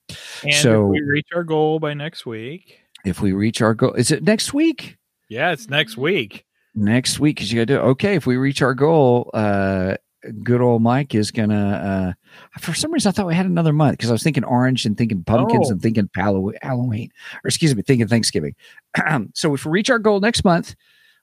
And 0.44 0.54
So- 0.54 0.86
if 0.86 0.90
we 0.90 1.00
reach 1.02 1.28
our 1.34 1.44
goal 1.44 1.78
by 1.80 1.94
next 1.94 2.24
week. 2.26 2.78
If 3.04 3.20
we 3.20 3.32
reach 3.32 3.60
our 3.60 3.74
goal, 3.74 3.92
is 3.94 4.10
it 4.10 4.22
next 4.22 4.54
week? 4.54 4.96
Yeah, 5.28 5.52
it's 5.52 5.68
next 5.68 5.96
week. 5.96 6.44
Next 6.74 7.18
week, 7.20 7.36
because 7.36 7.52
you 7.52 7.60
got 7.60 7.68
to 7.68 7.74
do 7.74 7.80
okay. 7.90 8.14
If 8.14 8.26
we 8.26 8.36
reach 8.36 8.62
our 8.62 8.74
goal, 8.74 9.30
uh, 9.34 9.96
good 10.42 10.60
old 10.60 10.82
Mike 10.82 11.14
is 11.14 11.30
gonna. 11.30 12.14
Uh, 12.56 12.58
for 12.60 12.74
some 12.74 12.92
reason, 12.92 13.08
I 13.10 13.12
thought 13.12 13.26
we 13.26 13.34
had 13.34 13.46
another 13.46 13.72
month 13.72 13.98
because 13.98 14.10
I 14.10 14.12
was 14.12 14.22
thinking 14.22 14.42
orange 14.44 14.86
and 14.86 14.96
thinking 14.96 15.22
pumpkins 15.22 15.68
Oh. 15.68 15.72
and 15.72 15.82
thinking 15.82 16.08
Hallow- 16.16 16.52
Halloween, 16.62 17.10
or 17.44 17.48
excuse 17.48 17.74
me, 17.76 17.82
thinking 17.82 18.08
Thanksgiving. 18.08 18.54
so 19.34 19.54
if 19.54 19.64
we 19.66 19.70
reach 19.72 19.90
our 19.90 19.98
goal 19.98 20.20
next 20.20 20.44
month, 20.44 20.74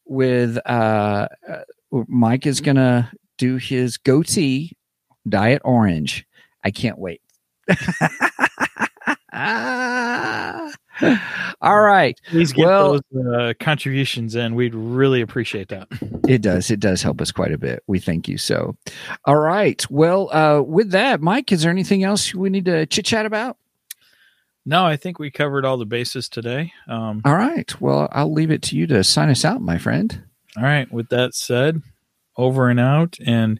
with 0.06 0.58
uh, 0.68 1.28
uh, 1.50 1.58
Mike 2.08 2.46
is 2.46 2.62
gonna 2.62 3.12
do 3.38 3.58
his 3.58 3.98
goatee 3.98 4.72
diet 5.28 5.62
orange. 5.66 6.26
I 6.64 6.72
can't 6.72 6.98
wait. 7.00 7.22
All 11.62 11.80
right. 11.82 12.20
Please 12.28 12.54
get 12.54 12.66
Well- 12.66 13.00
those 13.12 13.26
uh, 13.26 13.54
contributions 13.60 14.36
in. 14.36 14.56
We'd 14.56 14.76
really 14.76 15.22
appreciate 15.22 15.70
that. 15.70 15.88
It 16.28 16.42
does. 16.42 16.70
It 16.72 16.80
does 16.80 17.02
help 17.02 17.22
us 17.22 17.32
quite 17.32 17.52
a 17.52 17.58
bit. 17.58 17.84
We 17.88 18.00
thank 18.00 18.28
you. 18.28 18.38
So, 18.38 18.76
all 19.26 19.38
right. 19.38 19.84
Well, 19.90 20.30
uh, 20.34 20.62
with 20.62 20.92
that, 20.92 21.22
Mike, 21.22 21.52
is 21.52 21.62
there 21.64 21.72
anything 21.72 22.04
else 22.04 22.34
we 22.34 22.50
need 22.50 22.66
to 22.66 22.86
chit 22.86 23.06
chat 23.06 23.26
about? 23.26 23.58
No, 24.66 24.86
I 24.86 24.96
think 24.96 25.18
we 25.18 25.32
covered 25.32 25.66
all 25.66 25.78
the 25.78 25.86
bases 25.88 26.30
today. 26.30 26.72
Um, 26.88 27.24
All 27.26 27.34
right. 27.36 27.82
Well, 27.82 28.08
I'll 28.12 28.32
leave 28.32 28.52
it 28.52 28.62
to 28.64 28.76
you 28.78 28.86
to 28.88 29.04
sign 29.04 29.30
us 29.32 29.44
out, 29.44 29.60
my 29.60 29.80
friend. 29.80 30.22
all 30.56 30.62
right. 30.62 30.92
With 30.92 31.10
that 31.10 31.34
said, 31.34 31.82
over 32.38 32.70
and 32.70 32.80
out. 32.80 33.18
And 33.26 33.60